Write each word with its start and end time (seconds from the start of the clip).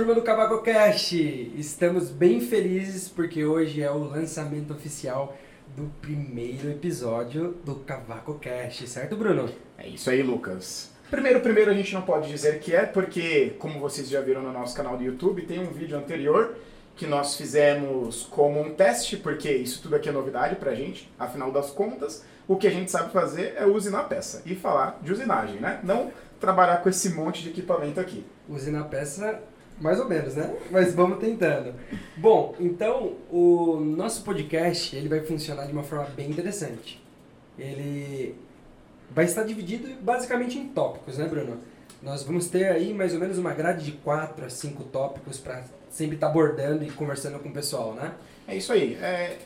turma 0.00 0.14
do 0.14 0.22
Cavaco 0.22 0.62
Cash! 0.62 1.12
Estamos 1.12 2.08
bem 2.08 2.40
felizes 2.40 3.06
porque 3.06 3.44
hoje 3.44 3.82
é 3.82 3.90
o 3.90 3.98
lançamento 3.98 4.72
oficial 4.72 5.36
do 5.76 5.92
primeiro 6.00 6.70
episódio 6.70 7.58
do 7.66 7.74
Cavaco 7.74 8.40
Cash, 8.40 8.88
certo, 8.88 9.14
Bruno? 9.14 9.50
É 9.76 9.86
isso 9.86 10.08
aí, 10.08 10.22
Lucas. 10.22 10.90
Primeiro, 11.10 11.42
primeiro 11.42 11.70
a 11.70 11.74
gente 11.74 11.92
não 11.92 12.00
pode 12.00 12.30
dizer 12.30 12.60
que 12.60 12.74
é, 12.74 12.86
porque, 12.86 13.54
como 13.58 13.78
vocês 13.78 14.08
já 14.08 14.22
viram 14.22 14.40
no 14.40 14.50
nosso 14.50 14.74
canal 14.74 14.96
do 14.96 15.04
YouTube, 15.04 15.42
tem 15.42 15.58
um 15.58 15.70
vídeo 15.70 15.98
anterior 15.98 16.56
que 16.96 17.06
nós 17.06 17.36
fizemos 17.36 18.22
como 18.22 18.58
um 18.58 18.72
teste, 18.72 19.18
porque 19.18 19.52
isso 19.52 19.82
tudo 19.82 19.96
aqui 19.96 20.08
é 20.08 20.12
novidade 20.12 20.56
pra 20.56 20.74
gente, 20.74 21.12
afinal 21.18 21.52
das 21.52 21.70
contas, 21.70 22.24
o 22.48 22.56
que 22.56 22.66
a 22.66 22.70
gente 22.70 22.90
sabe 22.90 23.12
fazer 23.12 23.54
é 23.54 23.66
usinar 23.66 24.04
peça 24.04 24.40
e 24.46 24.54
falar 24.54 24.98
de 25.02 25.12
usinagem, 25.12 25.60
né? 25.60 25.78
Não 25.84 26.10
trabalhar 26.40 26.78
com 26.78 26.88
esse 26.88 27.10
monte 27.10 27.42
de 27.42 27.50
equipamento 27.50 28.00
aqui. 28.00 28.24
Usinar 28.48 28.84
peça, 28.84 29.42
mais 29.80 29.98
ou 29.98 30.08
menos, 30.08 30.34
né? 30.34 30.54
Mas 30.70 30.94
vamos 30.94 31.18
tentando. 31.18 31.74
Bom, 32.16 32.54
então 32.60 33.14
o 33.30 33.80
nosso 33.80 34.22
podcast 34.22 34.94
ele 34.94 35.08
vai 35.08 35.20
funcionar 35.20 35.66
de 35.66 35.72
uma 35.72 35.82
forma 35.82 36.04
bem 36.14 36.30
interessante. 36.30 37.02
Ele 37.58 38.34
vai 39.10 39.24
estar 39.24 39.42
dividido 39.42 39.88
basicamente 40.00 40.58
em 40.58 40.68
tópicos, 40.68 41.18
né, 41.18 41.26
Bruno? 41.26 41.58
Nós 42.02 42.22
vamos 42.22 42.48
ter 42.48 42.66
aí 42.66 42.94
mais 42.94 43.12
ou 43.12 43.20
menos 43.20 43.38
uma 43.38 43.52
grade 43.52 43.84
de 43.84 43.92
4 43.92 44.44
a 44.44 44.50
5 44.50 44.84
tópicos 44.84 45.38
para 45.38 45.64
sempre 45.90 46.14
estar 46.14 46.28
abordando 46.28 46.84
e 46.84 46.90
conversando 46.90 47.38
com 47.38 47.48
o 47.48 47.52
pessoal, 47.52 47.94
né? 47.94 48.12
É 48.46 48.56
isso 48.56 48.72
aí. 48.72 48.94
É, 48.94 49.36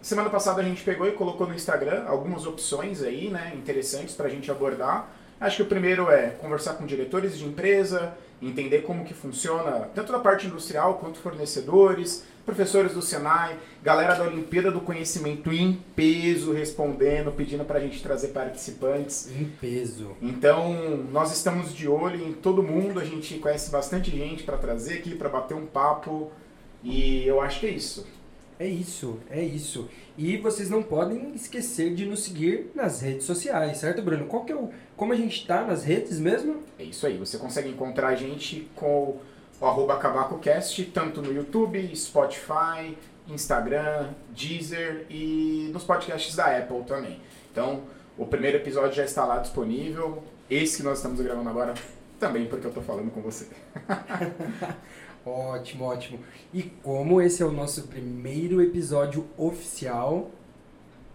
semana 0.00 0.30
passada 0.30 0.60
a 0.60 0.64
gente 0.64 0.82
pegou 0.82 1.06
e 1.06 1.12
colocou 1.12 1.46
no 1.46 1.54
Instagram 1.54 2.04
algumas 2.06 2.46
opções 2.46 3.02
aí, 3.02 3.28
né, 3.28 3.52
interessantes 3.54 4.14
para 4.14 4.26
a 4.26 4.30
gente 4.30 4.50
abordar. 4.50 5.12
Acho 5.40 5.56
que 5.56 5.62
o 5.62 5.66
primeiro 5.66 6.10
é 6.10 6.30
conversar 6.30 6.74
com 6.74 6.86
diretores 6.86 7.38
de 7.38 7.44
empresa, 7.44 8.14
entender 8.40 8.82
como 8.82 9.04
que 9.04 9.14
funciona 9.14 9.88
tanto 9.94 10.12
da 10.12 10.18
parte 10.18 10.46
industrial 10.46 10.94
quanto 10.94 11.18
fornecedores, 11.18 12.24
professores 12.46 12.94
do 12.94 13.02
Senai, 13.02 13.58
galera 13.82 14.14
da 14.14 14.24
Olimpíada 14.24 14.70
do 14.70 14.80
Conhecimento 14.80 15.52
em 15.52 15.82
peso 15.94 16.52
respondendo, 16.52 17.30
pedindo 17.30 17.64
para 17.64 17.78
a 17.78 17.82
gente 17.82 18.02
trazer 18.02 18.28
participantes. 18.28 19.30
Em 19.30 19.44
peso. 19.60 20.16
Então, 20.22 20.96
nós 21.12 21.30
estamos 21.30 21.74
de 21.74 21.86
olho 21.86 22.26
em 22.26 22.32
todo 22.32 22.62
mundo, 22.62 23.00
a 23.00 23.04
gente 23.04 23.38
conhece 23.38 23.70
bastante 23.70 24.10
gente 24.10 24.44
para 24.44 24.56
trazer 24.56 24.94
aqui, 24.94 25.14
para 25.14 25.28
bater 25.28 25.54
um 25.54 25.66
papo, 25.66 26.30
e 26.82 27.26
eu 27.26 27.40
acho 27.40 27.60
que 27.60 27.66
é 27.66 27.70
isso. 27.70 28.06
É 28.58 28.66
isso, 28.66 29.18
é 29.30 29.40
isso. 29.40 29.88
E 30.16 30.36
vocês 30.36 30.68
não 30.68 30.82
podem 30.82 31.32
esquecer 31.32 31.94
de 31.94 32.04
nos 32.04 32.24
seguir 32.24 32.72
nas 32.74 33.00
redes 33.00 33.24
sociais, 33.24 33.78
certo, 33.78 34.02
Bruno? 34.02 34.26
Qual 34.26 34.44
que 34.44 34.50
é 34.50 34.56
o, 34.56 34.70
como 34.98 35.12
a 35.12 35.16
gente 35.16 35.40
está 35.40 35.64
nas 35.64 35.84
redes 35.84 36.18
mesmo? 36.18 36.64
É 36.76 36.82
isso 36.82 37.06
aí, 37.06 37.16
você 37.16 37.38
consegue 37.38 37.68
encontrar 37.68 38.08
a 38.08 38.14
gente 38.16 38.68
com 38.74 39.16
o 39.60 39.64
arroba 39.64 39.96
CavacoCast, 39.96 40.84
tanto 40.86 41.22
no 41.22 41.32
YouTube, 41.32 41.94
Spotify, 41.94 42.98
Instagram, 43.28 44.10
Deezer 44.30 45.06
e 45.08 45.70
nos 45.72 45.84
podcasts 45.84 46.34
da 46.34 46.58
Apple 46.58 46.82
também. 46.82 47.20
Então, 47.52 47.84
o 48.16 48.26
primeiro 48.26 48.56
episódio 48.56 48.96
já 48.96 49.04
está 49.04 49.24
lá 49.24 49.38
disponível. 49.38 50.20
Esse 50.50 50.78
que 50.78 50.82
nós 50.82 50.98
estamos 50.98 51.20
gravando 51.20 51.48
agora 51.48 51.74
também, 52.18 52.46
porque 52.46 52.66
eu 52.66 52.70
estou 52.70 52.82
falando 52.82 53.12
com 53.12 53.20
você. 53.20 53.46
ótimo, 55.24 55.84
ótimo. 55.84 56.18
E 56.52 56.64
como 56.64 57.22
esse 57.22 57.40
é 57.40 57.46
o 57.46 57.52
nosso 57.52 57.86
primeiro 57.86 58.60
episódio 58.60 59.28
oficial, 59.36 60.28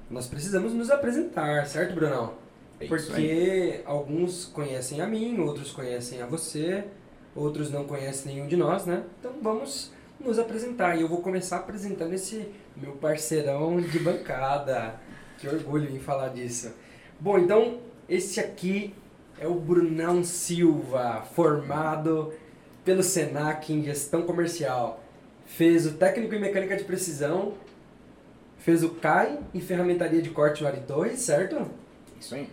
nós 0.09 0.25
precisamos 0.25 0.73
nos 0.73 0.89
apresentar, 0.89 1.65
certo, 1.67 1.93
Brunão? 1.93 2.42
É 2.83 2.87
Porque 2.87 3.81
alguns 3.85 4.45
conhecem 4.45 5.01
a 5.01 5.07
mim, 5.07 5.39
outros 5.39 5.71
conhecem 5.71 6.21
a 6.21 6.25
você, 6.25 6.83
outros 7.35 7.71
não 7.71 7.85
conhecem 7.85 8.33
nenhum 8.33 8.47
de 8.47 8.55
nós, 8.55 8.85
né? 8.85 9.03
Então 9.19 9.33
vamos 9.41 9.91
nos 10.19 10.39
apresentar. 10.39 10.97
E 10.97 11.01
eu 11.01 11.07
vou 11.07 11.21
começar 11.21 11.57
apresentando 11.57 12.13
esse 12.13 12.47
meu 12.75 12.93
parceirão 12.93 13.79
de 13.79 13.99
bancada. 13.99 14.95
Que 15.35 15.49
orgulho 15.49 15.93
em 15.93 15.99
falar 15.99 16.29
disso. 16.29 16.71
Bom, 17.19 17.37
então 17.37 17.79
esse 18.07 18.39
aqui 18.39 18.95
é 19.37 19.47
o 19.47 19.55
Brunão 19.55 20.23
Silva, 20.23 21.21
formado 21.35 22.31
pelo 22.85 23.03
Senac 23.03 23.73
em 23.73 23.83
gestão 23.83 24.21
comercial. 24.21 25.03
Fez 25.45 25.85
o 25.85 25.93
técnico 25.93 26.33
em 26.35 26.39
mecânica 26.39 26.77
de 26.77 26.83
precisão, 26.85 27.55
fez 28.57 28.83
o 28.83 28.91
CAI 28.91 29.39
em 29.53 29.59
ferramentaria 29.59 30.21
de 30.21 30.29
corte 30.29 30.61
no 30.61 30.69
Ari 30.69 30.81
Torres, 30.81 31.19
certo? 31.19 31.69
Isso 32.19 32.35
aí. 32.35 32.49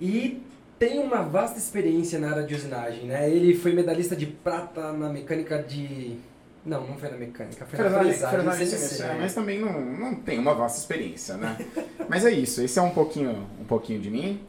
E 0.00 0.42
tem 0.78 0.98
uma 0.98 1.22
vasta 1.22 1.58
experiência 1.58 2.18
na 2.18 2.30
área 2.30 2.42
de 2.44 2.54
usinagem, 2.54 3.04
né? 3.04 3.30
Ele 3.30 3.54
foi 3.54 3.72
medalhista 3.72 4.14
de 4.14 4.26
prata 4.26 4.92
na 4.92 5.08
mecânica 5.08 5.62
de... 5.62 6.16
Não, 6.64 6.86
não 6.86 6.96
foi 6.98 7.10
na 7.10 7.16
mecânica, 7.16 7.64
foi 7.64 7.78
na 7.78 8.02
né? 8.02 9.18
mas 9.20 9.34
também 9.34 9.58
não, 9.58 9.80
não 9.80 10.14
tem 10.16 10.38
uma 10.38 10.54
vasta 10.54 10.78
experiência, 10.78 11.36
né? 11.36 11.56
mas 12.08 12.26
é 12.26 12.30
isso, 12.30 12.62
esse 12.62 12.78
é 12.78 12.82
um 12.82 12.90
pouquinho, 12.90 13.46
um 13.60 13.64
pouquinho 13.64 14.00
de 14.00 14.10
mim. 14.10 14.40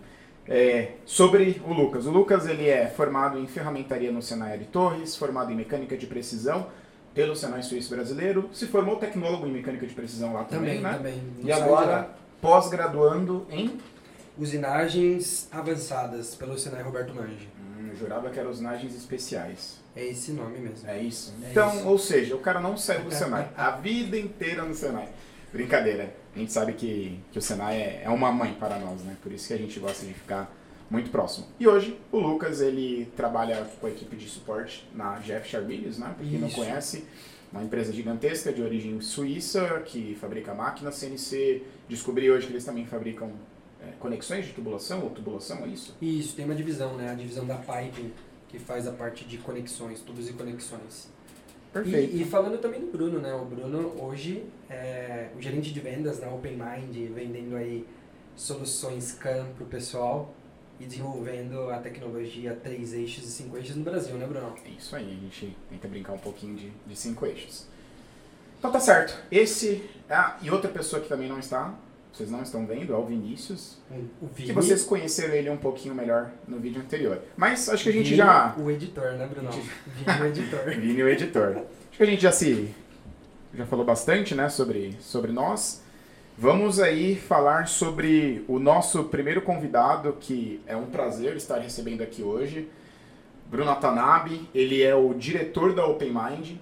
É, 0.47 0.93
sobre 1.05 1.61
o 1.65 1.71
Lucas. 1.71 2.07
O 2.07 2.11
Lucas 2.11 2.47
ele 2.47 2.67
é 2.67 2.87
formado 2.87 3.37
em 3.37 3.45
ferramentaria 3.45 4.11
no 4.11 4.21
Senai 4.21 4.57
de 4.57 4.65
Torres, 4.65 5.15
formado 5.15 5.51
em 5.51 5.55
mecânica 5.55 5.95
de 5.95 6.07
precisão 6.07 6.67
pelo 7.13 7.35
Senai 7.35 7.61
Suíço 7.63 7.93
Brasileiro, 7.93 8.49
se 8.53 8.65
formou 8.67 8.95
tecnólogo 8.95 9.45
em 9.45 9.51
mecânica 9.51 9.85
de 9.85 9.93
precisão 9.93 10.33
lá 10.33 10.43
também, 10.43 10.77
Também, 10.77 10.81
né? 10.81 10.97
também. 10.97 11.21
E 11.43 11.51
agora 11.51 12.09
pós-graduando 12.41 13.45
em. 13.49 13.77
Usinagens 14.39 15.49
avançadas 15.51 16.33
pelo 16.33 16.57
Senai 16.57 16.81
Roberto 16.81 17.13
Mange. 17.13 17.49
Hum, 17.59 17.93
jurava 17.93 18.29
que 18.29 18.39
eram 18.39 18.49
usinagens 18.49 18.95
especiais. 18.95 19.81
É 19.93 20.05
esse 20.05 20.31
nome 20.31 20.59
mesmo. 20.59 20.89
É 20.89 20.97
isso? 20.97 21.33
É 21.43 21.51
então, 21.51 21.75
isso. 21.75 21.85
ou 21.85 21.99
seja, 21.99 22.35
o 22.37 22.39
cara 22.39 22.61
não 22.61 22.77
saiu 22.77 23.03
do 23.03 23.13
Senai. 23.13 23.49
a 23.57 23.71
vida 23.71 24.17
inteira 24.17 24.63
no 24.63 24.73
Senai. 24.73 25.09
Brincadeira. 25.51 26.15
A 26.33 26.39
gente 26.39 26.53
sabe 26.53 26.71
que, 26.71 27.19
que 27.33 27.37
o 27.37 27.41
Senai 27.41 27.81
é, 27.81 28.03
é 28.05 28.09
uma 28.09 28.31
mãe 28.31 28.53
para 28.53 28.79
nós, 28.79 29.01
né? 29.01 29.17
Por 29.21 29.29
isso 29.33 29.45
que 29.49 29.53
a 29.53 29.57
gente 29.57 29.77
gosta 29.77 30.05
de 30.05 30.13
ficar 30.13 30.49
muito 30.89 31.09
próximo. 31.09 31.47
E 31.59 31.67
hoje, 31.67 31.99
o 32.09 32.17
Lucas, 32.17 32.61
ele 32.61 33.11
trabalha 33.17 33.67
com 33.81 33.87
a 33.87 33.89
equipe 33.89 34.15
de 34.15 34.29
suporte 34.29 34.87
na 34.95 35.19
Jeff 35.19 35.49
Charbinius, 35.49 35.97
né? 35.97 36.13
Pra 36.17 36.25
quem 36.25 36.39
não 36.39 36.47
Isso. 36.47 36.55
conhece, 36.55 37.05
uma 37.51 37.61
empresa 37.61 37.91
gigantesca 37.91 38.53
de 38.53 38.61
origem 38.61 39.01
suíça 39.01 39.81
que 39.85 40.17
fabrica 40.21 40.53
máquinas 40.53 40.95
CNC. 40.95 41.61
Descobri 41.89 42.31
hoje 42.31 42.47
que 42.47 42.53
eles 42.53 42.63
também 42.63 42.85
fabricam 42.85 43.31
é, 43.81 43.91
conexões 43.99 44.45
de 44.45 44.53
tubulação 44.53 45.01
ou 45.03 45.09
tubulação, 45.09 45.63
é 45.63 45.67
isso? 45.67 45.95
Isso, 46.01 46.35
tem 46.35 46.45
uma 46.45 46.55
divisão, 46.55 46.95
né? 46.95 47.11
A 47.11 47.13
divisão 47.13 47.45
da 47.45 47.55
Pipe, 47.55 48.13
que 48.47 48.59
faz 48.59 48.87
a 48.87 48.91
parte 48.91 49.25
de 49.25 49.37
conexões, 49.37 50.01
tubos 50.01 50.29
e 50.29 50.33
conexões. 50.33 51.09
Perfeito. 51.71 52.15
E, 52.15 52.21
e 52.21 52.25
falando 52.25 52.59
também 52.59 52.79
do 52.81 52.91
Bruno, 52.91 53.19
né? 53.19 53.33
O 53.33 53.45
Bruno 53.45 53.95
hoje 54.01 54.43
é 54.69 55.29
o 55.37 55.41
gerente 55.41 55.71
de 55.71 55.79
vendas 55.79 56.19
na 56.19 56.29
Open 56.29 56.57
Mind, 56.57 57.11
vendendo 57.13 57.55
aí 57.55 57.85
soluções 58.35 59.11
CAM 59.13 59.47
pro 59.55 59.65
pessoal 59.65 60.33
e 60.79 60.85
desenvolvendo 60.85 61.69
a 61.69 61.77
tecnologia 61.77 62.57
3 62.63 62.93
eixos 62.93 63.25
e 63.25 63.31
5 63.31 63.57
eixos 63.57 63.75
no 63.75 63.83
Brasil, 63.83 64.15
né, 64.15 64.25
Bruno? 64.25 64.55
É 64.65 64.69
isso 64.69 64.95
aí, 64.95 65.05
a 65.05 65.23
gente 65.23 65.55
tenta 65.69 65.87
brincar 65.87 66.13
um 66.13 66.19
pouquinho 66.19 66.55
de, 66.55 66.71
de 66.87 66.95
cinco 66.95 67.25
eixos. 67.25 67.67
Então 68.57 68.71
tá 68.71 68.79
certo. 68.79 69.17
Esse. 69.31 69.89
Ah, 70.09 70.37
e 70.41 70.49
outra 70.49 70.69
pessoa 70.69 71.01
que 71.01 71.07
também 71.07 71.29
não 71.29 71.39
está, 71.39 71.77
vocês 72.19 72.31
não 72.31 72.41
estão 72.41 72.65
vendo, 72.65 72.93
é 72.93 72.97
o 72.97 73.05
Vinícius. 73.05 73.77
O 74.21 74.27
Vini. 74.27 74.49
Que 74.49 74.53
vocês 74.53 74.83
conheceram 74.83 75.33
ele 75.33 75.49
um 75.49 75.55
pouquinho 75.55 75.95
melhor 75.95 76.31
no 76.45 76.59
vídeo 76.59 76.81
anterior. 76.81 77.21
Mas 77.37 77.69
acho 77.69 77.83
que 77.83 77.89
a 77.89 77.93
gente 77.93 78.09
Vini, 78.09 78.17
já. 78.17 78.53
O 78.57 78.69
editor, 78.69 79.13
né, 79.13 79.25
Bruno? 79.25 79.49
Vini, 79.49 80.19
o 80.21 80.25
editor. 80.25 80.65
Vini, 80.75 81.03
o 81.03 81.07
editor. 81.07 81.57
Acho 81.57 81.97
que 81.97 82.03
a 82.03 82.05
gente 82.05 82.21
já 82.21 82.31
se. 82.31 82.69
Já 83.53 83.65
falou 83.65 83.85
bastante, 83.85 84.35
né, 84.35 84.49
sobre, 84.49 84.97
sobre 84.99 85.31
nós. 85.31 85.81
Vamos 86.37 86.79
aí 86.79 87.15
falar 87.15 87.67
sobre 87.67 88.43
o 88.49 88.59
nosso 88.59 89.05
primeiro 89.05 89.41
convidado, 89.41 90.17
que 90.19 90.61
é 90.67 90.75
um 90.75 90.87
prazer 90.87 91.37
estar 91.37 91.59
recebendo 91.59 92.01
aqui 92.01 92.21
hoje. 92.21 92.69
Bruno 93.49 93.71
Atanabe, 93.71 94.47
ele 94.53 94.83
é 94.83 94.93
o 94.93 95.13
diretor 95.13 95.73
da 95.73 95.85
Open 95.85 96.13
Mind 96.13 96.57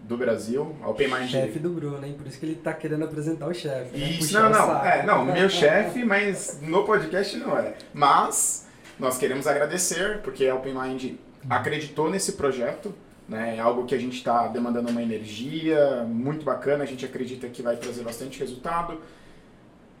do 0.00 0.16
Brasil. 0.16 0.76
A 0.82 0.90
Open 0.90 1.08
Mind. 1.08 1.28
Chefe 1.28 1.58
do 1.58 1.70
Bruno, 1.70 2.04
hein? 2.04 2.14
Por 2.16 2.26
isso 2.26 2.38
que 2.38 2.46
ele 2.46 2.54
tá 2.54 2.72
querendo 2.72 3.04
apresentar 3.04 3.46
o 3.48 3.54
chefe. 3.54 3.96
né? 3.96 4.10
Isso, 4.10 4.34
não, 4.34 4.50
não. 4.50 4.84
É, 4.84 5.04
não, 5.04 5.24
meu 5.24 5.48
chefe, 5.50 6.04
mas 6.04 6.58
no 6.62 6.84
podcast 6.84 7.36
não 7.36 7.58
é. 7.58 7.74
Mas 7.92 8.66
nós 8.98 9.18
queremos 9.18 9.46
agradecer, 9.46 10.20
porque 10.22 10.46
a 10.46 10.54
Open 10.54 10.74
Mind 10.74 11.14
acreditou 11.48 12.10
nesse 12.10 12.32
projeto. 12.32 12.94
Né, 13.28 13.56
é 13.56 13.60
algo 13.60 13.86
que 13.86 13.94
a 13.94 13.98
gente 13.98 14.18
está 14.18 14.46
demandando 14.46 14.88
uma 14.88 15.02
energia 15.02 16.04
muito 16.08 16.44
bacana, 16.44 16.84
a 16.84 16.86
gente 16.86 17.04
acredita 17.04 17.48
que 17.48 17.60
vai 17.60 17.74
trazer 17.76 18.04
bastante 18.04 18.38
resultado. 18.38 19.00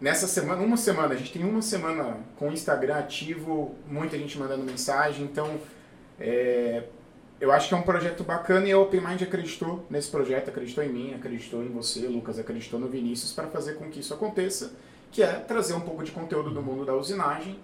Nessa 0.00 0.28
semana, 0.28 0.62
uma 0.62 0.76
semana, 0.76 1.14
a 1.14 1.16
gente 1.16 1.32
tem 1.32 1.42
uma 1.44 1.60
semana 1.60 2.18
com 2.36 2.48
o 2.48 2.52
Instagram 2.52 2.98
ativo, 2.98 3.74
muita 3.88 4.16
gente 4.16 4.38
mandando 4.38 4.62
mensagem, 4.62 5.24
então 5.24 5.58
é, 6.20 6.84
eu 7.40 7.52
acho 7.52 7.68
que 7.68 7.74
é 7.74 7.76
um 7.76 7.82
projeto 7.82 8.24
bacana 8.24 8.66
e 8.66 8.72
a 8.72 8.78
Open 8.78 9.00
Mind 9.00 9.22
acreditou 9.22 9.84
nesse 9.90 10.10
projeto, 10.10 10.48
acreditou 10.48 10.82
em 10.82 10.88
mim, 10.88 11.14
acreditou 11.14 11.62
em 11.62 11.68
você, 11.68 12.06
Lucas, 12.06 12.38
acreditou 12.38 12.80
no 12.80 12.88
Vinícius 12.88 13.32
para 13.32 13.46
fazer 13.48 13.74
com 13.74 13.90
que 13.90 14.00
isso 14.00 14.14
aconteça, 14.14 14.72
que 15.10 15.22
é 15.22 15.32
trazer 15.32 15.74
um 15.74 15.80
pouco 15.80 16.02
de 16.02 16.12
conteúdo 16.12 16.50
do 16.50 16.62
mundo 16.62 16.84
da 16.84 16.94
usinagem 16.94 17.58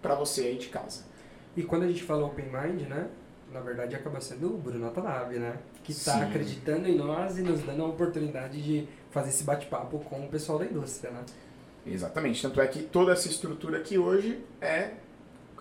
para 0.00 0.14
você 0.14 0.42
aí 0.42 0.58
de 0.58 0.68
casa. 0.68 1.04
E 1.56 1.62
quando 1.62 1.82
a 1.84 1.88
gente 1.88 2.02
fala 2.02 2.26
Open 2.26 2.46
Mind, 2.46 2.82
né? 2.88 3.08
na 3.52 3.60
verdade, 3.60 3.94
acaba 3.94 4.20
sendo 4.20 4.54
o 4.54 4.58
Bruno 4.58 4.84
Watanabe, 4.86 5.38
né? 5.38 5.56
Que 5.84 5.92
está 5.92 6.22
acreditando 6.22 6.88
em 6.88 6.96
nós 6.96 7.38
e 7.38 7.42
nos 7.42 7.62
dando 7.62 7.82
a 7.82 7.86
oportunidade 7.86 8.60
de 8.62 8.88
fazer 9.10 9.30
esse 9.30 9.44
bate-papo 9.44 9.98
com 10.00 10.24
o 10.24 10.28
pessoal 10.28 10.58
da 10.58 10.66
indústria, 10.66 11.10
né? 11.10 11.24
Exatamente. 11.86 12.42
Tanto 12.42 12.60
é 12.60 12.66
que 12.66 12.82
toda 12.82 13.12
essa 13.12 13.28
estrutura 13.28 13.78
aqui 13.78 13.96
hoje 13.96 14.40
é 14.60 14.90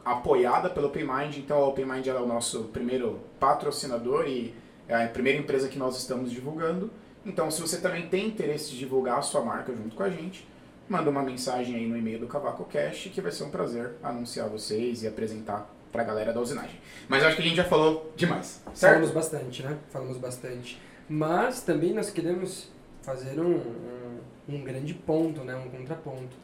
apoiada 0.05 0.69
pelo 0.69 0.87
OpenMind. 0.87 1.37
Então 1.37 1.57
a 1.57 1.67
OpenMind 1.67 2.07
é 2.07 2.13
o 2.13 2.27
nosso 2.27 2.65
primeiro 2.65 3.19
patrocinador 3.39 4.27
e 4.27 4.53
é 4.87 5.03
a 5.03 5.07
primeira 5.09 5.39
empresa 5.39 5.67
que 5.67 5.79
nós 5.79 5.97
estamos 5.97 6.31
divulgando. 6.31 6.91
Então 7.25 7.49
se 7.49 7.59
você 7.59 7.81
também 7.81 8.07
tem 8.07 8.27
interesse 8.27 8.69
de 8.71 8.77
divulgar 8.77 9.17
a 9.17 9.21
sua 9.23 9.41
marca 9.41 9.73
junto 9.75 9.95
com 9.95 10.03
a 10.03 10.09
gente, 10.09 10.47
manda 10.87 11.09
uma 11.09 11.23
mensagem 11.23 11.75
aí 11.75 11.87
no 11.87 11.97
e-mail 11.97 12.19
do 12.19 12.27
Cavaco 12.27 12.63
Cash 12.65 13.09
que 13.11 13.19
vai 13.19 13.31
ser 13.31 13.45
um 13.45 13.49
prazer 13.49 13.93
anunciar 14.03 14.47
vocês 14.47 15.01
e 15.01 15.07
apresentar 15.07 15.67
pra 15.91 16.03
galera 16.03 16.31
da 16.31 16.39
usinagem. 16.39 16.79
Mas 17.07 17.23
eu 17.23 17.29
acho 17.29 17.37
que 17.37 17.41
a 17.41 17.45
gente 17.45 17.57
já 17.57 17.63
falou 17.63 18.11
demais, 18.15 18.61
Falamos 18.75 18.79
certo? 18.79 19.13
bastante, 19.13 19.63
né? 19.63 19.77
Falamos 19.89 20.17
bastante. 20.17 20.79
Mas 21.09 21.61
também 21.61 21.93
nós 21.93 22.09
queremos 22.09 22.69
fazer 23.01 23.39
um, 23.39 23.55
um, 23.55 24.19
um 24.49 24.63
grande 24.63 24.93
ponto, 24.93 25.41
né? 25.43 25.55
Um 25.55 25.69
contraponto. 25.69 26.35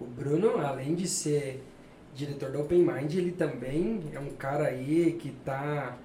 O 0.00 0.04
Bruno, 0.04 0.58
além 0.64 0.94
de 0.94 1.06
ser 1.06 1.62
diretor 2.18 2.50
da 2.50 2.58
Open 2.58 2.80
Mind, 2.84 3.14
ele 3.14 3.30
também 3.30 4.02
é 4.12 4.18
um 4.18 4.30
cara 4.30 4.64
aí 4.66 5.16
que 5.20 5.30
tá 5.44 5.96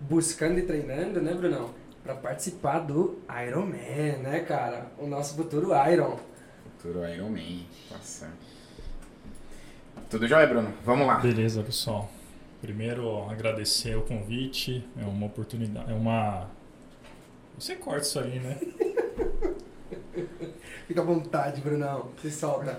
buscando 0.00 0.58
e 0.58 0.62
treinando, 0.62 1.20
né, 1.20 1.34
Brunão? 1.34 1.74
Pra 2.02 2.14
participar 2.14 2.78
do 2.78 3.18
Iron 3.46 3.66
Man, 3.66 4.22
né, 4.22 4.40
cara? 4.48 4.86
O 4.98 5.06
nosso 5.06 5.36
futuro 5.36 5.72
Iron. 5.92 6.18
Futuro 6.78 7.06
Iron 7.06 7.28
Man, 7.28 7.60
tá 7.90 7.98
certo. 8.00 8.48
Tudo 10.08 10.26
jóia, 10.26 10.46
Bruno? 10.46 10.72
Vamos 10.82 11.06
lá. 11.06 11.18
Beleza, 11.18 11.62
pessoal. 11.62 12.10
Primeiro, 12.62 13.28
agradecer 13.30 13.94
o 13.96 14.00
convite. 14.02 14.82
É 14.98 15.04
uma 15.04 15.26
oportunidade. 15.26 15.92
É 15.92 15.94
uma. 15.94 16.48
Você 17.58 17.76
corta 17.76 18.00
isso 18.00 18.18
aí, 18.18 18.40
né? 18.40 18.58
Fica 20.88 21.00
à 21.00 21.04
vontade, 21.04 21.60
Brunão. 21.60 22.10
Se 22.20 22.30
solta. 22.30 22.76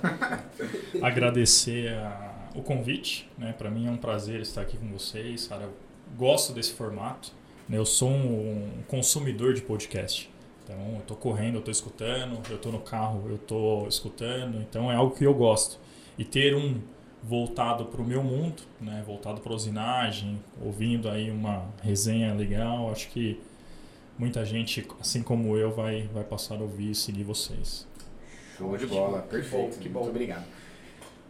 agradecer 1.01 1.89
a- 1.93 2.30
o 2.55 2.61
convite, 2.61 3.29
né? 3.37 3.53
Para 3.57 3.69
mim 3.69 3.87
é 3.87 3.91
um 3.91 3.97
prazer 3.97 4.39
estar 4.41 4.61
aqui 4.61 4.77
com 4.77 4.87
vocês, 4.89 5.47
cara. 5.47 5.63
Eu 5.63 5.73
gosto 6.17 6.53
desse 6.53 6.73
formato. 6.73 7.31
né? 7.67 7.77
Eu 7.77 7.85
sou 7.85 8.09
um 8.09 8.69
consumidor 8.87 9.53
de 9.53 9.61
podcast. 9.61 10.29
Então, 10.63 10.95
eu 10.95 11.01
tô 11.01 11.15
correndo, 11.15 11.55
eu 11.55 11.61
tô 11.61 11.71
escutando, 11.71 12.39
eu 12.49 12.57
tô 12.57 12.71
no 12.71 12.79
carro, 12.79 13.23
eu 13.29 13.37
tô 13.37 13.87
escutando. 13.87 14.57
Então, 14.61 14.91
é 14.91 14.95
algo 14.95 15.15
que 15.15 15.23
eu 15.25 15.33
gosto. 15.33 15.79
E 16.17 16.23
ter 16.23 16.55
um 16.55 16.79
voltado 17.23 17.85
para 17.85 18.01
o 18.01 18.05
meu 18.05 18.23
mundo, 18.23 18.61
né? 18.79 19.03
Voltado 19.05 19.41
para 19.41 19.53
usinagem, 19.53 20.39
ouvindo 20.63 21.09
aí 21.09 21.29
uma 21.31 21.65
resenha 21.81 22.33
legal, 22.33 22.91
acho 22.91 23.09
que 23.09 23.39
muita 24.17 24.43
gente, 24.45 24.85
assim 24.99 25.21
como 25.23 25.55
eu, 25.57 25.71
vai 25.71 26.09
vai 26.13 26.23
passar 26.23 26.55
a 26.55 26.61
ouvir 26.61 26.91
e 26.91 26.95
seguir 26.95 27.23
vocês. 27.23 27.87
Show 28.57 28.75
de 28.77 28.85
bola, 28.87 29.21
Que 29.23 29.27
perfeito. 29.29 29.75
bom, 29.75 29.81
que 29.81 29.89
bom. 29.89 29.99
Muito 30.01 30.11
obrigado. 30.11 30.45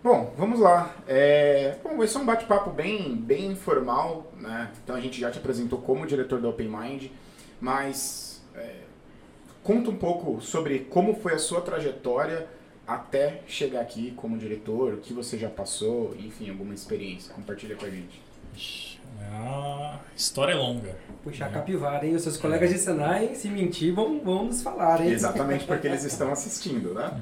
Bom, 0.04 0.34
vamos 0.36 0.60
lá. 0.60 0.96
É, 1.08 1.76
Bom, 1.84 1.96
vai 1.98 2.08
ser 2.08 2.18
um 2.18 2.26
bate-papo 2.26 2.72
bem, 2.72 3.16
bem 3.16 3.52
informal, 3.52 4.32
né? 4.40 4.72
Então 4.84 4.96
a 4.96 5.00
gente 5.00 5.20
já 5.20 5.30
te 5.30 5.38
apresentou 5.38 5.80
como 5.80 6.08
diretor 6.08 6.42
da 6.42 6.50
Open 6.50 6.68
Mind, 6.68 7.06
mas 7.60 8.42
é, 8.56 8.78
conta 9.64 9.92
um 9.92 9.96
pouco 9.96 10.42
sobre 10.42 10.80
como 10.80 11.14
foi 11.16 11.34
a 11.36 11.38
sua 11.40 11.62
trajetória 11.62 12.48
até 12.88 13.42
chegar 13.48 13.82
aqui 13.82 14.12
como 14.18 14.38
diretor, 14.38 14.96
o 14.96 14.98
que 14.98 15.14
você 15.14 15.38
já 15.38 15.50
passou, 15.50 16.16
enfim, 16.18 16.50
alguma 16.50 16.74
experiência. 16.74 17.32
Compartilha 17.34 17.76
com 17.76 17.86
a 17.86 17.90
gente. 17.90 18.22
A 19.34 20.00
história 20.16 20.54
é 20.54 20.56
longa. 20.56 20.98
Puxar 21.24 21.50
É. 21.50 21.54
capivara, 21.54 22.06
hein? 22.08 22.16
Os 22.16 22.24
seus 22.24 22.38
colegas 22.38 22.72
de 22.72 22.80
Senai, 22.80 23.36
se 23.36 23.48
mentir, 23.50 23.94
vão, 23.94 24.20
vão 24.20 24.46
nos 24.46 24.64
falar, 24.64 25.00
hein? 25.00 25.12
Exatamente 25.12 25.66
porque 25.66 25.88
eles 25.88 26.04
estão 26.06 26.32
assistindo, 26.32 26.94
né? 26.96 27.22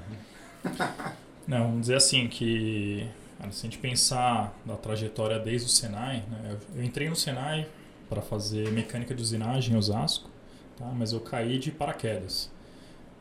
Não, 1.49 1.63
vamos 1.63 1.81
dizer 1.81 1.95
assim 1.95 2.27
que 2.27 3.09
se 3.49 3.65
a 3.65 3.69
gente 3.69 3.79
pensar 3.79 4.55
da 4.63 4.77
trajetória 4.77 5.39
desde 5.39 5.65
o 5.65 5.71
Senai, 5.71 6.23
né, 6.29 6.55
eu, 6.75 6.83
entrei 6.83 7.09
no 7.09 7.15
Senai 7.15 7.67
para 8.07 8.21
fazer 8.21 8.71
mecânica 8.71 9.15
de 9.15 9.23
usinagem 9.23 9.73
em 9.73 9.77
Osasco, 9.77 10.29
tá? 10.77 10.85
mas 10.95 11.11
eu 11.11 11.19
caí 11.19 11.57
de 11.57 11.71
paraquedas. 11.71 12.51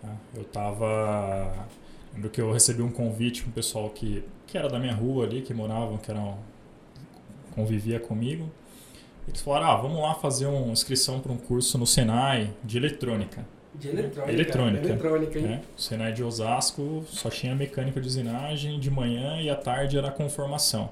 tá? 0.02 0.14
Eu 0.34 0.44
tava 0.44 1.66
lembro 2.12 2.28
que 2.28 2.38
eu 2.38 2.52
recebi 2.52 2.82
um 2.82 2.92
convite 2.92 3.42
com 3.42 3.48
um 3.48 3.52
pessoal 3.52 3.88
que 3.88 4.22
que 4.46 4.58
era 4.58 4.68
da 4.68 4.78
minha 4.78 4.94
rua 4.94 5.24
ali, 5.24 5.40
que 5.40 5.54
moravam, 5.54 5.96
que 5.96 6.10
eram 6.10 6.38
convivia 7.54 7.98
comigo. 7.98 8.50
Eles 9.26 9.40
falaram: 9.40 9.70
"Ah, 9.70 9.76
vamos 9.76 10.02
lá 10.02 10.14
fazer 10.14 10.46
uma 10.46 10.70
inscrição 10.72 11.20
para 11.20 11.32
um 11.32 11.38
curso 11.38 11.78
no 11.78 11.86
Senai 11.86 12.52
de 12.62 12.76
eletrônica". 12.76 13.46
De 13.78 13.88
eletrônica. 13.88 14.32
Eletrônica. 14.32 14.86
Eletrônica, 14.88 15.40
né? 15.40 15.62
O 15.76 15.80
Senai 15.80 16.12
de 16.12 16.22
Osasco 16.24 17.04
só 17.08 17.30
tinha 17.30 17.54
mecânica 17.54 18.00
de 18.00 18.08
usinagem 18.08 18.80
de 18.80 18.90
manhã 18.90 19.40
e 19.40 19.48
à 19.48 19.54
tarde 19.56 19.96
era 19.96 20.10
conformação, 20.10 20.90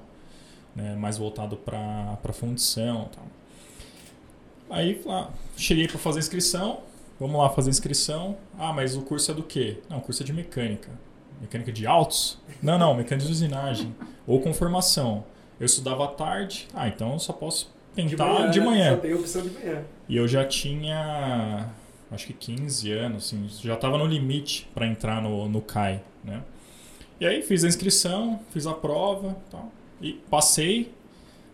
né? 0.75 0.95
mais 0.95 1.17
voltado 1.17 1.57
para 1.57 2.33
fundição 2.33 3.09
e 3.11 3.15
tal. 3.15 3.25
Aí 4.69 5.01
lá, 5.05 5.29
cheguei 5.55 5.87
para 5.87 5.97
fazer 5.97 6.19
inscrição, 6.19 6.79
vamos 7.19 7.37
lá 7.37 7.49
fazer 7.49 7.69
inscrição. 7.69 8.37
Ah, 8.57 8.71
mas 8.73 8.95
o 8.95 9.01
curso 9.01 9.31
é 9.31 9.33
do 9.33 9.43
quê? 9.43 9.77
Não, 9.89 9.97
o 9.97 10.01
curso 10.01 10.23
é 10.23 10.25
de 10.25 10.33
mecânica. 10.33 10.89
Mecânica 11.41 11.71
de 11.71 11.85
autos? 11.85 12.37
Não, 12.61 12.77
não, 12.77 12.93
mecânica 12.93 13.25
de 13.27 13.31
usinagem. 13.31 13.95
Ou 14.25 14.39
conformação. 14.41 15.23
Eu 15.59 15.65
estudava 15.65 16.05
à 16.05 16.07
tarde, 16.07 16.67
ah, 16.73 16.87
então 16.87 17.13
eu 17.13 17.19
só 17.19 17.33
posso 17.33 17.73
tentar 17.95 18.47
de 18.47 18.61
manhã. 18.61 18.91
né? 18.91 18.95
Só 18.95 19.01
tem 19.01 19.13
opção 19.13 19.41
de 19.41 19.49
manhã. 19.49 19.83
E 20.07 20.15
eu 20.15 20.27
já 20.27 20.45
tinha, 20.45 21.67
acho 22.11 22.27
que 22.27 22.33
15 22.33 22.91
anos, 22.91 23.25
assim, 23.25 23.47
já 23.61 23.73
estava 23.73 23.97
no 23.97 24.05
limite 24.05 24.67
para 24.73 24.87
entrar 24.87 25.21
no, 25.21 25.47
no 25.47 25.61
CAI, 25.61 26.01
né? 26.23 26.41
E 27.19 27.25
aí 27.25 27.41
fiz 27.41 27.63
a 27.63 27.67
inscrição, 27.67 28.39
fiz 28.51 28.67
a 28.67 28.73
prova 28.73 29.35
tal, 29.49 29.71
e 30.01 30.13
passei, 30.29 30.91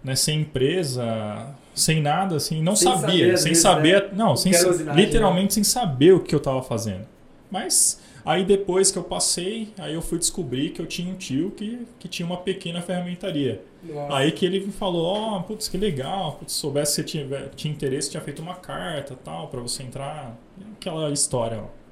né, 0.03 0.15
sem 0.15 0.41
empresa, 0.41 1.55
sem 1.73 2.01
nada, 2.01 2.35
assim, 2.35 2.61
não 2.61 2.75
Sem 2.75 2.91
sabia, 2.91 3.01
saber, 3.01 3.37
sem 3.37 3.51
vezes, 3.51 3.61
saber, 3.61 4.03
né, 4.03 4.09
não, 4.13 4.35
sem, 4.35 4.51
usinagem, 4.53 5.05
literalmente 5.05 5.53
sem 5.53 5.63
saber 5.63 6.13
o 6.13 6.19
que 6.19 6.35
eu 6.35 6.39
estava 6.39 6.61
fazendo. 6.61 7.05
Mas 7.49 8.01
aí 8.25 8.43
depois 8.43 8.91
que 8.91 8.97
eu 8.97 9.03
passei, 9.03 9.73
aí 9.77 9.93
eu 9.93 10.01
fui 10.01 10.17
descobrir 10.17 10.69
que 10.69 10.81
eu 10.81 10.85
tinha 10.85 11.11
um 11.11 11.15
tio 11.15 11.51
que, 11.51 11.87
que 11.99 12.07
tinha 12.07 12.25
uma 12.25 12.37
pequena 12.37 12.81
ferramentaria. 12.81 13.61
Nossa. 13.83 14.15
Aí 14.15 14.31
que 14.31 14.45
ele 14.45 14.59
me 14.59 14.71
falou, 14.71 15.05
ó, 15.05 15.39
putz, 15.41 15.67
que 15.67 15.77
legal, 15.77 16.33
putz, 16.33 16.53
se 16.53 16.59
soubesse 16.59 17.03
que 17.03 17.11
você 17.11 17.25
tinha, 17.25 17.51
tinha 17.55 17.73
interesse, 17.73 18.11
tinha 18.11 18.21
feito 18.21 18.41
uma 18.41 18.55
carta 18.55 19.17
tal, 19.23 19.47
pra 19.47 19.59
você 19.59 19.83
entrar, 19.83 20.37
aquela 20.73 21.11
história, 21.11 21.59
ó. 21.63 21.83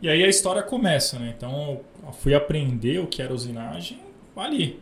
E 0.00 0.08
aí 0.08 0.22
a 0.22 0.28
história 0.28 0.62
começa, 0.62 1.18
né? 1.18 1.34
Então 1.36 1.80
eu 2.06 2.12
fui 2.12 2.34
aprender 2.34 3.00
o 3.00 3.06
que 3.06 3.20
era 3.20 3.34
usinagem 3.34 3.98
ali. 4.36 4.80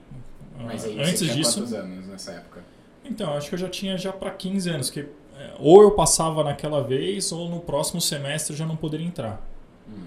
Mas 0.58 0.84
aí 0.84 1.00
Antes 1.00 1.18
você 1.18 1.24
tinha 1.24 1.36
disso, 1.36 1.60
quantos 1.60 1.72
anos 1.72 2.06
nessa 2.06 2.32
época? 2.32 2.64
então, 3.04 3.34
acho 3.34 3.48
que 3.48 3.54
eu 3.54 3.58
já 3.58 3.68
tinha 3.68 3.96
já 3.96 4.12
para 4.12 4.30
15 4.30 4.68
anos, 4.68 4.90
que 4.90 5.00
é, 5.00 5.52
ou 5.58 5.82
eu 5.82 5.92
passava 5.92 6.42
naquela 6.42 6.82
vez, 6.82 7.30
ou 7.30 7.48
no 7.48 7.60
próximo 7.60 8.00
semestre 8.00 8.52
eu 8.52 8.58
já 8.58 8.66
não 8.66 8.76
poderia 8.76 9.06
entrar. 9.06 9.42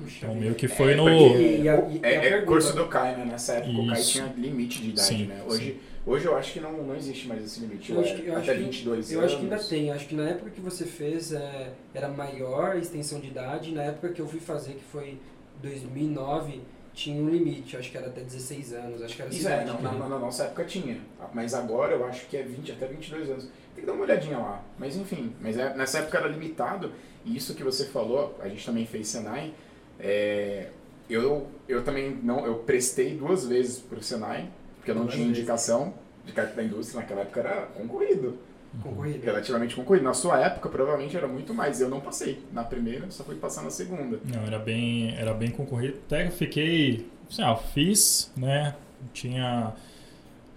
Puxa 0.04 0.26
Então 0.26 0.36
meio 0.36 0.56
que 0.56 0.68
foi 0.68 0.94
É, 0.94 0.96
no... 0.96 1.04
porque 1.06 1.44
E 1.62 1.70
a- 1.70 1.90
e 1.90 2.00
é, 2.04 2.28
é 2.34 2.42
curso 2.42 2.76
do 2.76 2.88
CAI, 2.88 3.16
né? 3.16 3.26
Nessa 3.26 3.54
época 3.54 3.80
o 3.80 3.88
CAI 3.88 4.00
Isso. 4.00 4.12
tinha 4.12 4.34
limite 4.38 4.82
de 4.82 4.90
idade, 4.90 5.08
Sim, 5.08 5.26
né? 5.28 5.42
Hoje, 5.48 5.80
hoje 6.06 6.26
eu 6.26 6.36
acho 6.36 6.54
que 6.54 6.60
não, 6.60 6.72
não 6.84 6.96
existe 6.96 7.28
mais 7.28 7.44
esse 7.44 7.62
limite. 7.62 7.92
Eu 7.92 8.02
acho 8.02 8.10
é 8.14 8.16
que- 8.16 8.28
eu 8.28 8.34
até 8.38 8.52
acho 8.52 8.60
que- 8.60 8.66
22 8.66 9.12
Eu 9.12 9.20
anos. 9.20 9.32
acho 9.32 9.42
que 9.42 9.48
ainda 9.54 9.64
tem. 9.64 9.92
Acho 9.92 10.08
que 10.08 10.16
na 10.16 10.30
época 10.30 10.50
que 10.52 10.60
você 10.62 10.84
fez 10.86 11.32
é, 11.32 11.72
era 11.94 12.10
maior 12.10 12.72
a 12.72 12.78
extensão 12.78 13.20
de 13.20 13.28
idade. 13.28 13.72
Na 13.72 13.84
época 13.84 14.10
que 14.10 14.22
eu 14.22 14.28
fui 14.28 14.40
fazer, 14.42 14.74
que 14.74 14.84
foi 14.92 15.18
2009, 15.62 16.62
tinha 16.94 17.22
um 17.22 17.30
limite. 17.30 17.78
Acho 17.78 17.90
que 17.92 17.98
era 17.98 18.08
até 18.08 18.22
16 18.22 18.74
anos. 18.74 19.02
Acho 19.02 19.16
que 19.16 19.22
era 19.22 19.32
Isso 19.32 19.48
é, 19.48 19.64
não, 19.66 19.78
que- 19.78 19.84
na, 19.84 19.92
na 19.94 20.20
nossa 20.20 20.44
época 20.44 20.66
tinha. 20.66 20.98
Mas 21.34 21.54
agora 21.54 21.94
eu 21.94 22.06
acho 22.06 22.26
que 22.28 22.36
é 22.38 22.44
20, 22.44 22.72
até 22.72 22.88
22 22.88 23.30
anos. 23.30 23.44
Tem 23.76 23.82
que 23.84 23.86
dar 23.86 23.94
uma 23.94 24.04
olhadinha 24.04 24.38
lá. 24.38 24.62
Mas 24.78 24.98
enfim, 24.98 25.34
mas 25.40 25.58
é- 25.58 25.74
nessa 25.76 26.00
época 26.00 26.18
era 26.18 26.28
limitado. 26.28 26.92
E 27.26 27.36
isso 27.36 27.54
que 27.54 27.64
você 27.64 27.86
falou, 27.86 28.38
a 28.42 28.48
gente 28.50 28.66
também 28.66 28.86
fez 28.86 29.08
Senai. 29.08 29.54
É, 30.00 30.68
eu, 31.10 31.48
eu 31.68 31.84
também 31.84 32.18
não, 32.24 32.46
eu 32.46 32.56
prestei 32.56 33.16
duas 33.16 33.46
vezes 33.46 33.80
pro 33.80 34.02
Senai, 34.02 34.50
porque 34.78 34.92
eu 34.92 34.96
não 34.96 35.04
Duas 35.04 35.16
tinha 35.16 35.26
vezes. 35.28 35.40
indicação 35.40 35.94
de 36.26 36.32
carta 36.32 36.56
da 36.56 36.64
indústria. 36.64 37.02
Naquela 37.02 37.22
época 37.22 37.40
era 37.40 37.62
concorrido. 37.68 38.38
Concorrida. 38.84 39.26
relativamente 39.26 39.76
concorrido. 39.76 40.06
Na 40.06 40.14
sua 40.14 40.40
época, 40.40 40.70
provavelmente 40.70 41.18
era 41.18 41.28
muito 41.28 41.54
mais. 41.54 41.82
Eu 41.82 41.90
não 41.90 42.00
passei 42.00 42.40
na 42.54 42.64
primeira, 42.64 43.10
só 43.10 43.24
fui 43.24 43.36
passar 43.36 43.64
na 43.64 43.72
segunda. 43.72 44.20
Não, 44.26 44.44
era 44.46 44.60
bem, 44.60 45.16
era 45.18 45.34
bem 45.34 45.50
concorrido. 45.50 45.98
Até 46.06 46.30
fiquei, 46.30 47.08
assim, 47.30 47.42
ó, 47.44 47.56
fiz, 47.58 48.32
né? 48.38 48.76
Tinha, 49.12 49.74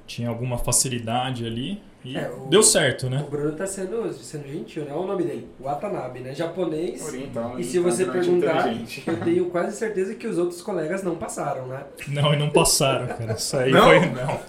tinha 0.07 0.29
alguma 0.29 0.59
facilidade 0.59 1.47
ali 1.47 1.81
e 2.05 2.17
É, 2.17 2.29
o- 2.31 2.49
deu 2.49 2.63
certo, 2.63 3.09
né? 3.09 3.25
O 3.27 3.31
Bruno 3.31 3.53
tá 3.53 3.67
sendo, 3.67 4.13
sendo 4.13 4.47
gentil, 4.49 4.85
né? 4.85 4.91
Olha 4.93 5.01
o 5.03 5.07
nome 5.07 5.25
dele. 5.25 5.49
Watanabe, 5.61 6.21
né? 6.21 6.35
Japonês. 6.35 7.05
Oriental, 7.07 7.59
E 7.61 7.65
se 7.65 7.79
você 7.79 8.05
perguntar, 8.07 8.69
eu 9.07 9.17
tenho 9.25 9.47
quase 9.51 9.77
certeza 9.77 10.15
que 10.15 10.27
os 10.27 10.39
outros 10.39 10.61
colegas 10.63 11.03
não 11.03 11.17
passaram, 11.17 11.67
né? 11.67 11.85
Não, 12.09 12.35
e 12.35 12.37
não 12.39 12.51
passaram, 12.51 13.07
cara. 13.07 13.33
Isso 13.35 13.57
aí 13.57 13.71
Não? 13.71 13.85
foi. 13.85 14.01
Não. 14.01 14.41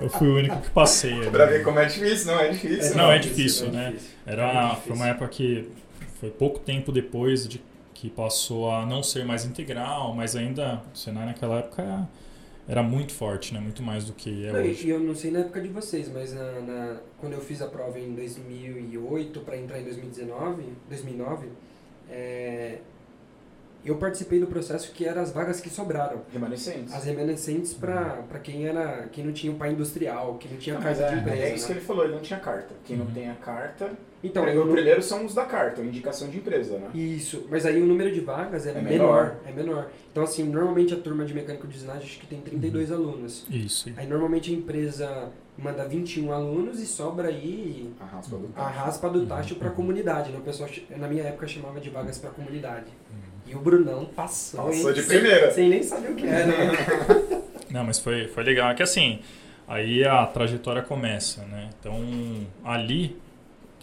Eu 0.00 0.08
fui 0.10 0.28
o 0.28 0.36
único 0.36 0.60
que 0.60 0.70
passei. 0.70 1.12
ali. 1.12 1.30
Pra 1.30 1.46
ver 1.46 1.62
como 1.62 1.78
é 1.78 1.84
difícil, 1.86 2.32
não 2.32 2.40
é 2.40 2.48
difícil. 2.48 2.96
Não, 2.96 3.12
é 3.12 3.18
difícil, 3.18 3.66
difícil, 3.66 3.68
é 3.68 3.70
né? 3.70 3.90
difícil. 3.92 4.10
Era, 4.26 4.42
É 4.42 4.52
foi 4.52 4.68
difícil. 4.74 4.94
uma 4.94 5.06
época 5.08 5.28
que 5.28 5.68
foi 6.20 6.30
pouco 6.30 6.58
tempo 6.58 6.90
depois 6.92 7.46
de 7.48 7.62
que 7.94 8.10
passou 8.10 8.70
a 8.70 8.84
não 8.84 9.02
ser 9.02 9.24
mais 9.24 9.44
integral, 9.46 10.14
mas 10.14 10.36
ainda 10.36 10.82
o 10.94 10.96
Senai 10.98 11.26
naquela 11.26 11.58
época 11.60 12.06
era 12.68 12.82
muito 12.82 13.12
forte, 13.12 13.54
né? 13.54 13.60
Muito 13.60 13.82
mais 13.82 14.04
do 14.04 14.12
que 14.12 14.46
é 14.46 14.52
Não, 14.52 14.60
e- 14.64 14.70
hoje. 14.70 14.86
E 14.86 14.90
eu 14.90 14.98
não 15.00 15.14
sei 15.14 15.30
na 15.30 15.40
época 15.40 15.60
de 15.60 15.68
vocês, 15.68 16.10
mas 16.12 16.32
na, 16.34 16.60
na- 16.60 16.96
quando 17.18 17.32
eu 17.34 17.40
fiz 17.40 17.62
a 17.62 17.66
prova 17.68 17.98
em 17.98 18.14
2008 18.14 19.40
para 19.40 19.56
entrar 19.56 19.78
em 19.80 19.84
2019, 19.84 20.64
2009, 20.88 21.48
é, 22.10 22.78
eu 23.84 23.96
participei 23.98 24.40
do 24.40 24.48
processo 24.48 24.90
que 24.92 25.04
eram 25.06 25.22
as 25.22 25.30
vagas 25.30 25.60
que 25.60 25.70
sobraram. 25.70 26.22
Remanescentes. 26.32 26.92
As 26.92 27.04
remanescentes 27.04 27.72
para 27.72 28.24
quem 28.42 28.66
era 28.66 29.06
quem 29.12 29.24
não 29.24 29.32
tinha 29.32 29.52
o 29.52 29.56
pai 29.56 29.70
industrial, 29.72 30.36
que 30.38 30.48
não 30.48 30.56
tinha 30.56 30.74
Não, 30.74 30.82
carta 30.82 31.06
de 31.08 31.14
é, 31.14 31.18
empresa. 31.18 31.42
é 31.42 31.54
isso 31.54 31.66
que 31.68 31.72
né? 31.72 31.78
ele 31.78 31.86
falou, 31.86 32.04
ele 32.04 32.14
não 32.14 32.20
tinha 32.20 32.40
carta. 32.40 32.74
Quem 32.84 32.96
não 32.96 33.06
Uhum. 33.06 33.12
tem 33.12 33.30
a 33.30 33.34
carta. 33.36 33.92
Então, 34.26 34.42
o 34.44 34.54
não- 34.66 34.72
primeiro 34.72 35.02
são 35.02 35.24
os 35.24 35.34
da 35.34 35.44
carta, 35.44 35.80
indicação 35.82 36.28
de 36.28 36.36
empresa, 36.38 36.78
né? 36.78 36.88
Isso, 36.94 37.46
mas 37.50 37.64
aí 37.66 37.80
o 37.80 37.86
número 37.86 38.12
de 38.12 38.20
vagas 38.20 38.66
é, 38.66 38.70
É 38.70 38.74
menor, 38.74 38.88
menor. 38.90 39.36
é 39.46 39.52
menor. 39.52 39.90
Então 40.12 40.22
assim, 40.24 40.44
normalmente 40.44 40.92
a 40.94 40.96
turma 40.96 41.24
de 41.24 41.32
mecânico 41.34 41.66
de 41.66 41.76
usinagem 41.76 42.02
acho 42.04 42.18
que 42.18 42.26
tem 42.26 42.40
32 42.40 42.90
Uhum. 42.90 42.96
alunos. 42.96 43.46
Isso. 43.50 43.90
Aí 43.96 44.06
normalmente 44.06 44.50
a 44.52 44.54
empresa 44.56 45.28
manda 45.58 45.84
21 45.88 46.32
alunos 46.32 46.80
e 46.80 46.86
sobra 46.86 47.28
aí 47.28 47.90
A 48.00 48.04
raspa 48.04 48.36
do 48.36 48.50
a 48.56 48.68
raspa 48.68 49.08
do 49.10 49.26
tacho 49.26 49.54
para 49.56 49.68
a 49.68 49.72
comunidade, 49.72 50.30
né? 50.30 50.38
O 50.38 50.42
pessoal 50.42 50.68
na 50.96 51.08
minha 51.08 51.22
época 51.24 51.46
chamava 51.46 51.80
de 51.80 51.88
vagas 51.90 52.18
para 52.18 52.30
comunidade. 52.30 52.86
E 53.46 53.54
o 53.54 53.60
Brunão 53.60 54.06
passou, 54.06 54.64
Passou 54.66 54.92
de 54.92 55.02
Sem- 55.02 55.20
primeira. 55.20 55.50
Sem, 55.52 55.68
nem 55.68 55.82
saber 55.82 56.10
o 56.10 56.14
que 56.16 56.26
era. 56.26 56.46
né? 56.46 56.72
Não, 57.70 57.84
mas 57.84 57.98
foi, 57.98 58.26
foi 58.28 58.42
legal. 58.42 58.70
É 58.70 58.74
que 58.74 58.82
assim, 58.82 59.20
aí 59.68 60.04
a 60.04 60.26
trajetória 60.26 60.82
começa, 60.82 61.42
né? 61.42 61.70
Então, 61.78 61.94
ali, 62.64 63.16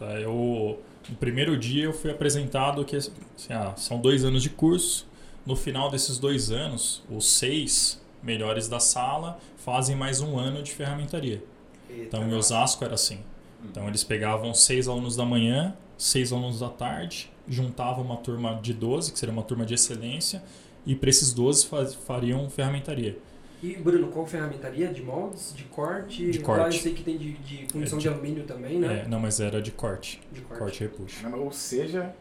tá, 0.06 0.20
eu, 0.20 0.80
no 1.10 1.16
primeiro 1.18 1.58
dia 1.58 1.86
eu 1.86 1.94
fui 1.94 2.12
apresentado 2.12 2.84
que 2.86 2.96
assim, 2.96 3.12
ah, 3.50 3.74
são 3.76 4.00
dois 4.00 4.24
anos 4.24 4.42
de 4.44 4.50
curso. 4.50 5.08
No 5.46 5.56
final 5.56 5.92
desses 5.92 6.18
dois 6.18 6.52
anos, 6.52 7.04
os 7.10 7.26
seis 7.30 8.02
melhores 8.22 8.70
da 8.70 8.80
sala 8.80 9.38
fazem 9.58 9.96
mais 9.96 10.22
um 10.22 10.38
ano 10.40 10.64
de 10.64 10.72
ferramentaria. 10.72 11.44
Então, 11.90 12.24
em 12.24 12.34
Osasco 12.34 12.84
era 12.86 12.94
assim. 12.94 13.20
Então, 13.64 13.88
eles 13.88 14.04
pegavam 14.04 14.54
seis 14.54 14.88
alunos 14.88 15.16
da 15.18 15.26
manhã, 15.26 15.76
seis 15.98 16.32
alunos 16.32 16.60
da 16.60 16.70
tarde, 16.70 17.30
juntavam 17.48 18.04
uma 18.06 18.16
turma 18.18 18.58
de 18.62 18.74
12, 18.74 19.12
que 19.12 19.20
seria 19.20 19.34
uma 19.34 19.44
turma 19.44 19.66
de 19.66 19.74
excelência, 19.74 20.42
e 20.86 20.96
para 20.96 21.10
esses 21.10 21.34
12 21.34 21.66
faz- 21.68 21.94
fariam 21.94 22.50
ferramentaria. 22.50 23.18
E 23.64 23.78
Bruno, 23.78 24.08
qual 24.10 24.26
ferramentaria? 24.26 24.90
De 24.90 25.02
moldes? 25.02 25.54
De 25.56 25.64
corte? 25.64 26.30
De 26.30 26.40
corte. 26.40 26.60
Lá 26.60 26.68
eu 26.68 26.72
sei 26.74 26.94
que 26.94 27.02
tem 27.02 27.18
de, 27.18 27.32
de 27.34 27.66
fundição 27.72 27.98
É, 27.98 28.02
de 28.02 28.08
de- 28.10 28.14
alumínio 28.14 28.44
também, 28.44 28.78
né? 28.78 29.04
É, 29.06 29.08
não, 29.08 29.20
mas 29.22 29.40
era 29.40 29.62
de 29.62 29.72
corte. 29.72 30.22
De 30.34 30.42
corte. 30.42 30.60
Corte 30.60 30.84
e 30.84 30.88
repuxo. 30.88 31.22
Caramba, 31.22 31.38
Ou 31.44 31.52
seja, 31.52 32.14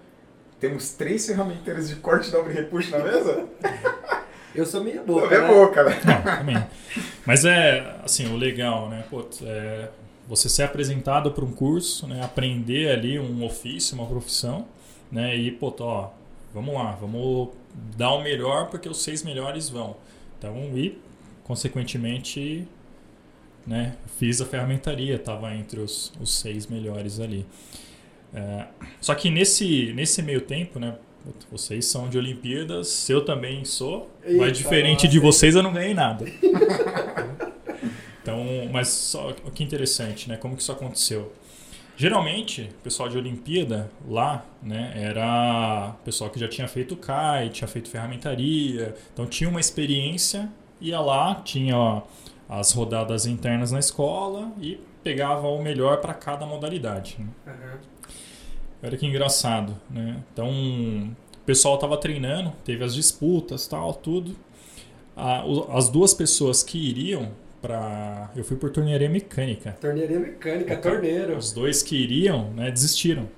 temos 0.60 0.92
três 0.92 1.26
ferramenteiras 1.26 1.88
de 1.88 1.96
corte, 1.96 2.30
dobra 2.30 2.52
e 2.52 2.54
repuxo 2.54 2.92
na 2.92 3.00
mesa? 3.00 3.48
Eu 4.54 4.64
sou 4.66 4.84
meia 4.84 5.02
Boa, 5.02 5.22
boca, 5.22 5.34
é 5.34 5.40
né? 5.40 5.48
boca, 5.48 5.82
né? 5.84 6.00
Não, 6.04 6.36
também. 6.38 6.66
Mas 7.26 7.44
é, 7.44 7.96
assim, 8.04 8.26
o 8.32 8.36
legal, 8.36 8.88
né? 8.90 9.02
Pô, 9.10 9.24
é, 9.42 9.88
você 10.28 10.48
ser 10.48 10.62
apresentado 10.64 11.32
para 11.32 11.42
um 11.44 11.50
curso, 11.52 12.06
né? 12.06 12.22
Aprender 12.22 12.90
ali 12.90 13.18
um 13.18 13.42
ofício, 13.44 13.94
uma 13.96 14.06
profissão, 14.06 14.66
né? 15.10 15.34
E, 15.34 15.50
pô, 15.50 15.74
ó, 15.80 16.10
vamos 16.52 16.74
lá, 16.74 16.92
vamos 17.00 17.48
dar 17.96 18.12
o 18.12 18.22
melhor 18.22 18.68
porque 18.68 18.88
os 18.88 19.02
seis 19.02 19.22
melhores 19.24 19.70
vão. 19.70 19.96
Então, 20.38 20.54
e, 20.76 20.98
consequentemente, 21.52 22.66
né? 23.66 23.94
Fiz 24.18 24.40
a 24.40 24.46
ferramentaria, 24.46 25.16
estava 25.16 25.54
entre 25.54 25.80
os, 25.80 26.10
os 26.18 26.32
seis 26.32 26.66
melhores 26.66 27.20
ali. 27.20 27.44
É, 28.32 28.64
só 28.98 29.14
que 29.14 29.28
nesse, 29.28 29.92
nesse 29.92 30.22
meio 30.22 30.40
tempo, 30.40 30.78
né? 30.78 30.96
Vocês 31.50 31.84
são 31.84 32.08
de 32.08 32.16
Olimpíadas, 32.16 33.08
eu 33.08 33.22
também 33.24 33.64
sou, 33.66 34.10
Eita, 34.24 34.38
mas 34.38 34.56
diferente 34.58 35.06
de 35.06 35.20
vocês 35.20 35.54
eu 35.54 35.62
não 35.62 35.72
ganhei 35.72 35.94
nada. 35.94 36.24
Então, 38.22 38.38
mas 38.70 38.86
só 38.86 39.30
o 39.44 39.50
que 39.50 39.64
interessante, 39.64 40.28
né? 40.28 40.36
Como 40.36 40.54
que 40.54 40.62
isso 40.62 40.70
aconteceu? 40.70 41.32
Geralmente, 41.96 42.70
o 42.70 42.82
pessoal 42.84 43.08
de 43.08 43.18
Olimpíada 43.18 43.90
lá, 44.08 44.46
né, 44.62 44.92
era 44.94 45.96
pessoal 46.04 46.30
que 46.30 46.38
já 46.38 46.46
tinha 46.46 46.68
feito 46.68 46.94
CAI, 46.94 47.48
tinha 47.48 47.66
feito 47.66 47.90
ferramentaria, 47.90 48.94
então 49.12 49.26
tinha 49.26 49.50
uma 49.50 49.58
experiência, 49.58 50.48
ia 50.82 51.00
lá, 51.00 51.36
tinha 51.36 52.02
as 52.48 52.72
rodadas 52.72 53.24
internas 53.26 53.72
na 53.72 53.78
escola 53.78 54.52
e 54.60 54.78
pegava 55.02 55.48
o 55.48 55.62
melhor 55.62 56.00
para 56.00 56.12
cada 56.14 56.44
modalidade. 56.46 57.16
né? 57.18 57.26
Aham. 57.46 57.78
Olha 58.84 58.96
que 58.96 59.06
engraçado, 59.06 59.76
né? 59.88 60.20
Então, 60.32 60.48
o 60.50 61.44
pessoal 61.46 61.78
tava 61.78 61.96
treinando, 61.96 62.52
teve 62.64 62.82
as 62.84 62.94
disputas, 62.94 63.66
tal, 63.66 63.94
tudo. 63.94 64.34
Ah, 65.16 65.44
o- 65.46 65.70
as 65.76 65.88
duas 65.88 66.12
pessoas 66.12 66.62
que 66.62 66.78
iriam 66.78 67.30
para, 67.60 68.30
eu 68.34 68.42
fui 68.42 68.56
por 68.56 68.70
tornearia 68.70 69.08
mecânica. 69.08 69.76
Torneirinha 69.80 70.18
mecânica, 70.20 70.74
Opa. 70.74 70.82
torneiro. 70.90 71.36
Os 71.36 71.52
dois 71.52 71.80
que 71.82 71.94
iriam, 71.96 72.50
né, 72.50 72.70
desistiram. 72.72 73.28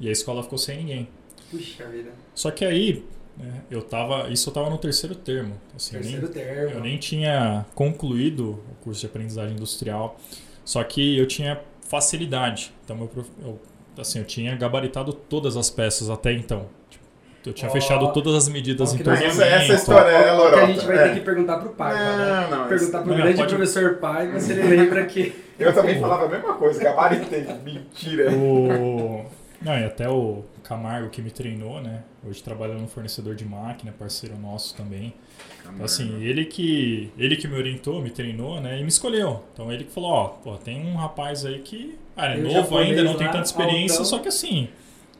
E 0.00 0.08
a 0.08 0.12
escola 0.12 0.42
ficou 0.42 0.58
sem 0.58 0.78
ninguém. 0.78 1.08
Puxa 1.50 1.86
vida. 1.88 2.10
Só 2.34 2.50
que 2.50 2.64
aí, 2.64 3.04
né, 3.38 3.60
eu 3.70 3.82
tava, 3.82 4.28
isso 4.30 4.48
eu 4.48 4.54
tava 4.54 4.68
no 4.70 4.78
terceiro 4.78 5.14
termo. 5.14 5.54
Assim, 5.76 5.96
eu 5.96 6.02
nem- 6.02 6.10
Terceiro 6.20 6.32
termo. 6.32 6.74
eu 6.74 6.80
nem 6.80 6.98
tinha 6.98 7.64
concluído 7.74 8.60
o 8.70 8.74
curso 8.84 9.00
de 9.00 9.06
aprendizagem 9.06 9.54
industrial, 9.54 10.18
só 10.64 10.82
que 10.84 11.16
eu 11.18 11.26
tinha 11.26 11.60
facilidade. 11.88 12.72
Então, 12.84 12.98
eu, 13.16 13.24
eu, 13.42 13.58
assim, 13.98 14.18
eu 14.18 14.24
tinha 14.24 14.54
gabaritado 14.56 15.12
todas 15.12 15.56
as 15.56 15.70
peças 15.70 16.10
até 16.10 16.32
então. 16.32 16.66
Tipo, 16.90 17.04
Eu 17.46 17.52
tinha 17.54 17.70
Ó, 17.70 17.72
fechado 17.72 18.12
todas 18.12 18.34
as 18.34 18.48
medidas 18.48 18.92
em 18.92 18.98
torneamento. 18.98 19.40
Essa, 19.40 19.44
essa 19.46 19.72
história 19.74 20.10
é 20.10 20.18
Ó, 20.18 20.22
que 20.22 20.28
a 20.28 20.34
lorota. 20.34 20.66
gente 20.66 20.84
vai 20.86 20.98
é. 20.98 21.08
ter 21.08 21.14
que 21.14 21.20
perguntar 21.20 21.58
pro 21.58 21.70
pai, 21.70 21.94
né? 21.94 22.48
Não, 22.50 22.58
não. 22.58 22.68
Perguntar 22.68 22.98
pro 23.02 23.10
Não, 23.10 23.16
grande 23.16 23.36
pode- 23.38 23.54
professor 23.54 23.94
pai, 23.96 24.38
se 24.40 24.52
ele 24.52 24.62
lembra 24.76 25.06
que. 25.06 25.34
Eu 25.58 25.72
também 25.72 25.98
falava 26.00 26.26
a 26.26 26.28
mesma 26.28 26.54
coisa, 26.54 26.82
gabaritei. 26.82 27.46
Mentira. 27.64 28.30
O... 28.32 29.24
Não, 29.62 29.72
e 29.78 29.84
até 29.84 30.08
o 30.08 30.44
Camargo 30.68 31.08
que 31.08 31.22
me 31.22 31.30
treinou, 31.30 31.80
né? 31.80 32.02
Hoje 32.22 32.42
trabalha 32.42 32.74
no 32.74 32.86
fornecedor 32.86 33.34
de 33.34 33.42
máquina, 33.42 33.90
parceiro 33.98 34.36
nosso 34.36 34.76
também. 34.76 35.14
Então, 35.62 35.82
assim, 35.82 36.22
ele 36.22 36.44
que, 36.44 37.10
ele 37.16 37.36
que 37.36 37.48
me 37.48 37.54
orientou, 37.54 38.02
me 38.02 38.10
treinou, 38.10 38.60
né? 38.60 38.78
E 38.78 38.82
me 38.82 38.88
escolheu. 38.88 39.42
Então 39.54 39.72
ele 39.72 39.84
que 39.84 39.90
falou, 39.90 40.10
ó, 40.10 40.28
pô, 40.28 40.58
tem 40.58 40.86
um 40.86 40.94
rapaz 40.94 41.46
aí 41.46 41.60
que 41.60 41.98
ah, 42.14 42.26
é 42.26 42.36
um 42.36 42.52
novo 42.52 42.76
ainda, 42.76 43.02
não 43.02 43.16
tem 43.16 43.26
tanta 43.28 43.44
experiência, 43.44 44.00
altão. 44.00 44.04
só 44.04 44.18
que 44.18 44.28
assim, 44.28 44.68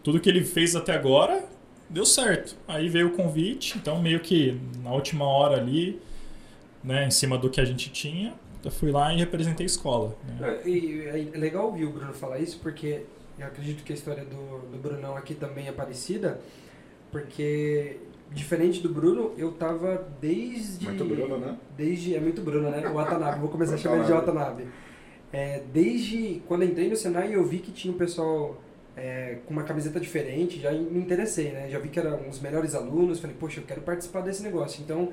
tudo 0.02 0.20
que 0.20 0.28
ele 0.28 0.44
fez 0.44 0.76
até 0.76 0.92
agora 0.92 1.42
deu 1.88 2.04
certo. 2.04 2.54
Aí 2.68 2.90
veio 2.90 3.08
o 3.08 3.10
convite, 3.12 3.78
então 3.78 4.02
meio 4.02 4.20
que 4.20 4.60
na 4.82 4.92
última 4.92 5.24
hora 5.24 5.56
ali, 5.56 5.98
né, 6.84 7.06
em 7.06 7.10
cima 7.10 7.38
do 7.38 7.48
que 7.48 7.58
a 7.58 7.64
gente 7.64 7.88
tinha, 7.90 8.34
eu 8.62 8.70
fui 8.70 8.90
lá 8.90 9.14
e 9.14 9.16
representei 9.16 9.64
a 9.64 9.66
escola. 9.66 10.14
né? 10.38 10.60
E 10.66 11.30
é 11.32 11.38
legal 11.38 11.66
ouvir 11.66 11.86
o 11.86 11.90
Bruno 11.90 12.12
falar 12.12 12.38
isso, 12.38 12.58
porque 12.58 13.04
eu 13.38 13.46
acredito 13.46 13.84
que 13.84 13.92
a 13.92 13.94
história 13.94 14.24
do, 14.24 14.70
do 14.70 14.78
Brunão 14.78 15.16
aqui 15.16 15.34
também 15.34 15.68
é 15.68 15.72
parecida, 15.72 16.40
porque 17.10 17.98
diferente 18.30 18.80
do 18.80 18.88
Bruno, 18.88 19.32
eu 19.36 19.52
tava 19.52 20.06
desde. 20.20 20.86
Muito 20.86 21.04
Bruno, 21.04 21.38
né? 21.38 21.56
Desde. 21.76 22.14
É 22.14 22.20
muito 22.20 22.42
Bruno, 22.42 22.70
né? 22.70 22.88
O 22.88 22.94
Watanabe, 22.94 23.40
vou 23.40 23.48
começar 23.48 23.74
a 23.74 23.78
chamar 23.78 23.96
ele 23.96 24.04
de 24.04 24.12
Watanabe. 24.12 24.68
É, 25.32 25.62
desde 25.72 26.42
quando 26.46 26.64
entrei 26.64 26.88
no 26.88 26.96
Senai, 26.96 27.34
eu 27.34 27.44
vi 27.44 27.58
que 27.58 27.70
tinha 27.70 27.92
um 27.92 27.98
pessoal 27.98 28.60
é, 28.96 29.38
com 29.46 29.52
uma 29.52 29.62
camiseta 29.62 30.00
diferente, 30.00 30.58
já 30.58 30.72
me 30.72 30.98
interessei, 30.98 31.52
né? 31.52 31.68
Já 31.70 31.78
vi 31.78 31.88
que 31.88 31.98
eram 31.98 32.28
os 32.28 32.40
melhores 32.40 32.74
alunos, 32.74 33.20
falei, 33.20 33.36
poxa, 33.38 33.60
eu 33.60 33.64
quero 33.64 33.82
participar 33.82 34.22
desse 34.22 34.42
negócio. 34.42 34.82
Então, 34.82 35.12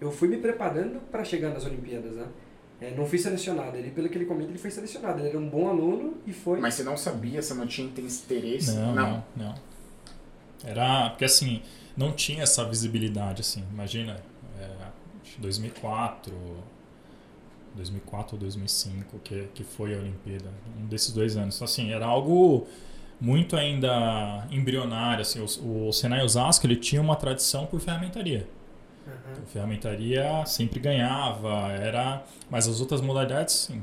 eu 0.00 0.10
fui 0.10 0.28
me 0.28 0.36
preparando 0.36 1.00
para 1.10 1.24
chegar 1.24 1.50
nas 1.50 1.64
Olimpíadas, 1.64 2.16
né? 2.16 2.26
É, 2.82 2.92
não 2.96 3.06
fui 3.06 3.16
selecionado. 3.16 3.76
Ele, 3.76 3.92
pelo 3.92 4.08
que 4.08 4.18
ele 4.18 4.24
comenta, 4.24 4.50
ele 4.50 4.58
foi 4.58 4.70
selecionado. 4.72 5.20
Ele 5.20 5.28
era 5.28 5.38
um 5.38 5.48
bom 5.48 5.68
aluno 5.68 6.14
e 6.26 6.32
foi. 6.32 6.58
Mas 6.58 6.74
você 6.74 6.82
não 6.82 6.96
sabia, 6.96 7.40
você 7.40 7.54
não 7.54 7.64
tinha 7.64 7.86
interesse? 7.86 8.74
Não, 8.74 8.92
não, 8.92 9.24
não. 9.36 9.54
Era 10.64 11.10
porque 11.10 11.24
assim, 11.24 11.62
não 11.96 12.12
tinha 12.12 12.42
essa 12.42 12.64
visibilidade 12.64 13.40
assim. 13.40 13.64
Imagina, 13.72 14.20
é, 14.58 14.68
acho 15.22 15.36
que 15.36 15.40
2004, 15.40 16.34
2004 17.76 18.34
ou 18.34 18.40
2005 18.40 19.18
que 19.20 19.48
que 19.54 19.62
foi 19.62 19.94
a 19.94 19.98
Olimpíada, 19.98 20.50
um 20.80 20.86
desses 20.86 21.12
dois 21.12 21.36
anos. 21.36 21.54
Então, 21.54 21.64
assim, 21.64 21.92
era 21.92 22.04
algo 22.04 22.66
muito 23.20 23.56
ainda 23.56 24.44
embrionário 24.50 25.22
assim. 25.22 25.40
O, 25.40 25.88
o 25.88 25.92
Senai 25.92 26.24
Osasco 26.24 26.66
ele 26.66 26.76
tinha 26.76 27.00
uma 27.00 27.14
tradição 27.14 27.64
por 27.64 27.78
ferramentaria. 27.80 28.48
Aham. 29.06 29.42
A 29.42 29.46
ferramentaria 29.46 30.46
sempre 30.46 30.78
ganhava, 30.80 31.72
era, 31.72 32.22
mas 32.50 32.68
as 32.68 32.80
outras 32.80 33.00
modalidades 33.00 33.54
sim, 33.54 33.82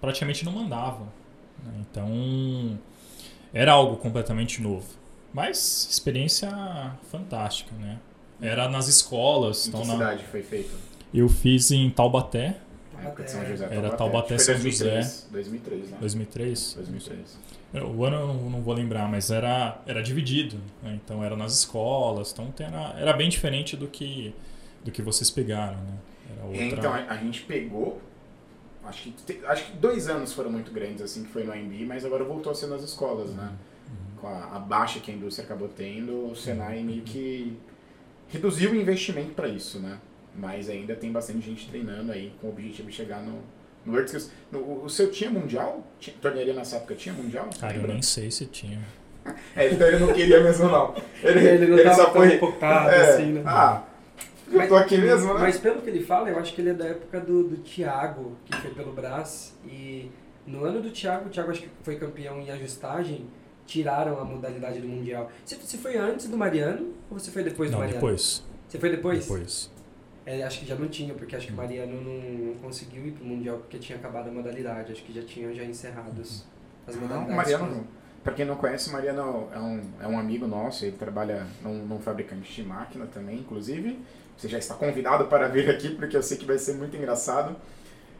praticamente 0.00 0.44
não 0.44 0.52
mandavam. 0.52 1.06
né? 1.64 1.72
Então 1.80 2.78
era 3.52 3.72
algo 3.72 3.96
completamente 3.96 4.60
novo, 4.60 4.86
mas 5.32 5.88
experiência 5.90 6.50
fantástica, 7.10 7.74
né? 7.76 7.98
Era 8.40 8.68
nas 8.68 8.88
escolas, 8.88 9.66
Em 9.66 9.68
então 9.68 9.82
que 9.82 9.86
na- 9.86 9.92
cidade 9.94 10.24
foi 10.24 10.42
feito? 10.42 10.74
eu 11.14 11.28
fiz 11.28 11.70
em 11.70 11.88
Taubaté, 11.90 12.56
Taubaté. 13.00 13.46
José, 13.46 13.68
Era 13.70 13.90
Taubaté. 13.96 14.36
São 14.38 14.54
2003, 14.54 15.28
2003, 15.30 15.90
né? 15.90 15.96
2003? 16.00 16.74
2003. 16.74 17.38
O 17.82 18.04
ano 18.04 18.16
eu 18.16 18.50
não 18.50 18.62
vou 18.62 18.72
lembrar, 18.72 19.10
mas 19.10 19.30
era, 19.30 19.80
era 19.84 20.02
dividido. 20.02 20.58
né? 20.82 20.98
Então 21.02 21.24
era 21.24 21.36
nas 21.36 21.58
escolas. 21.58 22.32
Então 22.32 22.52
era, 22.58 22.94
era 22.98 23.12
bem 23.12 23.28
diferente 23.28 23.76
do 23.76 23.88
que, 23.88 24.32
do 24.84 24.92
que 24.92 25.02
vocês 25.02 25.30
pegaram. 25.30 25.78
Né? 25.78 25.98
Era 26.36 26.46
outra... 26.46 26.64
Então 26.64 26.94
a, 26.94 27.16
gente 27.16 27.42
pegou. 27.42 28.00
Acho 28.84 29.10
que, 29.10 29.44
acho 29.46 29.64
que 29.66 29.76
dois 29.78 30.08
anos 30.08 30.32
foram 30.32 30.52
muito 30.52 30.70
grandes, 30.70 31.02
assim, 31.02 31.24
que 31.24 31.30
foi 31.30 31.42
no 31.42 31.52
AMB, 31.52 31.86
mas 31.86 32.04
agora 32.04 32.22
voltou 32.22 32.52
a 32.52 32.54
ser 32.54 32.66
nas 32.66 32.82
escolas, 32.82 33.30
né? 33.30 33.50
Uhum. 33.88 34.20
Com 34.20 34.28
a, 34.28 34.56
a 34.56 34.58
baixa 34.58 35.00
que 35.00 35.10
a 35.10 35.14
indústria 35.14 35.44
acabou 35.44 35.68
tendo, 35.68 36.30
o 36.30 36.36
Senai 36.36 36.82
meio 36.82 37.02
que 37.02 37.56
reduziu 38.28 38.72
o 38.72 38.74
investimento 38.74 39.32
para 39.32 39.48
isso, 39.48 39.78
né? 39.80 39.98
Mas 40.36 40.68
ainda 40.68 40.94
tem 40.94 41.10
bastante 41.10 41.46
gente 41.46 41.68
treinando 41.68 42.12
aí 42.12 42.32
com 42.40 42.48
o 42.48 42.50
objetivo 42.50 42.90
de 42.90 42.94
chegar 42.94 43.22
no, 43.22 43.40
no 43.84 43.92
World 43.92 44.10
Skills. 44.10 44.30
No- 44.50 44.84
o, 44.84 44.88
seu 44.88 45.10
tinha 45.10 45.30
mundial? 45.30 45.86
Tinha, 45.98 46.16
tornearia 46.20 46.54
nessa 46.54 46.76
época 46.76 46.94
tinha 46.94 47.14
mundial? 47.14 47.48
Cara, 47.60 47.76
eu 47.76 47.86
nem 47.86 48.02
sei 48.02 48.30
se 48.30 48.46
tinha. 48.46 48.80
É, 49.56 49.70
então 49.70 49.86
ele 49.86 49.98
não 49.98 50.12
queria 50.12 50.42
mesmo, 50.42 50.68
não. 50.68 50.94
Ele, 51.22 51.48
Ele 51.48 51.66
não 51.68 51.82
tava 51.82 51.94
só 51.96 52.12
foi. 52.12 52.38
focado 52.38 52.90
é, 52.90 53.10
assim, 53.14 53.32
né? 53.32 53.42
Ah, 53.46 53.82
eu 54.52 54.68
tô 54.68 54.76
aqui 54.76 54.98
mesmo, 54.98 55.32
né? 55.34 55.40
Mas 55.40 55.58
pelo 55.58 55.80
que 55.80 55.88
ele 55.88 56.04
fala, 56.04 56.28
eu 56.28 56.38
acho 56.38 56.54
que 56.54 56.60
ele 56.60 56.70
é 56.70 56.74
da 56.74 56.84
época 56.86 57.20
do, 57.20 57.44
do 57.44 57.56
Thiago, 57.58 58.36
que 58.44 58.56
foi 58.56 58.70
pelo 58.72 58.92
Brás. 58.92 59.54
E 59.66 60.10
no 60.46 60.64
ano 60.64 60.82
do 60.82 60.90
Thiago, 60.90 61.26
o 61.26 61.30
Thiago 61.30 61.50
acho 61.50 61.62
que 61.62 61.70
foi 61.82 61.96
campeão 61.96 62.38
em 62.40 62.50
ajustagem, 62.50 63.26
tiraram 63.66 64.20
a 64.20 64.24
modalidade 64.24 64.78
do 64.80 64.86
Mundial. 64.88 65.30
Você, 65.44 65.56
você 65.56 65.78
foi 65.78 65.96
antes 65.96 66.28
do 66.28 66.36
Mariano 66.36 66.92
ou 67.10 67.18
você 67.18 67.30
foi 67.30 67.42
depois 67.42 67.70
do 67.70 67.72
não, 67.72 67.78
Mariano? 67.80 68.00
depois. 68.00 68.44
Você 68.68 68.78
foi 68.78 68.90
depois? 68.90 69.20
Depois. 69.20 69.70
É, 70.26 70.42
acho 70.42 70.60
que 70.60 70.66
já 70.66 70.74
não 70.74 70.88
tinha, 70.88 71.12
porque 71.14 71.36
acho 71.36 71.46
que 71.48 71.52
o 71.52 71.56
Mariano 71.56 72.00
não, 72.00 72.46
não 72.46 72.54
conseguiu 72.54 73.06
ir 73.06 73.12
pro 73.12 73.24
Mundial 73.24 73.58
porque 73.58 73.78
tinha 73.78 73.98
acabado 73.98 74.28
a 74.28 74.32
modalidade. 74.32 74.92
Acho 74.92 75.02
que 75.04 75.12
já 75.12 75.22
tinham 75.22 75.52
já 75.54 75.64
encerrados 75.64 76.44
as 76.86 76.94
Não, 76.96 77.02
modalidades. 77.02 77.32
o 77.32 77.36
Mariano, 77.36 77.86
pra 78.22 78.32
quem 78.32 78.44
não 78.46 78.56
conhece, 78.56 78.88
o 78.88 78.92
Mariano 78.92 79.48
é 79.52 79.58
um, 79.58 79.82
é 80.00 80.08
um 80.08 80.18
amigo 80.18 80.46
nosso, 80.46 80.84
ele 80.84 80.96
trabalha 80.96 81.46
num, 81.62 81.84
num 81.86 81.98
fabricante 82.00 82.50
de 82.54 82.62
máquina 82.66 83.06
também, 83.06 83.38
inclusive. 83.40 83.98
Você 84.36 84.48
já 84.48 84.58
está 84.58 84.74
convidado 84.74 85.26
para 85.26 85.46
vir 85.48 85.68
aqui, 85.70 85.90
porque 85.90 86.16
eu 86.16 86.22
sei 86.22 86.38
que 86.38 86.46
vai 86.46 86.58
ser 86.58 86.74
muito 86.74 86.96
engraçado. 86.96 87.54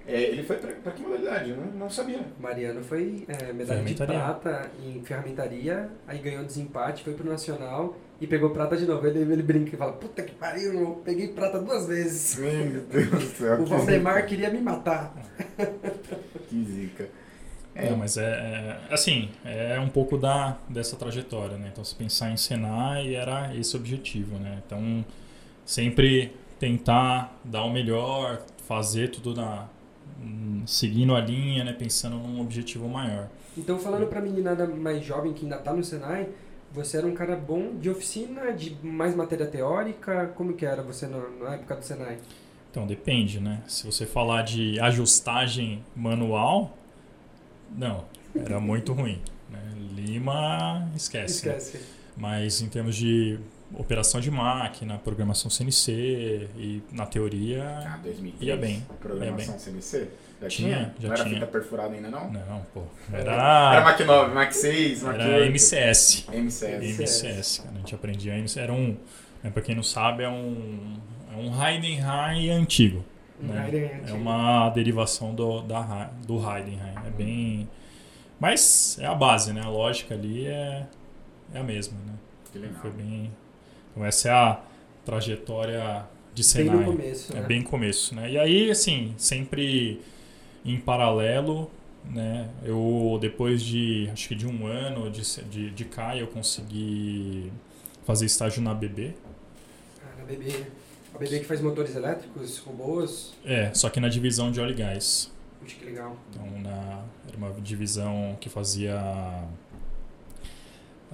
É, 0.06 0.20
ele 0.20 0.42
foi 0.42 0.56
pra, 0.56 0.70
pra 0.72 0.92
que 0.92 1.00
modalidade? 1.02 1.50
Eu 1.50 1.56
não, 1.56 1.66
não 1.72 1.90
sabia. 1.90 2.20
O 2.38 2.42
Mariano 2.42 2.84
foi 2.84 3.24
é, 3.26 3.50
medalha 3.52 3.82
de 3.82 3.94
prata 3.94 4.70
em 4.84 5.02
ferramentaria, 5.02 5.90
aí 6.06 6.18
ganhou 6.18 6.44
desempate, 6.44 7.02
foi 7.02 7.14
pro 7.14 7.26
Nacional 7.28 7.96
e 8.20 8.26
pegou 8.26 8.50
prata 8.50 8.76
de 8.76 8.86
novo. 8.86 9.06
Ele, 9.06 9.20
ele 9.20 9.42
brinca 9.42 9.74
e 9.74 9.78
fala, 9.78 9.92
puta 9.92 10.22
que 10.22 10.34
pariu, 10.34 10.72
eu 10.72 11.02
peguei 11.04 11.28
prata 11.28 11.58
duas 11.60 11.86
vezes. 11.86 12.38
Meu 12.38 12.80
Deus 12.82 13.10
do 13.10 13.20
céu. 13.20 13.60
O 13.62 13.66
Valdemar 13.66 14.24
queria 14.26 14.50
me 14.50 14.60
matar. 14.60 15.14
Que 16.48 16.64
zica. 16.64 17.08
É, 17.74 17.90
Não, 17.90 17.96
mas 17.96 18.16
é, 18.16 18.22
é- 18.22 18.94
assim, 18.94 19.30
é 19.44 19.80
um 19.80 19.88
pouco 19.88 20.16
da, 20.16 20.56
dessa 20.68 20.94
trajetória, 20.96 21.56
né? 21.58 21.70
Então, 21.72 21.82
se 21.84 21.94
pensar 21.94 22.30
em 22.30 22.36
Senai, 22.36 23.16
era 23.16 23.54
esse 23.56 23.76
o 23.76 23.80
objetivo, 23.80 24.36
né? 24.38 24.62
Então, 24.64 25.04
sempre 25.66 26.32
tentar 26.60 27.36
dar 27.44 27.64
o 27.64 27.72
melhor, 27.72 28.42
fazer 28.68 29.10
tudo 29.10 29.34
na, 29.34 29.66
seguindo 30.66 31.16
a 31.16 31.20
linha, 31.20 31.64
né? 31.64 31.72
Pensando 31.72 32.16
num 32.16 32.40
objetivo 32.40 32.88
maior. 32.88 33.28
Então, 33.58 33.76
falando 33.78 34.06
pra 34.06 34.20
meninada 34.20 34.66
mais 34.68 35.04
jovem 35.04 35.32
que 35.32 35.44
ainda 35.44 35.58
tá 35.58 35.72
no 35.72 35.82
Senai, 35.82 36.28
você 36.74 36.96
era 36.98 37.06
um 37.06 37.14
cara 37.14 37.36
bom 37.36 37.76
de 37.76 37.88
oficina, 37.88 38.52
de 38.52 38.76
mais 38.82 39.14
matéria 39.14 39.46
teórica? 39.46 40.32
Como 40.36 40.52
que 40.54 40.66
era 40.66 40.82
você 40.82 41.06
na, 41.06 41.18
na 41.40 41.54
época 41.54 41.76
do 41.76 41.84
Senai? 41.84 42.18
Então, 42.70 42.86
depende, 42.86 43.38
né? 43.40 43.62
Se 43.68 43.86
você 43.86 44.04
falar 44.04 44.42
de 44.42 44.80
ajustagem 44.80 45.84
manual, 45.94 46.76
não, 47.70 48.04
era 48.34 48.58
muito 48.60 48.92
ruim. 48.94 49.20
Né? 49.48 49.60
Lima, 49.94 50.90
esquece. 50.96 51.46
né? 51.46 51.56
Esquece. 51.56 51.84
Mas 52.16 52.60
em 52.60 52.68
termos 52.68 52.96
de 52.96 53.38
operação 53.72 54.20
de 54.20 54.30
máquina, 54.30 54.98
programação 54.98 55.50
CNC 55.50 56.48
e 56.56 56.82
na 56.92 57.06
teoria, 57.06 57.64
Ah, 57.86 57.98
2003. 58.02 58.42
Ia 58.48 58.56
bem, 58.56 58.86
Programação 59.00 59.58
CNC? 59.58 60.08
Já 60.44 60.48
Tinha, 60.56 60.76
tinha? 60.76 60.94
já 61.00 61.08
não 61.08 61.14
era 61.14 61.24
tinha. 61.24 61.34
fita 61.34 61.46
perfurada 61.46 61.94
ainda, 61.94 62.08
não? 62.08 62.30
não, 62.30 62.62
pô, 62.72 62.82
Era 63.12 63.32
era, 63.32 63.80
Mac 63.84 64.00
9, 64.00 64.34
Mac 64.34 64.52
6, 64.52 65.02
Mac 65.02 65.14
era 65.20 65.36
8. 65.38 65.50
MCS. 65.52 66.26
MCS. 66.32 66.98
MCS, 66.98 67.58
cara, 67.58 67.74
a 67.74 67.78
gente 67.78 67.94
aprendia 67.94 68.34
MCS. 68.38 68.56
Era 68.62 68.72
um, 68.72 68.96
né, 69.42 69.50
pra 69.50 69.62
quem 69.62 69.74
não 69.74 69.82
sabe, 69.82 70.22
é 70.22 70.28
um, 70.28 70.96
é 71.32 71.36
um 71.36 71.64
Heidenheim 71.66 72.50
antigo. 72.50 73.04
Né? 73.40 73.58
Raiden 73.60 73.82
É 73.84 73.94
antigo. 74.02 74.16
uma 74.16 74.70
derivação 74.70 75.34
do, 75.34 75.60
da, 75.62 76.10
do 76.26 76.36
Heidenheim. 76.38 76.94
É 77.06 77.10
bem. 77.10 77.68
Mas 78.38 78.98
é 79.00 79.06
a 79.06 79.14
base, 79.14 79.52
né? 79.52 79.60
A 79.62 79.68
lógica 79.68 80.14
ali 80.14 80.46
é, 80.46 80.86
é 81.52 81.58
a 81.58 81.62
mesma, 81.62 81.96
né? 82.06 82.12
Que 82.52 82.58
legal. 82.58 82.80
Foi 82.80 82.90
bem. 82.90 83.30
Então 83.90 84.04
essa 84.04 84.28
é 84.28 84.32
a 84.32 84.60
trajetória 85.04 86.04
de 86.34 86.42
Bem 86.42 86.44
Senai. 86.66 86.76
no 86.76 86.84
começo, 86.84 87.32
É 87.36 87.40
né? 87.40 87.46
bem 87.46 87.62
começo, 87.62 88.14
né? 88.14 88.30
E 88.30 88.38
aí, 88.38 88.70
assim, 88.70 89.14
sempre 89.16 90.00
em 90.64 90.78
paralelo, 90.78 91.70
né? 92.04 92.48
Eu, 92.64 93.18
depois 93.20 93.62
de, 93.62 94.08
acho 94.12 94.28
que 94.28 94.34
de 94.34 94.46
um 94.46 94.66
ano 94.66 95.10
de, 95.10 95.22
de, 95.44 95.70
de 95.70 95.84
CAI, 95.84 96.22
eu 96.22 96.26
consegui 96.28 97.52
fazer 98.04 98.26
estágio 98.26 98.62
na 98.62 98.74
BB. 98.74 99.14
Cara, 100.00 100.22
a 100.22 100.24
BB, 100.26 100.64
a 101.14 101.18
BB 101.18 101.38
que 101.40 101.44
faz 101.44 101.60
motores 101.60 101.94
elétricos, 101.96 102.58
robôs. 102.58 103.34
É, 103.44 103.72
só 103.74 103.88
que 103.90 104.00
na 104.00 104.08
divisão 104.08 104.50
de 104.50 104.60
óleo 104.60 104.72
e 104.72 104.74
gás. 104.74 105.30
Puxa, 105.60 105.76
que 105.76 105.84
legal. 105.86 106.16
Então, 106.30 106.46
na, 106.60 107.02
era 107.28 107.36
uma 107.36 107.50
divisão 107.60 108.36
que 108.40 108.48
fazia 108.50 109.44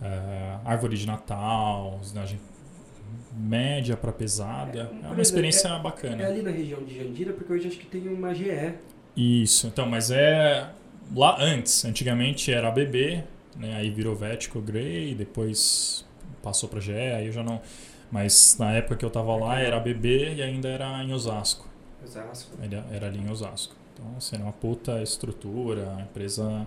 eh, 0.03 0.59
árvore 0.65 0.97
de 0.97 1.07
Natal, 1.07 1.99
usinagem 2.03 2.41
média 3.37 3.97
para 3.97 4.13
pesada. 4.13 4.79
É, 4.79 4.83
É, 4.83 4.85
uma 4.85 5.07
coisa- 5.09 5.23
experiência 5.23 5.69
É 5.69 5.79
bacana. 5.79 6.27
ali 6.27 6.43
na 6.43 6.51
região 6.51 6.83
de 6.83 6.97
Jandira, 6.99 7.33
porque 7.33 7.53
hoje 7.53 7.69
acho 7.69 7.79
que 7.79 7.87
tem 7.87 8.09
uma 8.09 8.35
GE. 8.35 8.75
Isso, 9.17 9.67
então, 9.67 9.87
mas 9.87 10.11
é 10.11 10.71
lá 11.15 11.37
antes. 11.41 11.85
Antigamente 11.85 12.53
era 12.53 12.69
a 12.69 12.71
BB, 12.71 13.25
né? 13.57 13.77
Aí 13.77 13.91
virou 13.91 14.15
Vertical 14.15 14.63
Grey, 14.63 15.15
depois 15.15 16.05
passou 16.43 16.69
para 16.69 16.81
GE, 16.81 16.93
aí 16.93 17.27
eu 17.27 17.33
já 17.33 17.43
não. 17.43 17.61
Mas 18.11 18.57
na 18.59 18.73
época 18.73 18.97
que 18.97 19.05
eu 19.05 19.11
tava 19.11 19.37
lá 19.37 19.61
era 19.61 19.77
a 19.77 19.81
BB 19.81 20.35
e 20.35 20.43
ainda 20.43 20.69
era 20.69 21.03
em 21.05 21.13
Osasco. 21.13 21.69
Osasco. 22.05 22.57
Era, 22.61 22.85
era 22.91 23.07
ali 23.07 23.19
em 23.19 23.31
Osasco. 23.31 23.75
Então, 23.95 24.07
assim, 24.17 24.37
era 24.37 24.45
uma 24.45 24.53
puta 24.53 25.03
estrutura, 25.03 25.95
a 25.97 26.01
empresa. 26.03 26.67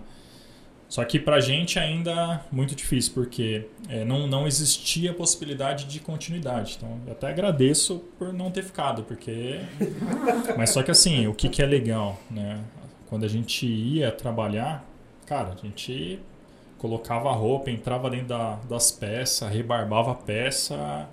Só 0.94 1.04
que 1.04 1.18
pra 1.18 1.40
gente 1.40 1.76
ainda 1.76 2.40
muito 2.52 2.72
difícil, 2.72 3.14
porque 3.14 3.66
é, 3.88 4.04
não, 4.04 4.28
não 4.28 4.46
existia 4.46 5.12
possibilidade 5.12 5.86
de 5.86 5.98
continuidade. 5.98 6.76
Então, 6.76 7.00
eu 7.04 7.10
até 7.14 7.26
agradeço 7.26 8.04
por 8.16 8.32
não 8.32 8.48
ter 8.48 8.62
ficado, 8.62 9.02
porque. 9.02 9.58
Mas 10.56 10.70
só 10.70 10.84
que 10.84 10.92
assim, 10.92 11.26
o 11.26 11.34
que, 11.34 11.48
que 11.48 11.60
é 11.60 11.66
legal, 11.66 12.20
né? 12.30 12.60
Quando 13.08 13.24
a 13.24 13.28
gente 13.28 13.66
ia 13.66 14.12
trabalhar, 14.12 14.88
cara, 15.26 15.54
a 15.54 15.56
gente 15.56 16.20
colocava 16.78 17.28
a 17.28 17.32
roupa, 17.32 17.72
entrava 17.72 18.08
dentro 18.08 18.28
da- 18.28 18.60
das 18.68 18.92
peças, 18.92 19.50
rebarbava 19.50 20.12
a 20.12 20.14
peça 20.14 21.08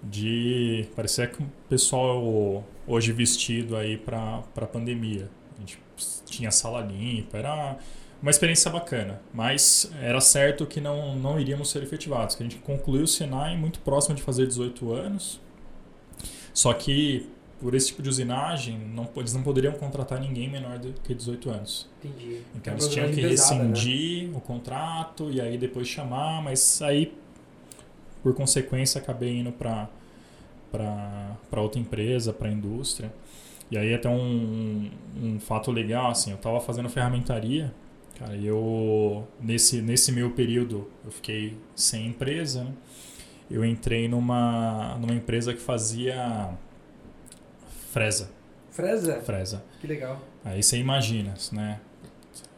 de 0.00 0.86
parecia 0.94 1.26
que 1.26 1.42
o 1.42 1.46
pessoal 1.68 2.64
hoje 2.86 3.10
vestido 3.10 3.76
aí 3.76 3.96
para 3.96 4.42
para 4.54 4.64
pandemia. 4.64 5.28
A 5.56 5.60
gente 5.60 5.76
tinha 6.24 6.52
sala 6.52 6.80
limpa, 6.82 7.38
era 7.38 7.76
uma 8.22 8.30
experiência 8.30 8.70
bacana, 8.70 9.20
mas 9.34 9.90
era 10.00 10.20
certo 10.20 10.66
que 10.66 10.80
não 10.80 11.16
não 11.16 11.40
iríamos 11.40 11.70
ser 11.70 11.82
efetivados, 11.82 12.34
que 12.36 12.42
a 12.42 12.46
gente 12.48 12.58
concluiu 12.60 13.04
o 13.04 13.08
Senai 13.08 13.56
muito 13.56 13.80
próximo 13.80 14.14
de 14.14 14.22
fazer 14.22 14.46
18 14.46 14.92
anos. 14.92 15.40
Só 16.52 16.72
que 16.74 17.28
por 17.60 17.74
esse 17.74 17.88
tipo 17.88 18.02
de 18.02 18.08
usinagem, 18.08 18.76
não, 18.78 19.08
eles 19.16 19.32
não 19.32 19.42
poderiam 19.42 19.72
contratar 19.74 20.20
ninguém 20.20 20.50
menor 20.50 20.78
do 20.78 20.92
que 21.00 21.14
18 21.14 21.48
anos. 21.50 21.88
Entendi. 22.02 22.42
Então 22.56 22.72
É 22.72 22.76
eles 22.76 22.88
tinham 22.88 23.08
que 23.10 23.22
né? 23.22 23.28
rescindir 23.28 24.36
o 24.36 24.40
contrato 24.40 25.30
e 25.30 25.40
aí 25.40 25.56
depois 25.56 25.86
chamar, 25.86 26.42
mas 26.42 26.82
aí 26.82 27.12
por 28.22 28.34
consequência 28.34 29.00
acabei 29.00 29.38
indo 29.38 29.52
para 29.52 29.88
para 30.70 31.60
outra 31.60 31.78
empresa, 31.80 32.32
para 32.32 32.48
a 32.48 32.52
indústria. 32.52 33.12
E 33.70 33.76
aí 33.78 33.94
até 33.94 34.08
um, 34.08 34.90
um 35.16 35.40
fato 35.40 35.70
legal, 35.70 36.10
assim, 36.10 36.30
eu 36.30 36.36
estava 36.36 36.60
fazendo 36.60 36.88
ferramentaria, 36.88 37.72
cara, 38.18 38.36
eu 38.36 39.26
nesse 39.40 39.80
nesse 39.82 40.12
meu 40.12 40.30
período 40.32 40.88
eu 41.04 41.10
fiquei 41.10 41.56
sem 41.74 42.06
empresa, 42.08 42.64
né? 42.64 42.72
Eu 43.50 43.64
entrei 43.64 44.08
numa 44.08 44.96
numa 44.98 45.12
empresa 45.14 45.52
que 45.52 45.60
fazia 45.60 46.50
fresa, 47.92 48.30
Fresa? 48.70 49.20
fresa. 49.20 49.64
Que 49.80 49.86
legal. 49.86 50.20
Aí 50.44 50.62
você 50.62 50.78
imagina, 50.78 51.34
né? 51.52 51.80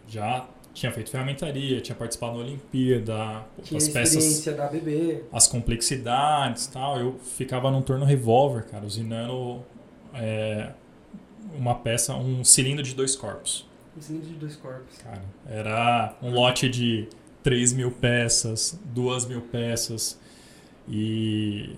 Já 0.07 0.47
tinha 0.73 0.91
feito 0.93 1.11
ferramentaria, 1.11 1.81
tinha 1.81 1.95
participado 1.97 2.35
da 2.39 2.45
Olimpíada, 2.45 3.45
Tinha 3.63 3.79
as 3.79 3.89
peças, 3.89 4.45
da 4.45 4.67
BB. 4.69 5.25
as 5.33 5.47
complexidades 5.47 6.67
tal. 6.67 6.99
Eu 6.99 7.19
ficava 7.19 7.71
num 7.71 7.83
turno 7.83 8.05
revólver, 8.05 8.65
cara, 8.65 8.85
usinando 8.85 9.63
é, 10.13 10.71
uma 11.57 11.75
peça, 11.77 12.15
um 12.15 12.45
cilindro 12.45 12.83
de 12.83 12.95
dois 12.95 13.15
corpos. 13.17 13.67
Cilindro 14.01 14.29
de 14.29 14.35
dois 14.37 14.57
corpos. 14.57 14.99
Cara, 14.99 15.23
era 15.47 16.15
um 16.23 16.31
lote 16.31 16.69
de 16.69 17.09
3 17.43 17.73
mil 17.73 17.91
peças, 17.91 18.79
2 18.87 19.27
mil 19.27 19.41
peças. 19.43 20.19
E, 20.89 21.77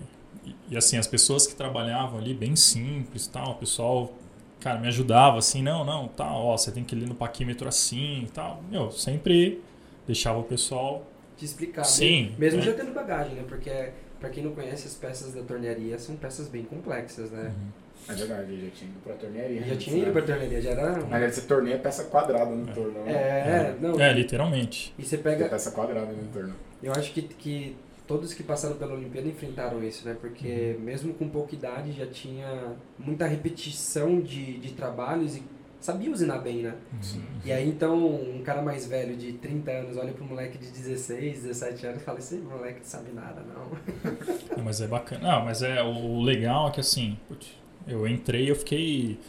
e 0.69 0.77
assim, 0.77 0.97
as 0.97 1.07
pessoas 1.07 1.45
que 1.45 1.55
trabalhavam 1.55 2.19
ali, 2.19 2.33
bem 2.33 2.55
simples 2.55 3.27
tal, 3.27 3.51
o 3.51 3.55
pessoal, 3.55 4.13
cara, 4.59 4.79
me 4.79 4.87
ajudava 4.87 5.37
assim, 5.37 5.61
não, 5.61 5.85
não, 5.85 6.07
tá, 6.07 6.31
ó, 6.31 6.57
você 6.57 6.71
tem 6.71 6.83
que 6.83 6.95
ir 6.95 7.07
no 7.07 7.15
paquímetro 7.15 7.67
assim 7.67 8.23
e 8.23 8.27
tal. 8.27 8.63
Meu, 8.69 8.91
sempre 8.91 9.61
deixava 10.05 10.39
o 10.39 10.43
pessoal 10.43 11.05
Te 11.37 11.45
explicar. 11.45 11.83
Sim, 11.83 12.33
Mesmo 12.37 12.59
é. 12.59 12.63
já 12.63 12.73
tendo 12.73 12.93
bagagem, 12.93 13.35
né? 13.35 13.43
Porque, 13.47 13.91
pra 14.19 14.29
quem 14.29 14.43
não 14.43 14.53
conhece, 14.53 14.87
as 14.87 14.95
peças 14.95 15.33
da 15.33 15.43
tornearia 15.43 15.99
são 15.99 16.15
peças 16.15 16.47
bem 16.47 16.63
complexas, 16.63 17.29
né? 17.29 17.53
Uhum. 17.55 17.86
É 18.09 18.13
verdade, 18.13 18.61
já 18.65 18.71
tinha 18.71 18.89
ido 18.91 18.99
pra 19.03 19.13
tornearia. 19.15 19.61
Já 19.63 19.75
tinha 19.75 19.97
ido 19.97 20.05
né? 20.07 20.11
pra 20.13 20.21
tornearia, 20.21 20.61
já 20.61 20.69
era... 20.71 20.91
Mas 21.05 21.19
deve 21.21 21.33
ser 21.33 21.41
torneio 21.41 21.75
é 21.75 21.79
peça 21.79 22.03
quadrada 22.05 22.51
no 22.51 22.65
torno. 22.73 23.03
né? 23.03 23.11
É, 23.11 23.75
não. 23.81 23.99
É, 23.99 24.13
literalmente. 24.13 24.93
E 24.97 25.03
você 25.05 25.15
É 25.15 25.19
pega... 25.19 25.49
peça 25.49 25.71
quadrada 25.71 26.11
no 26.11 26.27
torno. 26.31 26.55
Eu 26.81 26.91
acho 26.93 27.11
que, 27.11 27.21
que 27.23 27.75
todos 28.05 28.33
que 28.33 28.43
passaram 28.43 28.77
pela 28.77 28.93
Olimpíada 28.93 29.27
enfrentaram 29.27 29.83
isso, 29.83 30.07
né? 30.07 30.15
Porque 30.19 30.75
Uhum. 30.77 30.83
mesmo 30.85 31.13
com 31.15 31.27
pouca 31.27 31.53
idade 31.55 31.91
já 31.91 32.05
tinha 32.07 32.73
muita 32.97 33.25
repetição 33.27 34.21
de, 34.21 34.57
de 34.59 34.71
trabalhos 34.73 35.35
e 35.35 35.43
sabia 35.79 36.09
usinar 36.11 36.39
bem, 36.39 36.63
né? 36.63 36.75
Sim. 37.01 37.23
E 37.45 37.51
aí 37.51 37.67
então 37.67 37.95
um 38.05 38.41
cara 38.43 38.61
mais 38.61 38.87
velho 38.87 39.15
de 39.15 39.33
30 39.33 39.71
anos 39.71 39.97
olha 39.97 40.11
pro 40.13 40.23
moleque 40.25 40.57
de 40.57 40.69
16, 40.71 41.43
17 41.43 41.85
anos 41.87 42.01
e 42.01 42.05
fala, 42.05 42.19
esse 42.19 42.35
moleque 42.35 42.79
não 42.79 42.85
sabe 42.85 43.11
nada, 43.11 43.41
não. 43.41 44.57
Não, 44.57 44.63
mas 44.63 44.81
é 44.81 44.87
bacana. 44.87 45.21
Não, 45.31 45.45
mas 45.45 45.61
é 45.61 45.81
o 45.83 46.21
legal 46.21 46.69
é 46.69 46.71
que 46.71 46.79
assim, 46.79 47.17
putz, 47.27 47.49
eu 47.87 48.07
entrei 48.07 48.45
e 48.45 48.49
eu 48.49 48.55
fiquei. 48.55 49.19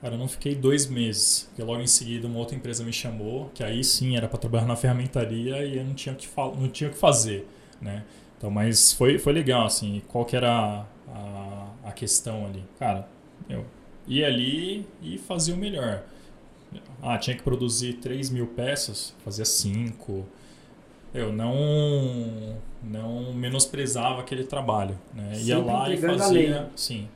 Cara, 0.00 0.14
eu 0.14 0.18
não 0.18 0.28
fiquei 0.28 0.54
dois 0.54 0.86
meses. 0.86 1.44
Porque 1.48 1.62
logo 1.62 1.80
em 1.80 1.86
seguida 1.86 2.26
uma 2.26 2.38
outra 2.38 2.56
empresa 2.56 2.84
me 2.84 2.92
chamou, 2.92 3.50
que 3.54 3.62
aí 3.62 3.82
sim 3.84 4.16
era 4.16 4.28
para 4.28 4.38
trabalhar 4.38 4.66
na 4.66 4.76
ferramentaria 4.76 5.64
e 5.64 5.78
eu 5.78 5.84
não 5.84 5.94
tinha 5.94 6.14
o 6.14 6.18
que, 6.18 6.28
não 6.36 6.68
tinha 6.68 6.90
que 6.90 6.96
fazer, 6.96 7.46
né? 7.80 8.04
Então, 8.36 8.50
mas 8.50 8.92
foi, 8.92 9.18
foi 9.18 9.32
legal, 9.32 9.66
assim. 9.66 10.02
Qual 10.08 10.24
que 10.24 10.34
era 10.34 10.84
a, 11.08 11.66
a, 11.84 11.92
questão 11.92 12.44
ali? 12.46 12.64
Cara, 12.78 13.08
eu 13.48 13.64
ia 14.08 14.26
ali 14.26 14.84
e 15.00 15.16
fazia 15.18 15.54
o 15.54 15.56
melhor. 15.56 16.02
Ah, 17.00 17.16
tinha 17.18 17.36
que 17.36 17.42
produzir 17.42 17.94
3 17.94 18.30
mil 18.30 18.48
peças, 18.48 19.14
fazia 19.24 19.44
5. 19.44 20.26
Eu 21.14 21.32
não, 21.32 22.56
não 22.82 23.32
menosprezava 23.32 24.20
aquele 24.20 24.42
trabalho. 24.42 24.98
Né? 25.14 25.34
Ia 25.42 25.58
lá 25.58 25.88
e 25.88 25.96
fazia. 25.96 26.68
Sim. 26.74 27.08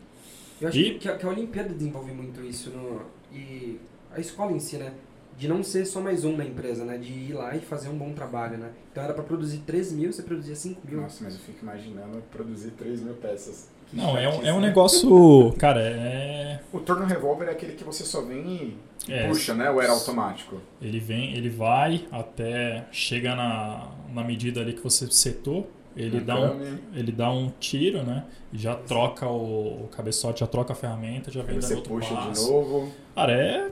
Eu 0.60 0.68
acho 0.68 0.78
E- 0.78 0.98
que, 0.98 1.08
a, 1.08 1.16
que 1.16 1.26
a 1.26 1.28
Olimpíada 1.28 1.68
desenvolve 1.74 2.12
muito 2.12 2.40
isso 2.42 2.70
no, 2.70 3.02
e 3.32 3.78
a 4.14 4.18
escola 4.20 4.52
em 4.52 4.58
si, 4.60 4.76
né? 4.76 4.92
De 5.38 5.46
não 5.48 5.62
ser 5.62 5.84
só 5.84 6.00
mais 6.00 6.24
um 6.24 6.34
na 6.34 6.44
empresa, 6.46 6.82
né? 6.84 6.96
De 6.96 7.12
ir 7.12 7.34
lá 7.34 7.54
e 7.54 7.60
fazer 7.60 7.90
um 7.90 7.98
bom 7.98 8.12
trabalho, 8.14 8.56
né? 8.56 8.70
Então 8.90 9.04
era 9.04 9.12
pra 9.12 9.22
produzir 9.22 9.58
3 9.66 9.92
mil, 9.92 10.10
você 10.10 10.22
produzia 10.22 10.54
5 10.56 10.80
mil. 10.88 11.02
Nossa, 11.02 11.22
mas 11.22 11.34
eu 11.34 11.40
fico 11.40 11.58
imaginando 11.62 12.22
produzir 12.32 12.70
3 12.70 13.02
mil 13.02 13.12
peças. 13.14 13.68
Que 13.90 13.96
Não, 13.96 14.16
é 14.16 14.26
um, 14.28 14.42
é 14.46 14.52
um 14.54 14.60
né? 14.60 14.68
negócio. 14.68 15.52
Cara, 15.58 15.80
é. 15.82 16.60
O 16.72 16.80
torno 16.80 17.04
revólver 17.04 17.48
é 17.48 17.50
aquele 17.50 17.74
que 17.74 17.84
você 17.84 18.02
só 18.02 18.22
vem 18.22 18.76
e 19.06 19.12
É. 19.12 19.28
puxa, 19.28 19.52
né? 19.54 19.70
Ou 19.70 19.80
era 19.82 19.92
automático? 19.92 20.56
Ele 20.80 20.98
vem, 20.98 21.34
ele 21.36 21.50
vai 21.50 22.06
até. 22.10 22.86
Chega 22.90 23.36
na, 23.36 23.90
na 24.14 24.24
medida 24.24 24.62
ali 24.62 24.72
que 24.72 24.80
você 24.82 25.06
setou. 25.10 25.70
Ele 25.96 26.20
dá, 26.20 26.38
um, 26.38 26.48
Kami, 26.48 26.78
ele 26.94 27.10
dá 27.12 27.30
um 27.30 27.50
tiro, 27.58 28.02
né? 28.02 28.24
E 28.52 28.58
já 28.58 28.74
troca 28.74 29.26
o, 29.26 29.84
o 29.84 29.88
cabeçote, 29.88 30.40
já 30.40 30.46
troca 30.46 30.72
a 30.72 30.76
ferramenta, 30.76 31.30
já 31.30 31.42
vem 31.42 31.58
dando 31.58 31.74
outro 31.76 31.94
puxa 31.94 32.08
de 32.14 32.14
passo. 32.14 32.52
novo. 32.52 32.92
Cara, 33.14 33.32
é 33.32 33.70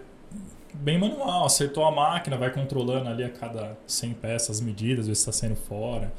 bem 0.74 0.98
manual. 0.98 1.44
Acertou 1.44 1.84
a 1.84 1.90
máquina, 1.90 2.36
vai 2.38 2.50
controlando 2.50 3.08
ali 3.10 3.22
a 3.24 3.28
cada 3.28 3.76
100 3.86 4.14
peças 4.14 4.56
as 4.56 4.60
medidas, 4.62 5.06
ver 5.06 5.14
se 5.14 5.20
está 5.20 5.32
saindo 5.32 5.56
fora. 5.56 6.12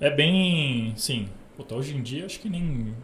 É 0.00 0.08
bem. 0.10 0.94
Sim. 0.96 1.28
Puta, 1.56 1.74
hoje 1.74 1.94
em 1.96 2.02
dia 2.02 2.24
acho 2.26 2.40
que 2.40 2.48
nem. 2.48 2.94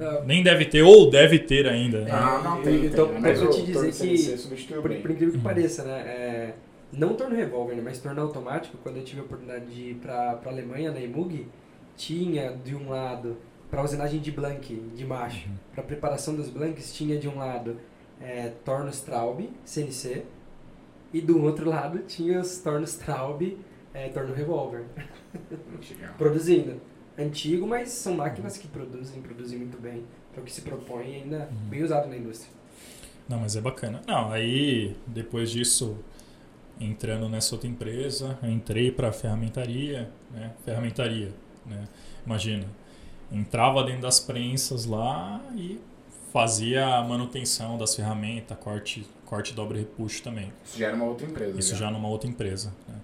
Ah. 0.00 0.22
Nem 0.26 0.42
deve 0.42 0.64
ter, 0.64 0.82
ou 0.82 1.08
deve 1.10 1.38
ter 1.38 1.66
ainda. 1.68 2.00
né? 2.00 2.10
Ah, 2.10 2.40
não 2.42 2.62
tem, 2.62 2.78
tem. 2.80 2.86
então, 2.86 3.10
mas 3.20 3.38
pra 3.38 3.48
o 3.48 3.50
te 3.50 3.62
dizer 3.62 3.92
que- 3.92 4.74
Por, 4.74 4.82
por 4.82 5.10
incrível 5.10 5.30
que 5.32 5.36
Uhum. 5.36 5.42
pareça, 5.42 5.84
né? 5.84 5.98
É, 6.00 6.54
não 6.92 7.14
torno 7.14 7.36
revólver, 7.36 7.74
né? 7.76 7.82
Mas 7.84 7.98
torno 7.98 8.20
automático, 8.22 8.76
quando 8.82 8.96
eu 8.96 9.04
tive 9.04 9.20
a 9.20 9.24
oportunidade 9.24 9.66
de 9.66 9.90
ir 9.90 9.94
pra, 9.96 10.34
pra 10.36 10.50
Alemanha, 10.50 10.90
na 10.90 11.00
EMUG, 11.00 11.46
tinha 11.96 12.56
de 12.56 12.74
um 12.74 12.88
lado, 12.90 13.36
pra 13.70 13.82
usinagem 13.82 14.20
de 14.20 14.30
blank, 14.30 14.74
de 14.94 15.04
macho, 15.04 15.48
Uhum. 15.48 15.54
pra 15.74 15.82
preparação 15.82 16.34
dos 16.34 16.48
blanks, 16.48 16.94
tinha 16.94 17.18
de 17.18 17.28
um 17.28 17.38
lado 17.38 17.76
é, 18.20 18.48
torno 18.64 18.88
Straub, 18.90 19.40
CNC, 19.64 20.24
e 21.12 21.20
do 21.20 21.42
outro 21.42 21.68
lado 21.68 21.98
tinha 22.00 22.40
os 22.40 22.58
torno 22.58 22.84
Straub, 22.86 23.42
é, 23.92 24.08
torno 24.08 24.32
revólver, 24.34 24.84
Legal. 25.34 26.14
produzindo. 26.18 26.80
Antigo, 27.16 27.66
mas 27.66 27.90
são 27.90 28.14
máquinas 28.14 28.56
que 28.58 28.66
produzem, 28.66 29.22
produzem 29.22 29.58
muito 29.58 29.80
bem. 29.80 30.04
Para 30.32 30.40
o 30.42 30.44
que 30.44 30.50
se 30.52 30.62
propõe 30.62 31.10
e 31.12 31.14
ainda 31.22 31.48
Uhum. 31.50 31.68
bem 31.68 31.82
usado 31.84 32.08
na 32.08 32.16
indústria. 32.16 32.50
Não, 33.28 33.38
mas 33.38 33.54
é 33.56 33.60
bacana. 33.60 34.00
Não, 34.06 34.32
aí 34.32 34.96
depois 35.06 35.50
disso, 35.50 35.96
entrando 36.80 37.28
nessa 37.28 37.54
outra 37.54 37.68
empresa, 37.70 38.36
eu 38.42 38.50
entrei 38.50 38.90
para 38.90 39.12
ferramentaria, 39.12 40.10
né? 40.32 40.52
Ferramentaria, 40.64 41.32
né? 41.66 41.84
Imagina, 42.26 42.64
entrava 43.32 43.82
dentro 43.84 44.02
das 44.02 44.20
prensas 44.20 44.84
lá 44.86 45.40
e 45.56 45.80
fazia 46.32 46.86
a 46.96 47.02
manutenção 47.04 47.78
das 47.78 47.94
ferramentas, 47.94 48.56
corte, 48.58 49.06
corte, 49.24 49.54
dobra 49.54 49.76
e 49.76 49.80
repuxo 49.80 50.22
também. 50.22 50.52
Isso 50.64 50.78
já 50.78 50.86
era 50.88 50.96
uma 50.96 51.04
outra 51.06 51.26
empresa. 51.26 51.58
Isso 51.58 51.76
já 51.76 51.90
numa 51.90 52.08
outra 52.08 52.28
empresa. 52.28 52.72
né? 52.88 52.94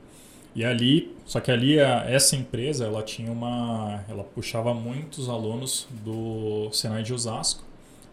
E 0.54 0.64
ali, 0.64 1.16
só 1.24 1.38
que 1.38 1.48
ali 1.50 1.78
a- 1.78 2.04
essa 2.10 2.34
empresa, 2.34 2.84
ela 2.84 3.02
tinha 3.04 3.30
uma, 3.30 4.04
ela 4.08 4.24
puxava 4.24 4.74
muitos 4.74 5.28
alunos 5.28 5.86
do 6.04 6.68
Senai 6.72 7.04
de 7.04 7.14
Osasco, 7.14 7.62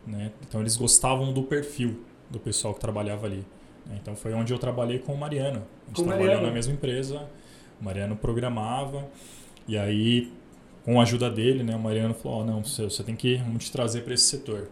né? 0.06 0.32
Então 0.48 0.62
eles 0.62 0.78
gostavam 0.78 1.34
do 1.34 1.42
perfil 1.44 2.04
do 2.30 2.40
pessoal 2.40 2.74
que 2.76 2.80
trabalhava 2.80 3.26
ali. 3.26 3.44
né? 3.88 3.98
Então 4.02 4.16
foi 4.16 4.34
onde 4.34 4.54
eu 4.54 4.60
trabalhei 4.60 5.00
com 5.00 5.14
o 5.14 5.18
Mariano. 5.18 5.64
A 5.86 5.88
gente 5.88 5.96
Com 5.96 6.04
trabalhou 6.04 6.26
Mariano. 6.28 6.48
na 6.48 6.54
mesma 6.54 6.74
empresa. 6.74 7.28
O 7.82 7.84
Mariano 7.86 8.16
programava 8.16 9.08
e 9.68 9.78
aí 9.78 10.32
com 10.86 11.00
a 11.00 11.04
ajuda 11.04 11.30
dele, 11.30 11.64
né, 11.64 11.76
o 11.76 11.80
Mariano 11.80 12.14
falou: 12.14 12.40
"Ó, 12.42 12.46
não, 12.46 12.64
você, 12.64 12.84
você 12.84 13.04
tem 13.04 13.16
que 13.16 13.36
vamos 13.38 13.66
te 13.66 13.72
trazer 13.72 14.02
para 14.02 14.14
esse 14.14 14.24
setor". 14.26 14.70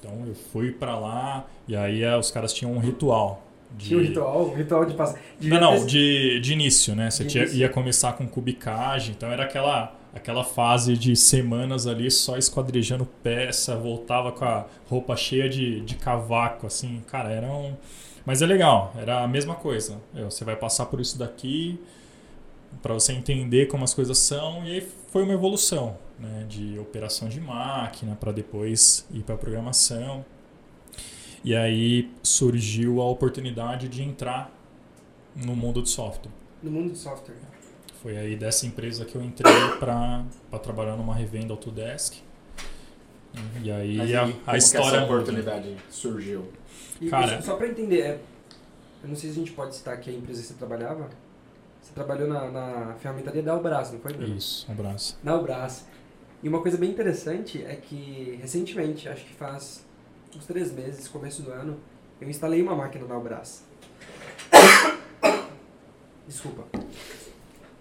Então 0.00 0.12
eu 0.26 0.34
fui 0.34 0.70
para 0.72 0.98
lá 0.98 1.46
e 1.66 1.76
aí 1.76 2.02
eh, 2.02 2.16
os 2.16 2.30
caras 2.30 2.52
tinham 2.52 2.72
um 2.72 2.78
ritual 2.78 3.42
de 3.76 3.88
Tinha 3.88 3.98
um 3.98 4.02
ritual, 4.02 4.46
um 4.48 4.54
ritual 4.54 4.84
de 4.84 4.94
passar. 4.94 5.20
não, 5.42 5.60
não, 5.60 5.86
de, 5.86 6.40
de 6.40 6.52
início, 6.52 6.94
né? 6.94 7.10
Você 7.10 7.24
tinha- 7.24 7.44
ia 7.46 7.68
começar 7.68 8.12
com 8.14 8.26
cubicagem, 8.26 9.14
então 9.16 9.30
era 9.30 9.44
aquela, 9.44 9.94
aquela 10.14 10.42
fase 10.44 10.96
de 10.96 11.14
semanas 11.16 11.86
ali 11.86 12.10
só 12.10 12.38
esquadrejando 12.38 13.04
peça, 13.22 13.76
voltava 13.76 14.32
com 14.32 14.44
a 14.44 14.66
roupa 14.88 15.14
cheia 15.16 15.48
de, 15.48 15.80
de 15.82 15.96
cavaco, 15.96 16.66
assim, 16.66 17.02
cara, 17.08 17.30
era 17.30 17.48
um. 17.48 17.74
Mas 18.24 18.40
é 18.40 18.46
legal, 18.46 18.92
era 18.96 19.22
a 19.22 19.28
mesma 19.28 19.54
coisa. 19.54 19.96
Você 20.14 20.44
vai 20.44 20.56
passar 20.56 20.86
por 20.86 21.00
isso 21.00 21.18
daqui 21.18 21.78
para 22.82 22.94
você 22.94 23.12
entender 23.12 23.66
como 23.66 23.84
as 23.84 23.92
coisas 23.94 24.18
são, 24.18 24.64
e 24.64 24.72
aí 24.72 24.88
foi 25.10 25.22
uma 25.22 25.32
evolução, 25.32 25.98
né? 26.18 26.44
De 26.48 26.78
operação 26.78 27.28
de 27.28 27.40
máquina 27.40 28.14
para 28.16 28.32
depois 28.32 29.06
ir 29.12 29.22
para 29.22 29.36
programação. 29.36 30.24
E 31.44 31.54
aí 31.54 32.10
surgiu 32.22 33.00
a 33.00 33.04
oportunidade 33.06 33.88
de 33.88 34.02
entrar 34.02 34.52
no 35.36 35.54
mundo 35.54 35.82
de 35.82 35.88
software. 35.88 36.30
No 36.62 36.70
mundo 36.70 36.92
de 36.92 36.98
software. 36.98 37.36
Foi 38.02 38.16
aí 38.16 38.36
dessa 38.36 38.66
empresa 38.66 39.04
que 39.04 39.14
eu 39.16 39.22
entrei 39.22 39.52
para 39.78 40.24
trabalhar 40.62 40.96
numa 40.96 41.14
revenda 41.14 41.52
Autodesk. 41.52 42.14
E 43.62 43.70
aí 43.70 43.96
Mas 43.96 44.08
a, 44.10 44.12
e 44.12 44.14
a 44.46 44.50
que 44.52 44.58
história 44.58 45.04
oportunidade 45.04 45.76
surgiu? 45.90 46.48
E 47.00 47.08
Cara- 47.08 47.40
só- 47.42 47.56
pra 47.56 47.68
entender, 47.68 48.00
é, 48.00 48.20
eu 49.02 49.08
não 49.08 49.14
sei 49.16 49.30
se 49.30 49.36
a 49.36 49.38
gente 49.40 49.52
pode 49.52 49.76
citar 49.76 49.94
aqui 49.94 50.10
a 50.10 50.12
empresa 50.12 50.40
que 50.40 50.48
você 50.48 50.54
trabalhava. 50.54 51.08
Trabalhou 51.98 52.28
na, 52.28 52.48
na 52.48 52.94
ferramentaria 52.94 53.42
da 53.42 53.54
Albras, 53.54 53.90
não 53.90 53.98
foi, 53.98 54.12
Bruno? 54.12 54.36
Isso, 54.36 54.70
abraço. 54.70 55.18
Na 55.20 55.32
Albras. 55.32 55.84
E 56.40 56.48
uma 56.48 56.62
coisa 56.62 56.78
bem 56.78 56.90
interessante 56.90 57.64
é 57.64 57.74
que, 57.74 58.38
recentemente, 58.40 59.08
acho 59.08 59.24
que 59.24 59.34
faz 59.34 59.84
uns 60.36 60.46
três 60.46 60.70
meses, 60.70 61.08
começo 61.08 61.42
do 61.42 61.50
ano, 61.50 61.76
eu 62.20 62.30
instalei 62.30 62.62
uma 62.62 62.76
máquina 62.76 63.04
na 63.04 63.16
Albras. 63.16 63.64
Desculpa. 66.28 66.66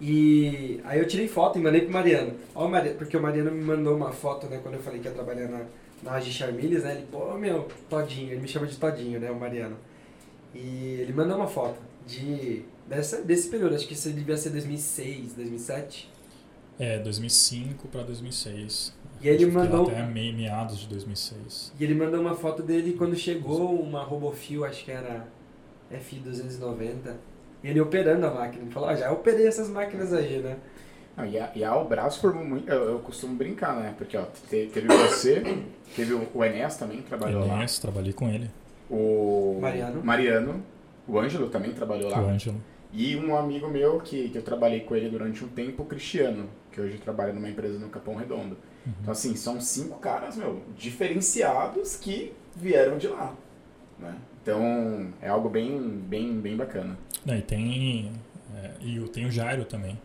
E 0.02 0.82
aí 0.84 0.98
eu 0.98 1.08
tirei 1.08 1.28
foto 1.28 1.60
e 1.60 1.62
mandei 1.62 1.82
pro 1.82 1.94
Mariano. 1.94 2.34
Ó, 2.56 2.68
Mariano, 2.68 2.98
porque 2.98 3.16
o 3.16 3.22
Mariano 3.22 3.52
me 3.52 3.64
mandou 3.64 3.96
uma 3.96 4.12
foto, 4.12 4.48
né, 4.48 4.60
quando 4.64 4.74
eu 4.74 4.82
falei 4.82 5.00
que 5.00 5.08
ia 5.08 5.14
trabalhar 5.14 5.48
na, 5.48 5.64
na 6.02 6.14
Agi 6.14 6.34
Charmilhas, 6.34 6.84
né? 6.84 6.96
Ele, 6.96 7.06
pô, 7.12 7.36
meu, 7.36 7.68
Todinho, 7.88 8.32
ele 8.32 8.42
me 8.42 8.48
chama 8.48 8.66
de 8.66 8.78
Todinho, 8.78 9.20
né, 9.20 9.30
o 9.30 9.36
Mariano. 9.36 9.78
E 10.56 11.02
ele 11.02 11.14
mandou 11.14 11.38
uma 11.38 11.48
foto 11.48 11.80
de 12.08 12.66
dessa, 12.88 13.22
desse 13.22 13.50
período, 13.50 13.76
acho 13.76 13.88
que 13.88 13.94
isso 13.94 14.10
devia 14.10 14.38
ser 14.38 14.50
2006, 14.52 15.34
2007. 15.34 16.10
É, 16.80 17.00
2005 17.00 17.88
para 17.88 18.04
2006. 18.04 18.96
E 19.22 19.28
ele 19.28 19.48
mandou, 19.48 19.88
Até 19.88 20.04
me- 20.06 20.32
meados 20.32 20.78
de 20.80 20.88
2006. 20.88 21.74
e 21.80 21.84
ele 21.84 21.96
mandou 21.96 22.22
uma 22.22 22.36
foto 22.36 22.62
dele 22.62 22.94
quando 22.94 23.16
chegou 23.16 23.74
uma 23.82 24.04
Robofil, 24.04 24.64
acho 24.64 24.86
que 24.86 24.92
era 24.92 25.26
F290. 25.92 27.16
E 27.64 27.68
ele 27.70 27.82
operando 27.82 28.26
a 28.28 28.32
máquina. 28.34 28.64
Ele 28.64 28.72
falou, 28.72 28.90
ah, 28.90 28.96
já 28.96 29.12
operei 29.12 29.48
essas 29.48 29.70
máquinas 29.70 30.14
aí, 30.14 30.38
né? 30.40 30.58
Não, 31.16 31.26
e, 31.26 31.40
a, 31.40 31.52
e 31.56 31.64
a 31.64 32.10
formou 32.12 32.46
muito. 32.46 32.70
Eu, 32.70 32.84
eu 32.92 33.00
costumo 33.00 33.36
brincar, 33.36 33.76
né? 33.80 33.96
Porque 33.98 34.16
ó, 34.16 34.24
te- 34.48 34.68
teve 34.68 34.88
você, 34.88 35.42
teve 35.96 36.14
o, 36.14 36.28
o 36.32 36.46
Enéas 36.46 36.78
também, 36.78 36.98
que 36.98 37.08
trabalhou 37.08 37.42
lá. 37.48 37.56
Enéas, 37.56 37.80
trabalhei 37.80 38.14
com 38.14 38.30
ele. 38.30 38.52
O 38.88 39.58
Mariano. 39.60 40.04
Mariano, 40.04 40.64
o 41.08 41.20
Ângelo 41.20 41.50
também 41.50 41.72
trabalhou 41.74 42.12
lá. 42.12 42.22
O 42.22 42.30
Ângelo. 42.30 42.62
E 42.94 43.16
um 43.18 43.36
amigo 43.38 43.68
meu 43.68 44.00
que, 44.00 44.30
que 44.30 44.38
eu 44.38 44.42
trabalhei 44.42 44.82
com 44.82 44.96
ele 44.96 45.10
durante 45.10 45.44
um 45.44 45.48
tempo, 45.48 45.84
o 45.84 45.86
Cristiano, 45.86 46.50
que 46.72 46.80
hoje 46.80 46.98
trabalha 46.98 47.34
numa 47.34 47.50
empresa 47.50 47.78
no 47.78 47.90
Capão 47.90 48.16
Redondo. 48.16 48.58
Então, 49.02 49.12
assim, 49.12 49.36
são 49.36 49.60
cinco 49.60 50.00
caras, 50.00 50.38
meu, 50.38 50.62
diferenciados 50.78 51.98
que 51.98 52.34
vieram 52.56 52.98
de 52.98 53.08
lá. 53.08 53.34
Né? 54.00 54.16
Então, 54.42 55.10
é 55.22 55.28
algo 55.28 55.50
bem, 55.50 55.78
bem, 56.08 56.40
bem 56.40 56.56
bacana. 56.56 56.98
Não, 57.26 57.36
e 57.36 57.42
tem. 57.42 58.12
é, 58.56 58.72
e 58.80 59.00
o- 59.00 59.10
tem 59.10 59.26
o 59.26 59.32
Jairo 59.32 59.66
também. 59.66 60.00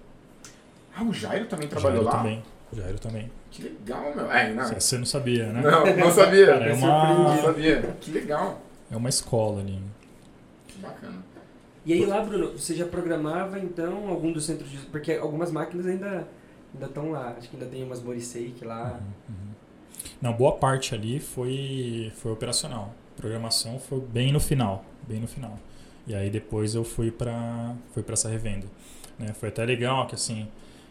Ah, 0.97 1.05
o 1.05 1.13
Jairo 1.15 1.47
também 1.47 1.69
trabalhou 1.69 2.03
Jairo 2.03 2.17
lá? 2.17 2.23
também. 2.23 2.43
O 2.73 2.77
Jairo 2.77 2.99
também. 2.99 3.31
Que 3.53 3.63
legal, 3.63 4.13
meu. 4.17 4.31
É, 4.33 4.53
não, 4.53 4.65
Você 4.67 4.99
não 4.99 5.05
sabia, 5.07 5.53
né? 5.53 5.61
não, 5.63 5.97
não 5.97 6.11
sabia. 6.11 6.47
Cara, 6.47 6.67
é 6.67 6.73
uma- 6.75 7.15
Não 7.37 7.43
sabia. 7.43 7.83
Que 8.01 8.11
legal. 8.11 8.61
É 8.91 8.97
uma 8.97 9.09
escola 9.09 9.61
ali. 9.61 9.79
Que 10.67 10.79
bacana. 10.81 11.22
E 11.85 11.93
aí 11.93 12.07
lá, 12.07 12.21
Bruno, 12.21 12.53
você 12.53 12.75
já 12.75 12.87
programava 12.87 13.59
então 13.59 14.09
algum 14.09 14.33
dos 14.33 14.45
centros 14.45 14.71
de... 14.71 14.79
Porque 14.87 15.13
algumas 15.13 15.51
máquinas 15.51 15.87
ainda 15.87 16.29
ainda 16.75 16.87
estão 16.87 17.11
lá. 17.11 17.35
Acho 17.37 17.49
que 17.49 17.57
ainda 17.57 17.69
tem 17.69 17.85
umas 17.85 18.03
Morisake 18.03 18.65
lá. 18.65 19.01
Uhum, 19.29 19.35
uhum. 19.35 19.53
Não, 20.21 20.33
boa 20.33 20.53
parte 20.53 20.95
ali 20.95 21.21
foi, 21.21 22.13
foi 22.17 22.33
operacional. 22.33 22.95
Programação 23.17 23.79
foi 23.79 24.01
bem 24.01 24.33
no 24.33 24.41
final, 24.41 24.85
bem 25.07 25.21
no 25.21 25.29
final. 25.29 25.59
E 26.07 26.15
aí 26.15 26.31
depois 26.31 26.75
eu 26.75 26.83
fui 26.83 27.11
para 27.11 27.75
fui 27.93 28.03
para 28.03 28.15
essa 28.15 28.29
revenda. 28.29 28.67
Né? 29.19 29.33
Foi 29.35 29.49
até 29.51 29.65
legal 29.65 30.07
que 30.07 30.15
assim, 30.15 30.49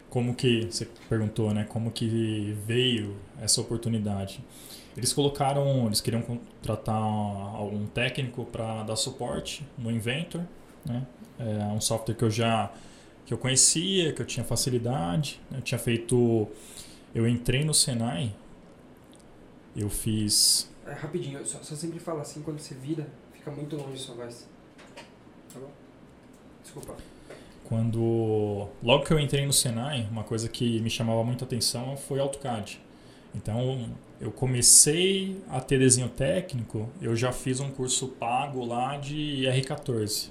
como 0.08 0.34
que 0.34 0.66
você 0.70 0.88
perguntou, 1.08 1.52
né? 1.52 1.64
Como 1.68 1.90
que 1.90 2.56
veio 2.66 3.16
essa 3.40 3.60
oportunidade? 3.60 4.42
Eles 4.96 5.12
colocaram, 5.12 5.86
eles 5.86 6.00
queriam 6.00 6.22
contratar 6.22 6.94
algum 6.94 7.86
técnico 7.86 8.44
para 8.44 8.82
dar 8.82 8.96
suporte 8.96 9.66
no 9.78 9.90
Inventor, 9.90 10.42
né? 10.84 11.06
É 11.38 11.64
um 11.72 11.80
software 11.80 12.14
que 12.14 12.22
eu 12.24 12.30
já 12.30 12.70
que 13.24 13.32
eu 13.32 13.38
conhecia, 13.38 14.12
que 14.12 14.20
eu 14.20 14.26
tinha 14.26 14.44
facilidade. 14.44 15.40
né? 15.50 15.58
Eu 15.58 15.62
tinha 15.62 15.78
feito, 15.78 16.48
eu 17.14 17.26
entrei 17.28 17.64
no 17.64 17.72
Senai, 17.72 18.34
eu 19.76 19.88
fiz 19.88 20.68
É, 20.86 20.92
rapidinho, 20.92 21.44
só, 21.46 21.58
só 21.62 21.74
sempre 21.74 21.98
fala 22.00 22.22
assim 22.22 22.42
quando 22.42 22.58
você 22.58 22.74
vira, 22.74 23.06
fica 23.32 23.50
muito 23.50 23.76
longe 23.76 23.98
sua 23.98 24.14
voz. 24.16 24.46
Tá 25.52 25.60
bom? 25.60 25.70
Desculpa. 26.62 26.96
Quando 27.64 28.68
logo 28.82 29.04
que 29.04 29.12
eu 29.12 29.18
entrei 29.20 29.46
no 29.46 29.52
Senai, 29.52 30.06
uma 30.10 30.24
coisa 30.24 30.48
que 30.48 30.80
me 30.80 30.90
chamava 30.90 31.22
muita 31.24 31.44
atenção 31.44 31.96
foi 31.96 32.20
AutoCAD. 32.20 32.80
Então, 33.34 33.88
eu 34.20 34.30
comecei 34.30 35.42
a 35.48 35.58
ter 35.60 35.78
desenho 35.78 36.08
técnico, 36.10 36.88
eu 37.00 37.16
já 37.16 37.32
fiz 37.32 37.60
um 37.60 37.70
curso 37.70 38.08
pago 38.08 38.62
lá 38.64 38.98
de 38.98 39.44
R14. 39.46 40.28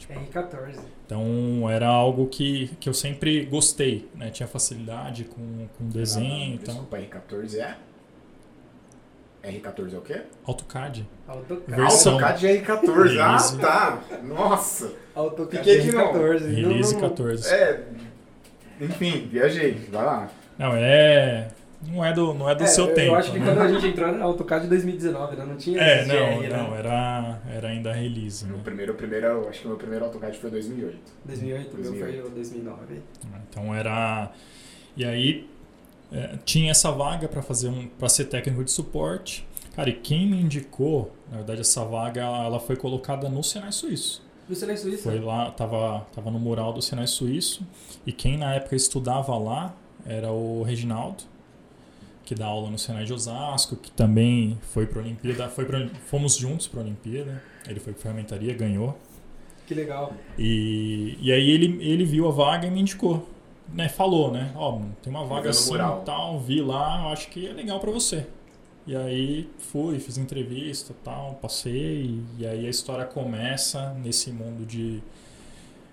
Tipo, 0.00 0.14
R14. 0.18 0.78
então, 1.04 1.68
era 1.68 1.86
algo 1.86 2.26
que, 2.26 2.68
que 2.80 2.88
eu 2.88 2.94
sempre 2.94 3.44
gostei, 3.44 4.08
né? 4.14 4.30
Tinha 4.30 4.46
facilidade 4.46 5.24
com, 5.24 5.68
com 5.76 5.88
desenho, 5.88 6.54
então 6.54 6.74
Desculpa, 6.74 6.98
R14 6.98 7.58
é? 7.58 7.76
R14 9.42 9.94
é 9.94 9.98
o 9.98 10.00
quê? 10.00 10.22
AutoCAD. 10.46 11.06
AutoCAD. 11.28 11.62
Versão. 11.66 12.12
AutoCAD 12.14 12.46
é 12.46 12.62
R14. 12.62 13.20
Ah, 13.20 13.26
Release. 13.26 13.58
tá. 13.58 14.02
Nossa. 14.22 14.92
AutoCAD 15.14 15.64
Fiquei 15.70 15.92
não. 15.92 16.12
R14. 16.12 16.38
Release 16.54 16.94
não, 16.94 17.00
não, 17.02 17.08
14. 17.10 17.54
É. 17.54 17.84
Enfim, 18.80 19.28
viajei. 19.30 19.74
Vai 19.92 20.04
lá. 20.04 20.30
Não, 20.58 20.72
é 20.74 21.50
não 21.86 22.04
é 22.04 22.12
do 22.12 22.34
não 22.34 22.48
é 22.48 22.54
do 22.54 22.64
É, 22.64 22.66
seu 22.66 22.88
eu, 22.88 22.94
tempo. 22.94 23.12
Eu 23.12 23.14
acho 23.16 23.32
que 23.32 23.38
né? 23.38 23.46
quando 23.46 23.60
a 23.60 23.68
gente 23.68 23.86
entrou 23.86 24.08
era 24.08 24.22
AutoCAD 24.24 24.66
2019, 24.68 25.36
né? 25.36 25.44
Não 25.44 25.56
tinha 25.56 25.80
É, 25.80 26.00
esse 26.00 26.08
não, 26.08 26.38
GR, 26.38 26.48
né? 26.48 26.56
não, 26.56 26.74
era, 26.74 27.40
era 27.50 27.68
ainda 27.68 27.92
release, 27.92 28.44
né? 28.46 28.54
O 28.54 28.58
primeiro, 28.58 28.92
o 28.92 28.96
primeiro, 28.96 29.26
eu 29.26 29.48
acho 29.48 29.60
que 29.60 29.66
o 29.66 29.68
meu 29.68 29.78
primeiro 29.78 30.04
AutoCAD 30.04 30.36
foi 30.38 30.50
2008. 30.50 30.98
2008, 31.24 31.70
o 31.70 31.74
meu 31.74 31.82
2008. 31.90 32.22
foi 32.22 32.30
o 32.30 32.34
2009. 32.34 33.02
Então 33.48 33.74
era 33.74 34.30
e 34.96 35.04
aí 35.04 35.48
é, 36.12 36.36
tinha 36.44 36.70
essa 36.70 36.90
vaga 36.90 37.28
para 37.28 37.40
fazer 37.42 37.68
um 37.68 37.86
para 37.86 38.08
ser 38.08 38.24
técnico 38.26 38.62
de 38.64 38.70
suporte. 38.70 39.46
Cara, 39.74 39.88
e 39.88 39.92
quem 39.94 40.26
me 40.26 40.40
indicou, 40.40 41.12
na 41.30 41.38
verdade 41.38 41.60
essa 41.60 41.84
vaga 41.84 42.20
ela 42.22 42.58
foi 42.60 42.76
colocada 42.76 43.28
no 43.28 43.42
Senai 43.42 43.72
Suíço. 43.72 44.22
No 44.48 44.54
Senai 44.54 44.76
Suíça? 44.76 45.04
Foi 45.04 45.20
lá, 45.20 45.50
tava 45.52 46.04
tava 46.12 46.30
no 46.30 46.38
mural 46.40 46.72
do 46.72 46.82
Senai 46.82 47.06
Suíço 47.06 47.64
e 48.04 48.12
quem 48.12 48.36
na 48.36 48.52
época 48.54 48.74
estudava 48.76 49.36
lá 49.38 49.72
era 50.04 50.30
o 50.32 50.62
Reginaldo, 50.64 51.22
que 52.30 52.34
dá 52.36 52.46
aula 52.46 52.70
no 52.70 52.78
Senai 52.78 53.04
de 53.04 53.12
Osasco, 53.12 53.74
que 53.74 53.90
também 53.90 54.56
foi 54.62 54.86
para 54.86 55.00
Olimpíada, 55.00 55.48
foi 55.48 55.64
pra, 55.64 55.88
fomos 56.06 56.36
juntos 56.36 56.68
para 56.68 56.78
Olimpíada. 56.78 57.42
Ele 57.66 57.80
foi 57.80 57.92
para 57.92 58.02
ferramentaria, 58.02 58.54
ganhou. 58.54 58.96
Que 59.66 59.74
legal. 59.74 60.12
E, 60.38 61.18
e 61.20 61.32
aí 61.32 61.50
ele, 61.50 61.84
ele 61.84 62.04
viu 62.04 62.28
a 62.28 62.30
vaga 62.30 62.68
e 62.68 62.70
me 62.70 62.82
indicou. 62.82 63.28
Né, 63.74 63.88
falou, 63.88 64.30
né? 64.30 64.52
Ó, 64.54 64.80
tem 65.02 65.12
uma 65.12 65.24
vaga 65.24 65.50
assim 65.50 65.72
mural. 65.72 66.02
e 66.02 66.04
tal, 66.04 66.38
vi 66.38 66.60
lá, 66.60 67.10
acho 67.10 67.28
que 67.30 67.48
é 67.48 67.52
legal 67.52 67.80
pra 67.80 67.90
você. 67.90 68.24
E 68.86 68.94
aí 68.94 69.50
fui, 69.58 69.98
fiz 69.98 70.16
entrevista 70.16 70.94
tal, 71.02 71.34
passei, 71.34 72.22
e 72.38 72.46
aí 72.46 72.64
a 72.64 72.70
história 72.70 73.06
começa 73.06 73.92
nesse 73.94 74.30
mundo 74.30 74.64
de, 74.64 75.02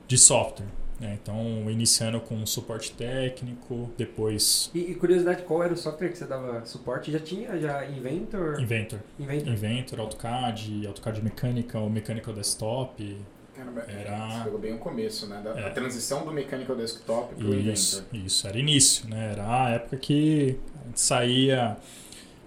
de 0.08 0.18
software. 0.20 0.68
Né? 1.00 1.18
Então, 1.22 1.70
iniciando 1.70 2.20
com 2.20 2.44
suporte 2.46 2.92
técnico, 2.94 3.90
depois 3.98 4.72
E, 4.74 4.80
e 4.80 4.96
curiosidade, 4.96 5.44
qual 5.44 5.62
era 5.62 5.72
o 5.74 5.78
software 5.78 6.10
que 6.10 6.18
você 6.18 6.26
dava 6.26 6.66
suporte? 6.66 7.12
Já 7.12 7.20
tinha 7.20 7.56
já 7.60 7.86
Inventor? 7.86 8.60
Inventor. 8.60 9.00
Inventor. 9.20 9.54
Inventor, 9.54 10.00
AutoCAD, 10.00 10.88
AutoCAD 10.88 11.24
Mechanical, 11.24 11.88
Mechanical 11.90 12.34
Desktop. 12.34 13.18
Caramba, 13.56 13.82
Era- 13.88 14.28
Você 14.40 14.44
pegou 14.46 14.60
bem 14.60 14.74
o 14.74 14.78
começo, 14.80 15.28
né? 15.28 15.40
Da, 15.44 15.52
É. 15.60 15.68
A 15.68 15.70
transição 15.70 16.26
do 16.26 16.32
Mechanical 16.32 16.76
Desktop 16.76 17.36
pro 17.36 17.54
Isso, 17.56 18.00
Inventor. 18.00 18.26
isso, 18.26 18.48
era 18.48 18.58
início, 18.60 19.10
né? 19.10 19.32
Era 19.34 19.66
a 19.66 19.70
época 19.72 19.98
que 19.98 20.58
a 20.84 20.88
gente 20.88 21.00
saía 21.00 21.78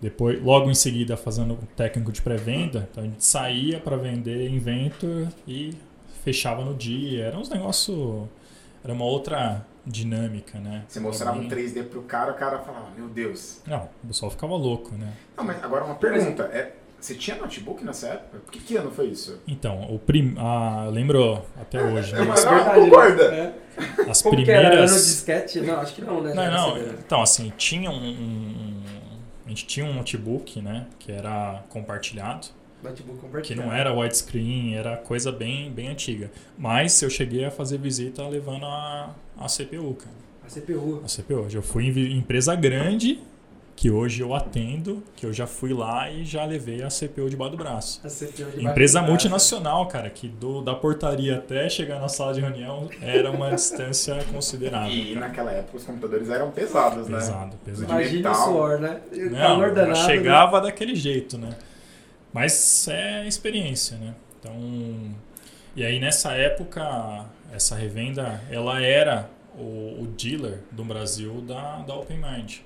depois, 0.00 0.42
logo 0.42 0.70
em 0.70 0.74
seguida 0.74 1.16
fazendo 1.16 1.54
um 1.54 1.66
técnico 1.76 2.10
de 2.10 2.22
pré-venda, 2.22 2.88
então 2.90 3.04
a 3.04 3.06
gente 3.06 3.24
saía 3.24 3.78
para 3.78 3.96
vender 3.96 4.48
Inventor 4.48 5.28
e 5.46 5.74
fechava 6.24 6.64
no 6.64 6.74
dia. 6.74 7.24
Era 7.26 7.36
uns 7.38 7.48
negócios, 7.50 8.26
era 8.84 8.92
uma 8.92 9.04
outra 9.04 9.64
dinâmica, 9.86 10.58
né? 10.58 10.84
Você 10.88 11.00
mostrava 11.00 11.36
um 11.38 11.48
bem- 11.48 11.48
3D 11.48 11.84
pro 11.84 12.02
cara, 12.02 12.32
o 12.32 12.34
cara 12.34 12.58
falava, 12.60 12.90
meu 12.96 13.08
Deus. 13.08 13.60
Não, 13.66 13.88
o 14.04 14.06
pessoal 14.08 14.30
ficava 14.30 14.54
louco, 14.54 14.94
né? 14.94 15.12
Não, 15.36 15.44
mas 15.44 15.62
agora 15.64 15.84
uma 15.84 15.94
pergunta. 15.94 16.44
É, 16.52 16.72
você 17.00 17.14
tinha 17.14 17.36
notebook 17.36 17.82
nessa 17.84 18.08
época? 18.08 18.40
Que, 18.52 18.58
que 18.60 18.76
ano 18.76 18.90
foi 18.90 19.06
isso? 19.06 19.40
Então, 19.48 19.82
o 19.90 19.98
prim... 19.98 20.34
ah, 20.38 20.82
eu 20.86 20.90
lembro 20.90 21.42
até 21.60 21.82
hoje, 21.82 22.14
É 22.14 22.18
né? 22.18 22.22
é 22.30 22.34
verdade, 22.34 22.80
concorda? 22.80 23.30
né? 23.30 23.54
É. 24.06 24.10
as 24.10 24.20
Como 24.22 24.36
que 24.36 24.50
era? 24.50 24.60
Era 24.60 24.68
no 24.68 24.70
primeiras 24.82 25.06
disquete? 25.06 25.60
Não, 25.62 25.80
acho 25.80 25.94
que 25.94 26.02
não, 26.02 26.20
né? 26.20 26.34
Não, 26.34 26.50
não. 26.50 26.78
Então, 26.78 27.22
assim, 27.22 27.50
tinha 27.56 27.90
um, 27.90 27.94
um- 27.94 28.82
A 29.46 29.48
gente 29.48 29.66
tinha 29.66 29.86
um 29.86 29.94
notebook, 29.94 30.60
né? 30.60 30.86
Que 30.98 31.10
era 31.10 31.64
compartilhado. 31.70 32.48
Notebook 32.82 33.18
Que 33.18 33.26
compartilhado. 33.26 33.68
não 33.68 33.74
era 33.74 33.92
widescreen, 33.92 34.74
era 34.76 34.96
coisa 34.96 35.30
bem, 35.30 35.70
bem 35.70 35.88
antiga. 35.88 36.30
Mas 36.58 37.00
eu 37.02 37.10
cheguei 37.10 37.44
a 37.44 37.50
fazer 37.50 37.78
visita 37.78 38.26
levando 38.26 38.64
a, 38.66 39.14
a 39.38 39.46
CPU, 39.46 39.94
cara. 39.94 40.14
A 40.44 40.48
CPU. 40.48 41.02
A 41.04 41.08
CPU. 41.08 41.46
Eu 41.52 41.62
fui 41.62 41.86
em 41.88 42.18
empresa 42.18 42.54
grande, 42.56 43.20
que 43.76 43.90
hoje 43.90 44.20
eu 44.20 44.34
atendo, 44.34 45.02
que 45.16 45.24
eu 45.24 45.32
já 45.32 45.46
fui 45.46 45.72
lá 45.72 46.10
e 46.10 46.22
já 46.24 46.44
levei 46.44 46.82
a 46.82 46.88
CPU 46.90 47.30
debaixo 47.30 47.52
do 47.52 47.56
braço. 47.56 48.00
A 48.04 48.08
CPU 48.10 48.50
de 48.58 48.66
Empresa 48.66 49.00
multinacional, 49.00 49.86
cara, 49.86 50.10
que 50.10 50.28
do, 50.28 50.60
da 50.60 50.74
portaria 50.74 51.36
até 51.36 51.66
chegar 51.68 51.98
na 51.98 52.08
sala 52.08 52.34
de 52.34 52.40
reunião 52.42 52.90
era 53.00 53.30
uma 53.30 53.50
distância 53.56 54.18
considerável. 54.32 54.90
E 54.90 55.14
cara. 55.14 55.28
naquela 55.28 55.52
época 55.52 55.78
os 55.78 55.84
computadores 55.84 56.28
eram 56.28 56.50
pesados, 56.50 57.08
né? 57.08 57.16
Pesado, 57.18 57.56
pesado. 57.64 57.86
de 57.86 57.92
Imagina 57.92 58.30
o 58.32 58.34
suor, 58.34 58.78
né? 58.80 59.00
O 59.12 59.30
Não, 59.30 59.38
calor 59.38 59.72
danado. 59.72 59.98
né? 59.98 60.06
chegava 60.06 60.60
daquele 60.60 60.94
jeito, 60.94 61.38
né? 61.38 61.56
Mas 62.32 62.86
é 62.88 63.26
experiência, 63.26 63.96
né? 63.96 64.14
Então, 64.38 64.54
e 65.74 65.84
aí 65.84 66.00
nessa 66.00 66.32
época, 66.32 67.26
essa 67.52 67.74
revenda, 67.74 68.40
ela 68.50 68.80
era 68.80 69.28
o, 69.56 70.02
o 70.02 70.06
dealer 70.16 70.60
do 70.70 70.84
Brasil 70.84 71.40
da, 71.42 71.78
da 71.82 71.94
OpenMind. 71.94 72.60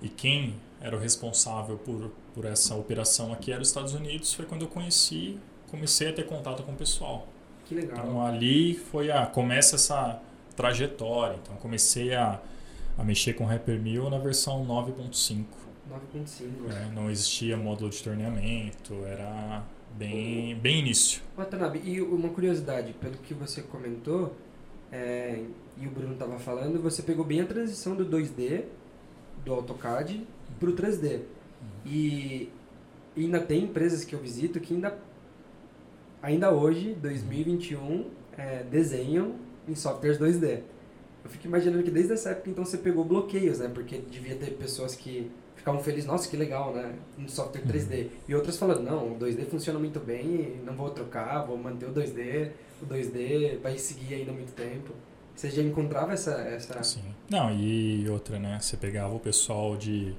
E 0.00 0.08
quem 0.08 0.56
era 0.80 0.96
o 0.96 0.98
responsável 0.98 1.78
por, 1.78 2.10
por 2.34 2.44
essa 2.44 2.74
operação 2.74 3.32
aqui 3.32 3.52
era 3.52 3.62
os 3.62 3.68
Estados 3.68 3.94
Unidos. 3.94 4.34
Foi 4.34 4.44
quando 4.44 4.62
eu 4.62 4.68
conheci, 4.68 5.38
comecei 5.70 6.08
a 6.08 6.12
ter 6.12 6.26
contato 6.26 6.62
com 6.64 6.72
o 6.72 6.76
pessoal. 6.76 7.28
Que 7.64 7.74
legal. 7.74 7.98
Então 7.98 8.24
ali 8.24 8.74
foi 8.74 9.10
a 9.10 9.24
começa 9.24 9.76
essa 9.76 10.20
trajetória. 10.56 11.38
Então 11.40 11.56
comecei 11.56 12.14
a, 12.14 12.40
a 12.98 13.04
mexer 13.04 13.34
com 13.34 13.44
Hypermill 13.44 14.10
na 14.10 14.18
versão 14.18 14.66
9.5. 14.66 15.44
9.5. 15.92 16.70
É, 16.70 16.94
não 16.94 17.10
existia 17.10 17.56
módulo 17.56 17.90
de 17.90 18.02
torneamento, 18.02 18.94
era 19.04 19.62
bem, 19.96 20.56
bem 20.56 20.80
início. 20.80 21.22
Watanabe, 21.36 21.80
e 21.84 22.00
uma 22.00 22.30
curiosidade, 22.30 22.92
pelo 22.94 23.14
que 23.18 23.34
você 23.34 23.62
comentou, 23.62 24.34
é, 24.90 25.42
e 25.78 25.86
o 25.86 25.90
Bruno 25.90 26.14
estava 26.14 26.38
falando, 26.38 26.80
você 26.80 27.02
pegou 27.02 27.24
bem 27.24 27.40
a 27.40 27.46
transição 27.46 27.94
do 27.94 28.06
2D, 28.06 28.64
do 29.44 29.52
AutoCAD, 29.52 30.26
para 30.58 30.70
o 30.70 30.72
3D. 30.72 31.16
Uhum. 31.16 31.22
E, 31.86 32.50
e 33.16 33.24
ainda 33.24 33.40
tem 33.40 33.64
empresas 33.64 34.04
que 34.04 34.14
eu 34.14 34.18
visito 34.18 34.60
que 34.60 34.74
ainda, 34.74 34.98
ainda 36.22 36.50
hoje, 36.50 36.94
2021, 36.94 38.10
é, 38.36 38.62
desenham 38.62 39.36
em 39.68 39.74
softwares 39.74 40.18
2D. 40.18 40.62
Eu 41.24 41.30
fico 41.30 41.46
imaginando 41.46 41.82
que 41.82 41.90
desde 41.90 42.12
essa 42.12 42.30
época, 42.30 42.50
então, 42.50 42.64
você 42.64 42.76
pegou 42.76 43.04
bloqueios, 43.04 43.60
né? 43.60 43.70
Porque 43.72 43.98
devia 43.98 44.34
ter 44.34 44.52
pessoas 44.52 44.94
que 44.94 45.30
ficavam 45.62 45.80
felizes, 45.80 46.06
nossa, 46.06 46.28
que 46.28 46.36
legal, 46.36 46.74
né? 46.74 46.92
Um 47.16 47.28
software 47.28 47.62
3D. 47.62 48.02
Uhum. 48.02 48.10
E 48.28 48.34
outras 48.34 48.56
falando, 48.58 48.82
não, 48.82 49.12
o 49.12 49.18
2D 49.18 49.46
funciona 49.46 49.78
muito 49.78 50.00
bem, 50.00 50.60
não 50.66 50.74
vou 50.74 50.90
trocar, 50.90 51.46
vou 51.46 51.56
manter 51.56 51.86
o 51.86 51.92
2D, 51.92 52.50
o 52.82 52.86
2D 52.86 53.60
vai 53.60 53.78
seguir 53.78 54.14
ainda 54.14 54.32
muito 54.32 54.52
tempo. 54.52 54.92
Você 55.36 55.50
já 55.50 55.62
encontrava 55.62 56.12
essa... 56.12 56.32
essa... 56.32 56.82
Sim. 56.82 57.04
Não, 57.30 57.54
e 57.54 58.08
outra, 58.10 58.40
né? 58.40 58.58
Você 58.60 58.76
pegava 58.76 59.14
o 59.14 59.20
pessoal 59.20 59.76
de 59.76 60.14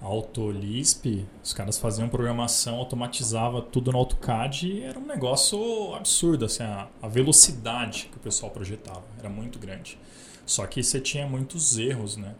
AutoLisp, 0.00 1.26
os 1.42 1.52
caras 1.52 1.76
faziam 1.76 2.08
programação, 2.08 2.76
automatizava 2.76 3.60
tudo 3.60 3.90
no 3.90 3.98
AutoCAD 3.98 4.68
e 4.68 4.82
era 4.84 4.98
um 4.98 5.06
negócio 5.06 5.92
absurdo, 5.94 6.44
assim, 6.44 6.62
a, 6.62 6.88
a 7.02 7.08
velocidade 7.08 8.08
que 8.12 8.16
o 8.16 8.20
pessoal 8.20 8.52
projetava 8.52 9.02
era 9.18 9.28
muito 9.28 9.58
grande. 9.58 9.98
Só 10.46 10.64
que 10.68 10.84
você 10.84 11.00
tinha 11.00 11.26
muitos 11.26 11.78
erros, 11.78 12.16
né? 12.16 12.34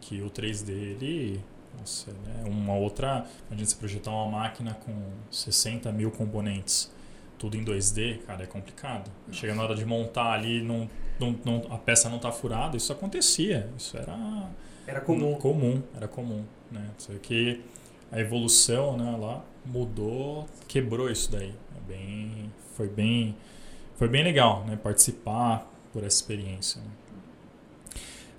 Que 0.00 0.20
o 0.22 0.30
3D, 0.30 0.70
ele 0.70 1.40
nossa, 1.78 2.12
né? 2.12 2.44
Uma 2.46 2.74
outra. 2.74 3.26
Imagina 3.48 3.68
você 3.68 3.76
projetar 3.76 4.10
uma 4.10 4.38
máquina 4.38 4.74
com 4.74 4.94
60 5.30 5.90
mil 5.92 6.10
componentes, 6.10 6.92
tudo 7.38 7.56
em 7.56 7.64
2D, 7.64 8.22
cara, 8.22 8.44
é 8.44 8.46
complicado. 8.46 9.10
Nossa. 9.26 9.40
Chega 9.40 9.54
na 9.54 9.62
hora 9.62 9.74
de 9.74 9.84
montar 9.84 10.32
ali, 10.32 10.62
não, 10.62 10.88
não, 11.18 11.38
não, 11.44 11.72
a 11.72 11.78
peça 11.78 12.08
não 12.08 12.16
está 12.16 12.30
furada, 12.30 12.76
isso 12.76 12.92
acontecia. 12.92 13.68
Isso 13.76 13.96
era. 13.96 14.16
Era 14.86 15.00
comum. 15.00 15.34
Comum, 15.34 15.82
era 15.94 16.08
comum. 16.08 16.44
Né? 16.70 16.90
Só 16.98 17.12
que 17.14 17.62
a 18.10 18.20
evolução 18.20 18.96
né, 18.96 19.16
lá 19.16 19.44
mudou, 19.64 20.48
quebrou 20.66 21.10
isso 21.10 21.30
daí. 21.30 21.54
É 21.76 21.88
bem, 21.88 22.52
foi, 22.74 22.88
bem, 22.88 23.36
foi 23.96 24.08
bem 24.08 24.24
legal 24.24 24.64
né, 24.64 24.76
participar 24.76 25.70
por 25.92 26.04
essa 26.04 26.16
experiência. 26.16 26.80
Né? 26.80 26.88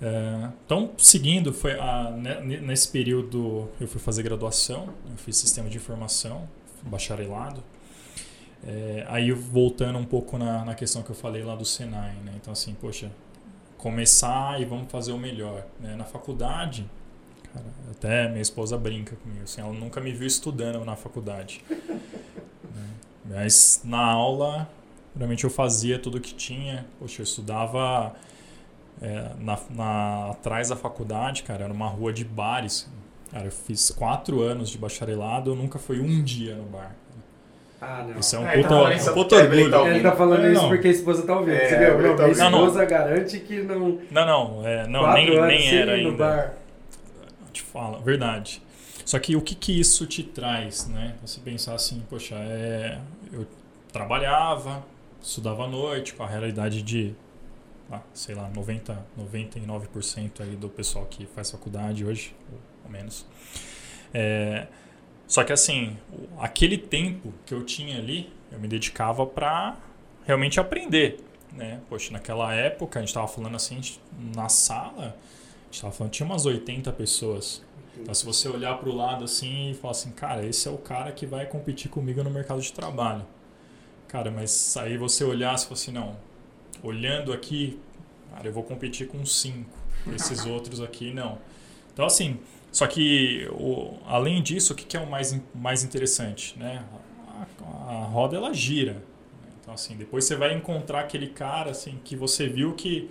É, 0.01 0.49
então, 0.65 0.91
seguindo, 0.97 1.53
foi 1.53 1.79
a, 1.79 2.11
nesse 2.11 2.87
período 2.87 3.69
eu 3.79 3.87
fui 3.87 4.01
fazer 4.01 4.23
graduação, 4.23 4.89
eu 5.09 5.17
fiz 5.17 5.37
sistema 5.37 5.69
de 5.69 5.77
informação, 5.77 6.49
bacharelado. 6.81 7.63
É, 8.63 9.05
aí 9.09 9.31
voltando 9.31 9.97
um 9.97 10.05
pouco 10.05 10.37
na, 10.37 10.65
na, 10.65 10.75
questão 10.75 11.01
que 11.01 11.09
eu 11.09 11.15
falei 11.15 11.43
lá 11.43 11.55
do 11.55 11.65
Senai, 11.65 12.13
né? 12.23 12.33
Então 12.35 12.53
assim, 12.53 12.73
poxa, 12.73 13.11
começar 13.77 14.59
e 14.61 14.65
vamos 14.65 14.91
fazer 14.91 15.11
o 15.11 15.17
melhor. 15.17 15.65
Né? 15.79 15.95
Na 15.95 16.03
faculdade, 16.03 16.87
cara, 17.53 17.65
até 17.91 18.27
minha 18.27 18.41
esposa 18.41 18.77
brinca 18.77 19.15
comigo, 19.15 19.43
assim, 19.43 19.61
ela 19.61 19.73
nunca 19.73 19.99
me 20.01 20.11
viu 20.11 20.27
estudando 20.27 20.83
na 20.83 20.95
faculdade. 20.95 21.63
né? 21.69 22.89
Mas 23.25 23.81
na 23.83 24.03
aula, 24.03 24.69
realmente 25.15 25.43
eu 25.43 25.49
fazia 25.49 25.97
tudo 25.97 26.19
que 26.19 26.33
tinha. 26.33 26.85
Poxa, 26.99 27.21
eu 27.21 27.23
estudava 27.23 28.15
é, 29.01 29.31
na, 29.39 29.59
na, 29.69 30.31
atrás 30.31 30.69
da 30.69 30.75
faculdade, 30.75 31.43
cara, 31.43 31.65
era 31.65 31.73
uma 31.73 31.87
rua 31.87 32.11
de 32.11 32.23
bares. 32.23 32.91
Cara, 33.31 33.45
eu 33.45 33.51
fiz 33.51 33.91
quatro 33.91 34.41
anos 34.41 34.69
de 34.69 34.77
bacharelado, 34.77 35.51
eu 35.51 35.55
nunca 35.55 35.79
fui 35.79 35.99
um 35.99 36.23
dia 36.23 36.55
no 36.55 36.63
bar. 36.63 36.95
Ah, 37.81 38.05
não. 38.07 38.19
Isso 38.19 38.35
é 38.35 38.39
um 38.39 38.47
é, 38.47 38.57
puta, 38.57 38.69
tá 38.69 39.11
um 39.11 39.13
puta 39.15 39.35
orgulho. 39.37 39.71
Tá 39.71 39.89
ele 39.89 40.01
tá 40.01 40.11
falando 40.11 40.45
é, 40.45 40.53
isso 40.53 40.67
porque 40.67 40.87
a 40.87 40.91
esposa 40.91 41.23
tá 41.23 41.35
ouvindo. 41.35 41.55
É, 41.55 41.67
você 41.67 41.77
viu? 41.77 42.07
Não, 42.09 42.15
tá 42.15 42.23
minha 42.27 42.31
esposa 42.33 42.79
não, 42.81 42.87
garante 42.87 43.39
que 43.39 43.63
não. 43.63 43.99
Não, 44.11 44.25
não, 44.25 44.67
é, 44.67 44.87
não 44.87 45.13
nem, 45.13 45.41
nem 45.47 45.75
era 45.75 45.93
ainda. 45.93 46.11
Bar. 46.11 46.53
Te 47.51 47.63
falo, 47.63 47.99
verdade. 48.01 48.61
Só 49.03 49.17
que 49.17 49.35
o 49.35 49.41
que, 49.41 49.55
que 49.55 49.79
isso 49.79 50.05
te 50.05 50.21
traz, 50.21 50.87
né? 50.87 51.15
Você 51.25 51.39
pensar 51.41 51.73
assim, 51.73 52.03
poxa, 52.07 52.35
é, 52.35 52.99
eu 53.33 53.47
trabalhava, 53.91 54.83
estudava 55.19 55.65
à 55.65 55.67
noite, 55.67 56.13
com 56.13 56.23
a 56.23 56.27
realidade 56.27 56.83
de 56.83 57.15
sei 58.13 58.35
lá, 58.35 58.49
90, 58.49 59.05
99% 59.17 60.41
aí 60.41 60.55
do 60.55 60.69
pessoal 60.69 61.05
que 61.05 61.25
faz 61.25 61.51
faculdade 61.51 62.05
hoje, 62.05 62.35
ou 62.83 62.91
menos. 62.91 63.25
É, 64.13 64.67
só 65.27 65.43
que 65.43 65.53
assim, 65.53 65.97
aquele 66.39 66.77
tempo 66.77 67.33
que 67.45 67.53
eu 67.53 67.63
tinha 67.63 67.97
ali, 67.97 68.31
eu 68.51 68.59
me 68.59 68.67
dedicava 68.67 69.25
para 69.25 69.77
realmente 70.25 70.59
aprender. 70.59 71.19
Né? 71.53 71.81
Poxa, 71.89 72.11
naquela 72.11 72.53
época, 72.53 72.99
a 72.99 73.01
gente 73.01 73.09
estava 73.09 73.27
falando 73.27 73.55
assim, 73.55 73.81
na 74.35 74.49
sala, 74.49 74.99
a 74.99 75.65
gente 75.65 75.73
estava 75.73 75.93
falando, 75.93 76.11
tinha 76.11 76.25
umas 76.25 76.45
80 76.45 76.91
pessoas. 76.93 77.63
Então, 77.97 78.13
se 78.13 78.25
você 78.25 78.47
olhar 78.47 78.77
para 78.77 78.89
o 78.89 78.95
lado 78.95 79.25
assim 79.25 79.71
e 79.71 79.73
falar 79.73 79.91
assim, 79.91 80.11
cara, 80.11 80.45
esse 80.45 80.67
é 80.67 80.71
o 80.71 80.77
cara 80.77 81.11
que 81.11 81.25
vai 81.25 81.45
competir 81.45 81.89
comigo 81.89 82.23
no 82.23 82.29
mercado 82.29 82.61
de 82.61 82.71
trabalho. 82.71 83.25
Cara, 84.07 84.31
mas 84.31 84.75
aí 84.77 84.97
você 84.97 85.23
olhar 85.23 85.55
e 85.55 85.59
falar 85.59 85.73
assim, 85.73 85.91
não, 85.91 86.17
olhando 86.83 87.33
aqui, 87.33 87.79
cara, 88.31 88.47
eu 88.47 88.53
vou 88.53 88.63
competir 88.63 89.07
com 89.07 89.25
cinco. 89.25 89.69
Esses 90.13 90.45
outros 90.47 90.81
aqui 90.81 91.13
não. 91.13 91.37
Então, 91.93 92.05
assim, 92.05 92.39
só 92.71 92.87
que 92.87 93.47
o, 93.51 93.97
além 94.05 94.41
disso, 94.41 94.73
o 94.73 94.75
que, 94.75 94.85
que 94.85 94.95
é 94.95 94.99
o 94.99 95.09
mais, 95.09 95.39
mais 95.53 95.83
interessante? 95.83 96.57
Né? 96.57 96.83
A, 97.61 97.91
a, 97.91 98.05
roda 98.05 98.37
ela 98.37 98.53
gira. 98.53 99.03
Então, 99.59 99.73
assim, 99.73 99.95
depois 99.95 100.25
você 100.25 100.35
vai 100.35 100.53
encontrar 100.53 101.01
aquele 101.01 101.27
cara 101.27 101.71
assim, 101.71 101.99
que 102.03 102.15
você 102.15 102.47
viu 102.47 102.73
que. 102.73 103.09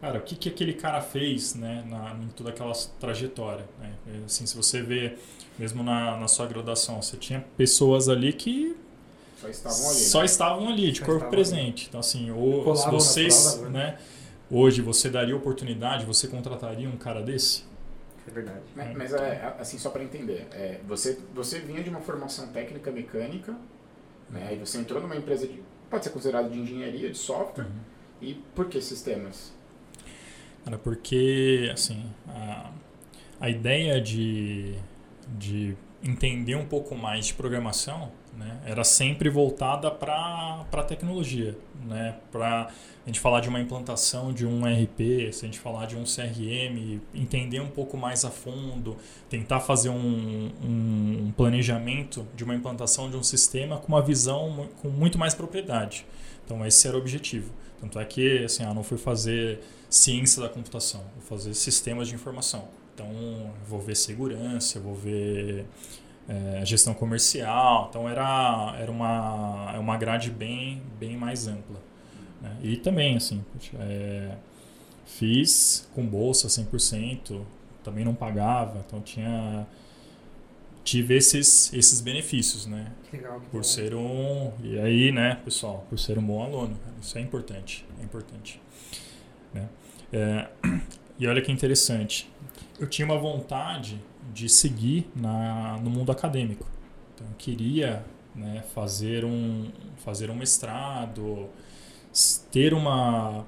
Cara, 0.00 0.18
o 0.18 0.22
que, 0.22 0.34
que 0.34 0.48
aquele 0.48 0.72
cara 0.72 1.02
fez 1.02 1.54
né, 1.54 1.84
na, 1.86 2.16
em 2.24 2.28
toda 2.28 2.48
aquela 2.48 2.72
trajetória? 2.98 3.66
Né? 3.78 3.92
Assim, 4.24 4.46
se 4.46 4.56
você 4.56 4.80
vê, 4.80 5.18
mesmo 5.58 5.82
na, 5.82 6.16
na 6.16 6.26
sua 6.26 6.46
graduação, 6.46 7.02
você 7.02 7.18
tinha 7.18 7.44
pessoas 7.54 8.08
ali 8.08 8.32
que 8.32 8.74
só 9.40 9.48
estavam 9.48 9.90
ali. 9.90 9.98
Só 9.98 10.18
né? 10.20 10.24
estavam 10.26 10.68
ali, 10.68 10.92
de 10.92 10.98
Só 10.98 11.06
corpo 11.06 11.30
presente. 11.30 11.82
Ali. 11.82 11.88
Então, 11.88 12.00
assim, 12.00 12.30
ou 12.30 12.76
se 12.76 12.90
vocês. 12.90 13.54
Prova, 13.54 13.70
né? 13.70 13.98
Hoje, 14.50 14.82
você 14.82 15.08
daria 15.08 15.36
oportunidade, 15.36 16.04
você 16.04 16.26
contrataria 16.26 16.88
um 16.88 16.96
cara 16.96 17.22
desse? 17.22 17.64
É 18.26 18.30
verdade. 18.30 18.62
Mas, 18.74 18.96
mas 18.96 19.12
é, 19.14 19.54
assim, 19.58 19.78
só 19.78 19.90
para 19.90 20.02
entender, 20.02 20.46
é, 20.52 20.80
você, 20.86 21.18
você 21.32 21.60
vinha 21.60 21.82
de 21.82 21.88
uma 21.88 22.00
formação 22.00 22.48
técnica 22.48 22.90
mecânica, 22.90 23.56
né? 24.28 24.50
E 24.52 24.56
você 24.56 24.78
entrou 24.78 25.00
numa 25.00 25.16
empresa 25.16 25.46
de. 25.46 25.62
pode 25.88 26.04
ser 26.04 26.10
considerado 26.10 26.50
de 26.50 26.58
engenharia, 26.58 27.10
de 27.10 27.18
software. 27.18 27.64
Uhum. 27.64 27.80
E 28.20 28.34
por 28.54 28.68
que 28.68 28.80
sistemas? 28.80 29.52
Cara, 30.64 30.76
porque, 30.76 31.70
assim, 31.72 32.04
a, 32.28 32.70
a 33.40 33.48
ideia 33.48 34.00
de, 34.00 34.74
de 35.38 35.76
entender 36.02 36.54
um 36.56 36.66
pouco 36.66 36.94
mais 36.94 37.26
de 37.26 37.34
programação 37.34 38.12
né, 38.36 38.60
era 38.64 38.84
sempre 38.84 39.28
voltada 39.28 39.90
para 39.90 40.64
a 40.72 40.82
tecnologia. 40.82 41.56
Né, 41.84 42.16
para 42.30 42.64
a 42.66 43.06
gente 43.06 43.18
falar 43.18 43.40
de 43.40 43.48
uma 43.48 43.58
implantação 43.58 44.32
de 44.32 44.46
um 44.46 44.64
RP, 44.64 45.32
se 45.32 45.44
a 45.44 45.48
gente 45.48 45.58
falar 45.58 45.86
de 45.86 45.96
um 45.96 46.04
CRM, 46.04 47.00
entender 47.14 47.60
um 47.60 47.68
pouco 47.68 47.96
mais 47.96 48.24
a 48.24 48.30
fundo, 48.30 48.96
tentar 49.28 49.60
fazer 49.60 49.88
um, 49.88 50.52
um 50.62 51.32
planejamento 51.34 52.26
de 52.36 52.44
uma 52.44 52.54
implantação 52.54 53.10
de 53.10 53.16
um 53.16 53.22
sistema 53.22 53.78
com 53.78 53.88
uma 53.88 54.02
visão 54.02 54.68
com 54.82 54.88
muito 54.88 55.18
mais 55.18 55.34
propriedade. 55.34 56.04
Então, 56.44 56.64
esse 56.66 56.86
era 56.86 56.96
o 56.96 57.00
objetivo. 57.00 57.50
Tanto 57.80 57.98
é 57.98 58.04
que 58.04 58.44
assim, 58.44 58.62
eu 58.62 58.74
não 58.74 58.82
fui 58.82 58.98
fazer 58.98 59.60
ciência 59.88 60.42
da 60.42 60.48
computação, 60.48 61.00
vou 61.16 61.38
fazer 61.38 61.54
sistemas 61.54 62.08
de 62.08 62.14
informação. 62.14 62.68
Então, 62.94 63.08
vou 63.66 63.80
ver 63.80 63.96
segurança, 63.96 64.78
vou 64.78 64.94
ver 64.94 65.64
é, 66.28 66.64
gestão 66.64 66.94
comercial. 66.94 67.86
Então, 67.90 68.08
era, 68.08 68.76
era 68.78 68.90
uma, 68.90 69.72
é 69.74 69.78
uma 69.78 69.96
grade 69.96 70.30
bem, 70.30 70.82
bem 70.98 71.16
mais 71.16 71.46
ampla. 71.46 71.80
Né? 72.40 72.56
E 72.62 72.76
também, 72.76 73.16
assim, 73.16 73.44
é, 73.78 74.36
fiz 75.04 75.88
com 75.94 76.06
bolsa 76.06 76.48
100%, 76.48 77.40
também 77.82 78.04
não 78.04 78.14
pagava, 78.14 78.82
então 78.86 79.00
tinha 79.00 79.66
tive 80.82 81.14
esses, 81.14 81.72
esses 81.72 82.00
benefícios, 82.00 82.66
né? 82.66 82.92
Que 83.10 83.16
legal, 83.16 83.40
que 83.40 83.46
por 83.48 83.58
bom. 83.58 83.62
ser 83.62 83.94
um 83.94 84.52
e 84.62 84.78
aí, 84.78 85.12
né, 85.12 85.38
pessoal, 85.44 85.86
por 85.88 85.98
ser 85.98 86.18
um 86.18 86.22
bom 86.22 86.42
aluno, 86.42 86.76
isso 87.00 87.16
é 87.18 87.20
importante, 87.20 87.86
é 88.00 88.04
importante, 88.04 88.60
né? 89.52 89.68
É, 90.12 90.48
e 91.18 91.26
olha 91.26 91.42
que 91.42 91.52
interessante, 91.52 92.30
eu 92.78 92.88
tinha 92.88 93.06
uma 93.06 93.18
vontade 93.18 94.00
de 94.32 94.48
seguir 94.48 95.10
na, 95.14 95.78
no 95.78 95.90
mundo 95.90 96.12
acadêmico, 96.12 96.66
então 97.14 97.26
eu 97.26 97.34
queria, 97.36 98.04
né, 98.34 98.62
fazer 98.74 99.24
um 99.24 99.70
fazer 99.98 100.30
um 100.30 100.34
mestrado, 100.34 101.48
ter 102.50 102.72
uma 102.72 103.46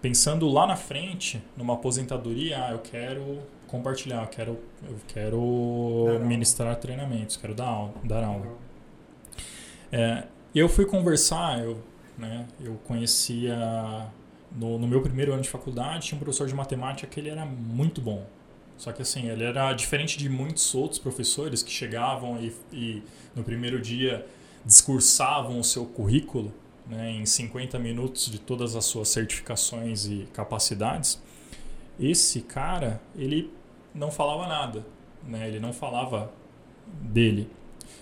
pensando 0.00 0.48
lá 0.48 0.66
na 0.66 0.76
frente, 0.76 1.42
numa 1.56 1.74
aposentadoria, 1.74 2.64
ah, 2.64 2.72
eu 2.72 2.78
quero 2.78 3.38
compartilhar, 3.66 4.22
eu 4.22 4.28
quero, 4.28 4.58
eu 4.88 4.96
quero 5.08 6.20
ministrar 6.24 6.76
treinamentos, 6.76 7.36
quero 7.36 7.54
dar 7.54 7.66
aula. 7.66 7.94
Dar 8.04 8.24
aula. 8.24 8.46
É, 9.90 10.24
eu 10.54 10.68
fui 10.68 10.86
conversar, 10.86 11.64
eu, 11.64 11.82
né, 12.16 12.46
eu 12.60 12.74
conhecia 12.84 14.06
no, 14.52 14.78
no, 14.78 14.86
meu 14.86 15.02
primeiro 15.02 15.32
ano 15.32 15.42
de 15.42 15.48
faculdade, 15.48 16.06
tinha 16.06 16.16
um 16.16 16.20
professor 16.20 16.46
de 16.46 16.54
matemática 16.54 17.08
que 17.08 17.18
ele 17.18 17.28
era 17.28 17.44
muito 17.44 18.00
bom. 18.00 18.24
Só 18.76 18.92
que 18.92 19.02
assim, 19.02 19.28
ele 19.28 19.44
era 19.44 19.72
diferente 19.72 20.18
de 20.18 20.28
muitos 20.28 20.74
outros 20.74 20.98
professores 20.98 21.62
que 21.62 21.70
chegavam 21.70 22.38
e, 22.40 22.52
e 22.72 23.02
no 23.34 23.42
primeiro 23.42 23.80
dia 23.80 24.26
discursavam 24.64 25.58
o 25.58 25.64
seu 25.64 25.86
currículo 25.86 26.52
né, 26.86 27.10
em 27.10 27.26
50 27.26 27.78
minutos 27.78 28.30
de 28.30 28.38
todas 28.38 28.76
as 28.76 28.84
suas 28.84 29.08
certificações 29.08 30.06
e 30.06 30.28
capacidades. 30.32 31.20
Esse 31.98 32.42
cara, 32.42 33.00
ele 33.16 33.50
não 33.94 34.10
falava 34.10 34.46
nada, 34.46 34.84
né? 35.24 35.48
ele 35.48 35.58
não 35.58 35.72
falava 35.72 36.30
dele. 36.86 37.50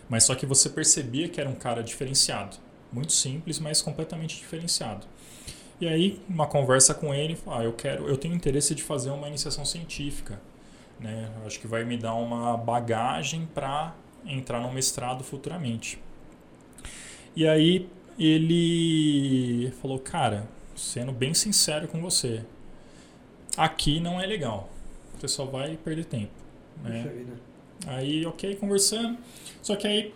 Mas 0.09 0.25
só 0.25 0.35
que 0.35 0.45
você 0.45 0.69
percebia 0.69 1.29
que 1.29 1.41
era 1.41 1.49
um 1.49 1.55
cara 1.55 1.83
diferenciado. 1.83 2.57
Muito 2.93 3.13
simples, 3.13 3.59
mas 3.59 3.81
completamente 3.81 4.37
diferenciado. 4.37 5.07
E 5.81 5.89
aí, 5.89 6.21
uma 6.29 6.47
conversa 6.47 6.95
com 6.95 7.13
ele, 7.13 7.37
ah, 7.47 7.65
eu 7.65 7.73
quero, 7.73 8.07
eu 8.09 8.17
tenho 8.17 8.35
interesse 8.35 8.75
de 8.75 8.83
fazer 8.83 9.11
uma 9.11 9.29
iniciação 9.29 9.65
científica, 9.65 10.41
né? 11.01 11.31
Acho 11.47 11.61
que 11.61 11.67
vai 11.67 11.85
me 11.85 11.97
dar 11.97 12.15
uma 12.15 12.57
bagagem 12.57 13.47
para 13.55 13.95
entrar 14.27 14.61
no 14.61 14.73
mestrado 14.73 15.23
futuramente. 15.23 15.99
E 17.37 17.47
aí 17.47 17.89
ele 18.19 19.73
falou, 19.83 19.99
cara, 19.99 20.49
sendo 20.77 21.13
bem 21.13 21.35
sincero 21.35 21.89
com 21.89 22.01
você, 22.01 22.45
aqui 23.57 24.01
não 24.01 24.21
é 24.21 24.27
legal. 24.27 24.71
Você 25.19 25.29
só 25.29 25.45
vai 25.45 25.77
perder 25.77 26.05
tempo. 26.05 26.33
Né? 26.83 27.27
Aí, 27.87 28.25
ok, 28.27 28.57
conversando. 28.57 29.19
Só 29.63 29.77
que 29.77 29.87
aí, 29.87 30.15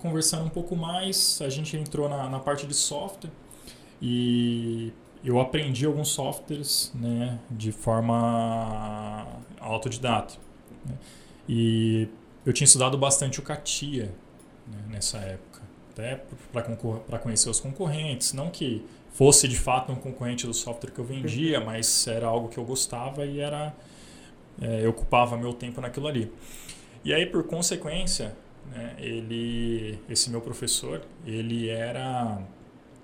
conversando 0.00 0.44
um 0.44 0.50
pouco 0.50 0.76
mais, 0.76 1.40
a 1.42 1.48
gente 1.48 1.76
entrou 1.76 2.08
na, 2.08 2.28
na 2.28 2.38
parte 2.38 2.66
de 2.66 2.74
software 2.74 3.30
e 4.00 4.92
eu 5.24 5.40
aprendi 5.40 5.86
alguns 5.86 6.08
softwares 6.08 6.92
né, 6.94 7.38
de 7.50 7.72
forma 7.72 9.26
autodidata. 9.64 10.34
Né? 10.86 10.94
E 11.48 12.08
eu 12.44 12.52
tinha 12.52 12.64
estudado 12.64 12.96
bastante 12.96 13.38
o 13.38 13.42
CATIA 13.42 14.12
né, 14.66 14.78
nessa 14.90 15.18
época, 15.18 15.62
até 15.92 16.22
para 16.52 17.18
conhecer 17.18 17.50
os 17.50 17.60
concorrentes. 17.60 18.32
Não 18.32 18.50
que 18.50 18.84
fosse 19.12 19.46
de 19.46 19.56
fato 19.56 19.92
um 19.92 19.96
concorrente 19.96 20.46
do 20.46 20.54
software 20.54 20.90
que 20.90 20.98
eu 20.98 21.04
vendia, 21.04 21.60
mas 21.60 22.06
era 22.06 22.26
algo 22.26 22.48
que 22.48 22.58
eu 22.58 22.64
gostava 22.64 23.24
e 23.24 23.40
era 23.40 23.74
é, 24.60 24.84
eu 24.84 24.90
ocupava 24.90 25.36
meu 25.36 25.52
tempo 25.52 25.80
naquilo 25.80 26.06
ali. 26.06 26.30
E 27.04 27.12
aí, 27.12 27.26
por 27.26 27.44
consequência, 27.44 28.34
né, 28.70 28.94
ele, 28.98 29.98
esse 30.08 30.30
meu 30.30 30.40
professor, 30.40 31.02
ele 31.26 31.68
era, 31.68 32.38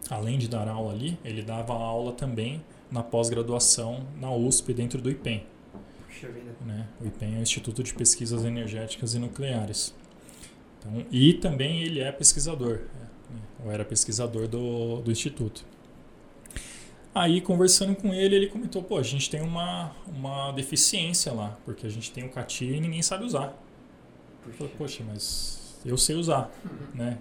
além 0.08 0.38
de 0.38 0.48
dar 0.48 0.68
aula 0.68 0.92
ali, 0.92 1.18
ele 1.24 1.42
dava 1.42 1.74
aula 1.74 2.12
também 2.12 2.62
na 2.90 3.02
pós-graduação 3.02 4.06
na 4.18 4.32
USP, 4.32 4.72
dentro 4.72 5.00
do 5.00 5.10
IPEM. 5.10 5.44
Né? 6.64 6.86
O 7.00 7.06
IPEM 7.06 7.36
é 7.36 7.38
o 7.38 7.42
Instituto 7.42 7.82
de 7.82 7.94
Pesquisas 7.94 8.44
Energéticas 8.44 9.14
e 9.14 9.18
Nucleares. 9.18 9.94
Então, 10.78 11.04
e 11.10 11.34
também 11.34 11.82
ele 11.82 12.00
é 12.00 12.10
pesquisador, 12.10 12.80
né? 13.30 13.40
ou 13.64 13.70
era 13.70 13.84
pesquisador 13.84 14.48
do, 14.48 15.00
do 15.02 15.10
Instituto. 15.10 15.64
Aí, 17.14 17.40
conversando 17.40 17.96
com 17.96 18.14
ele, 18.14 18.36
ele 18.36 18.46
comentou: 18.46 18.82
pô, 18.82 18.96
a 18.96 19.02
gente 19.02 19.28
tem 19.28 19.40
uma, 19.40 19.92
uma 20.06 20.52
deficiência 20.52 21.32
lá, 21.32 21.58
porque 21.64 21.86
a 21.86 21.90
gente 21.90 22.12
tem 22.12 22.24
o 22.24 22.30
CATI 22.30 22.76
e 22.76 22.80
ninguém 22.80 23.02
sabe 23.02 23.24
usar. 23.24 23.52
Eu 24.46 24.52
falei, 24.52 24.72
poxa, 24.78 25.04
mas 25.06 25.76
eu 25.84 25.96
sei 25.96 26.16
usar, 26.16 26.50
uhum. 26.64 26.86
né? 26.94 27.18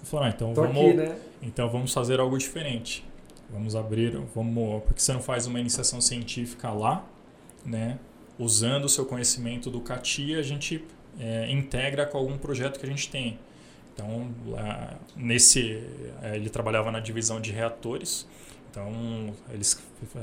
Eu 0.00 0.06
falei, 0.06 0.28
ah, 0.28 0.32
então 0.34 0.54
vamos, 0.54 0.76
aqui, 0.76 0.94
né? 0.94 1.18
então 1.42 1.68
vamos 1.68 1.92
fazer 1.92 2.20
algo 2.20 2.38
diferente. 2.38 3.04
Vamos 3.50 3.76
abrir, 3.76 4.16
vamos, 4.34 4.82
porque 4.84 5.00
você 5.00 5.12
não 5.12 5.20
faz 5.20 5.46
uma 5.46 5.60
iniciação 5.60 6.00
científica 6.00 6.70
lá, 6.70 7.04
né? 7.64 7.98
Usando 8.38 8.84
o 8.84 8.88
seu 8.88 9.04
conhecimento 9.06 9.70
do 9.70 9.80
CATI, 9.80 10.34
a 10.34 10.42
gente 10.42 10.84
é, 11.18 11.50
integra 11.50 12.06
com 12.06 12.18
algum 12.18 12.36
projeto 12.36 12.78
que 12.78 12.86
a 12.86 12.88
gente 12.88 13.08
tem. 13.08 13.38
Então, 13.92 14.34
lá, 14.46 14.98
nesse, 15.16 15.82
é, 16.20 16.34
ele 16.34 16.50
trabalhava 16.50 16.90
na 16.90 16.98
divisão 16.98 17.40
de 17.40 17.52
reatores. 17.52 18.26
Então, 18.70 19.32
eles, 19.52 19.80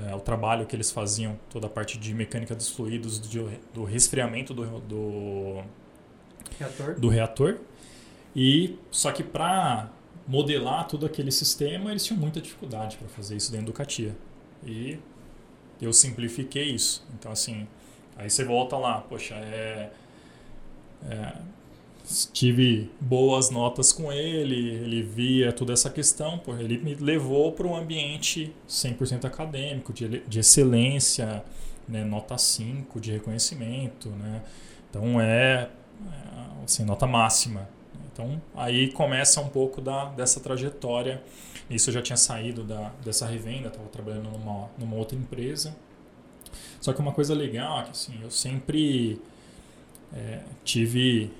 é, 0.09 0.13
o 0.13 0.19
trabalho 0.19 0.65
que 0.65 0.75
eles 0.75 0.91
faziam, 0.91 1.39
toda 1.49 1.67
a 1.67 1.69
parte 1.69 1.97
de 1.97 2.13
mecânica 2.13 2.53
dos 2.53 2.69
fluidos, 2.69 3.17
do, 3.17 3.49
do 3.73 3.83
resfriamento 3.85 4.53
do, 4.53 4.79
do, 4.81 5.63
reator. 6.59 6.99
do 6.99 7.07
reator. 7.07 7.59
E 8.35 8.77
só 8.91 9.13
que 9.13 9.23
para 9.23 9.89
modelar 10.27 10.85
todo 10.87 11.05
aquele 11.05 11.31
sistema, 11.31 11.91
eles 11.91 12.05
tinham 12.05 12.19
muita 12.19 12.41
dificuldade 12.41 12.97
para 12.97 13.07
fazer 13.07 13.37
isso 13.37 13.51
dentro 13.51 13.67
do 13.67 13.73
CATIA. 13.73 14.15
E 14.65 14.99
eu 15.81 15.93
simplifiquei 15.93 16.71
isso. 16.71 17.05
Então, 17.17 17.31
assim, 17.31 17.67
aí 18.21 18.29
você 18.29 18.43
volta 18.43 18.77
lá, 18.77 19.01
poxa, 19.01 19.35
é, 19.35 19.89
é 21.09 21.33
tive 22.33 22.89
boas 22.99 23.49
notas 23.49 23.91
com 23.91 24.11
ele, 24.11 24.55
ele 24.55 25.01
via 25.01 25.53
toda 25.53 25.73
essa 25.73 25.89
questão, 25.89 26.41
ele 26.59 26.77
me 26.77 26.95
levou 26.95 27.51
para 27.51 27.67
um 27.67 27.75
ambiente 27.75 28.53
100% 28.67 29.25
acadêmico, 29.25 29.93
de, 29.93 30.19
de 30.19 30.39
excelência, 30.39 31.43
né, 31.87 32.03
nota 32.03 32.37
5 32.37 32.99
de 32.99 33.11
reconhecimento, 33.11 34.09
né? 34.09 34.41
Então 34.89 35.21
é, 35.21 35.69
é 36.05 36.63
assim, 36.63 36.83
nota 36.83 37.07
máxima. 37.07 37.69
Então 38.11 38.41
aí 38.55 38.91
começa 38.91 39.39
um 39.41 39.49
pouco 39.49 39.81
da, 39.81 40.05
dessa 40.05 40.39
trajetória. 40.39 41.21
Isso 41.69 41.89
eu 41.89 41.93
já 41.93 42.01
tinha 42.01 42.17
saído 42.17 42.63
da, 42.63 42.91
dessa 43.03 43.25
revenda, 43.25 43.69
estava 43.69 43.87
trabalhando 43.87 44.29
numa, 44.29 44.69
numa 44.77 44.95
outra 44.95 45.17
empresa. 45.17 45.75
Só 46.81 46.91
que 46.91 46.99
uma 46.99 47.13
coisa 47.13 47.33
legal 47.33 47.79
é 47.79 47.83
que 47.83 47.91
assim, 47.91 48.19
eu 48.21 48.29
sempre 48.29 49.21
é, 50.13 50.41
tive 50.65 51.31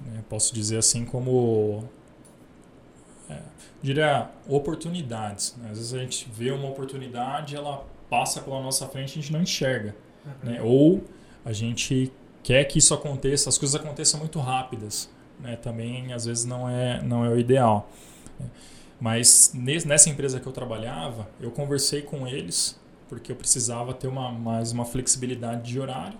né? 0.00 0.24
Posso 0.28 0.54
dizer 0.54 0.78
assim 0.78 1.04
como 1.04 1.84
é, 3.28 3.38
diria 3.82 4.30
oportunidades. 4.48 5.54
Né? 5.58 5.68
Às 5.70 5.78
vezes 5.78 5.94
a 5.94 5.98
gente 5.98 6.28
vê 6.32 6.50
uma 6.50 6.68
oportunidade, 6.68 7.54
ela 7.54 7.84
passa 8.08 8.40
pela 8.40 8.60
nossa 8.60 8.86
frente 8.88 9.10
e 9.10 9.12
a 9.18 9.22
gente 9.22 9.32
não 9.32 9.42
enxerga. 9.42 9.94
Uhum. 10.24 10.50
Né? 10.50 10.62
Ou 10.62 11.04
a 11.44 11.52
gente 11.52 12.12
quer 12.42 12.64
que 12.64 12.78
isso 12.78 12.94
aconteça, 12.94 13.48
as 13.48 13.58
coisas 13.58 13.78
aconteçam 13.78 14.18
muito 14.18 14.38
rápidas. 14.38 15.10
Né? 15.38 15.56
Também 15.56 16.12
às 16.12 16.24
vezes 16.24 16.44
não 16.44 16.68
é, 16.68 17.02
não 17.02 17.24
é 17.24 17.28
o 17.28 17.38
ideal. 17.38 17.90
Mas 19.00 19.52
nessa 19.54 20.10
empresa 20.10 20.38
que 20.40 20.46
eu 20.46 20.52
trabalhava, 20.52 21.28
eu 21.40 21.50
conversei 21.50 22.02
com 22.02 22.26
eles 22.26 22.78
porque 23.10 23.32
eu 23.32 23.36
precisava 23.36 23.92
ter 23.92 24.06
uma, 24.06 24.30
mais 24.30 24.70
uma 24.70 24.84
flexibilidade 24.84 25.68
de 25.68 25.80
horário 25.80 26.16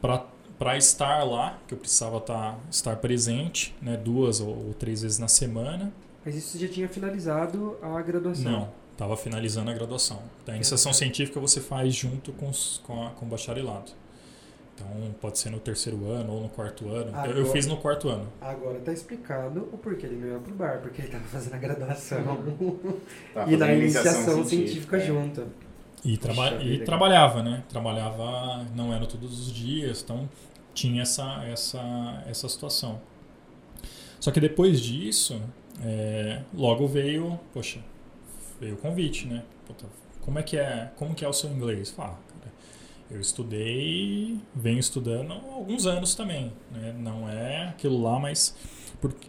para 0.00 0.78
estar 0.78 1.22
lá, 1.24 1.58
que 1.68 1.74
eu 1.74 1.78
precisava 1.78 2.16
estar, 2.16 2.52
tá, 2.52 2.58
estar 2.70 2.96
presente, 2.96 3.76
né, 3.82 3.94
duas 3.94 4.40
ou, 4.40 4.48
ou, 4.48 4.74
três 4.74 5.02
vezes 5.02 5.18
na 5.18 5.28
semana. 5.28 5.92
Mas 6.24 6.34
isso 6.34 6.58
já 6.58 6.66
tinha 6.66 6.88
finalizado 6.88 7.76
a 7.82 8.00
graduação? 8.00 8.50
Não, 8.50 8.68
estava 8.92 9.14
finalizando 9.14 9.70
a 9.70 9.74
graduação. 9.74 10.22
Então, 10.42 10.54
a 10.54 10.56
iniciação 10.56 10.94
científica 10.94 11.38
você 11.38 11.60
faz 11.60 11.94
junto 11.94 12.32
com, 12.32 12.48
os, 12.48 12.80
com, 12.84 13.06
a, 13.06 13.10
com 13.10 13.26
o 13.26 13.28
bacharelado. 13.28 13.92
Então, 14.78 15.12
pode 15.20 15.38
ser 15.38 15.50
no 15.50 15.58
terceiro 15.58 16.10
ano 16.10 16.32
ou 16.32 16.42
no 16.42 16.48
quarto 16.48 16.88
ano. 16.88 17.10
Agora, 17.14 17.30
eu, 17.30 17.46
eu, 17.46 17.52
fiz 17.52 17.66
no 17.66 17.76
quarto 17.76 18.08
ano. 18.08 18.32
Agora 18.40 18.78
está 18.78 18.92
explicado 18.92 19.68
o 19.72 19.78
porquê 19.78 20.06
ele 20.06 20.16
não 20.16 20.28
ia 20.28 20.38
pro 20.38 20.54
bar, 20.54 20.80
porque 20.80 21.00
ele 21.00 21.08
estava 21.08 21.24
fazendo 21.24 21.54
a 21.54 21.58
graduação 21.58 22.38
e 23.48 23.56
na 23.56 23.72
iniciação 23.72 24.44
científica, 24.44 24.48
científica 24.48 24.96
é. 24.96 25.00
junto. 25.00 25.46
E, 26.04 26.16
traba 26.16 26.62
e 26.62 26.78
trabalhava, 26.84 27.42
né? 27.42 27.64
Trabalhava, 27.68 28.64
não 28.74 28.94
era 28.94 29.04
todos 29.06 29.40
os 29.40 29.52
dias, 29.52 30.02
então 30.02 30.28
tinha 30.72 31.02
essa, 31.02 31.44
essa, 31.44 32.22
essa 32.26 32.48
situação. 32.48 33.00
Só 34.20 34.30
que 34.30 34.40
depois 34.40 34.80
disso, 34.80 35.40
é, 35.82 36.42
logo 36.54 36.86
veio, 36.86 37.38
poxa, 37.52 37.80
veio 38.60 38.74
o 38.74 38.78
convite, 38.78 39.26
né? 39.26 39.42
Puta, 39.66 39.86
como 40.20 40.38
é 40.38 40.42
que 40.42 40.56
é, 40.56 40.90
como 40.96 41.14
que 41.14 41.24
é 41.24 41.28
o 41.28 41.32
seu 41.32 41.50
inglês? 41.50 41.94
Ah, 41.98 42.02
cara, 42.04 42.16
eu 43.10 43.20
estudei, 43.20 44.38
venho 44.54 44.78
estudando 44.78 45.32
há 45.32 45.36
alguns 45.36 45.86
anos 45.86 46.14
também, 46.14 46.52
né? 46.70 46.94
Não 46.98 47.28
é 47.28 47.68
aquilo 47.68 48.02
lá, 48.02 48.18
mas 48.18 48.54
porque 49.00 49.28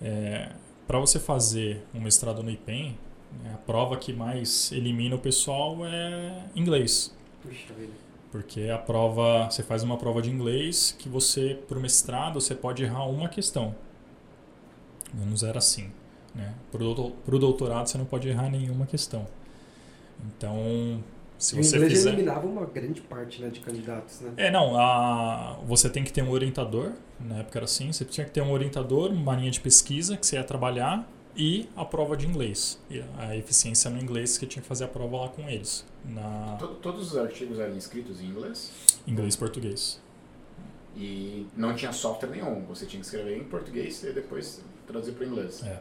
é, 0.00 0.52
para 0.86 0.98
você 0.98 1.18
fazer 1.18 1.84
um 1.94 2.00
mestrado 2.00 2.42
no 2.42 2.50
IPEM, 2.50 2.96
né, 3.42 3.52
a 3.54 3.58
prova 3.58 3.96
que 3.96 4.12
mais 4.12 4.70
elimina 4.72 5.16
o 5.16 5.18
pessoal 5.18 5.84
é 5.84 6.44
inglês. 6.54 7.14
Puxa 7.42 7.74
vida. 7.74 7.92
Porque 8.30 8.68
a 8.68 8.78
prova, 8.78 9.50
você 9.50 9.62
faz 9.62 9.82
uma 9.82 9.96
prova 9.96 10.20
de 10.20 10.30
inglês 10.30 10.94
que 10.98 11.08
você, 11.08 11.58
para 11.66 11.78
o 11.78 11.80
mestrado, 11.80 12.40
você 12.40 12.54
pode 12.54 12.82
errar 12.82 13.06
uma 13.08 13.28
questão. 13.28 13.74
Menos 15.14 15.42
era 15.42 15.58
assim. 15.58 15.90
Né? 16.34 16.54
Para 16.70 16.84
o 16.84 17.38
doutorado, 17.38 17.88
você 17.88 17.96
não 17.96 18.04
pode 18.04 18.28
errar 18.28 18.50
nenhuma 18.50 18.84
questão. 18.84 19.26
Então, 20.26 21.02
se 21.38 21.56
E 21.56 21.60
o 21.60 21.64
você 21.64 21.76
inglês 21.76 21.92
fizer. 21.92 22.08
eliminava 22.10 22.46
uma 22.46 22.64
grande 22.66 23.00
parte 23.02 23.40
né, 23.42 23.48
de 23.50 23.60
candidatos, 23.60 24.20
né? 24.20 24.32
É, 24.36 24.50
não, 24.50 24.78
a... 24.78 25.58
você 25.66 25.88
tem 25.90 26.02
que 26.04 26.12
ter 26.12 26.22
um 26.22 26.30
orientador, 26.30 26.92
na 27.20 27.38
época 27.38 27.58
era 27.58 27.64
assim, 27.64 27.92
você 27.92 28.04
tinha 28.04 28.24
que 28.24 28.30
ter 28.32 28.40
um 28.40 28.50
orientador, 28.52 29.10
uma 29.10 29.34
linha 29.36 29.50
de 29.50 29.60
pesquisa 29.60 30.16
que 30.16 30.26
você 30.26 30.36
ia 30.36 30.44
trabalhar 30.44 31.06
e 31.36 31.68
a 31.76 31.84
prova 31.84 32.16
de 32.16 32.26
inglês. 32.26 32.80
E 32.90 33.04
a 33.18 33.36
eficiência 33.36 33.90
no 33.90 33.98
inglês 34.00 34.38
que 34.38 34.46
tinha 34.46 34.62
que 34.62 34.68
fazer 34.68 34.84
a 34.84 34.88
prova 34.88 35.16
lá 35.18 35.28
com 35.28 35.48
eles, 35.48 35.84
na 36.04 36.56
To- 36.58 36.68
Todos 36.76 37.12
os 37.12 37.18
artigos 37.18 37.58
eram 37.58 37.76
escritos 37.76 38.20
em 38.20 38.26
inglês 38.26 38.72
inglês 39.06 39.34
e 39.34 39.38
português. 39.38 40.00
e 40.96 41.46
não 41.56 41.74
tinha 41.74 41.92
software 41.92 42.30
nenhum. 42.30 42.64
Você 42.66 42.86
tinha 42.86 42.98
que 43.00 43.06
escrever 43.06 43.36
em 43.36 43.44
português 43.44 44.02
e 44.02 44.12
depois 44.12 44.62
traduzir 44.86 45.12
para 45.12 45.24
o 45.24 45.28
inglês. 45.28 45.62
É. 45.62 45.80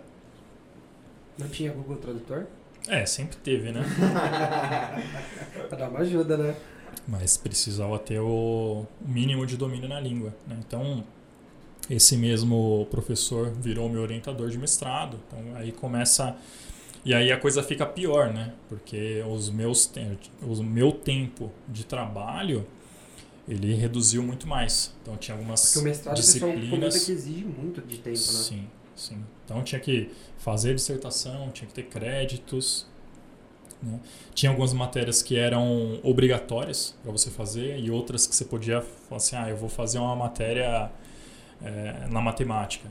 Não 1.37 1.47
tinha 1.49 1.71
Google 1.71 1.97
Tradutor? 1.97 2.45
É, 2.87 3.05
sempre 3.05 3.37
teve, 3.37 3.71
né? 3.71 3.83
Pra 5.69 5.77
dar 5.77 5.89
uma 5.89 5.99
ajuda, 5.99 6.37
né? 6.37 6.55
Mas 7.07 7.37
precisava 7.37 7.97
ter 7.99 8.19
o 8.19 8.85
mínimo 9.01 9.45
de 9.45 9.57
domínio 9.57 9.87
na 9.89 9.99
língua. 9.99 10.33
Né? 10.47 10.57
Então, 10.65 11.03
esse 11.89 12.17
mesmo 12.17 12.87
professor 12.89 13.51
virou 13.51 13.89
meu 13.89 14.01
orientador 14.01 14.49
de 14.49 14.57
mestrado. 14.57 15.19
Então, 15.27 15.55
aí 15.55 15.71
começa. 15.71 16.35
E 17.03 17.13
aí 17.13 17.31
a 17.31 17.39
coisa 17.39 17.61
fica 17.61 17.85
pior, 17.85 18.33
né? 18.33 18.53
Porque 18.67 19.23
os 19.29 19.49
meus 19.49 19.91
o 20.41 20.63
meu 20.63 20.91
tempo 20.91 21.51
de 21.67 21.85
trabalho 21.85 22.65
ele 23.47 23.75
reduziu 23.75 24.23
muito 24.23 24.47
mais. 24.47 24.93
Então, 25.01 25.15
tinha 25.17 25.35
algumas 25.37 25.65
Porque 25.65 25.79
o 25.79 25.83
mestrado 25.83 26.15
disciplinas. 26.15 27.05
que 27.05 27.11
exige 27.11 27.45
muito 27.45 27.81
de 27.81 27.97
tempo, 27.97 28.09
né? 28.09 28.15
Sim, 28.15 28.67
sim. 28.95 29.23
Então 29.45 29.63
tinha 29.63 29.79
que 29.79 30.09
fazer 30.37 30.73
dissertação, 30.75 31.51
tinha 31.51 31.67
que 31.67 31.73
ter 31.73 31.83
créditos. 31.83 32.87
né? 33.81 33.99
Tinha 34.33 34.49
algumas 34.49 34.73
matérias 34.73 35.21
que 35.21 35.37
eram 35.37 35.99
obrigatórias 36.03 36.95
para 37.03 37.11
você 37.11 37.29
fazer 37.29 37.79
e 37.79 37.89
outras 37.91 38.25
que 38.27 38.35
você 38.35 38.45
podia 38.45 38.81
falar 38.81 39.17
assim, 39.17 39.35
ah, 39.35 39.49
eu 39.49 39.55
vou 39.57 39.69
fazer 39.69 39.99
uma 39.99 40.15
matéria 40.15 40.91
eh, 41.63 42.07
na 42.09 42.21
matemática. 42.21 42.89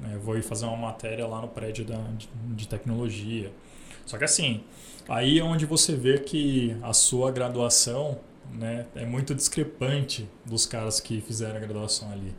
né? 0.00 0.12
Eu 0.14 0.20
vou 0.20 0.36
ir 0.38 0.42
fazer 0.42 0.66
uma 0.66 0.76
matéria 0.76 1.26
lá 1.26 1.40
no 1.42 1.48
prédio 1.48 1.84
da, 1.84 1.96
de, 2.16 2.28
de 2.54 2.68
tecnologia. 2.68 3.52
Só 4.06 4.16
que 4.16 4.24
assim, 4.24 4.62
aí 5.08 5.38
é 5.38 5.44
onde 5.44 5.66
você 5.66 5.94
vê 5.96 6.18
que 6.18 6.76
a 6.82 6.92
sua 6.92 7.30
graduação 7.32 8.18
né, 8.52 8.86
é 8.94 9.04
muito 9.04 9.34
discrepante 9.34 10.28
dos 10.44 10.64
caras 10.64 11.00
que 11.00 11.20
fizeram 11.20 11.56
a 11.56 11.60
graduação 11.60 12.10
ali. 12.12 12.32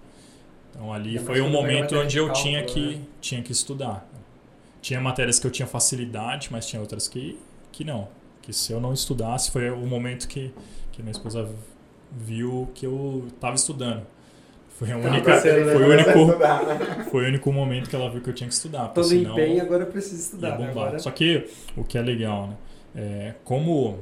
Então 0.80 0.93
ali 0.93 1.19
foi 1.19 1.41
um 1.41 1.49
momento 1.49 1.97
onde 1.97 2.07
de 2.07 2.17
eu 2.19 2.27
cálculo, 2.27 2.45
tinha 2.45 2.63
que, 2.63 2.95
né? 2.95 3.01
tinha 3.19 3.41
que 3.41 3.51
estudar. 3.51 4.09
Tinha 4.82 5.01
matérias 5.01 5.38
que 5.38 5.45
eu 5.45 5.51
tinha 5.51 5.67
facilidade, 5.67 6.47
mas 6.49 6.65
tinha 6.65 6.80
outras 6.80 7.05
que, 7.05 7.38
que 7.69 7.84
não. 7.84 8.07
Que 8.41 8.53
se 8.53 8.71
eu 8.71 8.80
não 8.80 8.93
estudasse, 8.93 9.51
foi 9.51 9.69
o 9.69 9.86
momento 9.86 10.25
que, 10.25 10.53
que 10.93 11.01
minha 11.01 11.11
esposa 11.11 11.49
viu 12.09 12.69
que 12.73 12.86
eu 12.86 13.25
estava 13.27 13.55
estudando. 13.55 14.07
Foi, 14.69 14.89
a 14.89 14.97
Tá 14.97 15.09
única, 15.09 15.34
né? 15.34 15.41
foi, 15.41 15.84
o 15.84 15.89
único, 15.89 16.09
estudar, 16.17 16.65
né? 16.65 17.07
foi 17.11 17.25
o 17.25 17.27
único 17.27 17.51
momento 17.51 17.89
que 17.89 17.95
ela 17.97 18.09
viu 18.09 18.21
que 18.21 18.30
eu 18.30 18.34
tinha 18.34 18.47
que 18.47 18.53
estudar. 18.53 18.88
Todo 18.88 19.05
senão 19.05 19.34
empenho, 19.34 19.61
agora 19.61 19.84
eu 19.84 19.88
preciso 19.88 20.21
estudar, 20.21 20.57
né? 20.57 20.69
Agora... 20.69 20.97
Só 20.97 21.11
que 21.11 21.45
o 21.75 21.84
que 21.84 21.97
é 21.97 22.01
legal, 22.01 22.47
né? 22.47 22.55
É, 22.95 23.34
como 23.43 23.99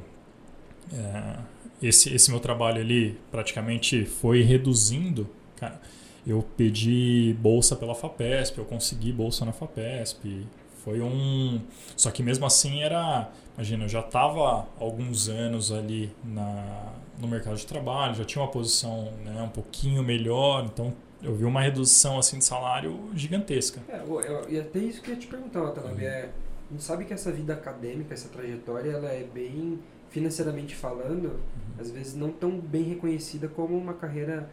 é, 0.94 1.38
esse, 1.82 2.14
esse 2.14 2.30
meu 2.30 2.40
trabalho 2.40 2.80
ali 2.80 3.20
praticamente 3.32 4.06
foi 4.06 4.44
reduzindo, 4.44 5.28
cara, 5.56 5.82
eu 6.28 6.44
pedi 6.58 7.36
bolsa 7.40 7.76
pela 7.76 7.96
FAPESP, 7.96 8.58
eu 8.60 8.66
consegui 8.66 9.12
bolsa 9.12 9.46
na 9.46 9.54
FAPESP. 9.54 10.46
Foi 10.84 11.02
um. 11.02 11.62
Só 11.96 12.12
que 12.12 12.22
mesmo 12.22 12.46
assim 12.46 12.82
era. 12.82 13.30
Imagina, 13.56 13.86
eu 13.86 13.90
já 13.90 14.02
estava 14.02 14.68
alguns 14.80 15.30
anos 15.30 15.72
ali 15.72 16.12
na, 16.24 16.94
no 17.20 17.28
mercado 17.28 17.56
de 17.56 17.66
trabalho, 17.66 18.14
já 18.14 18.24
tinha 18.24 18.42
uma 18.44 18.52
posição 18.52 19.12
né, 19.26 19.42
um 19.42 19.50
pouquinho 19.50 20.04
melhor, 20.04 20.66
então 20.66 20.94
eu 21.24 21.34
vi 21.34 21.44
uma 21.44 21.60
redução 21.62 22.20
assim 22.20 22.38
de 22.38 22.46
salário 22.46 23.10
gigantesca. 23.16 23.82
É, 23.90 24.00
eu, 24.08 24.22
eu, 24.22 24.50
e 24.50 24.60
até 24.60 24.78
isso 24.80 25.02
que 25.02 25.10
eu 25.10 25.16
ia 25.16 25.20
te 25.20 25.26
perguntar, 25.28 25.62
Watanabe, 25.62 26.04
Uhum. 26.04 26.08
é, 26.08 26.30
a 26.70 26.74
gente 26.74 26.84
sabe 26.84 27.06
que 27.06 27.14
essa 27.14 27.32
vida 27.32 27.54
acadêmica, 27.54 28.14
essa 28.14 28.30
trajetória, 28.30 28.92
ela 28.92 29.10
é 29.10 29.24
bem, 29.24 29.80
financeiramente 30.10 30.76
falando, 30.76 31.40
às 31.80 31.90
vezes 31.90 32.14
não 32.14 32.30
tão 32.32 32.60
bem 32.60 32.84
reconhecida 32.84 33.48
como 33.48 33.76
uma 33.76 33.96
carreira 33.96 34.48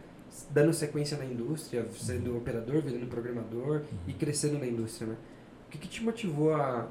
dando 0.51 0.73
sequência 0.73 1.17
na 1.17 1.25
indústria, 1.25 1.85
sendo 1.97 2.37
operador, 2.37 2.81
virando 2.81 3.07
programador 3.07 3.83
e 4.07 4.13
crescendo 4.13 4.59
na 4.59 4.67
indústria, 4.67 5.09
né? 5.09 5.15
O 5.67 5.71
que, 5.71 5.77
que 5.77 5.87
te 5.87 6.03
motivou 6.03 6.53
a 6.53 6.87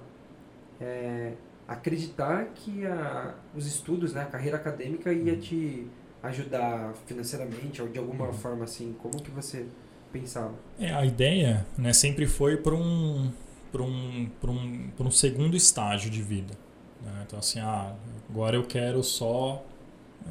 é, 0.81 1.33
acreditar 1.67 2.47
que 2.55 2.87
a, 2.87 3.35
os 3.55 3.67
estudos, 3.67 4.13
né, 4.13 4.23
a 4.23 4.27
carreira 4.27 4.57
acadêmica 4.57 5.13
ia 5.13 5.37
te 5.37 5.87
ajudar 6.23 6.95
financeiramente 7.07 7.81
ou 7.81 7.89
de 7.89 7.99
alguma 7.99 8.33
forma 8.33 8.65
assim? 8.65 8.95
Como 9.01 9.23
que 9.23 9.31
você 9.31 9.67
pensava? 10.13 10.55
É, 10.79 10.93
a 10.93 11.05
ideia 11.05 11.67
né, 11.77 11.93
sempre 11.93 12.27
foi 12.27 12.57
para 12.57 12.75
um, 12.75 13.31
pra 13.73 13.83
um, 13.83 14.31
pra 14.41 14.51
um, 14.51 14.89
pra 14.97 15.07
um 15.07 15.11
segundo 15.11 15.57
estágio 15.57 16.11
de 16.11 16.23
vida. 16.23 16.55
né? 17.03 17.25
Então, 17.27 17.39
assim, 17.39 17.61
ah, 17.61 17.95
agora 18.29 18.57
eu 18.57 18.65
quero 18.65 19.03
só 19.03 19.65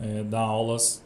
é, 0.02 0.24
dar 0.24 0.42
aulas 0.42 1.03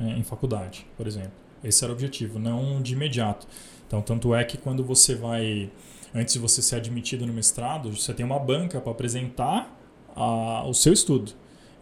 em 0.00 0.22
faculdade, 0.22 0.86
por 0.96 1.06
exemplo. 1.06 1.32
Esse 1.62 1.84
era 1.84 1.92
o 1.92 1.94
objetivo, 1.94 2.38
não 2.38 2.80
de 2.80 2.92
imediato. 2.92 3.46
Então, 3.86 4.02
tanto 4.02 4.34
é 4.34 4.44
que 4.44 4.56
quando 4.58 4.84
você 4.84 5.14
vai, 5.14 5.70
antes 6.14 6.34
de 6.34 6.40
você 6.40 6.60
ser 6.60 6.76
admitido 6.76 7.26
no 7.26 7.32
mestrado, 7.32 7.94
você 7.94 8.12
tem 8.12 8.24
uma 8.24 8.38
banca 8.38 8.80
para 8.80 8.92
apresentar 8.92 9.74
a, 10.14 10.66
o 10.66 10.74
seu 10.74 10.92
estudo. 10.92 11.32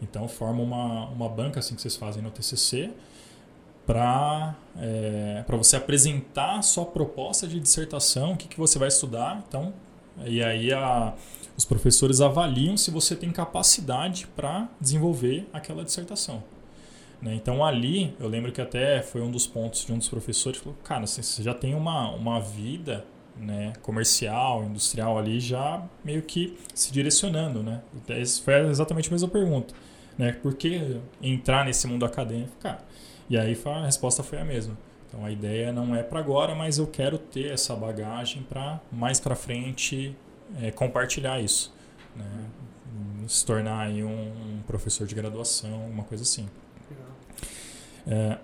Então, 0.01 0.27
forma 0.27 0.61
uma, 0.61 1.05
uma 1.09 1.29
banca 1.29 1.59
assim 1.59 1.75
que 1.75 1.81
vocês 1.81 1.95
fazem 1.95 2.21
no 2.21 2.29
TCC 2.29 2.91
para 3.85 4.55
é, 4.77 5.43
você 5.47 5.75
apresentar 5.75 6.57
a 6.57 6.61
sua 6.61 6.85
proposta 6.85 7.47
de 7.47 7.59
dissertação, 7.59 8.33
o 8.33 8.37
que, 8.37 8.47
que 8.47 8.57
você 8.57 8.79
vai 8.79 8.87
estudar. 8.87 9.43
Então, 9.47 9.73
e 10.25 10.43
aí 10.43 10.71
a, 10.73 11.13
os 11.57 11.65
professores 11.65 12.21
avaliam 12.21 12.77
se 12.77 12.91
você 12.91 13.15
tem 13.15 13.31
capacidade 13.31 14.27
para 14.35 14.67
desenvolver 14.79 15.47
aquela 15.53 15.83
dissertação. 15.83 16.43
Né? 17.21 17.35
Então 17.35 17.63
ali, 17.63 18.15
eu 18.19 18.27
lembro 18.27 18.51
que 18.51 18.61
até 18.61 19.01
foi 19.01 19.21
um 19.21 19.31
dos 19.31 19.47
pontos 19.47 19.85
de 19.85 19.93
um 19.93 19.97
dos 19.97 20.09
professores, 20.09 20.59
falou, 20.59 20.77
cara, 20.83 21.05
você 21.07 21.23
você 21.23 21.43
já 21.43 21.53
tem 21.53 21.73
uma, 21.73 22.11
uma 22.11 22.39
vida 22.39 23.05
né, 23.37 23.73
comercial, 23.81 24.63
industrial 24.63 25.17
ali, 25.17 25.39
já 25.39 25.83
meio 26.03 26.21
que 26.21 26.57
se 26.73 26.91
direcionando. 26.91 27.61
Né? 27.63 27.81
Essa 28.09 28.41
foi 28.41 28.67
exatamente 28.67 29.09
a 29.09 29.11
mesma 29.11 29.27
pergunta. 29.27 29.73
Né? 30.17 30.31
Por 30.31 30.55
que 30.55 30.99
entrar 31.21 31.65
nesse 31.65 31.87
mundo 31.87 32.05
acadêmico? 32.05 32.55
Cara, 32.59 32.79
e 33.29 33.37
aí 33.37 33.57
a 33.65 33.85
resposta 33.85 34.23
foi 34.23 34.39
a 34.39 34.45
mesma. 34.45 34.77
Então 35.07 35.25
a 35.25 35.31
ideia 35.31 35.71
não 35.71 35.95
é 35.95 36.03
para 36.03 36.19
agora, 36.19 36.55
mas 36.55 36.77
eu 36.77 36.87
quero 36.87 37.17
ter 37.17 37.51
essa 37.51 37.75
bagagem 37.75 38.43
para 38.43 38.79
mais 38.91 39.19
para 39.19 39.35
frente 39.35 40.15
é, 40.61 40.71
compartilhar 40.71 41.39
isso, 41.41 41.73
né? 42.15 42.25
se 43.27 43.45
tornar 43.45 43.79
aí 43.79 44.03
um, 44.03 44.09
um 44.09 44.61
professor 44.67 45.07
de 45.07 45.15
graduação, 45.15 45.87
uma 45.87 46.03
coisa 46.03 46.23
assim. 46.23 46.47
É, 48.07 48.37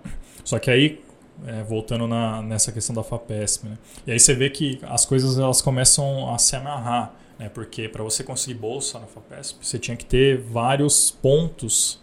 só 0.44 0.58
que 0.58 0.70
aí 0.70 1.00
é, 1.46 1.62
voltando 1.62 2.06
na, 2.06 2.42
nessa 2.42 2.72
questão 2.72 2.94
da 2.94 3.02
Fapesp, 3.02 3.64
né? 3.64 3.78
e 4.06 4.12
aí 4.12 4.20
você 4.20 4.34
vê 4.34 4.50
que 4.50 4.78
as 4.82 5.04
coisas 5.04 5.38
elas 5.38 5.60
começam 5.62 6.32
a 6.32 6.38
se 6.38 6.54
amarrar, 6.56 7.14
né? 7.38 7.48
Porque 7.48 7.88
para 7.88 8.02
você 8.02 8.22
conseguir 8.22 8.54
bolsa 8.54 8.98
na 8.98 9.06
Fapesp, 9.06 9.64
você 9.64 9.78
tinha 9.78 9.96
que 9.96 10.04
ter 10.04 10.38
vários 10.38 11.10
pontos 11.10 12.00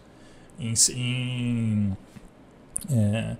em, 0.59 0.73
em 0.89 1.95
é, 2.91 3.35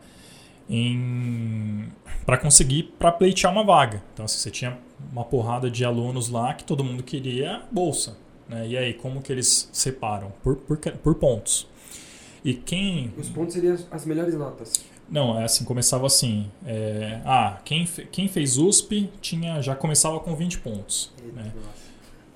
para 2.26 2.38
conseguir 2.38 2.84
para 2.98 3.12
pleitear 3.12 3.52
uma 3.52 3.64
vaga. 3.64 4.04
Então, 4.14 4.26
assim, 4.26 4.38
você 4.38 4.52
tinha 4.52 4.78
uma 5.12 5.24
porrada 5.24 5.70
de 5.70 5.84
alunos 5.84 6.30
lá 6.30 6.54
que 6.54 6.64
todo 6.64 6.84
mundo 6.84 7.02
queria 7.02 7.64
bolsa. 7.72 8.18
Né? 8.48 8.68
E 8.68 8.78
aí, 8.78 8.94
como 8.94 9.22
que 9.22 9.32
eles 9.32 9.70
separam? 9.74 10.32
Por, 10.44 10.56
por, 10.58 10.78
por 10.78 11.16
pontos. 11.16 11.68
E 12.44 12.54
quem. 12.54 13.14
Os 13.18 13.30
pontos 13.30 13.54
seriam 13.54 13.78
as- 13.92 14.06
melhores 14.06 14.34
notas. 14.36 14.74
Não, 15.10 15.40
é 15.40 15.44
assim, 15.46 15.64
começava 15.66 16.06
assim. 16.08 16.50
é, 16.66 17.20
ah, 17.26 17.58
quem, 17.66 17.86
quem 18.12 18.28
fez 18.28 18.58
USP 18.58 19.10
tinha, 19.22 19.62
já 19.62 19.76
começava 19.76 20.20
com 20.20 20.36
20 20.36 20.60
pontos. 20.60 21.12
Eita, 21.24 21.42
né? 21.42 21.52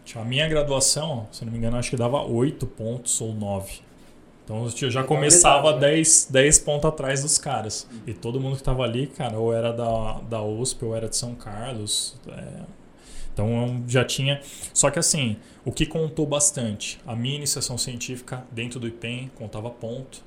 Tinha 0.03 0.23
A 0.23 0.27
minha 0.27 0.47
graduação, 0.49 1.27
se 1.31 1.45
não 1.45 1.51
me 1.51 1.57
engano, 1.59 1.77
acho 1.77 1.89
que 1.89 1.95
dava 1.95 2.21
8 2.23 2.65
pontos 2.67 3.21
ou 3.21 3.33
9. 3.33 3.79
Então 4.43 4.63
eu 4.65 4.69
já 4.91 4.99
Então, 5.01 5.15
começava 5.15 5.67
metade, 5.75 5.81
né? 5.85 5.91
10, 5.93 6.27
10 6.29 6.59
pontos 6.59 6.85
atrás 6.89 7.21
dos 7.21 7.37
caras. 7.37 7.87
E 8.05 8.13
todo 8.13 8.41
mundo 8.41 8.57
que 8.57 8.63
tava 8.63 8.83
ali, 8.83 9.07
cara, 9.07 9.37
ou 9.39 9.53
era 9.53 9.71
da, 9.71 10.19
da 10.21 10.43
USP 10.43 10.83
ou 10.83 10.93
era 10.95 11.07
de 11.07 11.15
São 11.15 11.33
Carlos. 11.35 12.15
é. 12.27 12.63
Então 13.33 13.47
eu 13.67 13.83
já 13.87 14.03
tinha. 14.05 14.41
Só 14.73 14.91
que 14.91 14.99
assim, 14.99 15.37
o 15.65 15.71
que 15.71 15.85
contou 15.85 16.25
bastante? 16.25 16.99
A 17.05 17.15
minha 17.15 17.35
iniciação 17.35 17.77
científica 17.77 18.45
dentro 18.51 18.79
do 18.79 18.87
IPEM 18.87 19.31
contava 19.35 19.69
ponto. 19.69 20.23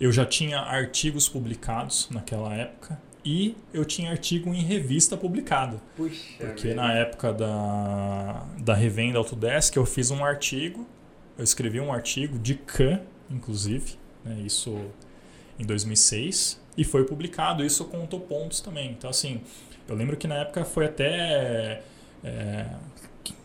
Eu 0.00 0.12
já 0.12 0.24
tinha 0.24 0.60
artigos 0.60 1.28
publicados 1.28 2.08
naquela 2.10 2.54
época. 2.54 3.00
E 3.22 3.54
eu 3.74 3.84
tinha 3.84 4.10
artigo 4.10 4.54
em 4.54 4.62
revista 4.62 5.14
publicado. 5.14 5.80
Puxa. 5.94 6.22
Porque 6.38 6.72
na 6.72 6.94
época 6.94 7.32
da, 7.34 8.46
da 8.58 8.74
revenda 8.74 9.18
Autodesk 9.18 9.76
eu 9.76 9.84
fiz 9.84 10.10
um 10.10 10.24
artigo 10.24 10.86
eu 11.40 11.44
escrevi 11.44 11.80
um 11.80 11.90
artigo 11.90 12.38
de 12.38 12.54
Khan, 12.54 13.00
inclusive, 13.30 13.94
né, 14.22 14.42
isso 14.44 14.78
em 15.58 15.64
2006, 15.64 16.60
e 16.76 16.84
foi 16.84 17.06
publicado, 17.06 17.64
isso 17.64 17.82
contou 17.86 18.20
pontos 18.20 18.60
também. 18.60 18.90
Então, 18.90 19.08
assim, 19.08 19.40
eu 19.88 19.96
lembro 19.96 20.18
que 20.18 20.28
na 20.28 20.34
época 20.34 20.66
foi 20.66 20.84
até 20.84 21.82
é, 22.22 22.66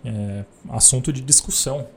é, 0.04 0.46
assunto 0.70 1.12
de 1.12 1.22
discussão. 1.22 1.88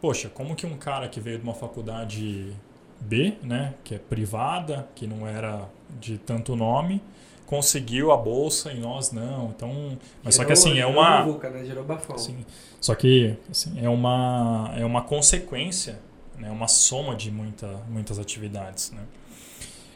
Poxa, 0.00 0.28
como 0.28 0.56
que 0.56 0.66
um 0.66 0.76
cara 0.76 1.08
que 1.08 1.20
veio 1.20 1.38
de 1.38 1.44
uma 1.44 1.54
faculdade 1.54 2.52
B, 3.00 3.34
né, 3.42 3.74
que 3.84 3.94
é 3.94 3.98
privada, 3.98 4.88
que 4.94 5.06
não 5.06 5.26
era 5.26 5.68
de 6.00 6.18
tanto 6.18 6.56
nome, 6.56 7.00
conseguiu 7.46 8.10
a 8.12 8.16
bolsa 8.16 8.72
e 8.72 8.80
nós 8.80 9.12
não. 9.12 9.52
Então, 9.54 9.98
mas 10.24 10.34
Gerou- 10.34 10.42
só 10.42 10.44
que 10.44 10.52
assim 10.52 10.78
é 10.78 10.86
uma 10.86 11.24
né? 11.50 11.64
Gerou 11.64 11.84
bafão. 11.84 12.16
Sim. 12.18 12.44
Só 12.80 12.94
que 12.94 13.36
assim, 13.50 13.78
é 13.78 13.88
uma 13.88 14.72
é 14.76 14.84
uma 14.84 15.02
consequência, 15.02 15.98
né, 16.38 16.50
uma 16.50 16.66
soma 16.68 17.14
de 17.14 17.30
muita, 17.30 17.68
muitas 17.88 18.18
atividades, 18.18 18.90
né? 18.92 19.02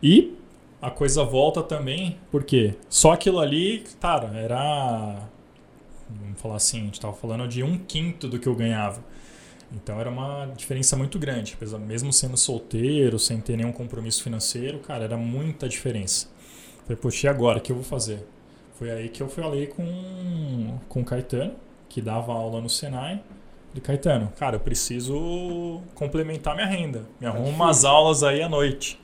E 0.02 0.36
a 0.82 0.90
coisa 0.90 1.24
volta 1.24 1.62
também, 1.62 2.18
porque 2.30 2.74
só 2.88 3.12
aquilo 3.12 3.40
ali, 3.40 3.84
cara, 4.00 4.28
era 4.36 5.28
vamos 6.08 6.40
falar 6.40 6.56
assim, 6.56 6.80
a 6.80 6.84
gente 6.84 6.94
estava 6.94 7.14
falando 7.14 7.46
de 7.48 7.62
um 7.62 7.78
quinto 7.78 8.28
do 8.28 8.38
que 8.38 8.46
eu 8.46 8.54
ganhava. 8.54 9.02
Então 9.72 10.00
era 10.00 10.08
uma 10.08 10.46
diferença 10.56 10.96
muito 10.96 11.18
grande, 11.18 11.56
mesmo 11.86 12.12
sendo 12.12 12.36
solteiro, 12.36 13.18
sem 13.18 13.40
ter 13.40 13.56
nenhum 13.56 13.72
compromisso 13.72 14.22
financeiro, 14.22 14.78
cara, 14.78 15.04
era 15.04 15.16
muita 15.16 15.68
diferença. 15.68 16.28
Falei, 16.84 16.96
poxa, 16.96 17.26
e 17.26 17.30
agora? 17.30 17.58
O 17.58 17.60
que 17.60 17.72
eu 17.72 17.76
vou 17.76 17.84
fazer? 17.84 18.24
Foi 18.74 18.90
aí 18.90 19.08
que 19.08 19.22
eu 19.22 19.28
falei 19.28 19.66
com, 19.66 20.78
com 20.88 21.00
o 21.00 21.04
Caetano, 21.04 21.54
que 21.88 22.00
dava 22.00 22.32
aula 22.32 22.60
no 22.60 22.70
Senai. 22.70 23.22
Falei, 23.68 23.82
Caetano, 23.82 24.32
cara, 24.38 24.56
eu 24.56 24.60
preciso 24.60 25.82
complementar 25.94 26.54
minha 26.54 26.66
renda. 26.66 27.04
Me 27.20 27.26
arruma 27.26 27.48
umas 27.48 27.84
aulas 27.84 28.22
aí 28.22 28.42
à 28.42 28.48
noite. 28.48 29.00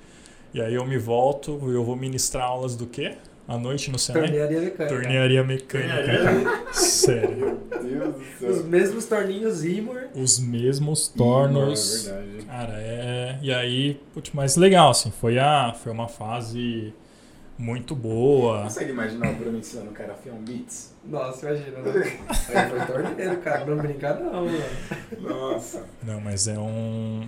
E 0.54 0.60
aí 0.60 0.74
eu 0.74 0.84
me 0.84 0.98
volto, 0.98 1.58
eu 1.70 1.82
vou 1.82 1.96
ministrar 1.96 2.46
aulas 2.46 2.76
do 2.76 2.86
quê? 2.86 3.16
À 3.52 3.58
noite 3.58 3.90
no 3.90 3.98
Senai? 3.98 4.22
Tornearia 4.22 4.60
mecânica. 4.60 4.88
Tornearia 4.94 5.44
mecânica. 5.44 6.72
Sério. 6.72 7.60
Meu 7.82 8.12
Deus 8.12 8.14
do 8.40 8.46
Os 8.48 8.56
céu. 8.56 8.64
mesmos 8.66 9.04
torninhos 9.04 9.62
Imor. 9.64 10.04
Os 10.14 10.38
mesmos 10.38 11.12
É 11.14 11.18
tornos. 11.18 12.04
verdade. 12.06 12.46
Cara, 12.46 12.72
é. 12.78 13.38
E 13.42 13.52
aí, 13.52 14.00
putz, 14.14 14.30
mas 14.32 14.56
legal, 14.56 14.90
assim, 14.90 15.10
foi, 15.10 15.38
a, 15.38 15.74
foi 15.74 15.92
uma 15.92 16.08
fase 16.08 16.94
muito 17.58 17.94
boa. 17.94 18.62
Consegue 18.62 18.90
imaginar 18.90 19.30
o 19.32 19.34
Bruno 19.36 19.58
ensinando 19.58 19.90
o 19.90 19.92
cara 19.92 20.12
a 20.12 20.14
afiar 20.14 20.34
um 20.34 20.42
beats? 20.42 20.94
Nossa, 21.04 21.46
imagina, 21.50 21.78
né? 21.80 22.18
Aí 22.48 22.70
foi 22.70 22.86
torneiro, 22.86 23.36
cara. 23.38 23.64
Não 23.66 23.76
brincar 23.76 24.18
não, 24.18 24.46
mano. 24.46 24.58
Nossa. 25.20 25.84
Não, 26.02 26.20
mas 26.22 26.48
é 26.48 26.58
um. 26.58 27.26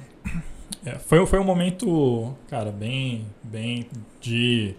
é, 0.87 0.93
foi, 0.99 1.25
foi 1.27 1.39
um 1.39 1.45
momento, 1.45 2.35
cara, 2.49 2.71
bem, 2.73 3.27
bem 3.43 3.87
de. 4.23 4.75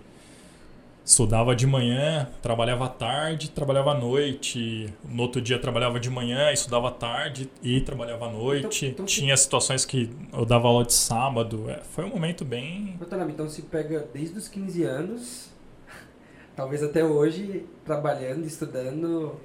Estudava 1.06 1.56
de 1.56 1.68
manhã, 1.68 2.28
trabalhava 2.42 2.86
à 2.86 2.90
tarde, 2.90 3.52
trabalhava 3.52 3.92
à 3.92 3.94
noite. 3.94 4.92
No 5.08 5.22
outro 5.22 5.40
dia 5.40 5.60
trabalhava 5.60 6.00
de 6.00 6.10
manhã, 6.10 6.52
estudava 6.52 6.88
à 6.88 6.92
tarde 6.92 7.48
e 7.62 7.80
trabalhava 7.80 8.26
à 8.26 8.32
noite. 8.32 8.88
Então- 8.88 8.90
então 8.90 9.08
se- 9.08 9.14
Tinha 9.22 9.38
situações 9.38 9.86
que 9.86 10.10
eu 10.34 10.44
dava 10.46 10.68
aula 10.68 10.84
de 10.84 10.94
sábado. 10.94 11.70
É, 11.70 11.80
foi 11.92 12.06
um 12.06 12.10
momento 12.10 12.44
bem. 12.44 12.96
Então 13.32 13.48
se 13.48 13.62
pega 13.62 14.08
desde 14.12 14.40
os 14.40 14.48
15 14.48 14.82
anos, 14.84 15.50
talvez 16.56 16.82
até 16.82 17.06
hoje, 17.06 17.64
trabalhando, 17.86 18.44
estudando, 18.48 19.36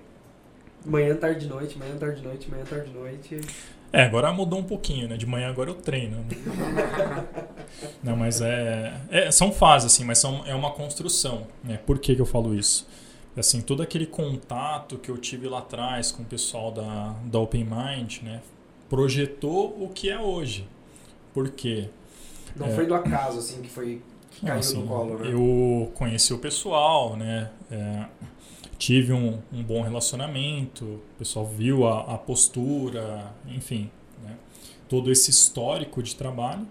manhã, 0.86 1.14
tarde, 1.14 1.46
noite, 1.46 1.76
manhã, 1.78 1.94
tarde, 1.98 2.22
noite, 2.22 2.50
manhã, 2.50 2.64
tarde, 2.64 2.90
noite. 2.90 3.38
É, 3.92 4.02
agora 4.04 4.32
mudou 4.32 4.58
um 4.58 4.64
pouquinho, 4.64 5.08
né? 5.08 5.16
De 5.16 5.26
manhã 5.26 5.48
agora 5.50 5.70
eu 5.70 5.74
treino. 5.74 6.18
né? 6.18 6.26
Não, 8.02 8.16
mas 8.16 8.40
é, 8.40 8.92
é- 9.10 9.30
São 9.30 9.50
fases, 9.52 9.92
assim, 9.92 10.04
mas 10.04 10.18
são, 10.18 10.44
é 10.46 10.54
uma 10.54 10.70
construção. 10.70 11.46
Né? 11.64 11.78
Por 11.86 11.98
que, 11.98 12.14
que 12.14 12.20
eu 12.20 12.26
falo 12.26 12.54
isso? 12.54 12.86
Assim, 13.36 13.60
todo 13.60 13.82
aquele 13.82 14.06
contato 14.06 14.98
que 14.98 15.08
eu 15.10 15.16
tive 15.16 15.48
lá 15.48 15.58
atrás 15.58 16.10
com 16.12 16.22
o 16.22 16.26
pessoal 16.26 16.70
da, 16.72 17.14
da 17.24 17.38
Open 17.38 17.64
Mind, 17.64 18.18
né? 18.22 18.40
Projetou 18.88 19.66
o 19.82 19.88
que 19.88 20.10
é 20.10 20.18
hoje. 20.18 20.68
Por 21.32 21.48
quê? 21.50 21.88
Não 22.56 22.66
É. 22.66 22.70
foi 22.70 22.86
do 22.86 22.94
acaso, 22.94 23.38
assim, 23.38 23.62
que 23.62 23.68
foi 23.70 24.02
que 24.32 24.44
caiu 24.46 24.58
Assim, 24.58 24.80
no 24.80 24.86
colo, 24.86 25.18
né? 25.18 25.32
Eu 25.32 25.90
conheci 25.94 26.32
o 26.34 26.38
pessoal, 26.38 27.16
né? 27.16 27.50
É, 27.70 28.04
tive 28.80 29.12
um, 29.12 29.38
um 29.52 29.62
bom 29.62 29.82
relacionamento, 29.82 30.86
o 30.86 31.18
pessoal 31.18 31.46
viu 31.46 31.86
a, 31.86 32.14
a 32.14 32.18
postura, 32.18 33.30
enfim, 33.46 33.90
né? 34.24 34.38
todo 34.88 35.12
esse 35.12 35.30
histórico 35.30 36.02
de 36.02 36.16
trabalho. 36.16 36.66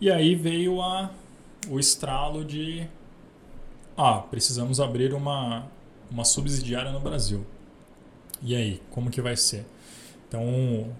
E 0.00 0.10
aí 0.10 0.34
veio 0.34 0.82
a, 0.82 1.12
o 1.70 1.78
estralo 1.78 2.44
de 2.44 2.84
ah, 3.96 4.18
precisamos 4.18 4.80
abrir 4.80 5.14
uma, 5.14 5.64
uma 6.10 6.24
subsidiária 6.24 6.90
no 6.90 6.98
Brasil. 6.98 7.46
E 8.42 8.56
aí, 8.56 8.82
como 8.90 9.08
que 9.08 9.22
vai 9.22 9.36
ser? 9.36 9.64
Então, 10.26 10.92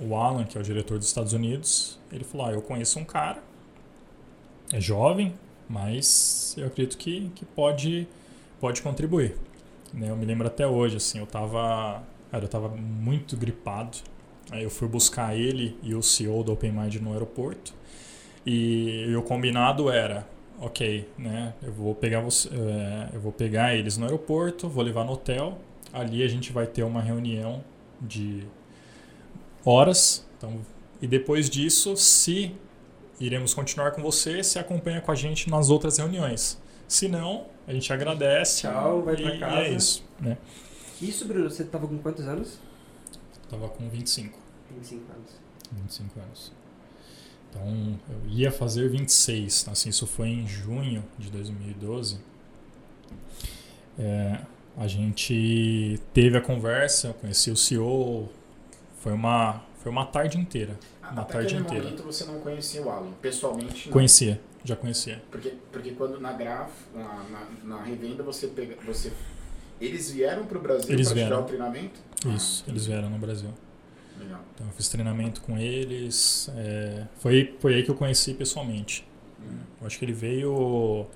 o 0.00 0.16
Alan, 0.16 0.44
que 0.44 0.58
é 0.58 0.60
o 0.60 0.64
diretor 0.64 0.98
dos 0.98 1.06
Estados 1.06 1.32
Unidos, 1.32 1.96
ele 2.10 2.24
falou: 2.24 2.48
ah, 2.48 2.52
eu 2.52 2.60
conheço 2.60 2.98
um 2.98 3.04
cara, 3.04 3.40
é 4.72 4.80
jovem, 4.80 5.32
mas 5.68 6.56
eu 6.58 6.66
acredito 6.66 6.98
que, 6.98 7.30
que 7.36 7.44
pode, 7.44 8.08
pode 8.60 8.82
contribuir. 8.82 9.36
Né? 9.92 10.10
Eu 10.10 10.16
me 10.16 10.24
lembro 10.24 10.46
até 10.46 10.66
hoje, 10.66 10.96
assim, 10.96 11.18
eu 11.18 11.26
tava, 11.26 12.02
cara, 12.30 12.44
eu 12.44 12.48
tava 12.48 12.68
muito 12.68 13.36
gripado. 13.36 13.98
Aí 14.50 14.64
eu 14.64 14.70
fui 14.70 14.88
buscar 14.88 15.36
ele 15.36 15.78
e 15.82 15.94
o 15.94 16.02
CEO 16.02 16.42
do 16.42 16.52
OpenMind 16.52 16.96
no 16.96 17.12
aeroporto. 17.12 17.74
E, 18.44 19.06
e 19.08 19.16
o 19.16 19.22
combinado 19.22 19.90
era, 19.90 20.26
ok, 20.60 21.08
né? 21.16 21.54
Eu 21.62 21.72
vou 21.72 21.94
pegar 21.94 22.20
você, 22.20 22.48
é, 22.48 23.14
eu 23.14 23.20
vou 23.20 23.32
pegar 23.32 23.74
eles 23.74 23.96
no 23.96 24.04
aeroporto, 24.04 24.68
vou 24.68 24.82
levar 24.82 25.04
no 25.04 25.12
hotel. 25.12 25.58
Ali 25.92 26.22
a 26.22 26.28
gente 26.28 26.52
vai 26.52 26.66
ter 26.66 26.82
uma 26.82 27.00
reunião 27.00 27.62
de 28.00 28.44
horas. 29.64 30.26
Então, 30.36 30.60
e 31.00 31.06
depois 31.06 31.48
disso, 31.48 31.96
se 31.96 32.54
iremos 33.20 33.54
continuar 33.54 33.92
com 33.92 34.02
você, 34.02 34.42
se 34.42 34.58
acompanha 34.58 35.00
com 35.00 35.12
a 35.12 35.14
gente 35.14 35.48
nas 35.48 35.70
outras 35.70 35.98
reuniões. 35.98 36.60
Se 36.88 37.08
não, 37.08 37.46
a 37.66 37.72
gente 37.72 37.92
agradece. 37.92 38.62
Tchau, 38.62 39.02
vai 39.02 39.16
pra 39.16 39.34
e, 39.34 39.38
casa. 39.40 39.56
E 39.56 39.64
é 39.64 39.70
isso, 39.70 40.04
né? 40.20 40.38
Isso, 41.00 41.26
Bruno, 41.26 41.50
você 41.50 41.64
tava 41.64 41.86
com 41.86 41.98
quantos 41.98 42.26
anos? 42.26 42.58
Tava 43.48 43.68
com 43.68 43.88
25, 43.88 44.38
25 44.70 45.12
anos. 45.12 45.30
25 45.72 46.20
anos. 46.20 46.52
Então, 47.50 48.00
eu 48.08 48.30
ia 48.30 48.50
fazer 48.50 48.88
26, 48.88 49.68
assim, 49.70 49.90
isso 49.90 50.06
foi 50.06 50.28
em 50.28 50.46
junho 50.46 51.04
de 51.18 51.30
2012. 51.30 52.18
É, 53.98 54.40
a 54.76 54.86
gente 54.86 56.00
teve 56.14 56.36
a 56.38 56.40
conversa, 56.40 57.08
eu 57.08 57.14
conheci 57.14 57.50
o 57.50 57.56
CEO, 57.56 58.28
foi 59.00 59.12
uma, 59.12 59.62
foi 59.82 59.92
uma 59.92 60.06
tarde 60.06 60.38
inteira. 60.38 60.78
Uma 61.02 61.22
Até 61.22 61.34
tarde 61.34 61.56
inteira. 61.56 61.84
momento 61.84 62.02
você 62.04 62.24
não 62.24 62.40
conhecia 62.40 62.82
o 62.82 62.88
Alan, 62.88 63.12
pessoalmente 63.20 63.86
não. 63.86 63.92
Conhecia, 63.92 64.40
já 64.64 64.76
conhecia. 64.76 65.22
Porque, 65.30 65.54
porque 65.70 65.92
quando 65.92 66.20
na 66.20 66.32
graf, 66.32 66.70
na, 66.94 67.24
na, 67.28 67.46
na 67.64 67.82
revenda, 67.82 68.22
você 68.22 68.48
pega. 68.48 68.76
Você, 68.86 69.12
eles 69.80 70.10
vieram 70.10 70.46
pro 70.46 70.60
Brasil 70.60 70.92
Eles 70.92 71.12
para 71.12 71.24
tirar 71.24 71.40
o 71.40 71.44
treinamento? 71.44 72.00
Isso, 72.26 72.64
eles 72.68 72.86
vieram 72.86 73.10
no 73.10 73.18
Brasil. 73.18 73.50
Legal. 74.18 74.40
Então 74.54 74.66
eu 74.66 74.72
fiz 74.72 74.88
treinamento 74.88 75.40
com 75.40 75.58
eles. 75.58 76.50
é, 76.56 77.06
foi, 77.18 77.56
foi 77.58 77.74
aí 77.74 77.82
que 77.82 77.90
eu 77.90 77.94
conheci 77.94 78.34
pessoalmente. 78.34 79.06
Hum. 79.40 79.58
Eu 79.80 79.86
acho 79.86 79.98
que 79.98 80.04
ele 80.04 80.12
veio 80.12 81.06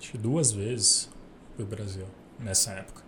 acho 0.00 0.16
duas 0.16 0.52
vezes 0.52 1.10
pro 1.56 1.66
Brasil 1.66 2.06
nessa 2.38 2.72
época. 2.72 3.02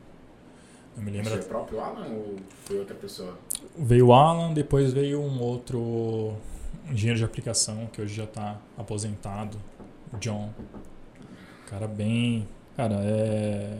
Eu 0.96 1.02
me 1.02 1.10
lembro. 1.10 1.30
Foi 1.30 1.40
o 1.40 1.44
próprio 1.44 1.80
Alan 1.80 2.06
ou 2.08 2.36
foi 2.64 2.78
outra 2.78 2.94
pessoa? 2.94 3.38
Veio 3.76 4.08
o 4.08 4.12
Alan, 4.12 4.52
depois 4.52 4.92
veio 4.92 5.20
um 5.20 5.40
outro 5.40 6.34
engenheiro 6.90 7.18
de 7.18 7.24
aplicação 7.24 7.86
que 7.86 8.02
hoje 8.02 8.14
já 8.14 8.24
está 8.24 8.58
aposentado, 8.76 9.58
o 9.77 9.77
John. 10.20 10.52
Cara 11.66 11.86
bem. 11.86 12.48
Cara, 12.76 12.96
é 13.02 13.76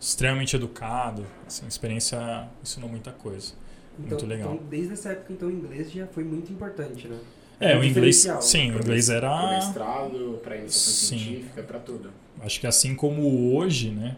extremamente 0.00 0.56
educado. 0.56 1.24
Assim, 1.46 1.64
a 1.64 1.68
experiência 1.68 2.48
ensinou 2.62 2.88
muita 2.88 3.12
coisa. 3.12 3.54
Então, 3.98 4.08
Muito 4.10 4.26
legal. 4.26 4.54
Então, 4.54 4.66
desde 4.68 4.92
essa 4.94 5.10
época, 5.10 5.32
então, 5.32 5.48
o 5.48 5.52
inglês 5.52 5.90
já 5.92 6.06
foi 6.06 6.24
muito 6.24 6.52
importante, 6.52 7.06
né? 7.08 7.18
É, 7.60 7.78
o 7.78 7.84
inglês. 7.84 8.26
Sim, 8.40 8.72
o 8.72 8.78
inglês 8.78 9.08
era. 9.08 9.30
Pro 9.38 9.48
mestrado, 9.50 10.40
para 10.42 10.56
iniciação 10.56 10.92
Sim. 10.92 11.24
científica, 11.24 11.62
para 11.62 11.78
tudo. 11.78 12.10
Acho 12.40 12.60
que 12.60 12.66
assim 12.66 12.94
como 12.96 13.54
hoje, 13.54 13.90
né? 13.90 14.16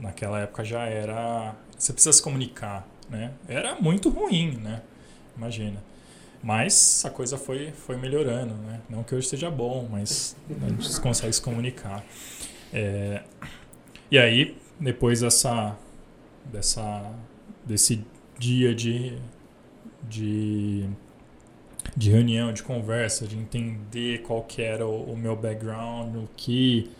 Naquela 0.00 0.40
época 0.40 0.64
já 0.64 0.86
era. 0.86 1.54
Você 1.76 1.92
precisa 1.92 2.12
se 2.12 2.22
comunicar, 2.22 2.88
né? 3.10 3.32
Era 3.46 3.74
muito 3.74 4.08
ruim, 4.08 4.52
né? 4.52 4.80
Imagina. 5.36 5.82
Mas 6.42 7.04
a 7.04 7.10
coisa 7.10 7.36
foi, 7.36 7.70
foi 7.72 7.96
melhorando, 7.96 8.54
né? 8.54 8.80
Não 8.88 9.02
que 9.02 9.14
hoje 9.14 9.26
esteja 9.26 9.50
bom, 9.50 9.86
mas 9.90 10.36
a 10.62 10.68
gente 10.68 11.00
consegue 11.00 11.32
se 11.32 11.42
comunicar. 11.42 12.04
É, 12.72 13.22
e 14.10 14.18
aí, 14.18 14.56
depois 14.78 15.20
dessa, 15.20 15.76
dessa, 16.50 17.12
desse 17.66 18.04
dia 18.38 18.74
de, 18.74 19.18
de 20.08 20.88
de 21.96 22.10
reunião, 22.10 22.52
de 22.52 22.62
conversa, 22.62 23.26
de 23.26 23.36
entender 23.36 24.22
qual 24.22 24.42
que 24.42 24.62
era 24.62 24.86
o, 24.86 25.12
o 25.12 25.16
meu 25.16 25.34
background, 25.36 26.16
o 26.16 26.28
que 26.36 26.90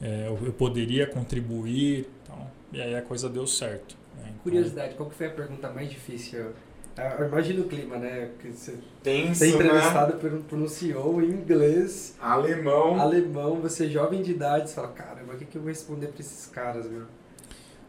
é, 0.00 0.26
eu 0.28 0.52
poderia 0.52 1.06
contribuir. 1.06 2.08
Então, 2.22 2.50
e 2.72 2.80
aí 2.80 2.94
a 2.94 3.02
coisa 3.02 3.28
deu 3.28 3.46
certo. 3.46 3.96
Né? 4.16 4.24
Então, 4.28 4.42
Curiosidade, 4.42 4.94
qual 4.94 5.08
que 5.08 5.14
foi 5.14 5.26
a 5.26 5.30
pergunta 5.30 5.70
mais 5.70 5.90
difícil? 5.90 6.52
Ah, 7.00 7.24
Imagina 7.24 7.60
o 7.62 7.64
clima, 7.68 7.96
né? 7.96 8.30
Que 8.40 8.48
você 8.50 8.78
Tenso, 9.02 9.38
ser 9.40 9.56
né? 9.58 9.64
entrevistado 9.66 10.18
por, 10.18 10.32
um- 10.32 10.42
por 10.42 10.58
um 10.58 10.68
CEO 10.68 11.22
em 11.22 11.30
inglês, 11.30 12.14
Alemão. 12.20 13.00
alemão, 13.00 13.60
você 13.60 13.86
é 13.86 13.88
jovem 13.88 14.22
de 14.22 14.32
idade, 14.32 14.68
você 14.68 14.74
fala, 14.76 14.88
caramba, 14.88 15.34
o 15.34 15.36
que, 15.38 15.44
que 15.46 15.56
eu 15.56 15.62
vou 15.62 15.68
responder 15.70 16.08
pra 16.08 16.20
esses 16.20 16.46
caras, 16.46 16.88
meu? 16.90 17.04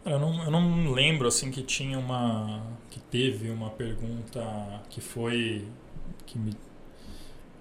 Eu 0.05 0.18
não, 0.18 0.43
eu 0.43 0.49
não 0.51 0.91
lembro 0.91 1.28
assim 1.28 1.51
que 1.51 1.62
tinha 1.62 1.99
uma 1.99 2.64
que 2.89 2.99
teve 2.99 3.49
uma 3.51 3.70
pergunta 3.70 4.41
que 4.89 4.99
foi 4.99 5.68
que 6.26 6.39
me 6.39 6.53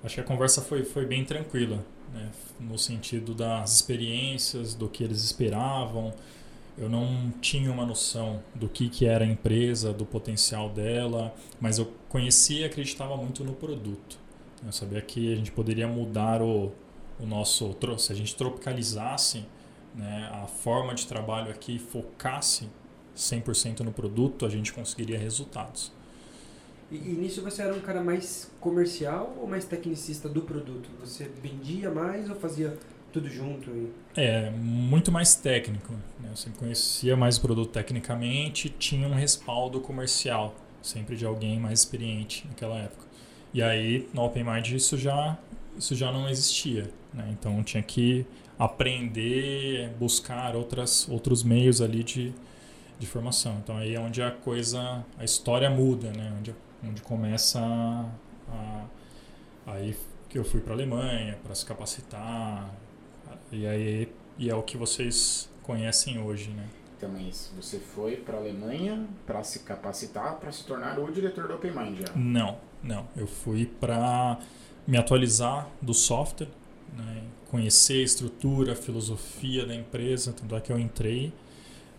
acho 0.02 0.14
que 0.14 0.20
a 0.22 0.24
conversa 0.24 0.62
foi, 0.62 0.82
foi 0.82 1.04
bem 1.04 1.22
tranquila 1.24 1.84
né? 2.14 2.30
no 2.58 2.78
sentido 2.78 3.34
das 3.34 3.74
experiências 3.74 4.74
do 4.74 4.88
que 4.88 5.04
eles 5.04 5.22
esperavam 5.22 6.14
eu 6.78 6.88
não 6.88 7.32
tinha 7.40 7.70
uma 7.70 7.84
noção 7.84 8.42
do 8.54 8.68
que, 8.68 8.88
que 8.88 9.06
era 9.06 9.24
a 9.24 9.28
empresa 9.28 9.92
do 9.92 10.04
potencial 10.04 10.68
dela 10.68 11.34
mas 11.60 11.78
eu 11.78 11.92
conhecia 12.08 12.60
e 12.60 12.64
acreditava 12.64 13.16
muito 13.16 13.44
no 13.44 13.52
produto 13.52 14.18
eu 14.64 14.72
sabia 14.72 15.00
que 15.00 15.32
a 15.32 15.36
gente 15.36 15.52
poderia 15.52 15.88
mudar 15.88 16.42
o, 16.42 16.72
o 17.18 17.26
nosso 17.26 17.74
se 17.98 18.12
a 18.12 18.16
gente 18.16 18.34
tropicalizasse 18.34 19.44
né, 19.94 20.30
a 20.32 20.46
forma 20.46 20.94
de 20.94 21.06
trabalho 21.06 21.50
aqui 21.50 21.78
focasse 21.78 22.68
100% 23.16 23.80
no 23.80 23.92
produto, 23.92 24.46
a 24.46 24.48
gente 24.48 24.72
conseguiria 24.72 25.18
resultados. 25.18 25.92
E, 26.90 26.96
e 26.96 27.12
nisso 27.12 27.42
você 27.42 27.62
era 27.62 27.74
um 27.74 27.80
cara 27.80 28.02
mais 28.02 28.50
comercial 28.60 29.36
ou 29.40 29.46
mais 29.46 29.64
tecnicista 29.64 30.28
do 30.28 30.42
produto? 30.42 30.88
Você 31.00 31.30
vendia 31.42 31.90
mais 31.90 32.28
ou 32.28 32.36
fazia 32.36 32.76
tudo 33.12 33.28
junto? 33.28 33.70
E... 33.70 33.92
É, 34.16 34.50
muito 34.50 35.10
mais 35.12 35.34
técnico. 35.34 35.92
Né? 36.20 36.28
Eu 36.30 36.36
sempre 36.36 36.58
conhecia 36.58 37.16
mais 37.16 37.36
o 37.38 37.40
produto 37.40 37.70
tecnicamente, 37.72 38.68
tinha 38.70 39.06
um 39.08 39.14
respaldo 39.14 39.80
comercial, 39.80 40.54
sempre 40.82 41.16
de 41.16 41.24
alguém 41.26 41.58
mais 41.58 41.80
experiente 41.80 42.46
naquela 42.48 42.78
época. 42.78 43.06
E 43.52 43.62
aí, 43.62 44.08
no 44.14 44.22
OpenMind, 44.24 44.72
isso 44.74 44.96
já, 44.96 45.36
isso 45.76 45.94
já 45.94 46.12
não 46.12 46.28
existia. 46.28 46.90
Né? 47.12 47.28
Então, 47.32 47.62
tinha 47.62 47.82
que 47.82 48.24
aprender, 48.58 49.90
buscar 49.98 50.54
outras, 50.54 51.08
outros 51.08 51.42
meios 51.42 51.80
ali 51.80 52.04
de, 52.04 52.32
de 52.98 53.06
formação. 53.06 53.58
Então, 53.62 53.76
aí 53.76 53.94
é 53.94 54.00
onde 54.00 54.22
a 54.22 54.30
coisa, 54.30 55.04
a 55.18 55.24
história 55.24 55.68
muda, 55.70 56.10
né? 56.12 56.32
onde, 56.38 56.54
onde 56.86 57.02
começa 57.02 57.58
a, 57.60 58.06
a- 58.52 58.84
aí 59.66 59.96
que 60.28 60.38
eu 60.38 60.44
fui 60.44 60.60
para 60.60 60.72
a 60.72 60.76
Alemanha 60.76 61.36
para 61.42 61.54
se 61.54 61.66
capacitar, 61.66 62.70
e 63.52 63.66
aí 63.66 64.08
e 64.38 64.48
é 64.48 64.54
o 64.54 64.62
que 64.62 64.76
vocês 64.76 65.50
conhecem 65.62 66.18
hoje, 66.18 66.50
né? 66.50 66.66
Então 66.96 67.14
é 67.16 67.22
isso. 67.22 67.52
Você 67.56 67.78
foi 67.78 68.16
para 68.16 68.38
Alemanha 68.38 69.06
para 69.26 69.42
se 69.42 69.60
capacitar, 69.60 70.36
para 70.36 70.50
se 70.50 70.64
tornar 70.64 70.98
o 70.98 71.10
diretor 71.10 71.46
do 71.48 71.54
OpenMind 71.54 72.00
já. 72.00 72.12
Não, 72.14 72.58
não. 72.82 73.06
Eu 73.16 73.26
fui 73.26 73.66
para 73.66 74.38
me 74.86 74.98
atualizar 74.98 75.68
do 75.80 75.94
software, 75.94 76.48
né? 76.96 77.22
conhecer 77.50 78.00
a 78.00 78.04
estrutura, 78.04 78.72
a 78.72 78.76
filosofia 78.76 79.66
da 79.66 79.74
empresa. 79.74 80.32
Tanto 80.32 80.56
é 80.56 80.60
que 80.60 80.72
eu 80.72 80.78
entrei 80.78 81.32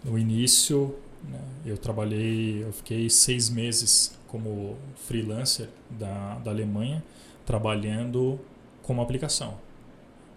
no 0.04 0.18
início, 0.18 0.96
né? 1.24 1.40
eu 1.66 1.78
trabalhei, 1.78 2.64
eu 2.64 2.72
fiquei 2.74 3.10
seis 3.10 3.50
meses 3.50 4.20
como 4.28 4.78
freelancer 4.96 5.70
da, 5.90 6.36
da 6.40 6.52
Alemanha, 6.52 7.04
trabalhando 7.46 8.40
como 8.82 9.02
aplicação. 9.02 9.58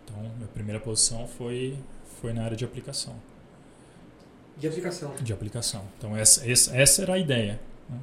Então, 0.05 0.20
minha 0.36 0.48
primeira 0.48 0.80
posição 0.80 1.26
foi, 1.26 1.76
foi 2.20 2.32
na 2.32 2.44
área 2.44 2.57
de 2.57 2.64
aplicação. 2.64 3.14
De 4.57 4.68
aplicação. 4.68 5.12
de 5.20 5.32
aplicação. 5.32 5.82
Então 5.98 6.16
essa, 6.16 6.48
essa, 6.48 6.76
essa 6.76 7.02
era 7.02 7.14
a 7.14 7.18
ideia. 7.18 7.61
né? 7.90 7.98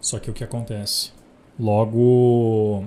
Só 0.00 0.18
que 0.20 0.30
o 0.30 0.32
que 0.32 0.44
acontece? 0.44 1.10
Logo 1.58 2.86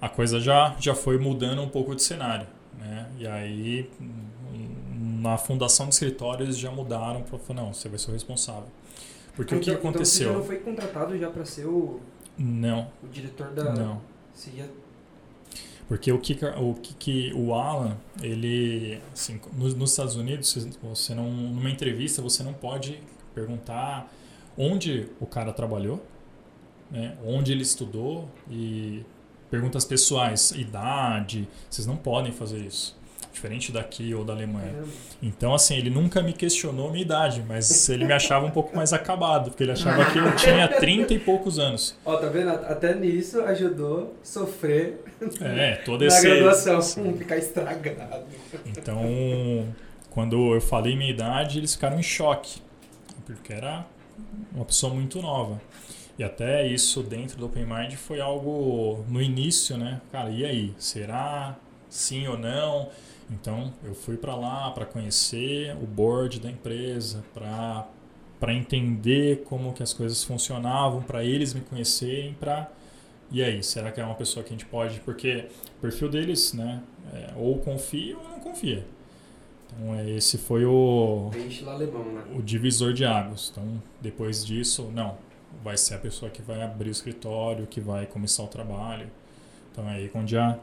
a 0.00 0.08
coisa 0.08 0.38
já, 0.40 0.76
já 0.78 0.94
foi 0.94 1.18
mudando 1.18 1.62
um 1.62 1.68
pouco 1.68 1.94
de 1.94 2.02
cenário. 2.02 2.46
Né? 2.78 3.08
E 3.18 3.26
aí 3.26 3.90
na 4.98 5.36
fundação 5.38 5.86
do 5.86 5.92
escritório 5.92 6.44
eles 6.44 6.58
já 6.58 6.70
mudaram 6.70 7.22
para 7.22 7.38
falar, 7.38 7.62
não, 7.62 7.72
você 7.74 7.88
vai 7.88 7.98
ser 7.98 8.10
o 8.10 8.14
responsável. 8.14 8.68
Porque 9.34 9.54
o 9.54 9.60
que 9.60 9.70
Então- 9.70 9.90
Então 9.90 10.04
você 10.04 10.24
já 10.24 10.30
aconteceu? 10.30 10.32
não 10.34 10.44
foi 10.44 10.58
contratado 10.58 11.18
já 11.18 11.30
para 11.30 11.44
ser 11.46 11.66
o, 11.66 12.00
não, 12.36 12.90
o 13.02 13.06
diretor 13.08 13.48
da... 13.52 13.72
não. 13.72 14.00
Você 14.34 14.50
ia... 14.50 14.68
Porque 15.90 16.12
o 16.12 16.20
que, 16.20 16.38
o 16.56 16.74
que, 16.74 17.32
o 17.34 17.52
Alan, 17.52 17.96
ele, 18.22 19.02
assim, 19.12 19.40
nos, 19.52 19.74
nos 19.74 19.90
Estados 19.90 20.14
Unidos, 20.14 20.56
você 20.80 21.16
não, 21.16 21.28
numa 21.28 21.68
entrevista, 21.68 22.22
você 22.22 22.44
não 22.44 22.52
pode 22.52 23.02
perguntar 23.34 24.08
onde 24.56 25.08
o 25.18 25.26
cara 25.26 25.52
trabalhou, 25.52 26.00
né, 26.92 27.18
onde 27.26 27.50
ele 27.50 27.62
estudou 27.62 28.28
e 28.48 29.04
perguntas 29.50 29.84
pessoais, 29.84 30.52
idade, 30.52 31.48
vocês 31.68 31.88
não 31.88 31.96
podem 31.96 32.30
fazer 32.30 32.60
isso. 32.60 32.96
Diferente 33.40 33.72
daqui 33.72 34.12
ou 34.14 34.22
da 34.22 34.34
Alemanha. 34.34 34.84
Então, 35.22 35.54
assim, 35.54 35.74
ele 35.74 35.88
nunca 35.88 36.22
me 36.22 36.34
questionou 36.34 36.90
minha 36.90 37.02
idade, 37.02 37.42
mas 37.48 37.88
ele 37.88 38.04
me 38.04 38.12
achava 38.12 38.44
um 38.44 38.50
pouco 38.50 38.76
mais 38.76 38.92
acabado, 38.92 39.48
porque 39.50 39.62
ele 39.62 39.72
achava 39.72 40.04
que 40.12 40.18
eu 40.18 40.36
tinha 40.36 40.68
30 40.68 41.14
e 41.14 41.18
poucos 41.18 41.58
anos. 41.58 41.96
Ó, 42.04 42.16
tá 42.18 42.28
vendo? 42.28 42.50
Até 42.50 42.94
nisso 42.94 43.40
ajudou 43.40 44.14
sofrer 44.22 45.02
É, 45.40 45.76
todo 45.76 46.02
na 46.02 46.08
esse... 46.08 46.20
graduação, 46.28 46.82
Sim. 46.82 47.14
ficar 47.16 47.38
estragado. 47.38 48.26
Então, 48.66 49.02
quando 50.10 50.54
eu 50.54 50.60
falei 50.60 50.94
minha 50.94 51.10
idade, 51.10 51.58
eles 51.58 51.74
ficaram 51.74 51.98
em 51.98 52.02
choque, 52.02 52.60
porque 53.24 53.54
era 53.54 53.86
uma 54.52 54.66
pessoa 54.66 54.92
muito 54.92 55.22
nova. 55.22 55.58
E 56.18 56.22
até 56.22 56.66
isso 56.66 57.02
dentro 57.02 57.38
do 57.38 57.46
Open 57.46 57.64
Mind 57.64 57.94
foi 57.94 58.20
algo 58.20 59.02
no 59.08 59.22
início, 59.22 59.78
né? 59.78 60.02
Cara, 60.12 60.28
e 60.28 60.44
aí? 60.44 60.74
Será 60.78 61.56
sim 61.88 62.26
ou 62.28 62.36
não? 62.38 62.90
Então, 63.30 63.72
eu 63.84 63.94
fui 63.94 64.16
para 64.16 64.34
lá 64.34 64.70
para 64.70 64.84
conhecer 64.84 65.76
o 65.76 65.86
board 65.86 66.40
da 66.40 66.50
empresa, 66.50 67.24
para 67.32 67.86
para 68.38 68.54
entender 68.54 69.42
como 69.44 69.74
que 69.74 69.82
as 69.82 69.92
coisas 69.92 70.24
funcionavam, 70.24 71.02
para 71.02 71.22
eles 71.22 71.52
me 71.52 71.60
conhecerem, 71.60 72.32
para 72.40 72.70
e 73.32 73.44
aí, 73.44 73.62
será 73.62 73.92
que 73.92 74.00
é 74.00 74.04
uma 74.04 74.14
pessoa 74.16 74.42
que 74.42 74.48
a 74.48 74.52
gente 74.52 74.66
pode, 74.66 74.98
porque 75.00 75.46
o 75.76 75.80
perfil 75.82 76.08
deles, 76.08 76.52
né, 76.52 76.82
é, 77.12 77.32
ou 77.36 77.58
confia 77.58 78.16
ou 78.16 78.24
não 78.24 78.40
confia. 78.40 78.84
Então, 79.66 79.94
é, 79.94 80.10
esse 80.10 80.36
foi 80.36 80.64
o, 80.64 81.30
alemão, 81.66 82.04
né? 82.04 82.24
o 82.36 82.42
divisor 82.42 82.92
de 82.92 83.04
águas. 83.04 83.50
Então, 83.52 83.80
depois 84.00 84.44
disso, 84.44 84.90
não, 84.92 85.16
vai 85.62 85.76
ser 85.76 85.94
a 85.94 85.98
pessoa 85.98 86.28
que 86.28 86.42
vai 86.42 86.60
abrir 86.60 86.88
o 86.88 86.92
escritório, 86.92 87.68
que 87.68 87.80
vai 87.80 88.04
começar 88.06 88.42
o 88.42 88.48
trabalho. 88.48 89.06
Então, 89.70 89.88
é 89.88 89.94
aí 89.94 90.10
onde 90.12 90.36
a, 90.36 90.58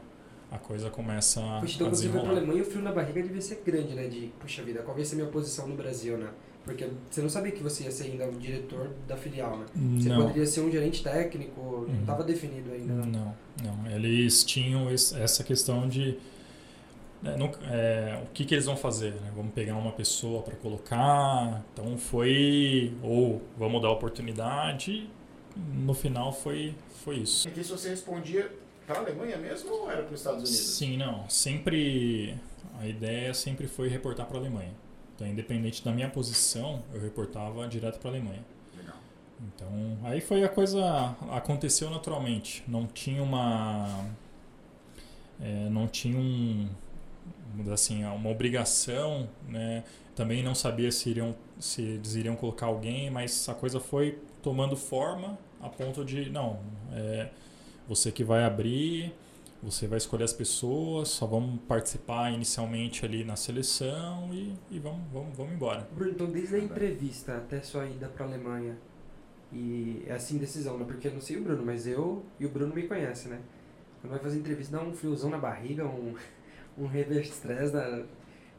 a 0.50 0.58
coisa 0.58 0.88
começa 0.90 1.40
a, 1.40 1.60
Puxa, 1.60 1.74
então 1.74 1.86
a 1.86 1.90
quando 1.90 1.96
você 1.96 2.02
foi 2.04 2.12
pra 2.12 2.20
desenrolar. 2.20 2.38
Alemanha, 2.40 2.62
o 2.62 2.66
frio 2.66 2.82
na 2.82 2.92
barriga 2.92 3.22
devia 3.22 3.40
ser 3.40 3.62
grande, 3.64 3.94
né? 3.94 4.08
De, 4.08 4.30
puxa 4.40 4.62
vida, 4.62 4.80
qual 4.82 4.94
vai 4.96 5.04
ser 5.04 5.14
a 5.14 5.18
minha 5.18 5.30
posição 5.30 5.66
no 5.68 5.76
Brasil, 5.76 6.16
né? 6.16 6.30
Porque 6.64 6.86
você 7.10 7.22
não 7.22 7.30
sabia 7.30 7.52
que 7.52 7.62
você 7.62 7.84
ia 7.84 7.90
ser 7.90 8.04
ainda 8.04 8.26
o 8.28 8.32
diretor 8.32 8.90
da 9.06 9.16
filial, 9.16 9.56
né? 9.58 9.66
Você 9.98 10.08
Não. 10.10 10.20
poderia 10.22 10.44
ser 10.46 10.60
um 10.60 10.70
gerente 10.70 11.02
técnico, 11.02 11.60
não 11.62 11.94
Uhum. 11.94 12.00
estava 12.00 12.22
definido 12.24 12.70
ainda. 12.72 12.92
né? 12.94 13.06
Não, 13.06 13.34
não. 13.64 13.90
Eles 13.90 14.44
tinham 14.44 14.90
esse- 14.90 15.18
essa 15.18 15.42
questão 15.42 15.88
de 15.88 16.18
né, 17.22 17.36
não- 17.36 17.50
é, 17.68 18.22
o 18.22 18.26
que, 18.32 18.44
que 18.44 18.54
eles 18.54 18.66
vão 18.66 18.76
fazer? 18.76 19.12
né? 19.14 19.32
Vamos 19.34 19.52
pegar 19.52 19.74
uma 19.76 19.90
pessoa 19.92 20.40
para 20.42 20.54
colocar. 20.56 21.64
Então 21.72 21.96
foi 21.98 22.92
ou 23.02 23.42
vamos 23.56 23.82
dar 23.82 23.90
oportunidade. 23.90 25.10
No 25.74 25.94
final 25.94 26.32
foi 26.32 26.74
foi 27.04 27.16
isso. 27.16 27.48
E 27.48 27.50
que 27.50 27.60
isso 27.60 27.76
você 27.76 27.88
respondia 27.88 28.48
para 28.88 29.00
a 29.00 29.02
Alemanha 29.02 29.36
mesmo 29.36 29.70
ou 29.70 29.90
era 29.90 30.02
para 30.02 30.14
os 30.14 30.20
Estados 30.20 30.40
Unidos? 30.40 30.58
Sim, 30.58 30.96
não. 30.96 31.28
Sempre 31.28 32.34
a 32.80 32.86
ideia 32.86 33.34
sempre 33.34 33.68
foi 33.68 33.88
reportar 33.88 34.26
para 34.26 34.38
a 34.38 34.40
Alemanha. 34.40 34.72
Então, 35.14 35.26
independente 35.26 35.84
da 35.84 35.92
minha 35.92 36.08
posição, 36.08 36.82
eu 36.94 37.00
reportava 37.00 37.68
direto 37.68 37.98
para 37.98 38.08
a 38.08 38.12
Alemanha. 38.12 38.42
Legal. 38.76 38.96
Então, 39.46 39.98
aí 40.04 40.22
foi 40.22 40.42
a 40.42 40.48
coisa 40.48 41.14
aconteceu 41.30 41.90
naturalmente. 41.90 42.64
Não 42.66 42.86
tinha 42.86 43.22
uma 43.22 44.06
é, 45.38 45.68
não 45.68 45.86
tinha 45.86 46.18
um 46.18 46.68
assim, 47.72 48.04
uma 48.04 48.30
obrigação, 48.30 49.28
né? 49.46 49.84
Também 50.14 50.42
não 50.42 50.54
sabia 50.54 50.90
se 50.90 51.10
iriam 51.10 51.34
se 51.58 51.82
eles 51.82 52.14
iriam 52.14 52.36
colocar 52.36 52.66
alguém, 52.66 53.10
mas 53.10 53.48
a 53.48 53.54
coisa 53.54 53.80
foi 53.80 54.18
tomando 54.42 54.76
forma 54.76 55.36
a 55.60 55.68
ponto 55.68 56.04
de 56.04 56.30
não, 56.30 56.60
é, 56.92 57.28
você 57.88 58.12
que 58.12 58.22
vai 58.22 58.44
abrir, 58.44 59.14
você 59.62 59.86
vai 59.86 59.98
escolher 59.98 60.24
as 60.24 60.32
pessoas, 60.32 61.08
só 61.08 61.26
vamos 61.26 61.60
participar 61.62 62.32
inicialmente 62.32 63.04
ali 63.04 63.24
na 63.24 63.34
seleção 63.34 64.28
e, 64.32 64.54
e 64.70 64.78
vamos, 64.78 65.00
vamos, 65.12 65.36
vamos 65.36 65.52
embora. 65.54 65.88
Bruno, 65.92 66.12
então 66.12 66.30
desde 66.30 66.56
a 66.56 66.58
entrevista 66.58 67.36
até 67.36 67.60
sua 67.60 67.86
ida 67.86 68.08
pra 68.08 68.26
Alemanha, 68.26 68.76
E 69.52 70.04
é 70.06 70.12
assim 70.12 70.36
decisão, 70.38 70.78
né? 70.78 70.84
Porque 70.84 71.08
eu 71.08 71.12
não 71.12 71.20
sei 71.20 71.38
o 71.38 71.42
Bruno, 71.42 71.64
mas 71.64 71.86
eu 71.86 72.22
e 72.38 72.44
o 72.44 72.50
Bruno 72.50 72.74
me 72.74 72.82
conhecem, 72.86 73.30
né? 73.30 73.40
Quando 74.00 74.12
vai 74.12 74.20
fazer 74.20 74.38
entrevista, 74.38 74.76
dá 74.76 74.82
um 74.84 74.92
friozão 74.92 75.30
na 75.30 75.38
barriga, 75.38 75.86
um, 75.86 76.14
um 76.76 76.86
reverse 76.86 77.30
stress. 77.30 77.72
Da, 77.72 78.04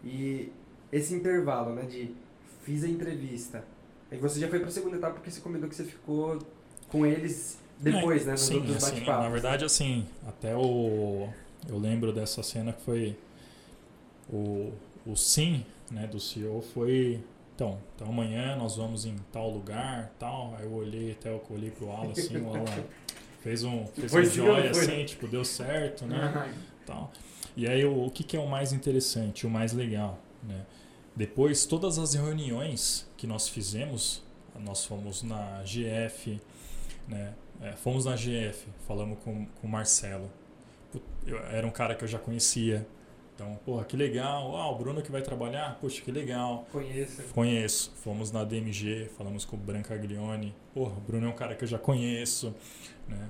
e 0.04 0.52
esse 0.92 1.14
intervalo, 1.14 1.76
né? 1.76 1.84
De 1.84 2.16
fiz 2.64 2.84
a 2.84 2.88
entrevista. 2.88 3.64
Aí 4.12 4.18
você 4.18 4.40
já 4.40 4.48
foi 4.48 4.60
pra 4.60 4.72
segunda 4.72 4.98
etapa 4.98 5.14
porque 5.14 5.30
você 5.30 5.40
comentou 5.40 5.70
que 5.70 5.76
você 5.76 5.84
ficou 5.84 6.40
com 6.90 7.06
eles 7.06 7.60
depois, 7.80 8.24
é, 8.24 8.26
né? 8.26 8.32
Nos 8.34 8.42
sim, 8.42 8.56
outros 8.56 8.76
assim, 8.76 8.96
bate-papos. 8.96 9.24
na 9.24 9.30
verdade, 9.30 9.66
assim, 9.66 10.06
até 10.28 10.56
o. 10.56 11.30
Eu 11.68 11.78
lembro 11.78 12.12
dessa 12.12 12.44
cena 12.44 12.74
que 12.74 12.82
foi. 12.82 13.18
O, 14.32 14.72
o 15.06 15.16
sim 15.16 15.66
né, 15.90 16.06
do 16.08 16.20
CEO 16.20 16.62
foi. 16.62 17.24
Então, 17.56 17.78
então 17.96 18.08
amanhã 18.08 18.56
nós 18.56 18.78
vamos 18.78 19.06
em 19.06 19.16
tal 19.32 19.50
lugar, 19.50 20.14
tal. 20.20 20.56
Aí 20.58 20.66
eu 20.66 20.74
olhei 20.74 21.12
até 21.12 21.30
eu 21.30 21.44
olhei 21.50 21.72
pro 21.72 21.90
Alan 21.92 22.12
assim, 22.12 22.38
o 22.38 22.50
Alan 22.50 22.66
fez 23.42 23.64
um, 23.64 23.86
fez 23.96 24.12
Foi 24.12 24.22
um 24.22 24.26
joia 24.26 24.74
foi? 24.74 24.84
assim, 24.84 25.06
tipo, 25.06 25.28
deu 25.28 25.44
certo, 25.44 26.06
né? 26.06 26.54
tal. 26.86 27.12
E 27.58 27.68
aí 27.68 27.84
o, 27.84 28.06
o 28.06 28.12
que, 28.12 28.24
que 28.24 28.38
é 28.38 28.40
o 28.40 28.48
mais 28.48 28.72
interessante, 28.72 29.46
o 29.46 29.50
mais 29.50 29.74
legal, 29.74 30.20
né? 30.44 30.66
Depois, 31.16 31.66
todas 31.66 32.00
as 32.00 32.14
reuniões 32.14 33.06
que 33.18 33.28
nós 33.28 33.50
fizemos, 33.50 34.24
nós 34.58 34.86
fomos 34.86 35.22
na 35.22 35.62
GF, 35.66 36.40
né? 37.10 37.34
É, 37.62 37.74
fomos 37.74 38.06
na 38.06 38.16
GF, 38.16 38.68
falamos 38.88 39.20
com, 39.24 39.46
com 39.46 39.68
o 39.68 39.70
Marcelo. 39.70 40.30
Eu- 41.26 41.40
era 41.48 41.68
um 41.68 41.72
cara 41.72 41.94
que 41.96 42.04
eu 42.04 42.08
já 42.08 42.18
conhecia. 42.18 42.88
Então, 43.36 43.58
porra, 43.66 43.86
que 43.86 43.96
legal. 43.96 44.56
Ah, 44.58 44.70
o 44.70 44.76
Bruno 44.78 45.02
que 45.02 45.12
vai 45.12 45.22
trabalhar? 45.22 45.78
Poxa, 45.80 46.02
que 46.02 46.12
legal. 46.12 46.66
Conheço. 46.72 47.22
Conheço. 47.34 47.92
Fomos 48.04 48.32
na 48.32 48.44
DMG, 48.44 49.10
falamos 49.18 49.46
com 49.46 49.56
o 49.56 49.60
Branca 49.60 49.94
Aglione. 49.94 50.54
Porra, 50.74 50.92
o 50.98 51.02
Bruno 51.02 51.28
é 51.28 51.30
um 51.30 51.36
cara 51.36 51.56
que 51.56 51.64
eu 51.64 51.68
já 51.68 51.78
conheço. 51.80 52.54
Né? 53.08 53.30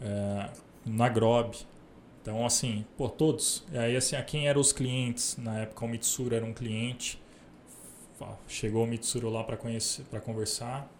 É, 0.00 0.50
na 0.86 1.08
Grob. 1.08 1.54
Então, 2.22 2.44
assim, 2.44 2.84
pô, 2.96 3.08
todos. 3.08 3.64
E 3.72 3.78
aí, 3.78 3.96
assim, 3.96 4.16
a 4.16 4.22
quem 4.22 4.46
eram 4.48 4.60
os 4.60 4.72
clientes? 4.72 5.36
Na 5.38 5.60
época, 5.60 5.84
o 5.84 5.88
Mitsuru 5.88 6.34
era 6.34 6.44
um 6.44 6.52
cliente. 6.54 7.20
Chegou 8.46 8.84
o 8.84 8.86
Mitsuru 8.86 9.30
lá 9.30 9.42
para 9.42 9.56
conhecer, 9.56 10.04
para 10.10 10.20
conversar. 10.20 10.90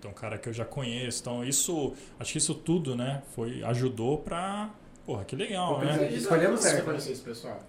Puta, 0.00 0.08
é 0.08 0.10
um 0.10 0.14
cara 0.14 0.38
que 0.38 0.48
eu 0.48 0.52
já 0.52 0.64
conheço. 0.64 1.20
Então, 1.20 1.44
isso, 1.44 1.92
acho 2.18 2.32
que 2.32 2.38
isso 2.38 2.54
tudo, 2.54 2.96
né, 2.96 3.22
foi, 3.34 3.62
ajudou 3.64 4.18
pra. 4.18 4.70
Porra, 5.04 5.24
que 5.24 5.36
legal, 5.36 5.78
Pô, 5.78 5.84
né? 5.84 6.10
Escolhemos 6.12 6.60
Você 6.60 6.70
certo. 6.70 6.84
conhecia 6.84 7.12
esse 7.12 7.22
pessoal? 7.22 7.60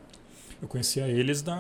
Eu 0.62 0.68
conhecia 0.68 1.08
eles 1.08 1.42
da. 1.42 1.56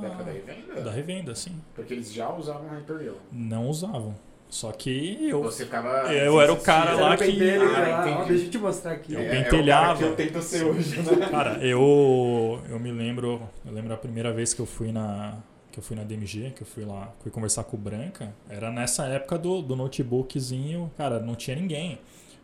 Da 0.00 0.06
época 0.08 0.24
da 0.24 0.32
revenda? 0.32 0.80
Da 0.82 0.90
revenda, 0.90 1.34
sim. 1.34 1.60
Porque 1.74 1.92
eles 1.94 2.12
já 2.12 2.28
usavam 2.32 2.68
Hyperreal. 2.70 3.16
Não 3.30 3.68
usavam. 3.68 4.14
Só 4.48 4.72
que 4.72 5.18
eu. 5.28 5.42
Você 5.42 5.64
ficava. 5.64 6.12
Eu 6.14 6.40
era 6.40 6.52
o 6.52 6.56
cara 6.60 6.94
Você 6.94 7.02
lá 7.02 7.16
que- 7.16 7.24
pentelho, 7.24 7.62
Ah, 7.76 8.08
entendi. 8.08 8.28
deixa 8.28 8.44
eu 8.46 8.50
te 8.50 8.58
mostrar 8.58 8.92
aqui. 8.92 9.12
Eu 9.12 9.20
É, 9.20 9.24
é 9.24 9.26
o 9.26 9.30
cara 9.32 9.44
pentelhava. 9.50 9.98
que 9.98 10.04
eu 10.04 10.16
tento 10.16 10.40
ser 10.42 10.64
hoje, 10.64 11.02
né? 11.02 11.26
Cara, 11.28 11.58
eu 11.66 12.60
eu 12.70 12.78
me 12.80 12.90
lembro, 12.92 13.42
eu 13.66 13.72
lembro 13.72 13.92
a 13.92 13.96
primeira 13.98 14.32
vez 14.32 14.54
que 14.54 14.60
eu 14.60 14.66
fui 14.66 14.90
na 14.92 15.36
que 15.76 15.80
eu 15.80 15.84
fui 15.84 15.94
na 15.94 16.04
DMG, 16.04 16.52
que 16.52 16.62
eu 16.62 16.66
fui 16.66 16.86
lá, 16.86 17.12
fui 17.20 17.30
conversar 17.30 17.62
com 17.64 17.76
o 17.76 17.78
Branca, 17.78 18.34
era 18.48 18.72
nessa 18.72 19.04
época 19.08 19.36
do, 19.36 19.60
do 19.60 19.76
notebookzinho, 19.76 20.90
cara, 20.96 21.20
não 21.20 21.34
tinha 21.34 21.54
ninguém. 21.54 21.98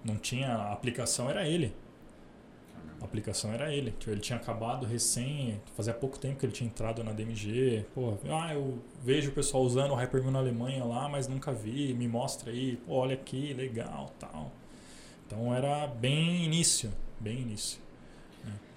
Não 0.05 0.17
tinha, 0.17 0.55
a 0.55 0.73
aplicação 0.75 1.31
era 1.31 1.49
ele. 1.49 1.75
A 3.01 3.07
aplicação 3.07 3.51
era 3.51 3.73
ele. 3.73 3.93
Tipo, 3.93 4.11
Ele 4.11 4.21
tinha 4.21 4.39
acabado 4.39 4.85
recém, 4.85 5.59
fazia 5.75 5.95
pouco 5.95 6.19
tempo 6.19 6.41
que 6.41 6.45
ele 6.45 6.53
tinha 6.53 6.69
entrado 6.69 7.03
na 7.03 7.13
DMG. 7.13 7.87
Pô, 7.95 8.19
ah, 8.29 8.53
eu 8.53 8.79
vejo 9.03 9.31
o 9.31 9.33
pessoal 9.33 9.63
usando 9.63 9.93
o 9.93 9.95
Hyperview 9.95 10.31
na 10.31 10.39
Alemanha 10.39 10.85
lá, 10.85 11.09
mas 11.09 11.27
nunca 11.27 11.53
vi, 11.53 11.95
me 11.95 12.07
mostra 12.07 12.51
aí. 12.51 12.77
Pô, 12.87 12.97
olha 12.97 13.15
aqui, 13.15 13.55
legal, 13.55 14.13
tal. 14.19 14.53
Então 15.27 15.55
era 15.55 15.87
bem 15.87 16.45
início, 16.45 16.93
bem 17.19 17.41
início. 17.41 17.81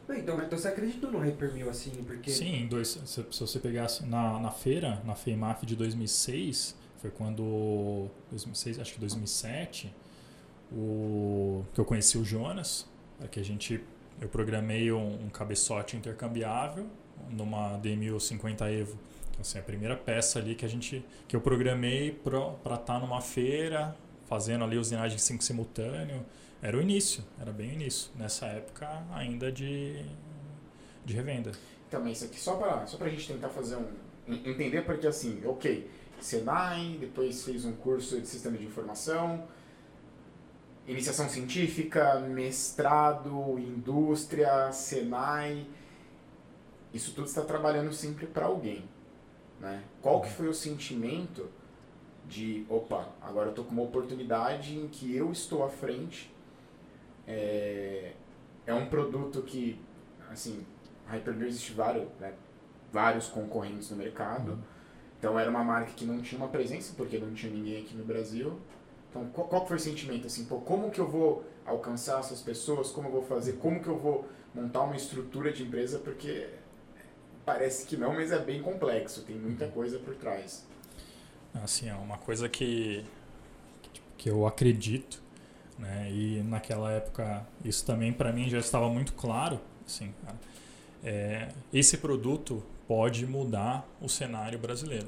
Então, 0.09 0.41
então 0.41 0.57
você 0.57 0.67
acreditou 0.67 1.11
no 1.11 1.19
Hyperview 1.19 1.69
assim, 1.69 1.91
porque... 2.05 2.31
Sim, 2.31 2.67
dois, 2.67 2.99
se, 3.05 3.25
se 3.29 3.39
você 3.39 3.59
pegasse 3.59 4.05
na, 4.05 4.39
na 4.39 4.51
feira, 4.51 5.01
na 5.03 5.15
FEIMAF 5.15 5.65
de 5.65 5.75
2006, 5.75 6.75
foi 6.97 7.09
quando 7.09 8.07
2006, 8.29 8.79
acho 8.79 8.93
que 8.93 8.99
2007, 8.99 9.93
o 10.71 11.63
que 11.73 11.79
eu 11.79 11.85
conheci 11.85 12.17
o 12.17 12.23
Jonas, 12.23 12.87
é 13.23 13.27
que 13.27 13.39
a 13.39 13.43
gente 13.43 13.83
eu 14.21 14.29
programei 14.29 14.91
um, 14.91 15.25
um 15.25 15.29
cabeçote 15.29 15.97
intercambiável 15.97 16.87
numa 17.29 17.77
D1050 17.79 18.61
Evo. 18.71 18.97
Então, 19.29 19.41
assim, 19.41 19.59
a 19.59 19.61
primeira 19.61 19.95
peça 19.95 20.39
ali 20.39 20.55
que 20.55 20.65
a 20.65 20.69
gente 20.69 21.03
que 21.27 21.35
eu 21.35 21.41
programei 21.41 22.11
para 22.11 22.75
estar 22.75 22.99
numa 22.99 23.21
feira, 23.21 23.95
fazendo 24.25 24.63
ali 24.63 24.77
usinagem 24.77 25.17
5 25.17 25.43
simultâneo, 25.43 26.25
era 26.61 26.77
o 26.77 26.81
início, 26.81 27.23
era 27.39 27.51
bem 27.51 27.69
o 27.69 27.73
início, 27.73 28.11
nessa 28.15 28.45
época 28.47 29.03
ainda 29.13 29.51
de 29.51 30.05
de 31.05 31.13
revenda. 31.13 31.51
Também 31.89 32.13
isso 32.13 32.25
aqui 32.25 32.39
só 32.39 32.55
pra, 32.55 32.85
só 32.87 32.97
pra 32.97 33.07
gente 33.09 33.27
tentar 33.31 33.49
fazer 33.49 33.75
um. 33.75 33.85
en- 34.27 34.49
Entender 34.49 34.81
porque 34.83 35.05
assim, 35.05 35.41
ok, 35.45 35.87
Senai, 36.19 36.97
depois 36.99 37.43
fez 37.43 37.63
um 37.63 37.73
curso 37.73 38.19
de 38.19 38.27
sistema 38.27 38.57
de 38.57 38.65
informação, 38.65 39.47
iniciação 40.87 41.29
científica, 41.29 42.19
mestrado, 42.21 43.59
indústria, 43.59 44.71
Senai. 44.71 45.67
Isso 46.93 47.13
tudo 47.13 47.27
está 47.27 47.41
trabalhando 47.43 47.93
sempre 47.93 48.25
para 48.25 48.45
alguém. 48.45 48.83
Né? 49.59 49.83
Qual 50.01 50.21
que 50.21 50.29
foi 50.31 50.47
o 50.47 50.53
sentimento 50.53 51.49
de, 52.27 52.65
opa, 52.67 53.09
agora 53.21 53.49
eu 53.49 53.53
tô 53.53 53.63
com 53.63 53.71
uma 53.71 53.83
oportunidade 53.83 54.75
em 54.77 54.87
que 54.87 55.15
eu 55.15 55.31
estou 55.31 55.63
à 55.63 55.69
frente. 55.69 56.33
É, 57.27 58.13
é 58.65 58.73
um 58.73 58.87
produto 58.87 59.41
que, 59.41 59.79
assim, 60.31 60.65
Hyperbeer 61.07 61.47
existe 61.47 61.73
vários, 61.73 62.07
né, 62.19 62.33
vários 62.91 63.27
concorrentes 63.27 63.89
no 63.91 63.97
mercado. 63.97 64.57
Então 65.19 65.39
era 65.39 65.49
uma 65.49 65.63
marca 65.63 65.91
que 65.91 66.05
não 66.05 66.21
tinha 66.21 66.39
uma 66.39 66.49
presença, 66.49 66.93
porque 66.95 67.17
não 67.17 67.33
tinha 67.33 67.51
ninguém 67.51 67.81
aqui 67.81 67.95
no 67.95 68.03
Brasil. 68.03 68.59
Então 69.09 69.25
qual, 69.27 69.47
qual 69.47 69.65
foi 69.65 69.77
o 69.77 69.79
sentimento? 69.79 70.27
Assim, 70.27 70.45
pô, 70.45 70.57
como 70.59 70.91
que 70.91 70.99
eu 70.99 71.07
vou 71.07 71.43
alcançar 71.65 72.19
essas 72.19 72.41
pessoas? 72.41 72.91
Como 72.91 73.07
eu 73.07 73.11
vou 73.11 73.23
fazer? 73.23 73.53
Como 73.53 73.81
que 73.81 73.87
eu 73.87 73.97
vou 73.97 74.27
montar 74.53 74.83
uma 74.83 74.95
estrutura 74.95 75.51
de 75.51 75.63
empresa? 75.63 75.99
Porque 75.99 76.47
parece 77.45 77.85
que 77.85 77.95
não, 77.95 78.13
mas 78.13 78.31
é 78.31 78.39
bem 78.39 78.61
complexo. 78.61 79.23
Tem 79.23 79.35
muita 79.35 79.67
coisa 79.67 79.99
por 79.99 80.15
trás. 80.15 80.65
Assim, 81.53 81.87
é 81.87 81.95
uma 81.95 82.17
coisa 82.17 82.49
que, 82.49 83.05
que 84.17 84.29
eu 84.29 84.45
acredito, 84.45 85.23
né? 85.77 86.09
E 86.11 86.41
naquela 86.43 86.91
época 86.91 87.45
isso 87.63 87.85
também 87.85 88.13
para 88.13 88.31
mim 88.31 88.49
já 88.49 88.59
estava 88.59 88.89
muito 88.89 89.13
claro, 89.13 89.59
cara. 90.25 90.37
É, 91.03 91.49
esse 91.71 91.97
produto 91.97 92.63
pode 92.87 93.25
mudar 93.25 93.87
o 94.01 94.09
cenário 94.09 94.57
brasileiro. 94.57 95.07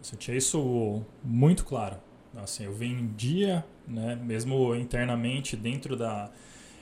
Assim, 0.00 0.16
tinha 0.16 0.36
isso 0.36 1.02
muito 1.22 1.64
claro. 1.64 1.96
Assim, 2.36 2.64
eu 2.64 2.74
vendia, 2.74 3.64
né, 3.86 4.16
mesmo 4.16 4.74
internamente 4.74 5.56
dentro 5.56 5.96
da, 5.96 6.30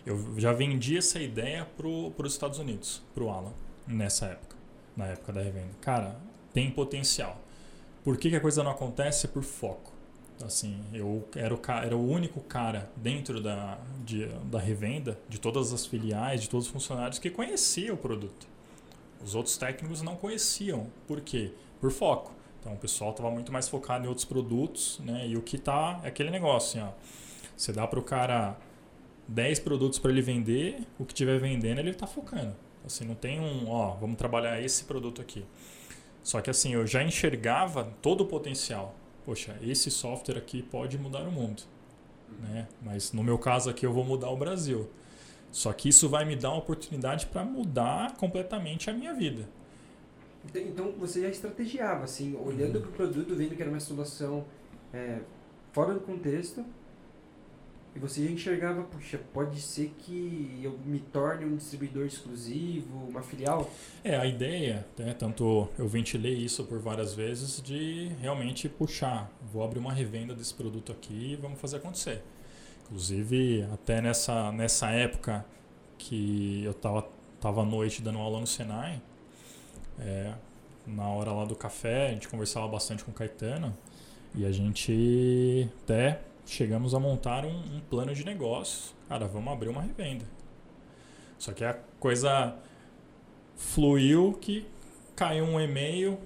eu 0.04 0.34
já 0.38 0.52
vendi 0.52 0.98
essa 0.98 1.20
ideia 1.20 1.64
para 1.64 1.86
os 1.86 2.32
Estados 2.32 2.58
Unidos, 2.58 3.02
para 3.14 3.22
o 3.22 3.30
Alan, 3.30 3.52
nessa 3.86 4.26
época, 4.26 4.56
na 4.96 5.06
época 5.06 5.32
da 5.32 5.40
revenda. 5.40 5.70
Cara, 5.80 6.16
tem 6.52 6.70
potencial. 6.70 7.40
Por 8.02 8.16
que, 8.16 8.30
que 8.30 8.36
a 8.36 8.40
coisa 8.40 8.64
não 8.64 8.72
acontece? 8.72 9.28
Por 9.28 9.44
foco. 9.44 9.91
Assim, 10.44 10.80
eu 10.92 11.26
era 11.36 11.54
o, 11.54 11.60
era 11.84 11.96
o 11.96 12.10
único 12.10 12.40
cara 12.40 12.90
dentro 12.96 13.40
da, 13.40 13.78
de, 14.04 14.26
da 14.50 14.58
revenda, 14.58 15.18
de 15.28 15.40
todas 15.40 15.72
as 15.72 15.86
filiais, 15.86 16.42
de 16.42 16.48
todos 16.48 16.66
os 16.66 16.72
funcionários, 16.72 17.18
que 17.18 17.30
conhecia 17.30 17.92
o 17.94 17.96
produto. 17.96 18.46
Os 19.24 19.34
outros 19.34 19.56
técnicos 19.56 20.02
não 20.02 20.16
conheciam. 20.16 20.88
Por 21.06 21.20
quê? 21.20 21.52
Por 21.80 21.90
foco. 21.90 22.32
Então 22.60 22.74
o 22.74 22.76
pessoal 22.76 23.10
estava 23.10 23.30
muito 23.30 23.52
mais 23.52 23.68
focado 23.68 24.04
em 24.04 24.08
outros 24.08 24.24
produtos, 24.24 25.00
né? 25.04 25.26
E 25.26 25.36
o 25.36 25.42
que 25.42 25.58
tá 25.58 26.00
é 26.02 26.08
aquele 26.08 26.30
negócio, 26.30 26.80
assim, 26.80 26.88
ó. 26.88 26.92
Você 27.56 27.72
dá 27.72 27.86
para 27.86 27.98
o 27.98 28.02
cara 28.02 28.56
10 29.28 29.60
produtos 29.60 29.98
para 29.98 30.10
ele 30.10 30.22
vender, 30.22 30.82
o 30.98 31.04
que 31.04 31.14
tiver 31.14 31.38
vendendo 31.38 31.78
ele 31.78 31.90
está 31.90 32.06
focando. 32.06 32.54
Assim, 32.84 33.04
não 33.04 33.14
tem 33.14 33.40
um, 33.40 33.68
ó, 33.70 33.94
vamos 33.94 34.16
trabalhar 34.16 34.60
esse 34.60 34.84
produto 34.84 35.20
aqui. 35.20 35.44
Só 36.22 36.40
que 36.40 36.50
assim, 36.50 36.74
eu 36.74 36.86
já 36.86 37.02
enxergava 37.02 37.84
todo 38.00 38.22
o 38.22 38.26
potencial. 38.26 38.94
Poxa, 39.24 39.56
esse 39.62 39.90
software 39.90 40.36
aqui 40.36 40.62
pode 40.62 40.98
mudar 40.98 41.22
o 41.28 41.30
mundo, 41.32 41.62
né? 42.40 42.66
Mas 42.82 43.12
no 43.12 43.22
meu 43.22 43.38
caso 43.38 43.70
aqui 43.70 43.86
eu 43.86 43.92
vou 43.92 44.04
mudar 44.04 44.30
o 44.30 44.36
Brasil. 44.36 44.88
Só 45.50 45.72
que 45.72 45.88
isso 45.88 46.08
vai 46.08 46.24
me 46.24 46.34
dar 46.34 46.50
uma 46.50 46.58
oportunidade 46.58 47.26
para 47.26 47.44
mudar 47.44 48.16
completamente 48.16 48.88
a 48.90 48.92
minha 48.92 49.14
vida. 49.14 49.48
Então- 50.44 50.62
Então 50.62 50.92
você 50.98 51.22
já 51.22 51.28
estrategiava, 51.28 52.04
assim, 52.04 52.34
olhando 52.36 52.76
Uhum. 52.76 52.82
para 52.82 52.90
o 52.90 52.92
produto, 52.94 53.34
vendo 53.36 53.54
que 53.54 53.62
era 53.62 53.70
uma 53.70 53.80
solução 53.80 54.44
é, 54.94 55.20
fora 55.72 55.94
do 55.94 56.00
contexto 56.00 56.64
e 57.94 57.98
você 57.98 58.24
já 58.24 58.30
enxergava, 58.30 58.82
puxa, 58.84 59.20
pode 59.32 59.60
ser 59.60 59.94
que 59.98 60.60
eu 60.62 60.78
me 60.84 60.98
torne 60.98 61.44
um 61.44 61.56
distribuidor 61.56 62.06
exclusivo, 62.06 63.06
uma 63.08 63.20
filial? 63.20 63.70
É, 64.02 64.16
a 64.16 64.24
ideia, 64.24 64.86
né, 64.98 65.12
tanto 65.12 65.68
eu 65.78 65.86
ventilei 65.86 66.34
isso 66.34 66.64
por 66.64 66.78
várias 66.78 67.12
vezes, 67.12 67.60
de 67.60 68.10
realmente 68.20 68.68
puxar, 68.68 69.30
vou 69.52 69.62
abrir 69.62 69.78
uma 69.78 69.92
revenda 69.92 70.34
desse 70.34 70.54
produto 70.54 70.90
aqui 70.90 71.32
e 71.32 71.36
vamos 71.36 71.60
fazer 71.60 71.76
acontecer. 71.76 72.22
Inclusive, 72.84 73.66
até 73.72 74.00
nessa, 74.00 74.50
nessa 74.52 74.90
época 74.90 75.44
que 75.98 76.64
eu 76.64 76.72
estava 76.72 77.06
tava 77.40 77.62
à 77.62 77.64
noite 77.64 78.00
dando 78.00 78.18
aula 78.18 78.40
no 78.40 78.46
Senai, 78.46 79.02
é, 79.98 80.32
na 80.86 81.08
hora 81.08 81.32
lá 81.32 81.44
do 81.44 81.54
café, 81.54 82.08
a 82.08 82.10
gente 82.10 82.28
conversava 82.28 82.66
bastante 82.68 83.04
com 83.04 83.10
o 83.10 83.14
Caetano 83.14 83.76
e 84.34 84.46
a 84.46 84.52
gente 84.52 85.68
até 85.82 86.20
chegamos 86.46 86.94
a 86.94 87.00
montar 87.00 87.44
um, 87.44 87.58
um 87.76 87.80
plano 87.88 88.14
de 88.14 88.24
negócio. 88.24 88.94
Cara, 89.08 89.26
vamos 89.26 89.52
abrir 89.52 89.68
uma 89.68 89.82
revenda. 89.82 90.24
Só 91.38 91.52
que 91.52 91.64
a 91.64 91.76
coisa 91.98 92.54
fluiu 93.56 94.38
que 94.40 94.66
caiu 95.14 95.44
um 95.44 95.60
e-mail. 95.60 96.18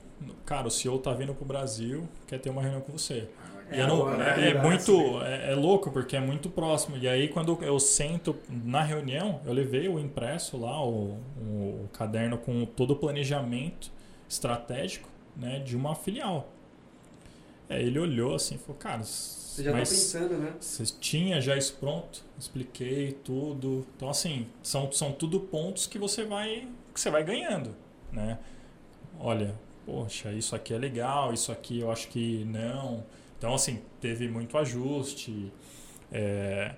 Cara, 0.45 0.67
o 0.67 0.71
CEO 0.71 0.99
tá 0.99 1.13
vindo 1.13 1.35
pro 1.35 1.45
Brasil, 1.45 2.09
quer 2.27 2.39
ter 2.39 2.51
uma 2.51 2.63
reunião 2.63 2.81
com 2.81 2.93
você. 2.93 3.29
É, 3.71 3.85
não, 3.85 4.23
é, 4.23 4.51
é 4.51 4.63
muito 4.63 5.21
é, 5.23 5.53
é, 5.53 5.55
louco 5.55 5.91
porque 5.91 6.17
é 6.17 6.21
muito 6.21 6.49
próximo. 6.49 6.97
E 6.97 7.09
aí 7.09 7.29
quando 7.29 7.59
eu 7.63 7.79
sento 7.81 8.37
na 8.49 8.83
reunião, 8.83 9.41
eu 9.45 9.53
levei 9.53 9.89
o 9.89 9.99
impresso 9.99 10.57
lá, 10.57 10.85
o, 10.85 11.19
o 11.41 11.89
caderno 11.93 12.39
com 12.39 12.65
todo 12.65 12.93
o 12.93 12.97
planejamento 12.97 13.91
estratégico 14.29 15.09
né, 15.37 15.59
de 15.59 15.77
uma 15.77 15.95
filial. 15.95 16.49
É, 17.69 17.81
ele 17.83 17.99
olhou 17.99 18.35
assim 18.35 18.55
e 18.55 18.59
falou, 18.59 18.77
cara, 18.77 19.03
você 19.57 19.65
já 19.65 19.73
tá 19.73 19.79
pensando, 19.79 20.39
né? 20.39 20.55
Você 20.61 20.85
tinha 21.01 21.41
já 21.41 21.57
isso 21.57 21.75
pronto, 21.81 22.23
expliquei 22.39 23.13
tudo. 23.25 23.87
Então 23.97 24.11
assim, 24.11 24.47
são, 24.63 24.93
são 24.93 25.13
tudo 25.13 25.41
pontos 25.41 25.87
que 25.87 25.99
você 25.99 26.25
vai 26.25 26.69
que 26.93 27.01
você 27.01 27.11
vai 27.11 27.25
ganhando, 27.25 27.75
né? 28.13 28.39
Olha, 29.19 29.59
poxa, 29.85 30.33
isso 30.33 30.55
aqui 30.55 30.75
é 30.75 30.79
legal, 30.79 31.33
isso 31.33 31.51
aqui 31.51 31.81
eu 31.81 31.91
acho 31.91 32.09
que 32.09 32.45
não. 32.45 33.05
Então 33.39 33.55
assim, 33.55 33.81
teve 34.01 34.29
muito 34.29 34.59
ajuste. 34.59 35.51
É, 36.13 36.75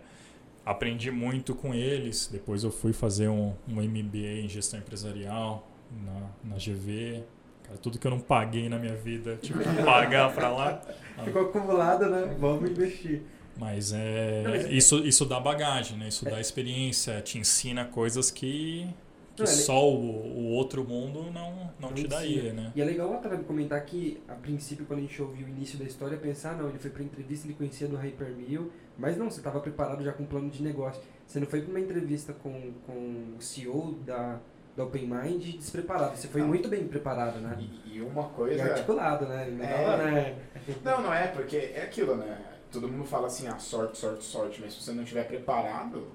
aprendi 0.65 1.11
muito 1.11 1.55
com 1.55 1.75
eles. 1.75 2.29
Depois 2.31 2.63
eu 2.63 2.71
fui 2.71 2.93
fazer 2.93 3.29
um, 3.29 3.55
um 3.69 3.83
MBA 3.83 4.43
em 4.45 4.49
gestão 4.49 4.79
empresarial 4.79 5.69
na, 5.91 6.53
na 6.53 6.57
GV. 6.57 7.25
Cara, 7.69 7.79
tudo 7.79 7.99
que 7.99 8.07
eu 8.07 8.11
não 8.11 8.19
paguei 8.19 8.67
na 8.69 8.79
minha 8.79 8.95
vida, 8.95 9.39
tive 9.43 9.63
que 9.63 9.83
pagar 9.83 10.35
para 10.35 10.49
lá. 10.49 10.81
Ficou 11.23 11.43
acumulado, 11.43 12.09
né? 12.09 12.35
Vamos 12.39 12.71
investir. 12.71 13.23
Mas 13.59 13.93
é, 13.93 14.45
é 14.47 14.73
isso, 14.73 15.05
isso 15.05 15.27
dá 15.27 15.39
bagagem, 15.39 15.99
né? 15.99 16.09
Isso 16.09 16.27
é. 16.27 16.31
dá 16.31 16.41
experiência, 16.41 17.21
te 17.21 17.39
ensina 17.39 17.85
coisas 17.85 18.31
que, 18.31 18.89
que 19.35 19.43
não, 19.43 19.47
só 19.47 19.87
o, 19.87 19.99
o, 19.99 20.45
outro 20.53 20.85
mundo 20.85 21.25
não, 21.25 21.73
não, 21.79 21.91
não 21.91 21.93
te 21.93 22.07
daria, 22.07 22.53
né? 22.53 22.73
E 22.75 22.81
é 22.81 22.85
legal 22.85 23.13
até 23.13 23.37
comentar 23.37 23.85
que, 23.85 24.23
a 24.29 24.35
princípio, 24.35 24.87
quando 24.87 25.01
a 25.01 25.03
gente 25.03 25.21
ouviu 25.21 25.47
o 25.47 25.51
início 25.51 25.77
da 25.77 25.85
história, 25.85 26.17
pensar, 26.17 26.57
não, 26.57 26.69
ele 26.69 26.79
foi 26.79 26.91
para 26.91 27.03
entrevista, 27.03 27.49
ele 27.49 27.55
conhecia 27.55 27.89
do 27.89 27.97
Hypermill, 27.97 28.71
mas 28.97 29.17
não, 29.19 29.29
você 29.29 29.41
estava 29.41 29.61
preparado 29.61 30.03
já 30.05 30.13
com 30.13 30.23
um 30.23 30.27
plano 30.27 30.49
de 30.49 30.63
negócio. 30.63 31.03
Você 31.27 31.41
não 31.41 31.47
foi 31.47 31.61
para 31.61 31.71
uma 31.71 31.81
entrevista 31.81 32.33
com, 32.33 32.73
com 32.87 33.35
o 33.37 33.43
CEO 33.43 33.99
da 34.07 34.41
da 34.79 34.85
Open 34.85 35.09
Mind 35.09 35.43
despreparado. 35.57 36.17
Você 36.17 36.29
foi 36.29 36.41
muito 36.41 36.69
bem 36.69 36.87
preparado, 36.87 37.41
né? 37.41 37.59
E, 37.59 37.97
e 37.97 38.01
uma 38.01 38.29
coisa. 38.29 38.57
E 38.57 38.61
articulado, 38.61 39.27
né? 39.27 39.47
Não, 39.51 39.65
é... 39.65 40.11
né? 40.13 40.39
não, 40.85 41.03
não 41.03 41.13
é, 41.13 41.27
porque 41.27 41.57
é 41.75 41.83
aquilo, 41.83 42.15
né? 42.15 42.41
Todo 42.71 42.87
mundo 42.87 43.05
fala 43.05 43.27
assim, 43.27 43.49
ah, 43.49 43.59
sorte, 43.59 43.99
sorte, 43.99 44.25
sorte, 44.25 44.61
mas 44.61 44.75
se 44.75 44.83
você 44.83 44.93
não 44.93 45.03
estiver 45.03 45.27
preparado, 45.27 46.07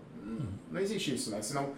não 0.71 0.79
existe 0.79 1.13
isso, 1.13 1.29
né? 1.29 1.41
Senão, 1.41 1.73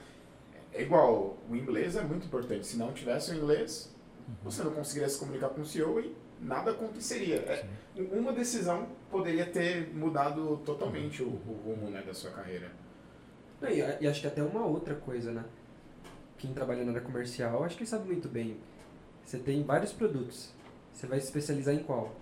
é 0.71 0.83
igual, 0.83 1.38
o 1.49 1.55
inglês 1.55 1.95
é 1.95 2.01
muito 2.01 2.27
importante. 2.27 2.67
Se 2.67 2.77
não 2.77 2.93
tivesse 2.93 3.31
o 3.31 3.36
inglês, 3.36 3.91
uhum. 4.27 4.36
você 4.43 4.61
não 4.61 4.71
conseguiria 4.71 5.09
se 5.09 5.17
comunicar 5.17 5.49
com 5.49 5.61
o 5.61 5.65
CEO 5.65 5.99
e 6.01 6.15
nada 6.39 6.71
aconteceria. 6.71 7.38
É, 7.38 7.65
uma 8.11 8.31
decisão 8.31 8.89
poderia 9.09 9.47
ter 9.47 9.91
mudado 9.95 10.57
totalmente 10.57 11.23
o, 11.23 11.29
o 11.29 11.61
rumo 11.65 11.89
né, 11.89 12.03
da 12.05 12.13
sua 12.13 12.29
carreira. 12.29 12.71
E, 13.63 14.03
e 14.03 14.07
acho 14.07 14.21
que 14.21 14.27
até 14.27 14.43
uma 14.43 14.65
outra 14.65 14.93
coisa, 14.93 15.31
né? 15.31 15.45
Quem 16.45 16.53
trabalha 16.53 16.83
na 16.83 16.91
área 16.91 17.01
comercial, 17.01 17.63
acho 17.63 17.77
que 17.77 17.85
sabe 17.85 18.05
muito 18.05 18.29
bem. 18.29 18.57
Você 19.25 19.39
tem 19.39 19.63
vários 19.63 19.91
produtos. 19.91 20.51
Você 20.93 21.07
vai 21.07 21.19
se 21.19 21.25
especializar 21.25 21.73
em 21.73 21.79
qual? 21.79 22.13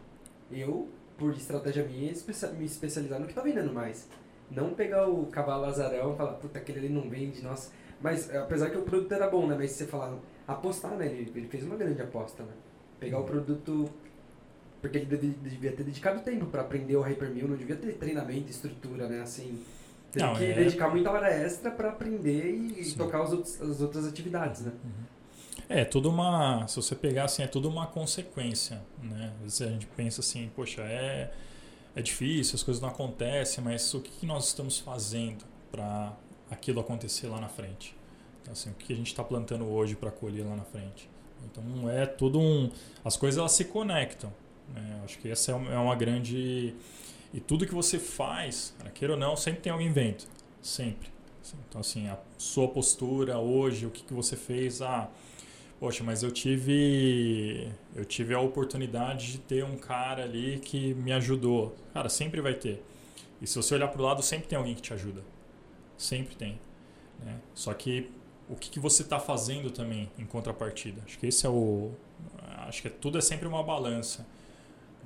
Eu, 0.49 0.87
por 1.17 1.33
estratégia 1.33 1.83
minha, 1.83 2.11
me 2.57 2.65
especializar 2.65 3.19
no 3.19 3.25
que 3.25 3.31
está 3.31 3.41
vendendo 3.41 3.73
mais. 3.73 4.07
Não 4.49 4.73
pegar 4.73 5.09
o 5.09 5.25
cavalo 5.27 5.65
azarão 5.65 6.13
e 6.13 6.17
falar, 6.17 6.33
puta, 6.33 6.59
aquele 6.59 6.79
ali 6.79 6.89
não 6.89 7.09
vende, 7.09 7.41
nossa. 7.41 7.71
Mas, 8.01 8.33
apesar 8.33 8.69
que 8.69 8.77
o 8.77 8.83
produto 8.83 9.11
era 9.11 9.29
bom, 9.29 9.47
né? 9.47 9.55
Mas 9.57 9.71
você 9.71 9.85
falar, 9.85 10.17
apostar, 10.47 10.95
né? 10.95 11.07
Ele, 11.07 11.31
ele 11.35 11.47
fez 11.47 11.63
uma 11.63 11.75
grande 11.75 12.01
aposta, 12.01 12.43
né? 12.43 12.53
Pegar 12.99 13.19
o 13.19 13.23
produto 13.23 13.89
porque 14.81 14.97
ele 14.97 15.05
devia 15.41 15.71
ter 15.71 15.83
dedicado 15.83 16.21
tempo 16.21 16.45
para 16.47 16.61
aprender 16.61 16.97
o 16.97 17.01
Hypermill, 17.01 17.47
não 17.47 17.55
devia 17.55 17.77
ter 17.77 17.93
treinamento, 17.93 18.51
estrutura, 18.51 19.07
né? 19.07 19.21
Assim, 19.21 19.57
tem 20.13 20.23
não, 20.23 20.35
que 20.35 20.45
é... 20.45 20.53
dedicar 20.53 20.89
muita 20.89 21.09
hora 21.11 21.27
extra 21.27 21.71
para 21.71 21.89
aprender 21.89 22.51
e 22.77 22.85
Sim. 22.85 22.97
tocar 22.97 23.21
outros, 23.21 23.59
as 23.59 23.81
outras 23.81 24.07
atividades, 24.07 24.61
né? 24.61 24.71
Uhum. 24.83 25.03
É, 25.67 25.83
tudo 25.83 26.09
uma. 26.09 26.67
Se 26.67 26.75
você 26.75 26.93
pegar 26.93 27.23
assim, 27.23 27.41
é 27.41 27.47
tudo 27.47 27.67
uma 27.67 27.87
consequência, 27.87 28.79
né? 29.01 29.33
Às 29.37 29.41
vezes 29.41 29.61
a 29.63 29.67
gente 29.67 29.87
pensa 29.87 30.21
assim, 30.21 30.51
poxa, 30.55 30.81
é, 30.83 31.31
é 31.95 32.01
difícil, 32.01 32.55
as 32.55 32.61
coisas 32.61 32.79
não 32.79 32.89
acontecem, 32.89 33.63
mas 33.63 33.91
o 33.93 33.99
que, 33.99 34.11
que 34.11 34.25
nós 34.25 34.47
estamos 34.47 34.77
fazendo 34.77 35.43
para 35.71 36.13
aquilo 36.51 36.79
acontecer 36.79 37.27
lá 37.27 37.41
na 37.41 37.49
frente? 37.49 37.95
Então, 38.41 38.53
assim, 38.53 38.69
o 38.69 38.73
que 38.75 38.93
a 38.93 38.95
gente 38.95 39.07
está 39.07 39.23
plantando 39.23 39.65
hoje 39.65 39.95
para 39.95 40.11
colher 40.11 40.45
lá 40.45 40.55
na 40.55 40.65
frente? 40.65 41.09
Então 41.45 41.89
é 41.89 42.05
tudo 42.05 42.39
um. 42.39 42.69
As 43.03 43.17
coisas 43.17 43.39
elas 43.39 43.53
se 43.53 43.65
conectam. 43.65 44.31
Né? 44.73 45.01
Acho 45.03 45.17
que 45.17 45.29
essa 45.29 45.51
é 45.51 45.77
uma 45.77 45.95
grande 45.95 46.75
e 47.33 47.39
tudo 47.39 47.65
que 47.65 47.73
você 47.73 47.97
faz, 47.97 48.75
queira 48.93 49.13
ou 49.13 49.19
não, 49.19 49.35
sempre 49.35 49.61
tem 49.61 49.71
alguém 49.71 49.91
vendo. 49.91 50.23
Sempre. 50.61 51.11
Então, 51.67 51.81
assim, 51.81 52.07
a 52.07 52.17
sua 52.37 52.67
postura 52.67 53.37
hoje, 53.39 53.85
o 53.85 53.89
que, 53.89 54.03
que 54.03 54.13
você 54.13 54.37
fez, 54.37 54.81
ah, 54.81 55.09
poxa, 55.79 56.03
mas 56.03 56.23
eu 56.23 56.31
tive 56.31 57.69
eu 57.95 58.05
tive 58.05 58.33
a 58.33 58.39
oportunidade 58.39 59.33
de 59.33 59.37
ter 59.39 59.63
um 59.65 59.77
cara 59.77 60.23
ali 60.23 60.59
que 60.59 60.93
me 60.93 61.11
ajudou. 61.11 61.75
Cara, 61.93 62.07
sempre 62.07 62.39
vai 62.39 62.53
ter. 62.53 62.83
E 63.41 63.47
se 63.47 63.55
você 63.57 63.73
olhar 63.73 63.87
para 63.89 64.01
o 64.01 64.05
lado, 64.05 64.21
sempre 64.23 64.47
tem 64.47 64.57
alguém 64.57 64.75
que 64.75 64.81
te 64.81 64.93
ajuda. 64.93 65.21
Sempre 65.97 66.35
tem. 66.35 66.59
Né? 67.19 67.39
Só 67.53 67.73
que 67.73 68.09
o 68.47 68.55
que, 68.55 68.69
que 68.69 68.79
você 68.79 69.01
está 69.01 69.19
fazendo 69.19 69.71
também 69.71 70.09
em 70.17 70.25
contrapartida? 70.25 71.01
Acho 71.05 71.17
que 71.17 71.27
esse 71.27 71.45
é 71.45 71.49
o. 71.49 71.91
Acho 72.67 72.81
que 72.81 72.89
tudo 72.89 73.17
é 73.17 73.21
sempre 73.21 73.47
uma 73.47 73.63
balança. 73.63 74.25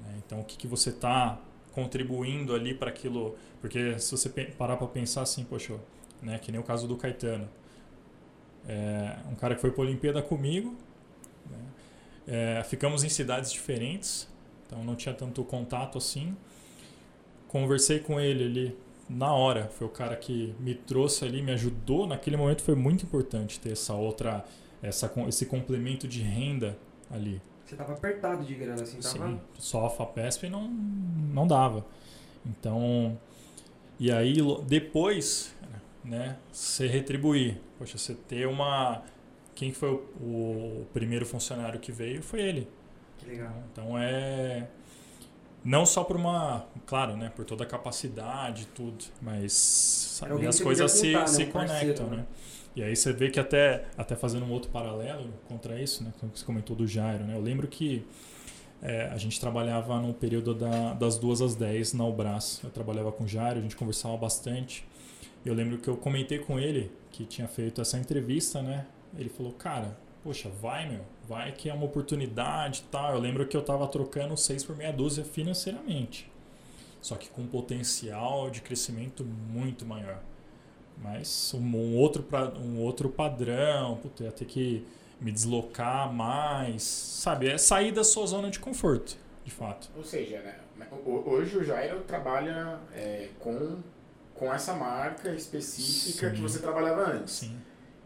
Né? 0.03 0.21
Então, 0.25 0.41
o 0.41 0.43
que, 0.43 0.57
que 0.57 0.67
você 0.67 0.89
está 0.89 1.39
contribuindo 1.77 2.55
ali 2.55 2.73
para 2.73 2.89
aquilo. 2.89 3.35
Porque 3.61 3.99
se 3.99 4.09
você 4.09 4.27
parar 4.29 4.77
para 4.77 4.87
pensar 4.87 5.21
assim, 5.21 5.43
poxa, 5.43 5.75
né, 6.23 6.39
que 6.39 6.51
nem 6.51 6.59
o 6.59 6.63
caso 6.63 6.87
do 6.87 6.97
Caetano. 6.97 7.47
É, 8.67 9.17
um 9.31 9.35
cara 9.35 9.53
que 9.53 9.61
foi 9.61 9.69
para 9.69 9.83
a 9.83 9.85
Olimpíada 9.85 10.21
comigo. 10.23 10.75
Né, 11.45 11.59
é, 12.27 12.63
ficamos 12.63 13.03
em 13.03 13.09
cidades 13.09 13.51
diferentes, 13.51 14.27
então 14.65 14.83
não 14.83 14.95
tinha 14.95 15.13
tanto 15.13 15.43
contato 15.43 15.99
assim. 15.99 16.35
Conversei 17.47 17.99
com 17.99 18.19
ele 18.19 18.43
ali 18.43 18.77
na 19.07 19.31
hora. 19.31 19.67
Foi 19.67 19.85
o 19.85 19.91
cara 19.91 20.15
que 20.15 20.55
me 20.59 20.73
trouxe 20.73 21.25
ali, 21.25 21.43
me 21.43 21.51
ajudou. 21.51 22.07
Naquele 22.07 22.37
momento 22.37 22.63
foi 22.63 22.75
muito 22.75 23.05
importante 23.05 23.59
ter 23.59 23.73
essa 23.73 23.93
outra, 23.93 24.43
essa, 24.81 25.13
esse 25.27 25.45
complemento 25.45 26.07
de 26.07 26.21
renda 26.23 26.75
ali. 27.11 27.39
Você 27.67 27.75
tava 27.75 27.91
apertado 27.91 28.45
de 28.45 28.55
grana, 28.55 28.81
assim, 28.81 28.97
tava... 29.01 29.27
Sim, 29.27 29.39
só 29.59 29.87
a 29.87 29.89
FAPESP 29.89 30.47
não, 30.47 30.69
não 30.69 31.45
dava. 31.45 31.85
Então, 32.45 33.19
e 33.99 34.09
aí 34.09 34.37
depois, 34.65 35.53
né, 36.01 36.37
você 36.49 36.87
retribuir. 36.87 37.59
Poxa, 37.77 37.97
você 37.97 38.15
ter 38.15 38.47
uma... 38.47 39.03
Quem 39.53 39.73
foi 39.73 39.89
o, 39.89 40.23
o 40.23 40.87
primeiro 40.93 41.25
funcionário 41.25 41.77
que 41.77 41.91
veio 41.91 42.23
foi 42.23 42.39
ele. 42.39 42.69
Que 43.17 43.25
legal. 43.25 43.53
Então 43.69 43.99
é 43.99 44.69
não 45.61 45.85
só 45.85 46.01
por 46.05 46.15
uma, 46.15 46.65
claro, 46.85 47.17
né, 47.17 47.29
por 47.35 47.43
toda 47.43 47.65
a 47.65 47.67
capacidade 47.67 48.63
e 48.63 48.65
tudo, 48.67 49.03
mas 49.21 49.51
sabe, 49.51 50.47
as 50.47 50.61
coisas 50.61 50.89
se, 50.93 51.11
contar, 51.11 51.27
se 51.27 51.45
né, 51.45 51.51
conectam, 51.51 51.77
parceiro, 51.81 52.09
né? 52.11 52.17
né? 52.17 52.25
E 52.77 52.83
aí 52.83 52.95
você 52.95 53.11
vê 53.11 53.31
que 53.31 53.39
até, 53.39 53.85
até 53.97 54.15
fazendo 54.15 54.45
um 54.45 54.51
outro 54.51 54.69
paralelo 54.69 55.33
contra 55.47 55.81
isso, 55.81 56.03
né, 56.03 56.13
como 56.19 56.31
você 56.35 56.45
comentou 56.45 56.75
do 56.75 56.85
Jairo, 56.85 57.23
né, 57.23 57.35
eu 57.35 57.41
lembro 57.41 57.67
que 57.67 58.05
é, 58.83 59.07
a 59.07 59.17
gente 59.17 59.39
trabalhava 59.39 59.99
no 59.99 60.13
período 60.13 60.53
da, 60.53 60.93
das 60.93 61.17
duas 61.17 61.41
às 61.41 61.55
dez 61.55 61.91
na 61.93 62.05
Ubras. 62.05 62.61
Eu 62.63 62.69
trabalhava 62.69 63.11
com 63.11 63.23
o 63.23 63.27
Jairo, 63.27 63.57
a 63.57 63.61
gente 63.63 63.75
conversava 63.75 64.15
bastante. 64.15 64.87
Eu 65.43 65.55
lembro 65.55 65.79
que 65.79 65.87
eu 65.87 65.97
comentei 65.97 66.37
com 66.37 66.59
ele 66.59 66.91
que 67.09 67.25
tinha 67.25 67.47
feito 67.47 67.81
essa 67.81 67.97
entrevista, 67.97 68.61
né? 68.61 68.85
Ele 69.17 69.29
falou, 69.29 69.53
cara, 69.53 69.97
poxa, 70.23 70.47
vai, 70.61 70.87
meu, 70.87 71.01
vai 71.27 71.51
que 71.53 71.71
é 71.71 71.73
uma 71.73 71.85
oportunidade 71.85 72.83
e 72.85 72.91
tal. 72.91 73.15
Eu 73.15 73.19
lembro 73.19 73.47
que 73.47 73.57
eu 73.57 73.61
estava 73.61 73.87
trocando 73.87 74.37
seis 74.37 74.63
por 74.63 74.77
meia 74.77 74.93
dúzia 74.93 75.23
financeiramente. 75.23 76.29
só 77.01 77.15
que 77.15 77.27
com 77.29 77.47
potencial 77.47 78.51
de 78.51 78.61
crescimento 78.61 79.25
muito 79.25 79.83
maior. 79.83 80.21
Mas 81.01 81.53
um 81.53 81.95
outro, 81.95 82.25
um 82.59 82.79
outro 82.79 83.09
padrão, 83.09 83.97
puta, 83.97 84.23
ia 84.23 84.31
ter 84.31 84.45
que 84.45 84.85
me 85.19 85.31
deslocar 85.31 86.11
mais, 86.11 86.83
sabe? 86.83 87.47
É 87.47 87.57
sair 87.57 87.91
da 87.91 88.03
sua 88.03 88.25
zona 88.25 88.49
de 88.49 88.59
conforto, 88.59 89.17
de 89.43 89.51
fato. 89.51 89.89
Ou 89.95 90.03
seja, 90.03 90.39
né? 90.41 90.55
hoje 91.05 91.57
o 91.57 91.63
Jairo 91.63 92.01
trabalha 92.01 92.79
é, 92.93 93.29
com, 93.39 93.77
com 94.33 94.53
essa 94.53 94.73
marca 94.73 95.33
específica 95.33 96.29
Sim. 96.29 96.35
que 96.35 96.41
você 96.41 96.59
trabalhava 96.59 97.11
antes. 97.11 97.33
Sim. 97.33 97.57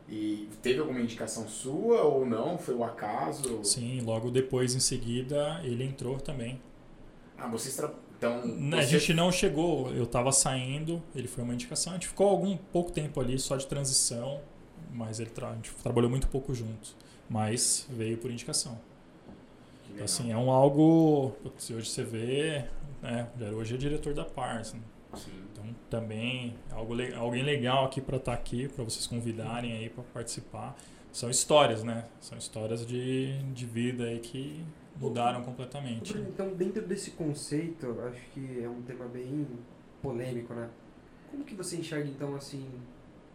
E 0.10 0.50
teve 0.62 0.80
alguma 0.80 1.00
indicação 1.00 1.48
sua 1.48 2.02
ou 2.04 2.26
não? 2.26 2.58
Foi 2.58 2.76
o 2.76 2.84
acaso? 2.84 3.64
Sim, 3.64 4.02
logo 4.02 4.30
depois, 4.30 4.76
em 4.76 4.80
seguida, 4.80 5.62
ele 5.64 5.86
entrou 5.86 6.20
também. 6.20 6.62
Ah, 7.38 7.48
vocês 7.48 7.76
tra... 7.76 7.94
então 8.22 8.40
você... 8.42 8.76
A 8.76 8.82
gente 8.84 9.14
não 9.16 9.32
chegou, 9.32 9.92
eu 9.94 10.04
estava 10.04 10.32
saindo, 10.32 11.02
ele 11.16 11.28
foi 11.28 11.44
uma 11.44 11.56
indicação. 11.56 11.94
A 11.94 11.96
gente 11.96 12.08
ficou 12.08 12.28
algum 12.28 12.56
pouco 12.56 12.92
tempo 12.92 13.20
ali 13.20 13.40
só 13.40 13.58
de 13.58 13.66
transição, 13.66 14.40
mas 14.94 15.20
ele 15.20 15.32
tra... 15.32 15.50
a 15.50 15.56
gente 15.56 15.72
trabalhou 15.82 16.08
muito 16.08 16.28
pouco 16.28 16.54
juntos. 16.54 16.96
Mas 17.28 17.88
veio 17.90 18.20
por 18.20 18.30
indicação. 18.30 18.80
Então, 19.90 20.06
assim, 20.06 20.32
é 20.32 20.38
um 20.38 20.52
algo. 20.52 21.36
Se 21.58 21.74
hoje 21.74 21.90
você 21.90 22.04
vê, 22.04 22.66
né? 23.02 23.28
Hoje 23.58 23.74
é 23.74 23.78
diretor 23.78 24.14
da 24.14 24.24
Pars. 24.24 24.74
Né? 24.74 24.82
Então 25.52 25.66
também 25.90 26.56
algo 26.72 26.94
alguém 27.18 27.42
legal 27.42 27.86
aqui 27.86 28.00
para 28.00 28.18
estar 28.18 28.34
tá 28.34 28.38
aqui, 28.38 28.68
para 28.68 28.84
vocês 28.84 29.08
convidarem 29.08 29.74
aí 29.74 29.90
para 29.90 30.04
participar. 30.14 30.78
São 31.12 31.30
histórias, 31.30 31.84
né? 31.84 32.06
São 32.20 32.38
histórias 32.38 32.86
de, 32.86 33.42
de 33.54 33.66
vida 33.66 34.04
aí 34.04 34.20
que 34.20 34.64
mudaram 35.00 35.44
completamente. 35.44 36.18
Então, 36.18 36.54
dentro 36.54 36.86
desse 36.86 37.12
conceito, 37.12 38.00
acho 38.02 38.22
que 38.34 38.64
é 38.64 38.70
um 38.70 38.82
tema 38.82 39.06
bem 39.06 39.48
polêmico, 40.02 40.54
né? 40.54 40.70
Como 41.30 41.44
que 41.44 41.56
você 41.56 41.78
enxerga 41.78 42.10
então 42.10 42.36
assim 42.36 42.68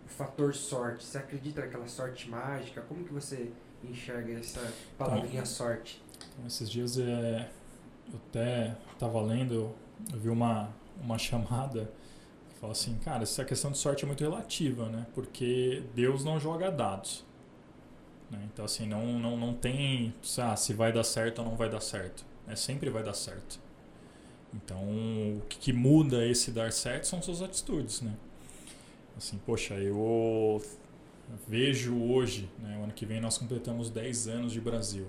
o 0.05 0.09
fator 0.09 0.55
sorte? 0.55 1.05
Você 1.05 1.19
acredita 1.19 1.63
naquela 1.63 1.87
sorte 1.89 2.29
mágica? 2.29 2.83
Como 2.83 3.05
que 3.05 3.13
você 3.13 3.51
enxerga 3.83 4.33
essa 4.35 4.61
palavrinha 4.99 5.35
então, 5.35 5.47
sorte? 5.47 6.03
Então, 6.35 6.47
esses 6.47 6.71
dias 6.71 6.99
é, 6.99 7.49
eu 8.13 8.19
até 8.29 8.77
estava 8.93 9.21
lendo, 9.23 9.75
eu 10.13 10.19
vi 10.19 10.29
uma 10.29 10.71
uma 11.03 11.19
chamada 11.19 11.91
que 12.49 12.59
fala 12.59 12.73
assim, 12.73 12.97
cara, 13.05 13.23
essa 13.23 13.45
questão 13.45 13.71
de 13.71 13.79
sorte 13.79 14.05
é 14.05 14.07
muito 14.07 14.23
relativa, 14.23 14.89
né? 14.89 15.07
Porque 15.15 15.83
Deus 15.95 16.25
não 16.25 16.41
joga 16.41 16.71
dados. 16.71 17.25
Né? 18.31 18.39
Então, 18.53 18.65
assim, 18.65 18.87
não, 18.87 19.19
não, 19.19 19.37
não 19.37 19.55
tem 19.55 20.13
ah, 20.39 20.57
se 20.57 20.73
vai 20.73 20.93
dar 20.93 21.05
certo 21.05 21.41
ou 21.41 21.45
não 21.45 21.57
vai 21.57 21.69
dar 21.69 21.81
certo. 21.81 22.25
Né? 22.47 22.57
Sempre 22.57 22.91
vai 22.91 23.03
dar 23.03 23.15
certo. 23.15 23.59
Então, 24.55 24.79
o 24.79 25.43
que, 25.49 25.59
que 25.59 25.73
muda 25.73 26.25
esse 26.27 26.51
dar 26.51 26.73
certo 26.73 27.07
são 27.07 27.21
suas 27.21 27.43
atitudes, 27.43 28.01
né? 28.01 28.15
Assim, 29.17 29.39
poxa, 29.45 29.75
eu 29.75 30.63
vejo 31.49 31.97
hoje, 32.03 32.49
né, 32.59 32.79
o 32.79 32.85
ano 32.85 32.93
que 32.93 33.07
vem 33.07 33.21
nós 33.21 33.39
completamos 33.39 33.91
10 33.91 34.29
anos 34.29 34.53
de 34.53 34.61
Brasil. 34.61 35.07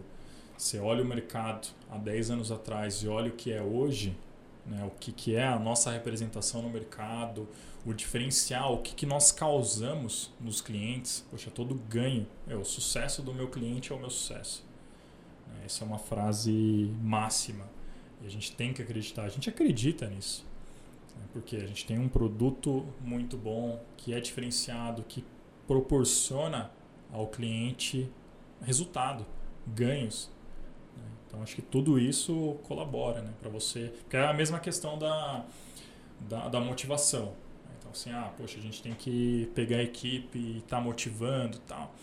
Você 0.57 0.80
olha 0.80 1.03
o 1.03 1.05
mercado 1.05 1.68
há 1.89 1.97
10 1.97 2.32
anos 2.32 2.51
atrás 2.51 3.03
e 3.03 3.07
olha 3.07 3.30
o 3.30 3.36
que 3.36 3.51
é 3.51 3.61
hoje, 3.61 4.18
né? 4.65 4.84
o 4.86 4.91
que, 4.99 5.11
que 5.11 5.36
é 5.36 5.45
a 5.45 5.59
nossa 5.59 5.91
representação 5.91 6.61
no 6.61 6.70
mercado, 6.70 7.47
o 7.88 7.94
diferencial, 7.94 8.76
o 8.76 8.82
que, 8.82 8.94
que 8.94 9.06
nós 9.06 9.32
causamos 9.32 10.30
nos 10.42 10.60
clientes. 10.60 11.26
Poxa, 11.32 11.50
todo 11.50 11.74
ganho, 11.74 12.28
é 12.46 12.54
o 12.54 12.66
sucesso 12.66 13.22
do 13.22 13.34
meu 13.34 13.48
cliente 13.48 13.94
é 13.94 13.96
o 13.96 14.00
meu 14.00 14.10
sucesso. 14.10 14.66
Né? 15.48 15.62
Essa 15.66 15.86
é 15.86 15.88
uma 15.88 15.98
frase 15.98 16.94
máxima 17.02 17.66
e 18.22 18.28
a 18.28 18.30
gente 18.30 18.52
tem 18.52 18.74
que 18.74 18.82
acreditar. 18.82 19.24
A 19.24 19.30
gente 19.30 19.50
acredita 19.50 20.06
nisso, 20.06 20.46
né? 21.16 21.24
porque 21.32 21.56
a 21.56 21.66
gente 21.66 21.86
tem 21.86 21.98
um 21.98 22.10
produto 22.10 22.86
muito 23.00 23.38
bom, 23.38 23.82
que 23.96 24.14
é 24.14 24.20
diferenciado, 24.20 25.02
que 25.04 25.24
proporciona 25.66 26.70
ao 27.10 27.28
cliente 27.28 28.10
resultado, 28.62 29.26
ganhos. 29.66 30.30
Então 31.26 31.42
acho 31.42 31.56
que 31.56 31.62
tudo 31.62 31.98
isso 31.98 32.58
colabora 32.64 33.22
né, 33.22 33.32
para 33.40 33.50
você. 33.50 33.94
Porque 34.02 34.18
é 34.18 34.26
a 34.26 34.34
mesma 34.34 34.60
questão 34.60 35.00
da, 35.00 35.46
da, 36.20 36.50
da, 36.50 36.60
motivação. 36.60 37.34
Então 37.88 37.92
assim, 37.92 38.12
ah, 38.12 38.32
poxa, 38.38 38.58
a 38.58 38.62
gente 38.62 38.82
tem 38.82 38.94
que 38.94 39.50
pegar 39.56 39.78
a 39.78 39.84
equipe 39.84 40.38
e 40.38 40.58
estar 40.58 40.78
tá 40.78 40.82
motivando 40.82 41.58
tal. 41.60 41.94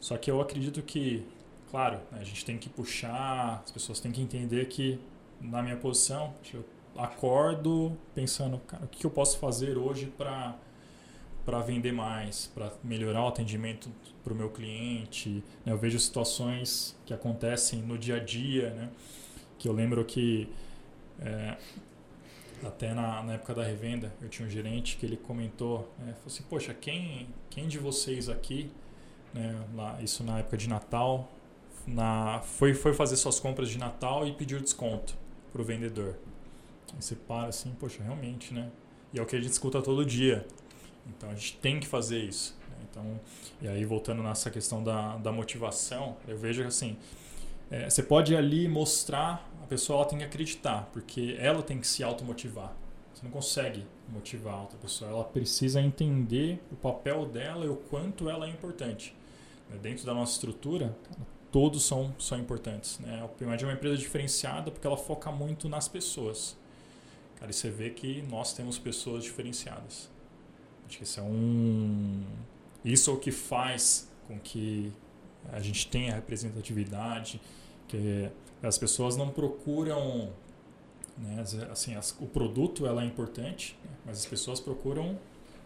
Só 0.00 0.16
que 0.16 0.30
eu 0.30 0.40
acredito 0.40 0.82
que, 0.82 1.26
claro, 1.70 1.98
né, 2.10 2.18
a 2.20 2.24
gente 2.24 2.44
tem 2.44 2.58
que 2.58 2.68
puxar, 2.68 3.62
as 3.64 3.70
pessoas 3.70 4.00
têm 4.00 4.12
que 4.12 4.20
entender 4.20 4.66
que 4.66 4.98
na 5.40 5.62
minha 5.62 5.76
posição, 5.76 6.34
eu 6.52 6.64
acordo 6.96 7.96
pensando, 8.14 8.58
cara, 8.60 8.84
o 8.84 8.88
que 8.88 9.04
eu 9.04 9.10
posso 9.10 9.38
fazer 9.38 9.78
hoje 9.78 10.06
para 10.06 10.56
para 11.42 11.60
vender 11.60 11.90
mais, 11.90 12.50
para 12.54 12.70
melhorar 12.84 13.24
o 13.24 13.28
atendimento 13.28 13.90
para 14.22 14.32
o 14.32 14.36
meu 14.36 14.50
cliente. 14.50 15.42
Né? 15.64 15.72
Eu 15.72 15.78
vejo 15.78 15.98
situações 15.98 16.94
que 17.06 17.14
acontecem 17.14 17.80
no 17.80 17.96
dia 17.96 18.16
a 18.16 18.18
dia, 18.18 18.70
né? 18.70 18.90
que 19.58 19.66
eu 19.66 19.72
lembro 19.72 20.04
que 20.04 20.48
é, 21.18 21.56
até 22.66 22.92
na, 22.94 23.22
na, 23.22 23.34
época 23.34 23.54
da 23.54 23.64
revenda 23.64 24.12
eu 24.20 24.28
tinha 24.28 24.46
um 24.46 24.50
gerente 24.50 24.96
que 24.96 25.06
ele 25.06 25.16
comentou, 25.16 25.92
né? 25.98 26.12
falou 26.14 26.26
assim, 26.26 26.42
poxa, 26.48 26.74
quem, 26.74 27.28
quem 27.48 27.68
de 27.68 27.78
vocês 27.78 28.28
aqui, 28.28 28.70
né, 29.32 29.64
lá, 29.74 30.00
isso 30.02 30.22
na 30.24 30.38
época 30.38 30.56
de 30.56 30.68
Natal, 30.68 31.30
na, 31.86 32.40
foi, 32.40 32.74
foi 32.74 32.92
fazer 32.92 33.16
suas 33.16 33.40
compras 33.40 33.68
de 33.68 33.78
Natal 33.78 34.26
e 34.26 34.32
pediu 34.32 34.60
desconto 34.60 35.14
para 35.52 35.62
o 35.62 35.64
vendedor. 35.64 36.16
Você 36.98 37.14
para 37.14 37.48
assim, 37.48 37.74
poxa, 37.78 38.02
realmente, 38.02 38.52
né? 38.52 38.70
E 39.12 39.18
é 39.18 39.22
o 39.22 39.26
que 39.26 39.36
a 39.36 39.40
gente 39.40 39.52
escuta 39.52 39.80
todo 39.80 40.04
dia. 40.04 40.46
Então 41.06 41.30
a 41.30 41.34
gente 41.34 41.56
tem 41.58 41.80
que 41.80 41.86
fazer 41.86 42.18
isso. 42.18 42.56
Né? 42.68 42.76
Então, 42.90 43.20
e 43.62 43.68
aí 43.68 43.84
voltando 43.84 44.22
nessa 44.22 44.50
questão 44.50 44.82
da, 44.82 45.16
da 45.16 45.32
motivação, 45.32 46.16
eu 46.26 46.36
vejo 46.36 46.62
que 46.62 46.68
assim, 46.68 46.96
é, 47.70 47.88
você 47.88 48.02
pode 48.02 48.34
ali 48.34 48.68
mostrar, 48.68 49.48
pessoa 49.70 50.04
tem 50.04 50.18
que 50.18 50.24
acreditar, 50.24 50.90
porque 50.92 51.36
ela 51.38 51.62
tem 51.62 51.78
que 51.78 51.86
se 51.86 52.02
automotivar. 52.02 52.76
Você 53.14 53.24
não 53.24 53.30
consegue 53.30 53.86
motivar 54.08 54.54
a 54.54 54.60
outra 54.62 54.76
pessoa, 54.78 55.10
ela 55.10 55.24
precisa 55.24 55.80
entender 55.80 56.60
o 56.72 56.76
papel 56.76 57.24
dela 57.24 57.64
e 57.64 57.68
o 57.68 57.76
quanto 57.76 58.28
ela 58.28 58.46
é 58.46 58.50
importante. 58.50 59.14
Né? 59.68 59.78
Dentro 59.80 60.04
da 60.04 60.12
nossa 60.12 60.32
estrutura, 60.32 60.96
todos 61.52 61.84
são, 61.84 62.12
são 62.18 62.38
importantes. 62.38 62.98
Né? 62.98 63.22
A 63.22 63.44
é 63.44 63.64
uma 63.64 63.72
empresa 63.72 63.96
diferenciada 63.96 64.72
porque 64.72 64.86
ela 64.86 64.96
foca 64.96 65.30
muito 65.30 65.68
nas 65.68 65.86
pessoas. 65.86 66.56
Cara, 67.36 67.52
e 67.52 67.54
você 67.54 67.70
vê 67.70 67.90
que 67.90 68.22
nós 68.22 68.52
temos 68.52 68.76
pessoas 68.76 69.22
diferenciadas. 69.22 70.10
Acho 70.88 70.98
que 70.98 71.04
isso 71.04 71.20
é 71.20 71.22
um. 71.22 72.24
Isso 72.84 73.10
é 73.10 73.14
o 73.14 73.16
que 73.18 73.30
faz 73.30 74.10
com 74.26 74.38
que 74.38 74.92
a 75.52 75.60
gente 75.60 75.86
tenha 75.86 76.14
representatividade, 76.14 77.40
que 77.86 78.28
as 78.66 78.78
pessoas 78.78 79.16
não 79.16 79.30
procuram. 79.30 80.30
Né, 81.16 81.44
assim, 81.70 81.94
as, 81.94 82.16
o 82.18 82.26
produto 82.26 82.86
ela 82.86 83.02
é 83.02 83.04
importante, 83.04 83.78
né, 83.84 83.90
mas 84.06 84.18
as 84.18 84.26
pessoas 84.26 84.58
procuram 84.58 85.18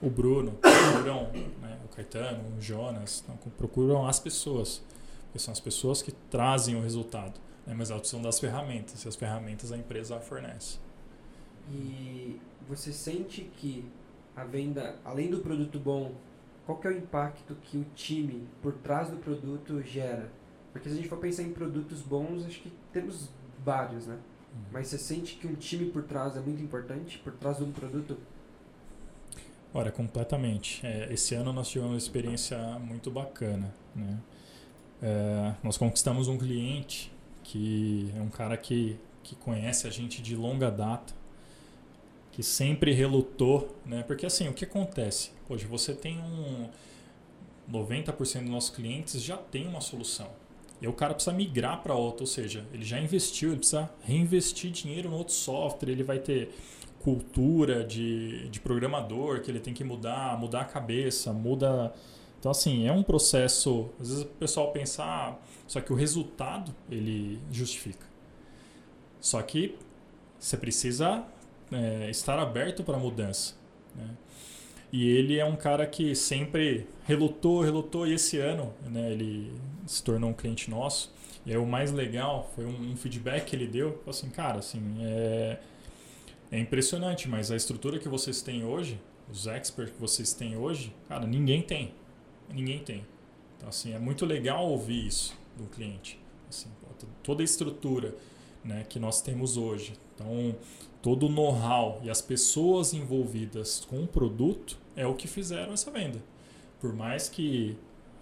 o 0.02 0.10
Bruno, 0.10 0.52
procuram 0.52 1.30
né, 1.62 1.78
o 1.84 1.88
Caetano, 1.94 2.56
o 2.58 2.60
Jonas, 2.60 3.24
não, 3.28 3.36
procuram 3.36 4.06
as 4.06 4.18
pessoas, 4.18 4.82
porque 5.26 5.38
são 5.38 5.52
as 5.52 5.60
pessoas 5.60 6.02
que 6.02 6.12
trazem 6.12 6.74
o 6.76 6.80
resultado. 6.80 7.40
Né, 7.66 7.74
mas 7.76 7.90
a 7.90 7.96
opção 7.96 8.20
das 8.20 8.38
ferramentas, 8.38 9.04
e 9.04 9.08
as 9.08 9.16
ferramentas 9.16 9.72
a 9.72 9.76
empresa 9.76 10.18
fornece. 10.20 10.78
E 11.70 12.40
você 12.68 12.92
sente 12.92 13.42
que 13.56 13.84
a 14.36 14.44
venda, 14.44 14.96
além 15.04 15.30
do 15.30 15.38
produto 15.38 15.78
bom, 15.78 16.12
qual 16.66 16.78
que 16.78 16.86
é 16.86 16.90
o 16.90 16.96
impacto 16.96 17.54
que 17.62 17.76
o 17.76 17.86
time 17.94 18.46
por 18.62 18.72
trás 18.72 19.08
do 19.08 19.16
produto 19.16 19.82
gera? 19.82 20.30
Porque 20.74 20.88
se 20.88 20.94
a 20.94 20.96
gente 20.96 21.08
for 21.08 21.18
pensar 21.18 21.44
em 21.44 21.52
produtos 21.52 22.02
bons, 22.02 22.44
acho 22.44 22.60
que 22.60 22.72
temos 22.92 23.28
vários, 23.64 24.08
né? 24.08 24.16
Uhum. 24.16 24.60
Mas 24.72 24.88
você 24.88 24.98
sente 24.98 25.36
que 25.36 25.46
um 25.46 25.54
time 25.54 25.88
por 25.88 26.02
trás 26.02 26.36
é 26.36 26.40
muito 26.40 26.60
importante, 26.60 27.16
por 27.18 27.32
trás 27.34 27.58
de 27.58 27.62
um 27.62 27.70
produto? 27.70 28.18
Olha, 29.72 29.92
completamente. 29.92 30.84
É, 30.84 31.12
esse 31.12 31.32
ano 31.36 31.52
nós 31.52 31.68
tivemos 31.68 31.92
uma 31.92 31.98
experiência 31.98 32.58
muito 32.80 33.08
bacana, 33.08 33.72
né? 33.94 34.18
É, 35.00 35.54
nós 35.62 35.78
conquistamos 35.78 36.26
um 36.26 36.36
cliente 36.36 37.12
que 37.44 38.12
é 38.16 38.20
um 38.20 38.28
cara 38.28 38.56
que, 38.56 38.98
que 39.22 39.36
conhece 39.36 39.86
a 39.86 39.90
gente 39.90 40.20
de 40.20 40.34
longa 40.34 40.72
data, 40.72 41.14
que 42.32 42.42
sempre 42.42 42.92
relutou, 42.92 43.76
né? 43.86 44.02
Porque 44.02 44.26
assim, 44.26 44.48
o 44.48 44.52
que 44.52 44.64
acontece? 44.64 45.30
Hoje 45.48 45.66
você 45.66 45.94
tem 45.94 46.18
um 46.18 46.68
90% 47.70 48.40
dos 48.40 48.50
nossos 48.50 48.70
clientes 48.70 49.22
já 49.22 49.36
tem 49.36 49.68
uma 49.68 49.80
solução. 49.80 50.42
E 50.84 50.86
o 50.86 50.92
cara 50.92 51.14
precisa 51.14 51.34
migrar 51.34 51.82
para 51.82 51.94
outra, 51.94 52.24
ou 52.24 52.26
seja, 52.26 52.62
ele 52.70 52.84
já 52.84 53.00
investiu, 53.00 53.48
ele 53.48 53.56
precisa 53.56 53.90
reinvestir 54.02 54.70
dinheiro 54.70 55.08
no 55.08 55.16
outro 55.16 55.32
software, 55.32 55.90
ele 55.90 56.02
vai 56.02 56.18
ter 56.18 56.54
cultura 57.00 57.82
de, 57.82 58.50
de 58.50 58.60
programador 58.60 59.40
que 59.40 59.50
ele 59.50 59.60
tem 59.60 59.72
que 59.72 59.82
mudar, 59.82 60.38
mudar 60.38 60.60
a 60.60 60.64
cabeça, 60.66 61.32
muda. 61.32 61.90
Então, 62.38 62.50
assim, 62.50 62.86
é 62.86 62.92
um 62.92 63.02
processo. 63.02 63.88
Às 63.98 64.10
vezes 64.10 64.24
o 64.24 64.26
pessoal 64.26 64.72
pensa, 64.72 65.02
ah, 65.02 65.38
só 65.66 65.80
que 65.80 65.90
o 65.90 65.96
resultado 65.96 66.74
ele 66.90 67.40
justifica. 67.50 68.06
Só 69.18 69.40
que 69.40 69.78
você 70.38 70.58
precisa 70.58 71.24
é, 71.72 72.10
estar 72.10 72.38
aberto 72.38 72.84
para 72.84 72.98
mudança. 72.98 73.54
Né? 73.96 74.10
E 74.94 75.08
ele 75.08 75.40
é 75.40 75.44
um 75.44 75.56
cara 75.56 75.84
que 75.88 76.14
sempre 76.14 76.86
relutou, 77.04 77.62
relutou, 77.62 78.06
e 78.06 78.14
esse 78.14 78.38
ano 78.38 78.72
né, 78.88 79.10
ele 79.10 79.52
se 79.88 80.00
tornou 80.00 80.30
um 80.30 80.32
cliente 80.32 80.70
nosso. 80.70 81.12
E 81.44 81.50
aí, 81.50 81.56
o 81.56 81.66
mais 81.66 81.90
legal 81.90 82.48
foi 82.54 82.64
um, 82.64 82.92
um 82.92 82.96
feedback 82.96 83.46
que 83.46 83.56
ele 83.56 83.66
deu, 83.66 84.00
assim, 84.06 84.30
cara, 84.30 84.60
assim, 84.60 84.80
é, 85.00 85.58
é 86.52 86.60
impressionante, 86.60 87.28
mas 87.28 87.50
a 87.50 87.56
estrutura 87.56 87.98
que 87.98 88.08
vocês 88.08 88.40
têm 88.40 88.62
hoje, 88.62 89.00
os 89.28 89.48
experts 89.48 89.92
que 89.92 90.00
vocês 90.00 90.32
têm 90.32 90.56
hoje, 90.56 90.94
cara, 91.08 91.26
ninguém 91.26 91.60
tem. 91.60 91.92
Ninguém 92.48 92.78
tem. 92.78 93.04
Então, 93.56 93.70
assim, 93.70 93.94
é 93.94 93.98
muito 93.98 94.24
legal 94.24 94.64
ouvir 94.64 95.08
isso 95.08 95.36
do 95.58 95.64
cliente. 95.64 96.20
Assim, 96.48 96.68
toda 97.24 97.42
a 97.42 97.44
estrutura 97.44 98.14
né, 98.64 98.84
que 98.88 98.98
nós 98.98 99.20
temos 99.20 99.56
hoje. 99.56 99.92
Então, 100.14 100.54
todo 101.02 101.26
o 101.26 101.28
know-how 101.28 102.00
e 102.02 102.08
as 102.08 102.22
pessoas 102.22 102.94
envolvidas 102.94 103.84
com 103.84 104.02
o 104.02 104.06
produto 104.06 104.78
é 104.96 105.06
o 105.06 105.14
que 105.14 105.28
fizeram 105.28 105.74
essa 105.74 105.90
venda. 105.90 106.22
Por 106.80 106.94
mais 106.94 107.28
que 107.28 107.76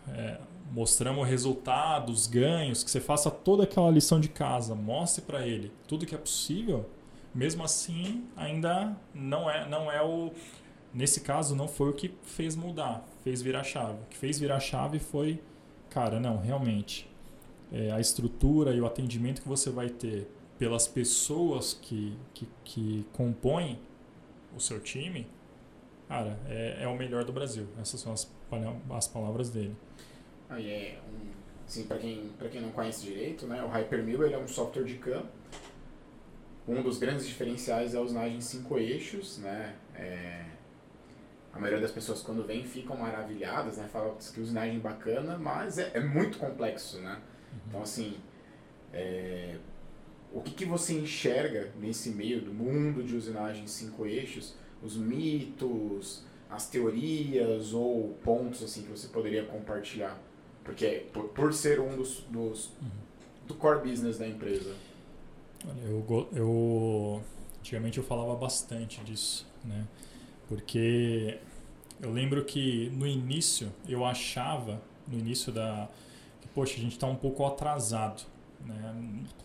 é, 0.09 0.39
mostramos 0.73 1.29
resultados, 1.29 2.27
ganhos, 2.27 2.83
que 2.83 2.91
você 2.91 3.01
faça 3.01 3.31
toda 3.31 3.65
aquela 3.65 3.91
lição 3.91 4.19
de 4.19 4.29
casa, 4.29 4.75
mostre 4.75 5.23
para 5.23 5.47
ele 5.47 5.71
tudo 5.87 6.07
que 6.07 6.15
é 6.15 6.19
possível, 6.19 6.89
mesmo 7.35 7.63
assim 7.63 8.25
ainda 8.37 8.97
não 9.15 9.49
é, 9.49 9.69
não 9.69 9.91
é 9.91 10.03
o 10.03 10.33
nesse 10.93 11.21
caso 11.21 11.57
não 11.57 11.69
foi 11.69 11.89
o 11.89 11.93
que 11.93 12.15
fez 12.23 12.55
mudar, 12.55 13.07
fez 13.23 13.41
virar 13.41 13.65
chave. 13.65 13.95
O 14.03 14.07
que 14.11 14.17
fez 14.17 14.39
virar 14.39 14.61
chave 14.61 14.99
foi, 14.99 15.41
cara, 15.89 16.21
não, 16.21 16.39
realmente 16.39 17.12
é, 17.73 17.91
a 17.91 17.99
estrutura 17.99 18.75
e 18.75 18.81
o 18.81 18.87
atendimento 18.87 19.41
que 19.41 19.49
você 19.49 19.71
vai 19.71 19.89
ter 19.89 20.29
pelas 20.59 20.87
pessoas 20.87 21.75
que, 21.75 22.17
que, 22.35 22.49
que 22.63 23.07
compõem 23.13 23.81
o 24.55 24.61
seu 24.61 24.79
time, 24.79 25.27
cara, 26.07 26.39
é, 26.47 26.85
é 26.85 26.87
o 26.89 26.97
melhor 26.97 27.25
do 27.25 27.33
Brasil. 27.33 27.67
Essas 27.81 28.01
são 28.01 28.13
as, 28.13 28.31
as 28.91 29.09
palavras 29.09 29.51
dele. 29.51 29.75
Aí 30.49 30.71
é 30.71 31.01
um, 31.09 31.31
assim, 31.67 31.85
para 31.85 31.97
quem, 31.99 32.31
quem 32.51 32.61
não 32.61 32.71
conhece 32.71 33.07
direito, 33.07 33.47
né, 33.47 33.65
o 33.65 33.69
Hypermill 33.69 34.25
ele 34.25 34.35
é 34.35 34.39
um 34.39 34.47
software 34.47 34.85
de 34.85 34.95
CAM. 34.99 35.25
Um 36.69 36.81
dos 36.81 36.99
grandes 36.99 37.27
diferenciais 37.27 37.95
é 37.95 37.99
a 37.99 38.01
usinagem 38.01 38.37
em 38.37 38.41
cinco 38.41 38.79
eixos, 38.79 39.39
né? 39.39 39.75
É, 39.97 40.45
a 41.53 41.59
maioria 41.59 41.81
das 41.81 41.91
pessoas 41.91 42.23
quando 42.23 42.47
vem 42.47 42.63
ficam 42.63 42.97
maravilhadas, 42.97 43.79
né? 43.79 43.89
Falam 43.93 44.15
que 44.15 44.41
usinagem 44.41 44.79
bacana, 44.79 45.37
mas 45.37 45.79
é, 45.79 45.91
é 45.95 46.01
muito 46.01 46.39
complexo, 46.39 47.01
né? 47.01 47.21
Então 47.69 47.83
assim, 47.83 48.17
é, 48.93 49.57
o 50.33 50.41
que, 50.41 50.51
que 50.53 50.65
você 50.65 50.95
enxerga 50.95 51.73
nesse 51.79 52.11
meio 52.11 52.41
do 52.41 52.53
mundo 52.53 53.03
de 53.03 53.15
usinagem 53.15 53.65
em 53.65 53.67
cinco 53.67 54.07
eixos? 54.07 54.55
Os 54.83 54.97
mitos, 54.97 56.25
as 56.51 56.69
teorias 56.69 57.73
ou 57.73 58.15
pontos 58.23 58.63
assim 58.63 58.83
que 58.83 58.91
você 58.91 59.09
poderia 59.09 59.45
compartilhar? 59.45 60.19
Porque 60.65 61.07
por, 61.13 61.29
por 61.29 61.53
ser 61.53 61.81
um 61.81 61.97
dos, 61.97 62.21
dos 62.31 62.67
uhum. 62.81 62.91
do 63.47 63.55
core 63.55 63.89
business 63.89 64.19
da 64.19 64.27
empresa. 64.27 64.75
Olha, 65.65 65.81
eu, 65.83 66.29
eu 66.33 67.23
antigamente 67.59 67.99
eu 67.99 68.05
falava 68.05 68.35
bastante 68.35 69.03
disso, 69.05 69.47
né? 69.65 69.87
Porque 70.49 71.39
eu 72.01 72.11
lembro 72.11 72.45
que 72.45 72.91
no 72.91 73.07
início 73.07 73.73
eu 73.89 74.05
achava, 74.05 74.83
no 75.07 75.19
início 75.19 75.53
da 75.53 75.89
poxa, 76.55 76.75
a 76.77 76.81
gente 76.81 76.93
está 76.93 77.07
um 77.07 77.17
pouco 77.17 77.45
atrasado, 77.47 78.23
né? 78.65 78.95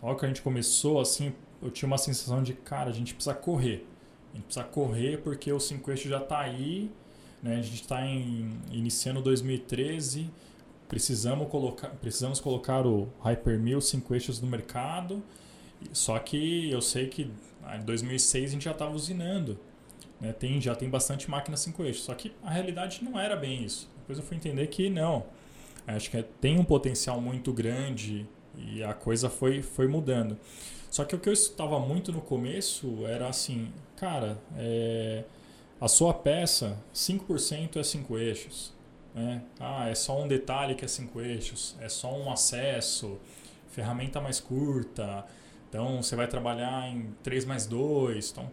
Logo 0.02 0.18
que 0.18 0.24
a 0.24 0.28
gente 0.28 0.42
começou 0.42 1.00
assim, 1.00 1.32
eu 1.62 1.70
tinha 1.70 1.86
uma 1.86 1.98
sensação 1.98 2.42
de, 2.42 2.52
cara, 2.52 2.90
a 2.90 2.92
gente 2.92 3.14
precisa 3.14 3.34
correr. 3.34 3.86
A 4.32 4.36
gente 4.36 4.44
precisa 4.44 4.64
correr 4.64 5.18
porque 5.22 5.52
o 5.52 5.58
5 5.58 5.90
eixos 5.90 6.10
já 6.10 6.18
está 6.18 6.40
aí, 6.40 6.90
né? 7.42 7.56
A 7.56 7.62
gente 7.62 7.82
está 7.82 8.04
iniciando 8.70 9.20
2013, 9.22 10.30
precisamos 10.88 11.48
colocar, 11.48 11.88
precisamos 11.88 12.40
colocar 12.40 12.86
o 12.86 13.08
Hypermill 13.24 13.80
5 13.80 14.14
eixos 14.14 14.40
no 14.40 14.48
mercado. 14.48 15.22
Só 15.92 16.18
que 16.18 16.70
eu 16.70 16.80
sei 16.80 17.08
que 17.08 17.30
em 17.74 17.84
2006 17.84 18.50
a 18.50 18.52
gente 18.52 18.64
já 18.64 18.72
estava 18.72 18.94
usinando. 18.94 19.58
Né? 20.20 20.32
Tem, 20.32 20.60
já 20.60 20.74
tem 20.74 20.88
bastante 20.88 21.30
máquina 21.30 21.56
5 21.56 21.82
eixos. 21.84 22.04
Só 22.04 22.14
que 22.14 22.32
a 22.42 22.50
realidade 22.50 23.04
não 23.04 23.18
era 23.18 23.36
bem 23.36 23.64
isso. 23.64 23.88
Depois 23.98 24.18
eu 24.18 24.24
fui 24.24 24.36
entender 24.36 24.66
que 24.68 24.88
não. 24.90 25.26
Acho 25.96 26.10
que 26.10 26.22
tem 26.22 26.58
um 26.58 26.64
potencial 26.64 27.20
muito 27.20 27.52
grande 27.52 28.26
e 28.56 28.82
a 28.82 28.92
coisa 28.92 29.30
foi, 29.30 29.62
foi 29.62 29.88
mudando. 29.88 30.38
Só 30.90 31.04
que 31.04 31.14
o 31.14 31.18
que 31.18 31.28
eu 31.28 31.32
estava 31.32 31.78
muito 31.78 32.12
no 32.12 32.20
começo 32.20 33.06
era 33.06 33.28
assim, 33.28 33.72
cara, 33.96 34.38
é, 34.56 35.24
a 35.80 35.88
sua 35.88 36.12
peça, 36.14 36.78
5% 36.94 37.76
é 37.76 37.82
5 37.82 38.18
eixos. 38.18 38.72
Né? 39.14 39.42
Ah, 39.58 39.88
é 39.88 39.94
só 39.94 40.22
um 40.22 40.28
detalhe 40.28 40.74
que 40.74 40.84
é 40.84 40.88
5 40.88 41.20
eixos, 41.20 41.76
é 41.80 41.88
só 41.88 42.14
um 42.14 42.30
acesso, 42.30 43.18
ferramenta 43.70 44.20
mais 44.20 44.40
curta, 44.40 45.24
então 45.68 46.02
você 46.02 46.14
vai 46.14 46.26
trabalhar 46.26 46.88
em 46.90 47.14
3 47.22 47.44
mais 47.44 47.66
2. 47.66 48.30
Então... 48.30 48.50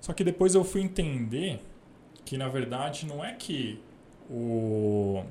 Só 0.00 0.14
que 0.14 0.24
depois 0.24 0.54
eu 0.54 0.64
fui 0.64 0.80
entender 0.80 1.60
que 2.24 2.38
na 2.38 2.48
verdade 2.48 3.06
não 3.06 3.24
é 3.24 3.34
que 3.34 3.80
o 4.30 5.22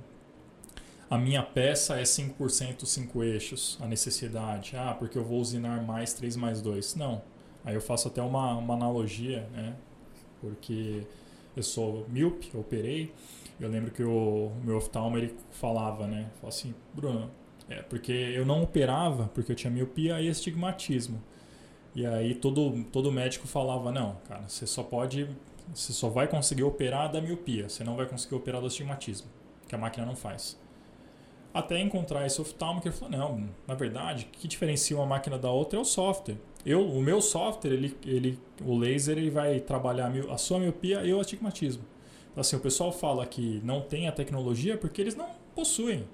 a 1.09 1.17
minha 1.17 1.41
peça 1.41 1.99
é 1.99 2.03
5% 2.03 2.85
5 2.85 3.23
eixos, 3.23 3.77
a 3.81 3.87
necessidade. 3.87 4.75
Ah, 4.77 4.93
porque 4.93 5.17
eu 5.17 5.23
vou 5.23 5.39
usinar 5.39 5.81
mais 5.83 6.13
3 6.13 6.35
mais 6.35 6.61
2. 6.61 6.95
Não. 6.95 7.21
Aí 7.65 7.73
eu 7.73 7.81
faço 7.81 8.07
até 8.07 8.21
uma, 8.21 8.55
uma 8.55 8.75
analogia, 8.75 9.47
né? 9.51 9.75
Porque 10.39 11.03
eu 11.55 11.63
sou 11.63 12.05
míope, 12.09 12.55
operei. 12.55 13.11
Eu 13.59 13.69
lembro 13.69 13.91
que 13.91 14.03
o, 14.03 14.51
meu 14.63 14.77
oftalmo 14.77 15.17
ele 15.17 15.35
falava, 15.51 16.05
né? 16.05 16.29
Falava 16.35 16.47
assim, 16.47 16.75
Bruno, 16.93 17.29
é 17.67 17.81
porque 17.81 18.11
eu 18.11 18.45
não 18.45 18.61
operava 18.61 19.29
porque 19.33 19.51
eu 19.51 19.55
tinha 19.55 19.71
miopia 19.71 20.21
e 20.21 20.29
astigmatismo. 20.29 21.21
E 21.95 22.05
aí 22.05 22.35
todo, 22.35 22.83
todo 22.85 23.11
médico 23.11 23.47
falava, 23.47 23.91
não, 23.91 24.15
cara, 24.27 24.47
você 24.47 24.67
só 24.67 24.83
pode, 24.83 25.27
você 25.73 25.91
só 25.91 26.07
vai 26.07 26.27
conseguir 26.27 26.63
operar 26.63 27.11
da 27.11 27.19
miopia, 27.19 27.67
você 27.67 27.83
não 27.83 27.95
vai 27.95 28.05
conseguir 28.05 28.35
operar 28.35 28.61
do 28.61 28.67
astigmatismo, 28.67 29.27
que 29.67 29.73
a 29.73 29.77
máquina 29.77 30.05
não 30.05 30.15
faz. 30.15 30.57
Até 31.53 31.79
encontrar 31.79 32.25
esse 32.25 32.39
oftalmo 32.39 32.79
que 32.79 32.91
falou, 32.91 33.17
não, 33.17 33.49
na 33.67 33.73
verdade, 33.73 34.25
o 34.25 34.37
que 34.37 34.47
diferencia 34.47 34.95
uma 34.95 35.05
máquina 35.05 35.37
da 35.37 35.49
outra 35.49 35.79
é 35.79 35.81
o 35.81 35.85
software. 35.85 36.37
Eu, 36.65 36.85
o 36.85 37.01
meu 37.01 37.21
software, 37.21 37.71
ele, 37.71 37.97
ele, 38.05 38.39
o 38.63 38.77
laser, 38.77 39.17
ele 39.17 39.31
vai 39.31 39.59
trabalhar 39.59 40.11
a 40.29 40.37
sua 40.37 40.59
miopia 40.59 41.03
e 41.03 41.13
o 41.13 41.19
astigmatismo. 41.19 41.83
Então, 42.31 42.41
assim, 42.41 42.55
o 42.55 42.59
pessoal 42.59 42.91
fala 42.91 43.25
que 43.25 43.61
não 43.63 43.81
tem 43.81 44.07
a 44.07 44.11
tecnologia 44.11 44.77
porque 44.77 45.01
eles 45.01 45.15
não 45.15 45.29
possuem. 45.55 46.05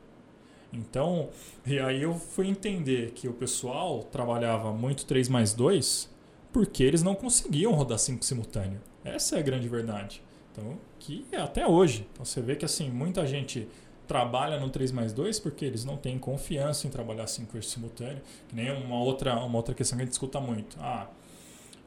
Então, 0.71 1.29
e 1.65 1.79
aí 1.79 2.01
eu 2.01 2.13
fui 2.13 2.47
entender 2.47 3.11
que 3.11 3.27
o 3.27 3.33
pessoal 3.33 4.03
trabalhava 4.03 4.71
muito 4.71 5.05
3 5.05 5.29
mais 5.29 5.53
2 5.53 6.13
porque 6.51 6.83
eles 6.83 7.03
não 7.03 7.15
conseguiam 7.15 7.73
rodar 7.73 7.99
5 7.99 8.23
simultâneo. 8.23 8.79
Essa 9.03 9.35
é 9.35 9.39
a 9.39 9.43
grande 9.43 9.67
verdade. 9.67 10.21
Então, 10.51 10.77
que 10.99 11.25
é 11.31 11.37
até 11.37 11.67
hoje. 11.67 12.07
Então, 12.13 12.23
você 12.23 12.41
vê 12.41 12.55
que 12.55 12.65
assim, 12.65 12.89
muita 12.89 13.27
gente 13.27 13.67
trabalha 14.07 14.59
no 14.59 14.69
3 14.69 14.91
mais 14.91 15.13
2 15.13 15.39
porque 15.39 15.65
eles 15.65 15.85
não 15.85 15.97
têm 15.97 16.17
confiança 16.17 16.87
em 16.87 16.89
trabalhar 16.89 17.27
5 17.27 17.55
eixos 17.57 17.71
simultâneo. 17.71 18.21
Que 18.47 18.55
nem 18.55 18.71
uma 18.71 18.99
outra, 18.99 19.35
uma 19.43 19.57
outra 19.57 19.73
questão 19.73 19.97
que 19.97 20.03
a 20.03 20.05
gente 20.05 20.13
escuta 20.13 20.39
muito. 20.39 20.77
Ah, 20.79 21.07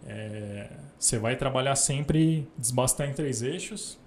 é, 0.07 0.71
você 0.99 1.19
vai 1.19 1.37
trabalhar 1.37 1.77
sempre 1.77 2.49
desbastar 2.57 3.09
em 3.09 3.13
três 3.13 3.43
eixos 3.43 3.99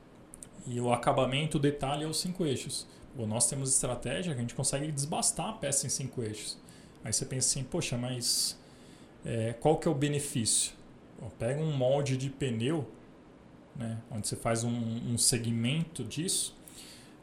e 0.67 0.79
o 0.79 0.91
acabamento, 0.91 1.57
o 1.57 1.59
detalhe 1.59 2.03
é 2.03 2.07
os 2.07 2.19
cinco 2.19 2.45
eixos. 2.45 2.87
Ou 3.17 3.27
nós 3.27 3.47
temos 3.47 3.73
estratégia 3.73 4.33
que 4.33 4.39
a 4.39 4.41
gente 4.41 4.55
consegue 4.55 4.91
desbastar 4.91 5.49
a 5.49 5.53
peça 5.53 5.85
em 5.85 5.89
cinco 5.89 6.21
eixos. 6.21 6.57
Aí 7.03 7.11
você 7.11 7.25
pensa 7.25 7.47
assim, 7.49 7.63
poxa, 7.63 7.97
mas 7.97 8.57
é, 9.25 9.53
qual 9.53 9.77
que 9.77 9.87
é 9.87 9.91
o 9.91 9.95
benefício? 9.95 10.73
pega 11.37 11.61
um 11.61 11.71
molde 11.71 12.17
de 12.17 12.29
pneu, 12.29 12.89
né, 13.75 13.99
onde 14.09 14.27
você 14.27 14.35
faz 14.35 14.63
um, 14.63 14.71
um 14.71 15.17
segmento 15.17 16.03
disso, 16.03 16.55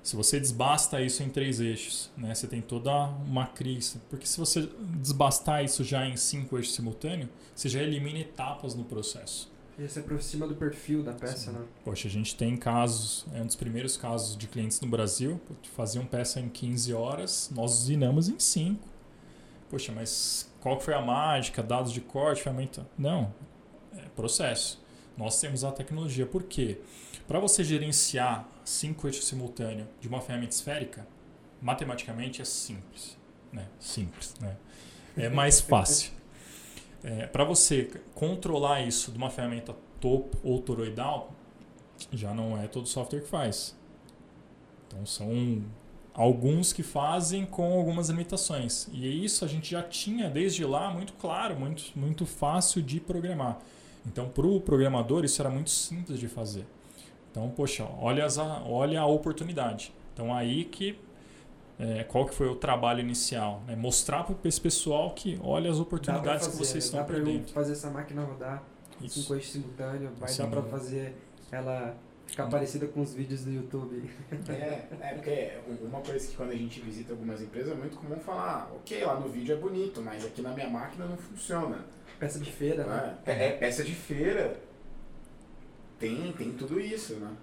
se 0.08 0.16
você 0.16 0.40
desbasta 0.40 1.02
isso 1.02 1.22
em 1.22 1.28
três 1.28 1.60
eixos, 1.60 2.10
né, 2.16 2.34
você 2.34 2.46
tem 2.46 2.62
toda 2.62 2.90
uma 3.26 3.46
crise. 3.46 4.00
Porque 4.08 4.24
se 4.24 4.38
você 4.38 4.66
desbastar 4.94 5.62
isso 5.62 5.84
já 5.84 6.06
em 6.06 6.16
cinco 6.16 6.56
eixos 6.56 6.74
simultâneos, 6.74 7.28
você 7.54 7.68
já 7.68 7.82
elimina 7.82 8.20
etapas 8.20 8.74
no 8.74 8.84
processo. 8.84 9.52
E 9.78 9.86
você 9.86 10.00
aproxima 10.00 10.48
do 10.48 10.54
perfil 10.54 11.02
da 11.02 11.12
peça, 11.12 11.50
Sim. 11.50 11.58
né? 11.58 11.66
Poxa, 11.84 12.08
a 12.08 12.10
gente 12.10 12.34
tem 12.34 12.56
casos, 12.56 13.26
é 13.34 13.42
um 13.42 13.44
dos 13.44 13.54
primeiros 13.54 13.98
casos 13.98 14.34
de 14.34 14.46
clientes 14.46 14.80
no 14.80 14.88
Brasil, 14.88 15.38
faziam 15.76 16.06
peça 16.06 16.40
em 16.40 16.48
15 16.48 16.94
horas, 16.94 17.50
nós 17.54 17.74
usinamos 17.82 18.30
em 18.30 18.38
5. 18.38 18.82
Poxa, 19.68 19.92
mas 19.92 20.50
qual 20.62 20.80
foi 20.80 20.94
a 20.94 21.02
mágica? 21.02 21.62
Dados 21.62 21.92
de 21.92 22.00
corte, 22.00 22.44
ferramenta? 22.44 22.88
Não, 22.96 23.34
é 23.94 24.08
processo. 24.16 24.82
Nós 25.18 25.38
temos 25.38 25.64
a 25.64 25.70
tecnologia. 25.70 26.24
Por 26.24 26.44
quê? 26.44 26.80
Para 27.28 27.38
você 27.38 27.62
gerenciar 27.62 28.48
cinco 28.64 29.06
eixos 29.06 29.26
simultâneos 29.26 29.86
de 30.00 30.08
uma 30.08 30.18
ferramenta 30.18 30.54
esférica, 30.54 31.06
matematicamente 31.60 32.40
é 32.40 32.44
simples. 32.44 33.18
Né? 33.52 33.66
Simples, 33.78 34.34
né? 34.40 34.56
É 35.14 35.28
mais 35.28 35.60
fácil. 35.62 36.10
É, 37.04 37.26
para 37.26 37.44
você 37.44 37.90
controlar 38.14 38.80
isso 38.80 39.12
de 39.12 39.18
uma 39.18 39.28
ferramenta 39.28 39.76
topo 40.00 40.38
ou 40.42 40.58
toroidal, 40.62 41.34
já 42.12 42.32
não 42.32 42.56
é 42.56 42.66
todo 42.66 42.88
software 42.88 43.20
que 43.20 43.28
faz. 43.28 43.76
Então 44.86 45.04
são 45.04 45.62
alguns 46.14 46.72
que 46.72 46.82
fazem 46.82 47.44
com 47.44 47.78
algumas 47.78 48.08
limitações. 48.08 48.88
E 48.90 49.22
isso 49.22 49.44
a 49.44 49.48
gente 49.48 49.70
já 49.70 49.82
tinha 49.82 50.30
desde 50.30 50.64
lá 50.64 50.90
muito 50.90 51.12
claro, 51.12 51.54
muito, 51.56 51.92
muito 51.94 52.24
fácil 52.24 52.80
de 52.82 52.98
programar. 52.98 53.58
Então, 54.06 54.28
para 54.30 54.46
o 54.46 54.58
programador, 54.58 55.24
isso 55.24 55.42
era 55.42 55.50
muito 55.50 55.68
simples 55.68 56.18
de 56.18 56.28
fazer. 56.28 56.64
Então, 57.30 57.48
poxa, 57.50 57.86
olha, 58.00 58.24
as, 58.24 58.38
olha 58.38 59.00
a 59.00 59.06
oportunidade. 59.06 59.92
Então, 60.12 60.34
aí 60.34 60.64
que 60.64 60.98
é, 61.78 62.02
qual 62.02 62.26
que 62.26 62.34
foi 62.34 62.48
o 62.48 62.56
trabalho 62.56 63.00
inicial? 63.00 63.62
Né? 63.66 63.76
Mostrar 63.76 64.24
para 64.24 64.36
esse 64.44 64.60
pessoal 64.60 65.14
que 65.14 65.38
olha 65.42 65.70
as 65.70 65.78
oportunidades 65.78 66.46
fazer, 66.46 66.58
que 66.58 66.66
vocês 66.66 66.84
estão 66.84 67.04
perdendo. 67.04 67.38
Dá 67.38 67.44
para 67.44 67.54
fazer 67.54 67.72
essa 67.72 67.90
máquina 67.90 68.24
rodar 68.24 68.64
Isso. 69.00 69.20
cinco 69.20 69.34
eixos 69.34 69.52
simultâneo, 69.52 70.10
vai 70.18 70.28
Sim. 70.28 70.42
dar 70.42 70.48
para 70.48 70.62
fazer 70.62 71.14
ela 71.52 71.96
ficar 72.26 72.46
hum. 72.46 72.50
parecida 72.50 72.86
com 72.88 73.00
os 73.00 73.14
vídeos 73.14 73.44
do 73.44 73.52
YouTube. 73.52 74.10
É, 74.48 74.86
é 75.00 75.14
porque 75.14 75.52
uma 75.80 76.00
coisa 76.00 76.26
que 76.26 76.36
quando 76.36 76.50
a 76.50 76.56
gente 76.56 76.80
visita 76.80 77.12
algumas 77.12 77.40
empresas 77.40 77.72
é 77.72 77.74
muito 77.76 77.96
comum 77.96 78.16
falar, 78.16 78.70
ok, 78.74 79.04
lá 79.04 79.18
no 79.18 79.28
vídeo 79.28 79.54
é 79.54 79.58
bonito, 79.58 80.02
mas 80.02 80.24
aqui 80.24 80.42
na 80.42 80.50
minha 80.50 80.68
máquina 80.68 81.06
não 81.06 81.16
funciona. 81.16 81.84
Peça 82.18 82.40
de 82.40 82.50
feira, 82.50 82.84
né? 82.84 83.18
É, 83.24 83.46
é 83.46 83.52
peça 83.52 83.84
de 83.84 83.94
feira. 83.94 84.58
Tem, 85.98 86.32
tem 86.32 86.52
tudo 86.52 86.80
isso, 86.80 87.14
né? 87.14 87.36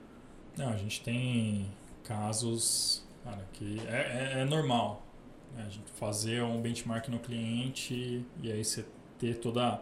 Não, 0.58 0.70
a 0.70 0.78
gente 0.78 1.02
tem 1.02 1.72
casos 2.04 3.06
Cara, 3.26 3.44
que 3.54 3.82
é, 3.88 4.36
é, 4.38 4.42
é 4.42 4.46
normal 4.46 5.04
né? 5.56 5.66
a 5.66 5.70
gente 5.70 5.92
fazer 5.96 6.44
um 6.44 6.62
benchmark 6.62 7.08
no 7.10 7.18
cliente 7.18 8.24
e 8.40 8.52
aí 8.52 8.64
você 8.64 8.86
ter 9.18 9.40
toda 9.40 9.66
a 9.66 9.82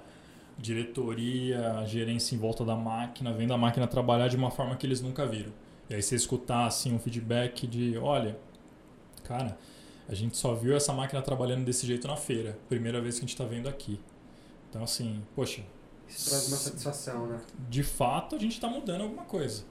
diretoria, 0.57 1.79
a 1.79 1.85
gerência 1.85 2.35
em 2.35 2.37
volta 2.37 2.63
da 2.63 2.73
máquina, 2.73 3.33
vendo 3.33 3.53
a 3.53 3.57
máquina 3.57 3.85
trabalhar 3.85 4.29
de 4.29 4.37
uma 4.37 4.49
forma 4.49 4.77
que 4.77 4.87
eles 4.87 5.01
nunca 5.01 5.25
viram. 5.25 5.51
E 5.89 5.95
aí 5.95 6.01
você 6.01 6.15
escutar 6.15 6.65
assim 6.65 6.93
um 6.93 6.99
feedback 6.99 7.67
de, 7.67 7.97
olha, 7.97 8.39
cara, 9.25 9.57
a 10.07 10.15
gente 10.15 10.37
só 10.37 10.53
viu 10.53 10.73
essa 10.73 10.93
máquina 10.93 11.21
trabalhando 11.21 11.65
desse 11.65 11.85
jeito 11.85 12.07
na 12.07 12.15
feira, 12.15 12.57
primeira 12.69 13.01
vez 13.01 13.15
que 13.15 13.19
a 13.19 13.23
gente 13.23 13.33
está 13.33 13.43
vendo 13.43 13.67
aqui. 13.67 13.99
Então 14.69 14.83
assim, 14.83 15.21
poxa, 15.35 15.63
isso 16.07 16.29
traz 16.29 16.47
uma 16.47 16.57
satisfação, 16.57 17.27
né? 17.27 17.41
De 17.69 17.83
fato, 17.83 18.35
a 18.35 18.39
gente 18.39 18.53
está 18.53 18.67
mudando 18.67 19.01
alguma 19.01 19.23
coisa 19.23 19.63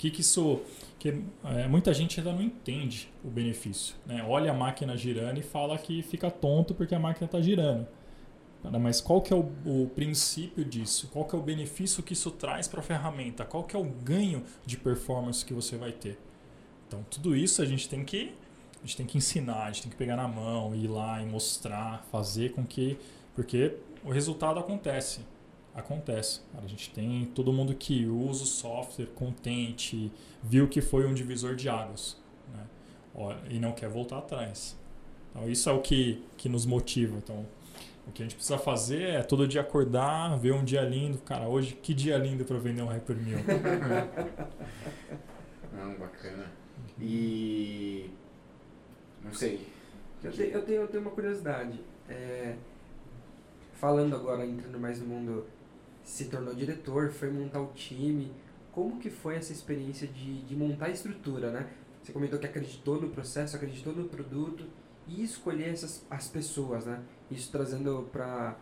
que, 0.00 0.10
que 0.10 0.22
isso. 0.22 0.62
Que, 0.98 1.22
é, 1.44 1.68
muita 1.68 1.92
gente 1.92 2.18
ainda 2.18 2.32
não 2.32 2.40
entende 2.40 3.12
o 3.22 3.28
benefício. 3.28 3.94
Né? 4.06 4.24
Olha 4.26 4.50
a 4.50 4.54
máquina 4.54 4.96
girando 4.96 5.38
e 5.38 5.42
fala 5.42 5.76
que 5.76 6.02
fica 6.02 6.30
tonto 6.30 6.74
porque 6.74 6.94
a 6.94 6.98
máquina 6.98 7.26
está 7.26 7.38
girando. 7.40 7.86
Mas 8.62 9.00
qual 9.00 9.20
que 9.20 9.32
é 9.32 9.36
o, 9.36 9.50
o, 9.64 9.90
princípio 9.94 10.64
disso? 10.64 11.08
Qual 11.12 11.26
que 11.26 11.34
é 11.34 11.38
o 11.38 11.42
benefício 11.42 12.02
que 12.02 12.14
isso 12.14 12.30
traz 12.30 12.66
para 12.66 12.80
a 12.80 12.82
ferramenta? 12.82 13.44
Qual 13.44 13.64
que 13.64 13.76
é 13.76 13.78
o 13.78 13.84
ganho 13.84 14.42
de 14.64 14.76
performance 14.76 15.44
que 15.44 15.52
você 15.52 15.76
vai 15.76 15.92
ter? 15.92 16.18
Então 16.86 17.04
tudo 17.10 17.36
isso 17.36 17.62
a 17.62 17.66
gente 17.66 17.88
tem 17.88 18.04
que 18.04 18.34
a 18.82 18.86
gente 18.86 18.96
tem 18.96 19.06
que 19.06 19.18
ensinar, 19.18 19.64
a 19.64 19.72
gente 19.72 19.82
tem 19.82 19.90
que 19.90 19.96
pegar 19.96 20.16
na 20.16 20.26
mão, 20.26 20.74
ir 20.74 20.88
lá 20.88 21.22
e 21.22 21.26
mostrar, 21.26 22.06
fazer 22.10 22.52
com 22.52 22.64
que 22.64 22.98
porque 23.34 23.76
o 24.02 24.10
resultado 24.10 24.58
acontece 24.58 25.20
acontece. 25.74 26.40
A 26.62 26.66
gente 26.66 26.90
tem 26.90 27.26
todo 27.26 27.52
mundo 27.52 27.74
que 27.74 28.06
usa 28.06 28.44
o 28.44 28.46
software 28.46 29.06
contente, 29.06 30.12
viu 30.42 30.68
que 30.68 30.80
foi 30.80 31.06
um 31.06 31.14
divisor 31.14 31.54
de 31.54 31.68
águas 31.68 32.16
né? 32.52 32.66
e 33.48 33.58
não 33.58 33.72
quer 33.72 33.88
voltar 33.88 34.18
atrás. 34.18 34.76
Então, 35.30 35.48
isso 35.48 35.68
é 35.68 35.72
o 35.72 35.80
que, 35.80 36.24
que 36.36 36.48
nos 36.48 36.66
motiva. 36.66 37.16
Então, 37.16 37.46
o 38.06 38.12
que 38.12 38.22
a 38.22 38.24
gente 38.24 38.34
precisa 38.34 38.58
fazer 38.58 39.02
é 39.10 39.22
todo 39.22 39.46
dia 39.46 39.60
acordar, 39.60 40.36
ver 40.36 40.52
um 40.52 40.64
dia 40.64 40.82
lindo. 40.82 41.18
Cara, 41.18 41.46
hoje 41.46 41.74
que 41.74 41.94
dia 41.94 42.18
lindo 42.18 42.44
para 42.44 42.58
vender 42.58 42.82
um 42.82 42.88
Hyper 42.88 43.16
Mil. 43.16 43.38
não, 45.72 45.94
bacana. 45.94 46.50
E. 47.00 48.10
Não 49.22 49.32
sei. 49.32 49.66
Eu 50.22 50.32
tenho, 50.32 50.50
eu 50.50 50.62
tenho, 50.62 50.80
eu 50.82 50.88
tenho 50.88 51.02
uma 51.02 51.12
curiosidade. 51.12 51.80
É, 52.08 52.56
falando 53.74 54.16
agora, 54.16 54.44
entrando 54.44 54.78
mais 54.78 55.00
no 55.00 55.06
mundo 55.06 55.46
se 56.04 56.26
tornou 56.26 56.54
diretor, 56.54 57.10
foi 57.10 57.30
montar 57.30 57.60
o 57.60 57.72
time. 57.72 58.32
Como 58.72 58.98
que 58.98 59.10
foi 59.10 59.36
essa 59.36 59.52
experiência 59.52 60.06
de, 60.06 60.42
de 60.42 60.56
montar 60.56 60.86
a 60.86 60.90
estrutura, 60.90 61.50
né? 61.50 61.68
Você 62.02 62.12
comentou 62.12 62.38
que 62.38 62.46
acreditou 62.46 63.00
no 63.00 63.10
processo, 63.10 63.56
acreditou 63.56 63.94
no 63.94 64.08
produto 64.08 64.64
e 65.06 65.22
escolher 65.22 65.70
essas, 65.70 66.04
as 66.08 66.28
pessoas, 66.28 66.86
né? 66.86 67.02
Isso 67.30 67.50
trazendo 67.50 68.08
para 68.12 68.56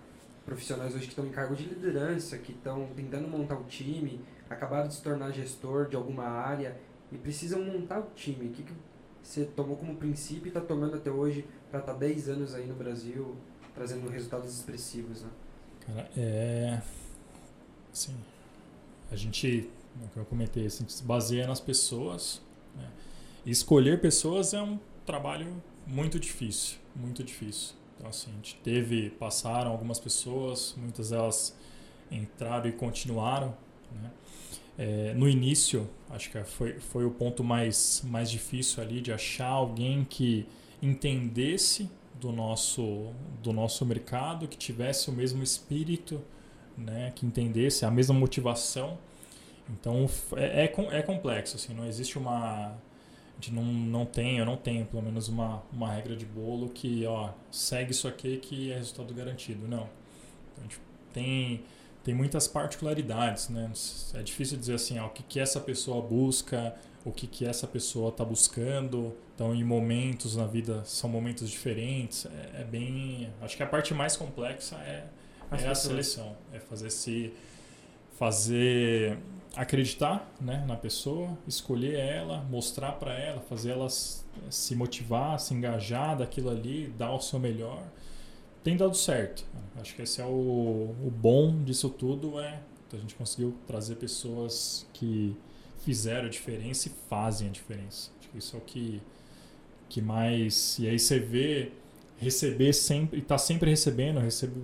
profissionais 0.44 0.94
hoje 0.94 1.04
que 1.04 1.10
estão 1.10 1.26
em 1.26 1.30
cargo 1.30 1.54
de 1.54 1.64
liderança, 1.64 2.38
que 2.38 2.52
estão 2.52 2.88
tentando 2.96 3.28
montar 3.28 3.56
o 3.56 3.64
time, 3.64 4.20
acabaram 4.48 4.88
de 4.88 4.94
se 4.94 5.02
tornar 5.02 5.30
gestor 5.30 5.88
de 5.88 5.96
alguma 5.96 6.24
área 6.24 6.76
e 7.12 7.18
precisam 7.18 7.62
montar 7.62 8.00
o 8.00 8.10
time. 8.14 8.46
O 8.48 8.50
que, 8.50 8.62
que 8.62 8.72
você 9.22 9.44
tomou 9.44 9.76
como 9.76 9.96
princípio 9.96 10.46
e 10.46 10.48
está 10.48 10.60
tomando 10.60 10.96
até 10.96 11.10
hoje 11.10 11.46
para 11.70 11.80
estar 11.80 11.92
tá 11.92 11.98
10 11.98 12.30
anos 12.30 12.54
aí 12.54 12.66
no 12.66 12.74
Brasil, 12.74 13.36
trazendo 13.74 14.08
resultados 14.08 14.50
expressivos, 14.56 15.22
né? 15.22 15.28
Cara, 15.86 16.10
é 16.16 16.80
Sim. 17.98 18.14
A 19.10 19.16
gente, 19.16 19.68
como 19.98 20.24
eu 20.24 20.24
comentei, 20.24 20.66
assim, 20.66 20.86
se 20.86 21.02
baseia 21.02 21.48
nas 21.48 21.58
pessoas. 21.58 22.40
Né? 22.76 22.88
E 23.44 23.50
escolher 23.50 24.00
pessoas 24.00 24.54
é 24.54 24.62
um 24.62 24.78
trabalho 25.04 25.60
muito 25.84 26.20
difícil, 26.20 26.78
muito 26.94 27.24
difícil. 27.24 27.74
Então, 27.96 28.08
assim, 28.08 28.30
a 28.30 28.36
gente 28.36 28.54
teve, 28.62 29.10
passaram 29.10 29.72
algumas 29.72 29.98
pessoas, 29.98 30.76
muitas 30.76 31.10
delas 31.10 31.56
entraram 32.08 32.68
e 32.68 32.72
continuaram. 32.72 33.52
Né? 34.00 34.10
É, 34.78 35.14
no 35.14 35.28
início, 35.28 35.90
acho 36.10 36.30
que 36.30 36.40
foi, 36.44 36.78
foi 36.78 37.04
o 37.04 37.10
ponto 37.10 37.42
mais, 37.42 38.00
mais 38.04 38.30
difícil 38.30 38.80
ali 38.80 39.00
de 39.00 39.12
achar 39.12 39.48
alguém 39.48 40.04
que 40.04 40.46
entendesse 40.80 41.90
do 42.14 42.30
nosso, 42.30 43.12
do 43.42 43.52
nosso 43.52 43.84
mercado, 43.84 44.46
que 44.46 44.56
tivesse 44.56 45.10
o 45.10 45.12
mesmo 45.12 45.42
espírito 45.42 46.22
né, 46.78 47.12
que 47.14 47.26
entendesse 47.26 47.84
a 47.84 47.90
mesma 47.90 48.14
motivação. 48.14 48.98
Então 49.68 50.08
é, 50.36 50.64
é, 50.64 50.98
é 50.98 51.02
complexo, 51.02 51.56
assim, 51.56 51.74
não 51.74 51.86
existe 51.86 52.16
uma. 52.18 52.74
Gente 53.40 53.52
não, 53.52 53.62
não 53.62 54.04
tem, 54.04 54.38
eu 54.38 54.44
não 54.44 54.56
tenho 54.56 54.84
pelo 54.86 55.02
menos 55.02 55.28
uma, 55.28 55.62
uma 55.72 55.92
regra 55.92 56.16
de 56.16 56.26
bolo 56.26 56.70
que, 56.70 57.06
ó, 57.06 57.30
segue 57.52 57.92
isso 57.92 58.08
aqui 58.08 58.38
que 58.38 58.72
é 58.72 58.76
resultado 58.76 59.14
garantido. 59.14 59.68
Não. 59.68 59.88
Então, 60.52 60.58
a 60.58 60.62
gente 60.62 60.80
tem, 61.12 61.62
tem 62.02 62.14
muitas 62.14 62.48
particularidades, 62.48 63.48
né? 63.48 63.70
É 64.14 64.22
difícil 64.22 64.58
dizer 64.58 64.74
assim, 64.74 64.98
ó, 64.98 65.06
o 65.06 65.10
que, 65.10 65.22
que 65.22 65.38
essa 65.38 65.60
pessoa 65.60 66.02
busca, 66.02 66.74
o 67.04 67.12
que, 67.12 67.28
que 67.28 67.46
essa 67.46 67.66
pessoa 67.66 68.08
está 68.08 68.24
buscando. 68.24 69.14
Então, 69.36 69.54
em 69.54 69.62
momentos 69.62 70.34
na 70.34 70.46
vida 70.46 70.82
são 70.84 71.08
momentos 71.08 71.48
diferentes. 71.48 72.26
É, 72.26 72.62
é 72.62 72.64
bem. 72.64 73.32
Acho 73.40 73.56
que 73.56 73.62
a 73.62 73.66
parte 73.66 73.94
mais 73.94 74.16
complexa 74.16 74.74
é 74.76 75.06
é 75.52 75.66
a 75.68 75.74
seleção, 75.74 76.36
é 76.52 76.58
fazer 76.58 76.90
se 76.90 77.32
fazer 78.18 79.16
acreditar 79.54 80.28
né, 80.40 80.64
na 80.66 80.76
pessoa, 80.76 81.38
escolher 81.46 81.98
ela, 81.98 82.42
mostrar 82.50 82.92
para 82.92 83.12
ela, 83.12 83.40
fazer 83.42 83.70
ela 83.70 83.88
se 83.88 84.74
motivar, 84.74 85.38
se 85.38 85.54
engajar 85.54 86.18
daquilo 86.18 86.50
ali, 86.50 86.92
dar 86.98 87.12
o 87.12 87.20
seu 87.20 87.38
melhor. 87.38 87.82
Tem 88.62 88.76
dado 88.76 88.96
certo. 88.96 89.44
Acho 89.80 89.94
que 89.94 90.02
esse 90.02 90.20
é 90.20 90.24
o, 90.24 90.28
o 90.28 91.10
bom 91.10 91.62
disso 91.62 91.88
tudo 91.88 92.40
é 92.40 92.60
a 92.92 92.96
gente 92.96 93.14
conseguiu 93.14 93.54
trazer 93.66 93.96
pessoas 93.96 94.86
que 94.94 95.36
fizeram 95.84 96.26
a 96.26 96.30
diferença 96.30 96.88
e 96.88 96.92
fazem 97.08 97.48
a 97.48 97.50
diferença. 97.50 98.10
Acho 98.18 98.28
que 98.30 98.38
isso 98.38 98.56
é 98.56 98.58
o 98.58 98.62
que 98.62 99.02
que 99.88 100.02
mais 100.02 100.78
e 100.78 100.86
aí 100.86 100.98
você 100.98 101.18
vê 101.18 101.72
receber 102.18 102.74
sempre 102.74 103.20
e 103.20 103.22
tá 103.22 103.38
sempre 103.38 103.70
recebendo, 103.70 104.16
eu 104.16 104.22
recebo 104.22 104.60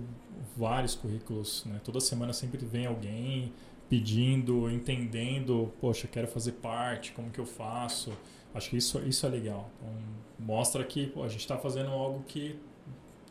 vários 0.55 0.95
currículos, 0.95 1.65
né? 1.65 1.79
Toda 1.83 1.99
semana 1.99 2.33
sempre 2.33 2.65
vem 2.65 2.85
alguém 2.85 3.53
pedindo, 3.89 4.69
entendendo, 4.69 5.71
poxa, 5.79 6.07
quero 6.07 6.27
fazer 6.27 6.53
parte, 6.53 7.11
como 7.11 7.29
que 7.29 7.39
eu 7.39 7.45
faço? 7.45 8.11
Acho 8.53 8.69
que 8.69 8.77
isso, 8.77 8.99
isso 9.05 9.25
é 9.25 9.29
legal. 9.29 9.69
Então, 9.77 9.93
mostra 10.39 10.83
que 10.83 11.07
pô, 11.07 11.23
a 11.23 11.27
gente 11.27 11.41
está 11.41 11.57
fazendo 11.57 11.89
algo 11.89 12.23
que, 12.23 12.59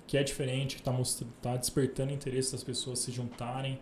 que 0.07 0.17
é 0.17 0.23
diferente, 0.23 0.77
que 0.77 0.83
está 0.83 0.93
tá 1.41 1.57
despertando 1.57 2.13
interesse 2.13 2.53
das 2.53 2.63
pessoas 2.63 2.99
se 2.99 3.11
juntarem 3.11 3.81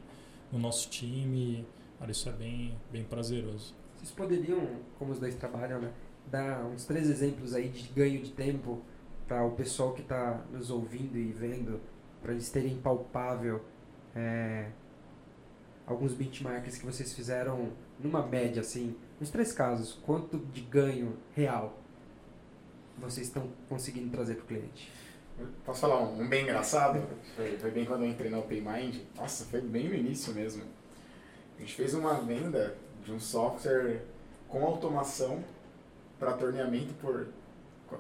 no 0.51 0.59
nosso 0.59 0.89
time. 0.89 1.67
Cara, 1.99 2.11
isso 2.11 2.29
é 2.29 2.33
bem, 2.33 2.75
bem 2.91 3.05
prazeroso. 3.05 3.75
Vocês 3.97 4.11
poderiam, 4.13 4.67
como 4.99 5.13
os 5.13 5.19
dois 5.19 5.35
trabalham, 5.35 5.81
né, 5.81 5.93
dar 6.31 6.65
uns 6.67 6.85
três 6.85 7.09
exemplos 7.11 7.55
aí 7.55 7.69
de 7.69 7.89
ganho 7.89 8.23
de 8.23 8.31
tempo 8.31 8.81
para 9.27 9.45
o 9.45 9.53
pessoal 9.53 9.93
que 9.93 10.03
está 10.03 10.45
nos 10.53 10.71
ouvindo 10.71 11.17
e 11.17 11.33
vendo 11.33 11.81
para 12.23 12.33
eles 12.33 12.49
terem 12.51 12.79
palpável 12.79 13.63
é, 14.15 14.69
alguns 15.87 16.15
benchmarks 16.15 16.79
que 16.79 16.87
vocês 16.87 17.13
fizeram 17.13 17.73
numa 17.99 18.25
média, 18.27 18.61
assim, 18.61 18.97
nos 19.21 19.31
três 19.31 19.53
casos, 19.53 19.93
quanto 20.05 20.39
de 20.39 20.61
ganho 20.63 21.17
real 21.35 21.79
vocês 22.99 23.27
estão 23.27 23.51
conseguindo 23.69 24.11
trazer 24.11 24.37
para 24.37 24.45
o 24.45 24.47
cliente? 24.47 24.93
Posso 25.65 25.81
falar 25.81 26.01
um, 26.01 26.21
um 26.21 26.29
bem 26.29 26.43
engraçado? 26.43 27.03
Foi, 27.35 27.57
foi, 27.59 27.71
bem 27.71 27.85
quando 27.85 28.05
eu 28.05 28.11
entrei 28.11 28.31
na 28.31 28.39
Open 28.39 28.61
Mind. 28.61 28.97
Nossa, 29.17 29.45
foi 29.47 29.61
bem 29.61 29.89
no 29.89 29.95
início 29.95 30.33
mesmo. 30.35 30.63
gente 31.59 31.75
fez 31.75 31.95
uma 31.95 32.15
venda 32.21 32.77
de 33.05 33.13
um 33.13 33.19
software 33.19 34.03
com 34.49 34.65
automação 34.65 35.43
para 36.19 36.35
torneamento 36.35 36.93
por. 36.95 37.29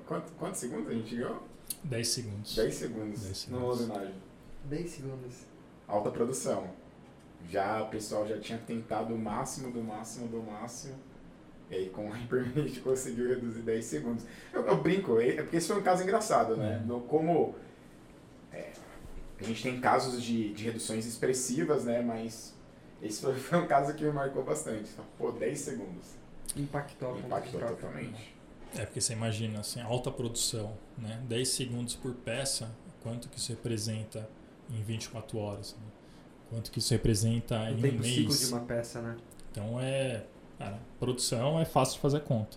Quanto, 0.07 0.33
quantos 0.33 0.61
segundos 0.61 0.89
a 0.89 0.95
gente 0.95 1.17
ganhou? 1.17 1.43
10 1.85 2.09
segundos. 2.09 2.55
10 2.57 2.75
segundos, 2.75 3.21
10 3.23 3.37
segundos. 3.37 3.63
no 3.63 3.69
usinagem. 3.71 4.15
10 4.65 4.91
segundos. 4.91 5.35
Alta 5.89 6.11
produção. 6.11 6.71
Já 7.49 7.83
o 7.83 7.89
pessoal 7.89 8.27
já 8.27 8.39
tinha 8.39 8.59
tentado 8.59 9.15
o 9.15 9.19
máximo 9.19 9.73
do 9.73 9.83
máximo 9.83 10.29
do 10.29 10.43
máximo. 10.43 10.95
E 11.71 11.75
aí 11.75 11.91
com 11.91 12.09
o 12.09 12.13
gente 12.55 12.81
conseguiu 12.81 13.29
reduzir 13.29 13.63
10 13.63 13.85
segundos. 13.85 14.25
Eu, 14.53 14.65
eu 14.67 14.77
brinco, 14.83 15.19
é 15.21 15.31
é 15.31 15.43
porque 15.43 15.57
esse 15.57 15.67
foi 15.69 15.79
um 15.79 15.83
caso 15.83 16.03
engraçado, 16.03 16.57
né? 16.57 16.81
É. 16.83 16.87
No- 16.87 17.01
como 17.03 17.55
é, 18.53 18.73
a 19.41 19.43
gente 19.43 19.63
tem 19.63 19.81
casos 19.81 20.23
de, 20.23 20.53
de 20.53 20.65
reduções 20.65 21.05
expressivas, 21.07 21.85
né? 21.85 22.01
Mas 22.03 22.55
esse 23.03 23.21
foi, 23.21 23.35
foi 23.41 23.59
um 23.59 23.67
caso 23.67 23.95
que 23.95 24.05
me 24.05 24.13
marcou 24.13 24.45
bastante. 24.45 24.91
Pô, 25.19 25.33
10 25.33 25.59
segundos. 25.59 26.09
Impactou 26.55 27.19
Impactou 27.19 27.61
totalmente. 27.61 28.32
É 28.77 28.85
porque 28.87 29.01
você 29.01 29.13
imagina, 29.13 29.61
assim, 29.61 29.81
alta 29.81 30.11
produção, 30.11 30.73
né? 30.97 31.21
10 31.29 31.49
segundos 31.49 31.95
por 31.95 32.15
peça, 32.15 32.71
quanto 33.03 33.29
que 33.29 33.39
isso 33.39 33.51
representa 33.53 34.29
em 34.71 34.83
24 34.83 35.39
horas, 35.39 35.75
né? 35.79 35.87
Quanto 36.49 36.71
que 36.71 36.79
isso 36.79 36.93
representa 36.93 37.59
O 37.61 37.69
em 37.69 37.75
um 37.77 37.81
tempo 37.81 38.03
ciclo 38.05 38.25
mês. 38.29 38.41
de 38.41 38.47
uma 38.55 38.61
peça, 38.61 39.01
né? 39.03 39.17
Então 39.51 39.79
é, 39.81 40.25
cara, 40.59 40.79
produção 40.99 41.59
é 41.61 41.65
fácil 41.65 41.95
de 41.97 42.01
fazer 42.01 42.21
conta. 42.21 42.57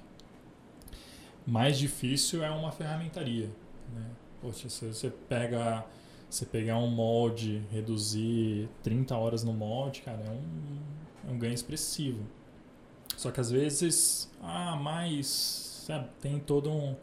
Mais 1.46 1.78
difícil 1.78 2.44
é 2.44 2.50
uma 2.50 2.72
ferramentaria, 2.72 3.50
né? 3.94 4.06
Poxa, 4.42 4.70
se 4.70 4.86
você 4.86 5.10
pega, 5.10 5.86
você 6.30 6.46
pegar 6.46 6.78
um 6.78 6.88
molde, 6.90 7.62
reduzir 7.72 8.70
30 8.84 9.16
horas 9.16 9.44
no 9.44 9.54
molde, 9.54 10.02
cara, 10.02 10.22
é 10.26 10.30
um, 10.30 11.30
é 11.30 11.32
um 11.32 11.38
ganho 11.38 11.54
expressivo. 11.54 12.24
Só 13.16 13.32
que 13.32 13.40
às 13.40 13.50
vezes, 13.52 14.30
ah, 14.42 14.76
mas 14.76 15.75
sabe, 15.86 16.10
tem 16.22 16.40
todo 16.40 16.72
um 16.72 16.96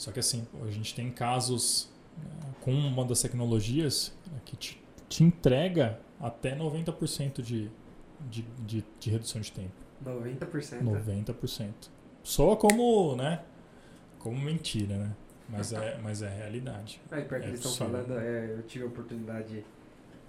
só 0.00 0.10
que 0.10 0.18
assim, 0.18 0.46
a 0.66 0.70
gente 0.70 0.94
tem 0.94 1.10
casos 1.10 1.86
né, 2.16 2.54
com 2.62 2.72
uma 2.72 3.04
das 3.04 3.20
tecnologias 3.20 4.16
né, 4.32 4.40
que 4.46 4.56
te, 4.56 4.82
te 5.10 5.22
entrega 5.22 6.00
até 6.18 6.56
90% 6.56 7.42
de, 7.42 7.70
de, 8.18 8.42
de, 8.60 8.82
de 8.98 9.10
redução 9.10 9.42
de 9.42 9.52
tempo. 9.52 9.74
90%. 10.02 10.82
90%. 10.82 11.72
Soa 12.22 12.56
como, 12.56 13.14
né? 13.14 13.42
Como 14.18 14.40
mentira, 14.40 14.96
né? 14.96 15.14
Mas 15.50 15.74
é, 15.74 15.98
mas 16.02 16.22
é 16.22 16.28
a 16.28 16.30
realidade. 16.30 16.98
Aí, 17.10 17.22
pior 17.22 17.38
que 17.38 17.46
É 17.46 17.48
eles 17.50 17.60
estão 17.60 17.86
falando, 17.86 18.18
é, 18.18 18.54
eu 18.56 18.62
tive 18.62 18.84
a 18.84 18.86
oportunidade 18.86 19.62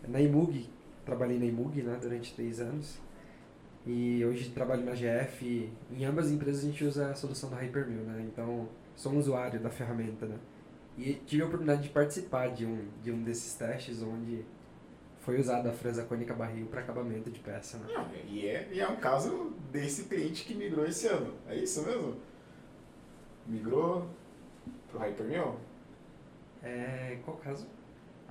na 0.06 0.19
Imug, 0.19 0.68
trabalhei 1.06 1.39
na 1.39 1.45
Imug 1.45 1.81
né, 1.81 1.98
durante 2.02 2.34
três 2.34 2.60
anos. 2.60 2.99
E 3.86 4.24
hoje 4.24 4.49
trabalho 4.52 4.86
na 4.86 4.94
GF. 4.94 5.70
Em 5.91 6.06
ambas 6.06 6.28
as 6.28 6.32
empresas 6.32 6.64
a 6.64 6.68
gente 6.68 6.84
usa 6.84 7.10
a 7.10 7.16
solução 7.16 7.49
da 7.49 7.58
Hypermill, 7.58 8.03
né? 8.03 8.28
Então, 8.32 8.68
sou 8.95 9.12
um 9.12 9.18
usuário 9.18 9.60
da 9.60 9.70
ferramenta, 9.70 10.26
né? 10.26 10.38
E 10.98 11.14
tive 11.14 11.41
a 11.41 11.45
oportunidade 11.45 11.84
de 11.84 11.90
participar 11.90 12.49
de 12.49 12.66
um, 12.66 12.88
de 13.02 13.12
um 13.12 13.24
desses 13.24 13.56
testes 13.56 14.03
onde 14.03 14.45
foi 15.22 15.40
usada 15.40 15.70
a 15.70 15.74
fresa 15.74 16.03
cônica 16.03 16.34
barril 16.34 16.68
para 16.68 16.82
acabamento 16.82 17.30
de 17.30 17.40
peça, 17.40 17.78
né? 17.78 17.86
Não, 17.94 18.08
e, 18.28 18.48
é, 18.48 18.68
e 18.72 18.80
é 18.80 18.88
um 18.88 18.98
caso 18.98 19.53
desse 19.72 20.06
cliente 20.06 20.44
que 20.44 20.53
migrou 20.53 20.86
esse 20.86 21.08
ano. 21.08 21.34
É 21.48 21.56
isso 21.56 21.84
mesmo? 21.86 22.18
Migrou 23.48 24.08
pro 24.90 24.99
Hypermill? 24.99 25.58
É, 26.62 27.20
qual 27.24 27.38
caso? 27.38 27.68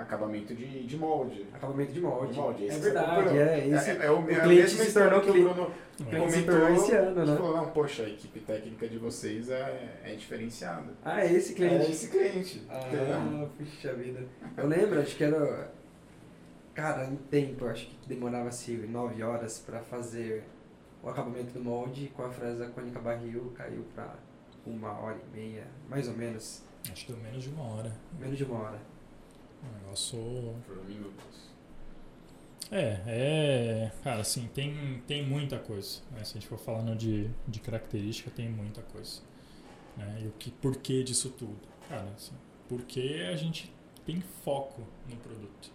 Acabamento 0.00 0.54
de, 0.54 0.86
de 0.86 0.96
molde. 0.96 1.46
Acabamento 1.52 1.92
de 1.92 2.00
molde. 2.00 2.32
De 2.32 2.38
molde, 2.38 2.64
é 2.64 2.66
esse 2.68 2.78
você 2.78 2.84
verdade, 2.84 3.38
é. 3.38 3.68
Esse, 3.68 3.90
é, 3.90 4.06
é, 4.06 4.10
o, 4.10 4.24
o 4.24 4.30
é 4.30 4.40
cliente 4.40 4.70
se 4.70 4.94
tornou 4.94 5.20
que 5.20 5.28
o 5.28 5.32
cliente. 5.34 5.54
Bruno 5.54 5.70
o 6.00 6.04
cliente 6.04 6.32
se 6.32 6.42
comentou, 6.42 6.58
tornou 6.58 6.76
esse 6.76 6.92
ano, 6.94 7.26
né? 7.26 7.36
falou, 7.36 7.56
não, 7.58 7.70
poxa, 7.70 8.02
a 8.04 8.08
equipe 8.08 8.40
técnica 8.40 8.88
de 8.88 8.96
vocês 8.96 9.50
é, 9.50 10.00
é 10.02 10.14
diferenciada. 10.14 10.86
Ah, 11.04 11.22
é 11.22 11.30
esse 11.30 11.52
cliente. 11.52 11.84
É 11.84 11.90
esse 11.90 12.08
cliente. 12.08 12.66
Ah, 12.70 13.46
puxa 13.58 13.92
vida. 13.92 14.24
Eu 14.56 14.66
lembro, 14.66 15.00
acho 15.00 15.14
que 15.14 15.22
era. 15.22 15.70
Cara, 16.72 17.04
em 17.04 17.16
tempo, 17.16 17.66
eu 17.66 17.70
acho 17.70 17.86
que 17.86 18.08
demorava-se 18.08 18.72
nove 18.72 19.22
horas 19.22 19.58
pra 19.58 19.80
fazer 19.80 20.44
o 21.02 21.10
acabamento 21.10 21.52
do 21.52 21.62
molde 21.62 22.10
com 22.16 22.24
a 22.24 22.30
fresa 22.30 22.68
cônica 22.68 22.98
barril, 23.00 23.52
caiu 23.54 23.84
pra 23.94 24.14
uma 24.66 24.98
hora 24.98 25.18
e 25.18 25.36
meia, 25.36 25.66
mais 25.90 26.08
ou 26.08 26.14
menos. 26.14 26.62
Acho 26.90 27.04
que 27.04 27.12
deu 27.12 27.22
menos 27.22 27.42
de 27.42 27.50
uma 27.50 27.64
hora. 27.64 27.92
Menos 28.18 28.38
de 28.38 28.44
uma 28.44 28.60
hora. 28.60 28.89
O 29.62 29.78
negócio. 29.78 30.18
Por 30.66 30.84
minutos. 30.86 31.50
É, 32.70 33.02
é. 33.06 33.92
Cara, 34.04 34.20
assim, 34.20 34.48
tem, 34.54 35.02
tem 35.06 35.26
muita 35.26 35.58
coisa. 35.58 36.00
né? 36.12 36.22
Se 36.24 36.36
a 36.36 36.40
gente 36.40 36.46
for 36.46 36.58
falando 36.58 36.94
de, 36.96 37.28
de 37.46 37.60
característica, 37.60 38.30
tem 38.30 38.48
muita 38.48 38.80
coisa. 38.82 39.20
Né? 39.96 40.22
E 40.24 40.28
o 40.28 40.32
que, 40.32 40.50
porquê 40.50 41.02
disso 41.02 41.30
tudo? 41.30 41.58
Cara, 41.88 42.08
assim, 42.16 42.34
porque 42.68 43.26
a 43.32 43.36
gente 43.36 43.72
tem 44.06 44.20
foco 44.20 44.82
no 45.08 45.16
produto. 45.16 45.72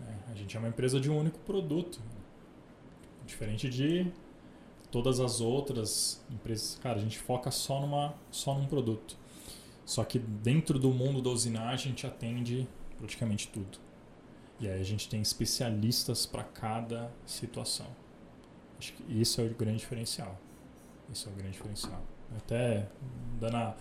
né? 0.00 0.16
A 0.30 0.34
gente 0.34 0.56
é 0.56 0.60
uma 0.60 0.68
empresa 0.68 1.00
de 1.00 1.10
um 1.10 1.18
único 1.18 1.38
produto. 1.40 2.00
Diferente 3.26 3.68
de 3.68 4.06
todas 4.90 5.18
as 5.18 5.40
outras 5.40 6.24
empresas. 6.30 6.78
Cara, 6.80 6.98
a 6.98 7.02
gente 7.02 7.18
foca 7.18 7.50
só, 7.50 7.80
numa, 7.80 8.14
só 8.30 8.54
num 8.54 8.66
produto. 8.66 9.16
Só 9.84 10.04
que 10.04 10.18
dentro 10.18 10.78
do 10.78 10.90
mundo 10.90 11.20
da 11.20 11.30
usinagem, 11.30 11.86
a 11.86 11.88
gente 11.88 12.06
atende 12.06 12.68
praticamente 13.02 13.48
tudo. 13.48 13.78
E 14.60 14.68
aí 14.68 14.80
a 14.80 14.84
gente 14.84 15.08
tem 15.08 15.20
especialistas 15.20 16.24
para 16.24 16.44
cada 16.44 17.10
situação. 17.26 17.86
Acho 18.78 18.92
que 18.92 19.02
isso 19.20 19.40
é 19.40 19.44
o 19.44 19.50
grande 19.50 19.78
diferencial. 19.78 20.38
Isso 21.12 21.28
é 21.28 21.32
o 21.32 21.34
grande 21.34 21.52
diferencial. 21.52 22.00
Até 22.36 22.86
dando, 23.40 23.56
a- 23.56 23.76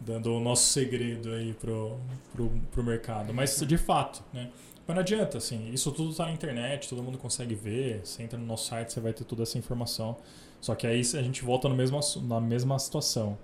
dando 0.00 0.32
o 0.34 0.40
nosso 0.40 0.66
segredo 0.72 1.32
aí 1.32 1.52
pro, 1.54 1.98
pro, 2.32 2.48
pro 2.70 2.84
mercado. 2.84 3.34
Mas 3.34 3.58
de 3.60 3.76
fato, 3.76 4.22
né? 4.32 4.50
Mas 4.86 4.94
não 4.94 5.00
adianta, 5.00 5.38
assim, 5.38 5.72
isso 5.72 5.90
tudo 5.90 6.10
está 6.10 6.26
na 6.26 6.32
internet, 6.32 6.88
todo 6.88 7.02
mundo 7.02 7.18
consegue 7.18 7.54
ver. 7.54 8.02
Você 8.04 8.22
entra 8.22 8.38
no 8.38 8.46
nosso 8.46 8.68
site, 8.68 8.92
você 8.92 9.00
vai 9.00 9.12
ter 9.12 9.24
toda 9.24 9.42
essa 9.42 9.58
informação. 9.58 10.16
Só 10.60 10.74
que 10.74 10.86
aí 10.86 11.00
a 11.00 11.22
gente 11.22 11.42
volta 11.42 11.68
no 11.68 11.74
mesmo, 11.74 11.98
na 12.22 12.40
mesma 12.40 12.78
situação. 12.78 13.36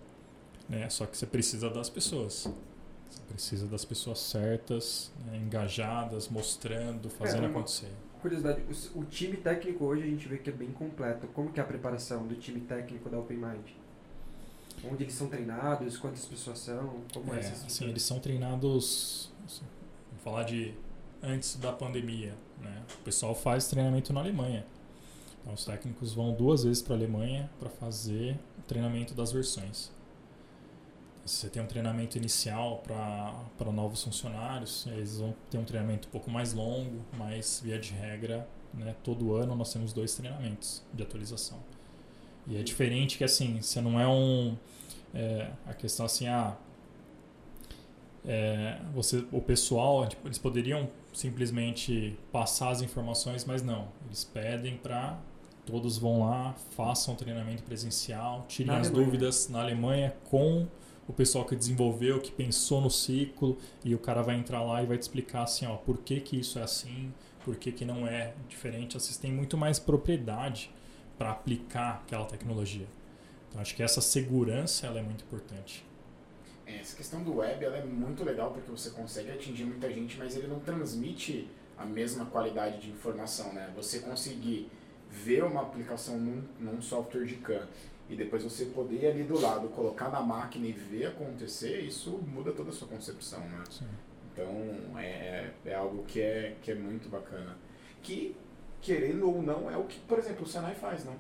Né? 0.69 0.89
Só 0.89 1.05
que 1.07 1.17
você 1.17 1.27
precisa 1.27 1.69
das 1.69 1.91
pessoas. 1.91 2.49
Precisa 3.33 3.67
das 3.67 3.85
pessoas 3.85 4.19
certas, 4.19 5.11
né, 5.25 5.37
engajadas, 5.39 6.29
mostrando, 6.29 7.09
fazendo 7.09 7.45
É, 7.45 7.47
acontecer. 7.47 7.89
Curiosidade, 8.21 8.61
o, 8.95 9.01
o 9.01 9.05
time 9.05 9.37
técnico 9.37 9.85
hoje 9.85 10.03
a 10.03 10.07
gente 10.07 10.29
vê 10.29 10.37
que 10.39 10.51
é 10.51 10.53
bem 10.53 10.71
completo. 10.73 11.27
Como 11.29 11.51
que 11.53 11.61
é 11.61 11.63
a 11.63 11.67
preparação 11.67 12.27
do 12.27 12.35
time 12.35 12.61
técnico 12.61 13.09
da 13.09 13.19
Open 13.19 13.37
Mind? 13.39 13.67
Onde 14.91 15.05
eles 15.05 15.15
são 15.15 15.29
treinados, 15.29 15.97
quantas 15.97 16.25
pessoas 16.27 16.59
são, 16.59 17.03
como 17.13 17.33
é, 17.35 17.37
É, 17.37 17.41
essa 17.41 17.67
assim, 17.67 17.85
eles 17.89 18.03
são 18.03 18.19
treinados, 18.19 19.31
assim, 19.47 19.65
vamos 20.09 20.25
falar 20.25 20.43
de 20.45 20.75
antes 21.23 21.57
da 21.57 21.73
pandemia, 21.73 22.35
né? 22.61 22.83
O 22.99 23.03
pessoal 23.03 23.35
faz 23.35 23.69
treinamento 23.69 24.13
na 24.13 24.21
Alemanha. 24.21 24.67
Então 25.43 25.55
os 25.55 25.65
técnicos 25.65 26.13
vão 26.13 26.33
duas 26.35 26.65
vezes 26.65 26.83
para 26.83 26.95
a 26.95 26.99
Alemanha 26.99 27.51
para 27.59 27.71
fazer 27.71 28.39
o 28.59 28.63
treinamento 28.63 29.15
das 29.15 29.33
versões. 29.33 29.91
Você 31.31 31.49
tem 31.49 31.63
um 31.63 31.67
treinamento 31.67 32.19
inicial 32.19 32.83
para 32.85 33.71
novos 33.71 34.03
funcionários, 34.03 34.85
eles 34.89 35.19
vão 35.19 35.33
ter 35.49 35.59
um 35.59 35.65
treinamento 35.65 36.09
um 36.09 36.11
pouco 36.11 36.29
mais 36.29 36.53
longo, 36.53 37.05
mas 37.17 37.61
via 37.63 37.79
de 37.79 37.93
regra, 37.93 38.49
né, 38.75 38.97
todo 39.05 39.35
ano 39.37 39.55
nós 39.55 39.73
temos 39.73 39.93
dois 39.93 40.13
treinamentos 40.17 40.83
de 40.93 41.03
atualização. 41.05 41.59
E 42.49 42.57
é 42.57 42.63
diferente 42.65 43.17
que 43.17 43.23
assim, 43.23 43.63
você 43.63 43.81
não 43.81 44.01
é 44.01 44.09
um. 44.09 44.57
é, 45.15 45.53
a 45.67 45.73
questão 45.73 46.05
assim, 46.05 46.27
ah, 46.27 46.57
é, 48.27 48.81
você, 48.93 49.25
o 49.31 49.41
pessoal, 49.41 50.09
eles 50.25 50.39
poderiam 50.39 50.91
simplesmente 51.13 52.19
passar 52.33 52.71
as 52.71 52.83
informações, 52.83 53.45
mas 53.45 53.63
não. 53.63 53.87
Eles 54.07 54.25
pedem 54.25 54.77
para 54.77 55.17
todos 55.65 55.97
vão 55.97 56.21
lá, 56.29 56.55
façam 56.75 57.15
o 57.15 57.17
treinamento 57.17 57.63
presencial, 57.63 58.45
tirem 58.49 58.73
Na 58.73 58.81
as 58.81 58.89
Alemanha. 58.89 59.07
dúvidas 59.07 59.49
na 59.49 59.61
Alemanha 59.61 60.17
com 60.29 60.67
o 61.11 61.13
pessoal 61.13 61.45
que 61.45 61.57
desenvolveu, 61.57 62.21
que 62.21 62.31
pensou 62.31 62.81
no 62.81 62.89
ciclo, 62.89 63.59
e 63.85 63.97
o 63.97 63.99
cara 63.99 64.23
vai 64.23 64.37
entrar 64.37 64.63
lá 64.63 64.81
e 64.81 64.87
vai 64.87 64.97
te 64.97 65.03
explicar 65.03 65.43
assim, 65.43 65.67
ó, 65.67 65.75
por 65.75 65.99
que, 65.99 66.21
que 66.21 66.39
isso 66.39 66.57
é 66.57 66.63
assim, 66.63 67.13
por 67.45 67.57
que, 67.57 67.73
que 67.73 67.85
não 67.85 68.07
é 68.07 68.33
diferente. 68.49 68.95
Vocês 68.95 69.17
têm 69.17 69.33
muito 69.33 69.57
mais 69.57 69.81
propriedade 69.81 70.73
para 71.19 71.33
aplicar 71.33 72.03
aquela 72.05 72.25
tecnologia. 72.27 72.87
Então 73.49 73.61
acho 73.61 73.75
que 73.75 73.83
essa 73.83 74.01
segurança 74.01 74.87
ela 74.87 75.01
é 75.01 75.03
muito 75.03 75.25
importante. 75.25 75.85
É, 76.65 76.79
Essa 76.79 76.97
questão 76.97 77.25
do 77.25 77.39
web 77.39 77.65
ela 77.65 77.79
é 77.79 77.85
muito 77.85 78.23
legal 78.23 78.53
porque 78.53 78.71
você 78.71 78.91
consegue 78.91 79.33
atingir 79.33 79.65
muita 79.65 79.93
gente, 79.93 80.17
mas 80.17 80.37
ele 80.37 80.47
não 80.47 80.61
transmite 80.61 81.49
a 81.77 81.85
mesma 81.85 82.27
qualidade 82.27 82.81
de 82.83 82.91
informação, 82.91 83.53
né? 83.53 83.73
Você 83.75 83.99
conseguir 83.99 84.71
ver 85.11 85.43
uma 85.43 85.63
aplicação 85.63 86.17
num, 86.21 86.45
num 86.61 86.81
software 86.81 87.25
de 87.25 87.35
CAN 87.35 87.67
e 88.11 88.17
depois 88.17 88.43
você 88.43 88.67
poder 88.67 89.07
ali 89.07 89.23
do 89.23 89.41
lado 89.41 89.69
colocar 89.69 90.11
na 90.11 90.21
máquina 90.21 90.67
e 90.67 90.73
ver 90.73 91.07
acontecer, 91.07 91.81
isso 91.81 92.19
muda 92.27 92.51
toda 92.51 92.71
a 92.71 92.73
sua 92.73 92.89
concepção, 92.89 93.39
né? 93.49 93.63
Sim. 93.71 93.87
Então 94.33 94.99
é, 94.99 95.51
é 95.65 95.75
algo 95.75 96.03
que 96.03 96.21
é, 96.21 96.57
que 96.61 96.73
é 96.73 96.75
muito 96.75 97.09
bacana. 97.09 97.57
Que 98.03 98.37
querendo 98.83 99.29
ou 99.29 99.41
não, 99.41 99.71
é 99.71 99.77
o 99.77 99.85
que, 99.85 100.01
por 100.01 100.19
exemplo, 100.19 100.43
o 100.43 100.49
Senai 100.49 100.75
faz, 100.75 101.05
né? 101.05 101.17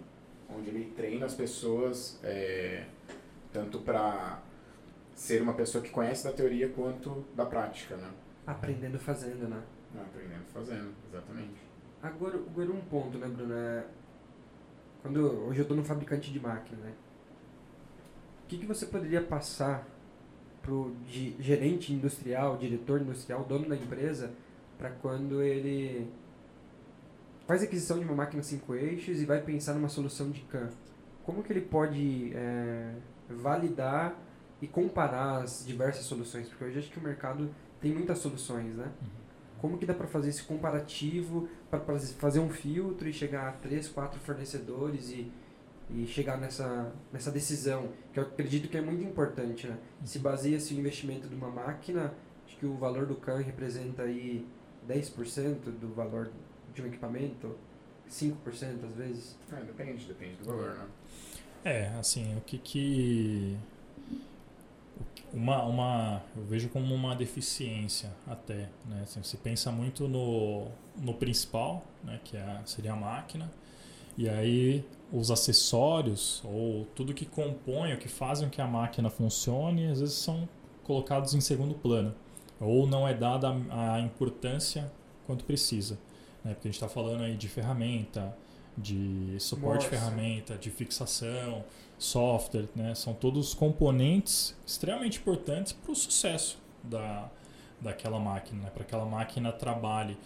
Onde 0.53 0.69
ele 0.69 0.93
treina 0.97 1.27
as 1.27 1.35
pessoas 1.35 2.19
é, 2.25 2.87
tanto 3.53 3.79
para 3.79 4.43
ser 5.15 5.43
uma 5.43 5.55
pessoa 5.55 5.85
que 5.85 5.91
conhece 5.91 6.25
da 6.25 6.33
teoria 6.33 6.71
quanto 6.71 7.25
da 7.37 7.47
prática, 7.47 7.97
né? 7.97 8.11
Aprendendo 8.45 8.99
fazendo, 8.99 9.49
né? 9.49 9.63
Aprendendo 9.95 10.45
fazendo, 10.53 10.93
exatamente. 11.09 11.61
Agora, 12.03 12.37
agora 12.37 12.73
um 12.73 12.81
ponto, 12.81 13.17
né, 13.17 13.29
Bruno? 13.29 13.55
Quando 15.03 15.21
hoje 15.47 15.61
eu 15.61 15.63
estou 15.63 15.77
no 15.77 15.85
fabricante 15.85 16.33
de 16.33 16.39
máquina, 16.39 16.79
né? 16.83 16.93
O 18.45 18.49
que, 18.49 18.59
que 18.59 18.67
você 18.67 18.87
poderia 18.87 19.23
passar 19.23 19.87
pro 20.63 20.95
gerente 21.07 21.93
industrial, 21.93 22.57
diretor 22.57 23.01
industrial, 23.01 23.45
dono 23.45 23.69
da 23.69 23.77
empresa, 23.77 24.33
para 24.77 24.91
quando 24.91 25.43
ele 25.43 26.11
faz 27.47 27.63
aquisição 27.63 27.99
de 27.99 28.05
uma 28.05 28.15
máquina 28.15 28.43
5 28.43 28.75
eixos 28.75 29.21
e 29.21 29.25
vai 29.25 29.41
pensar 29.41 29.75
numa 29.75 29.89
solução 29.89 30.31
de 30.31 30.41
CAN? 30.43 30.69
Como 31.25 31.43
que 31.43 31.53
ele 31.53 31.61
pode 31.61 32.33
é, 32.35 32.95
validar 33.29 34.17
e 34.61 34.67
comparar 34.67 35.43
as 35.43 35.65
diversas 35.65 36.05
soluções? 36.05 36.49
Porque 36.49 36.65
hoje 36.65 36.79
acho 36.79 36.91
que 36.91 36.99
o 36.99 37.03
mercado 37.03 37.51
tem 37.81 37.93
muitas 37.93 38.19
soluções, 38.19 38.75
né? 38.75 38.85
Uhum. 38.85 39.20
Como 39.61 39.79
que 39.79 39.85
dá 39.85 39.95
para 39.95 40.07
fazer 40.07 40.31
esse 40.31 40.43
comparativo, 40.43 41.49
para 41.71 41.81
fazer 42.19 42.41
um 42.41 42.49
filtro 42.49 43.09
e 43.09 43.13
chegar 43.13 43.49
a 43.49 43.53
três, 43.53 43.89
quatro 43.89 44.19
fornecedores 44.21 45.11
e, 45.11 45.31
e 45.91 46.07
chegar 46.07 46.39
nessa, 46.39 46.93
nessa 47.13 47.31
decisão, 47.31 47.89
que 48.13 48.19
eu 48.19 48.25
acredito 48.25 48.69
que 48.69 48.77
é 48.77 48.81
muito 48.81 49.05
importante, 49.05 49.67
né? 49.67 49.79
Se 50.05 50.19
baseia-se 50.19 50.75
o 50.75 50.79
investimento 50.79 51.29
de 51.29 51.35
uma 51.35 51.51
máquina, 51.51 52.15
acho 52.47 52.57
que 52.57 52.67
o 52.67 52.75
valor 52.75 53.07
do 53.07 53.17
CAN 53.17 53.39
representa 53.39 54.03
aí 54.03 54.47
10% 54.89 55.57
do 55.79 55.93
valor 55.95 56.31
de 56.75 56.83
um 56.83 56.87
equipamento, 56.87 57.57
5% 58.09 58.85
às 58.85 58.95
vezes. 58.97 59.37
É, 59.53 59.61
depende, 59.63 60.05
depende 60.07 60.37
do 60.37 60.45
valor, 60.45 60.75
né? 60.75 60.87
É, 61.65 61.89
assim, 61.99 62.37
o 62.37 62.41
que 62.41 62.57
que 62.57 63.59
uma, 65.33 65.63
uma 65.65 66.23
eu 66.37 66.45
vejo 66.45 66.69
como 66.69 66.95
uma 66.95 67.15
deficiência 67.15 68.11
até 68.27 68.69
né? 68.87 69.01
Assim, 69.03 69.23
você 69.23 69.37
pensa 69.37 69.71
muito 69.71 70.09
no, 70.09 70.69
no 70.97 71.15
principal 71.15 71.85
né? 72.03 72.21
Que 72.25 72.37
é, 72.37 72.61
seria 72.65 72.93
a 72.93 72.97
máquina. 72.97 73.51
E 74.19 74.29
aí 74.29 74.85
os 75.13 75.31
acessórios 75.31 76.43
ou 76.45 76.85
tudo 76.95 77.15
que 77.15 77.27
compõe 77.27 77.93
o 77.93 77.99
que 77.99 78.09
fazem 78.09 78.49
que 78.49 78.61
a 78.61 78.67
máquina 78.67 79.09
funcione 79.09 79.87
às 79.87 80.01
vezes 80.01 80.17
são 80.17 80.49
colocados 80.85 81.35
em 81.35 81.41
segundo 81.41 81.75
plano. 81.75 82.15
Ou 82.61 82.87
não 82.87 83.09
é 83.09 83.15
dada 83.15 83.49
a, 83.71 83.95
a 83.95 84.01
importância 84.01 84.93
quanto 85.27 85.45
precisa 85.45 85.99
né? 86.45 86.55
Porque 86.55 86.69
a 86.69 86.71
gente 86.71 86.83
está 86.83 86.89
falando 86.89 87.23
aí 87.23 87.37
de 87.37 87.49
ferramenta 87.49 88.37
de 88.77 89.37
suporte 89.39 89.85
Nossa. 89.85 89.91
de 89.91 89.97
ferramenta 89.97 90.57
de 90.57 90.71
fixação 90.71 91.65
software, 92.01 92.67
né? 92.75 92.95
São 92.95 93.13
todos 93.13 93.53
componentes 93.53 94.57
extremamente 94.67 95.19
importantes 95.19 95.73
para 95.73 95.93
o 95.93 95.95
sucesso 95.95 96.59
da, 96.83 97.31
daquela 97.81 98.19
máquina, 98.19 98.63
né? 98.63 98.71
para 98.71 98.85
que 98.85 98.95
aquela 98.95 99.05
máquina 99.05 99.53
trabalhe. 99.53 100.17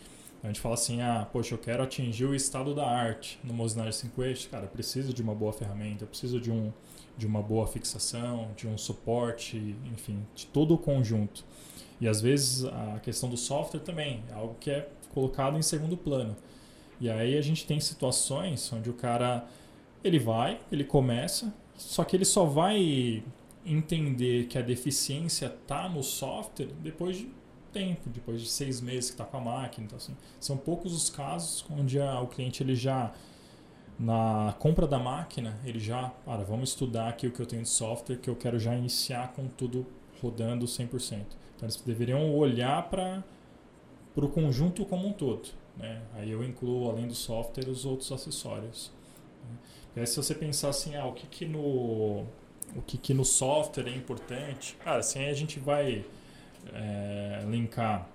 A 0.42 0.46
gente 0.46 0.60
fala 0.60 0.74
assim, 0.74 1.00
ah, 1.00 1.26
poxa, 1.32 1.54
eu 1.54 1.58
quero 1.58 1.82
atingir 1.82 2.26
o 2.26 2.34
estado 2.34 2.74
da 2.74 2.86
arte 2.86 3.40
no 3.42 3.60
usinagem 3.62 3.92
5 3.92 4.22
eixos. 4.22 4.46
Cara, 4.46 4.64
eu 4.64 4.68
preciso 4.68 5.12
de 5.12 5.22
uma 5.22 5.34
boa 5.34 5.52
ferramenta, 5.52 6.04
eu 6.04 6.08
preciso 6.08 6.38
de, 6.38 6.50
um, 6.50 6.70
de 7.16 7.26
uma 7.26 7.42
boa 7.42 7.66
fixação, 7.66 8.50
de 8.54 8.68
um 8.68 8.76
suporte, 8.76 9.74
enfim, 9.92 10.24
de 10.34 10.46
todo 10.46 10.74
o 10.74 10.78
conjunto. 10.78 11.44
E 11.98 12.06
às 12.06 12.20
vezes 12.20 12.66
a 12.66 13.00
questão 13.00 13.28
do 13.28 13.38
software 13.38 13.80
também 13.80 14.22
é 14.30 14.34
algo 14.34 14.54
que 14.60 14.70
é 14.70 14.88
colocado 15.14 15.56
em 15.56 15.62
segundo 15.62 15.96
plano. 15.96 16.36
E 17.00 17.08
aí 17.08 17.38
a 17.38 17.42
gente 17.42 17.66
tem 17.66 17.80
situações 17.80 18.70
onde 18.72 18.90
o 18.90 18.94
cara 18.94 19.46
ele 20.04 20.18
vai, 20.18 20.60
ele 20.70 20.84
começa, 20.84 21.54
só 21.76 22.04
que 22.04 22.16
ele 22.16 22.24
só 22.24 22.44
vai 22.44 23.22
entender 23.64 24.46
que 24.46 24.58
a 24.58 24.62
deficiência 24.62 25.46
está 25.46 25.88
no 25.88 26.02
software 26.02 26.68
depois 26.82 27.16
de 27.16 27.30
tempo, 27.72 28.08
depois 28.08 28.40
de 28.40 28.48
seis 28.48 28.80
meses 28.80 29.10
que 29.10 29.14
está 29.14 29.24
com 29.24 29.36
a 29.36 29.40
máquina. 29.40 29.86
Então, 29.86 29.96
assim, 29.96 30.16
são 30.38 30.56
poucos 30.56 30.92
os 30.92 31.10
casos 31.10 31.64
onde 31.70 31.98
a, 31.98 32.20
o 32.20 32.28
cliente 32.28 32.62
ele 32.62 32.76
já 32.76 33.12
na 33.98 34.54
compra 34.58 34.88
da 34.88 34.98
máquina 34.98 35.56
ele 35.64 35.78
já, 35.78 36.08
para, 36.24 36.42
vamos 36.42 36.70
estudar 36.70 37.08
aqui 37.08 37.26
o 37.26 37.30
que 37.30 37.40
eu 37.40 37.46
tenho 37.46 37.62
de 37.62 37.68
software 37.68 38.16
que 38.16 38.28
eu 38.28 38.34
quero 38.34 38.58
já 38.58 38.74
iniciar 38.74 39.32
com 39.32 39.46
tudo 39.46 39.86
rodando 40.20 40.66
100%. 40.66 41.12
Então 41.12 41.26
eles 41.62 41.76
deveriam 41.76 42.34
olhar 42.34 42.88
para 42.88 43.22
o 44.16 44.28
conjunto 44.28 44.84
como 44.84 45.08
um 45.08 45.12
todo. 45.12 45.48
Né? 45.76 46.02
Aí 46.14 46.30
eu 46.30 46.42
incluo 46.44 46.90
além 46.90 47.06
do 47.06 47.14
software 47.14 47.68
os 47.68 47.84
outros 47.84 48.10
acessórios. 48.10 48.90
E 49.96 50.00
aí 50.00 50.06
se 50.06 50.16
você 50.16 50.34
pensar 50.34 50.70
assim, 50.70 50.96
ah, 50.96 51.06
o 51.06 51.12
que 51.12 51.26
que 51.26 51.46
no 51.46 52.24
o 52.74 52.82
que 52.84 52.98
que 52.98 53.14
no 53.14 53.24
software 53.24 53.86
é 53.86 53.94
importante, 53.94 54.74
cara, 54.76 54.98
assim 54.98 55.26
a 55.26 55.34
gente 55.34 55.60
vai 55.60 56.04
é, 56.72 57.44
linkar 57.48 58.08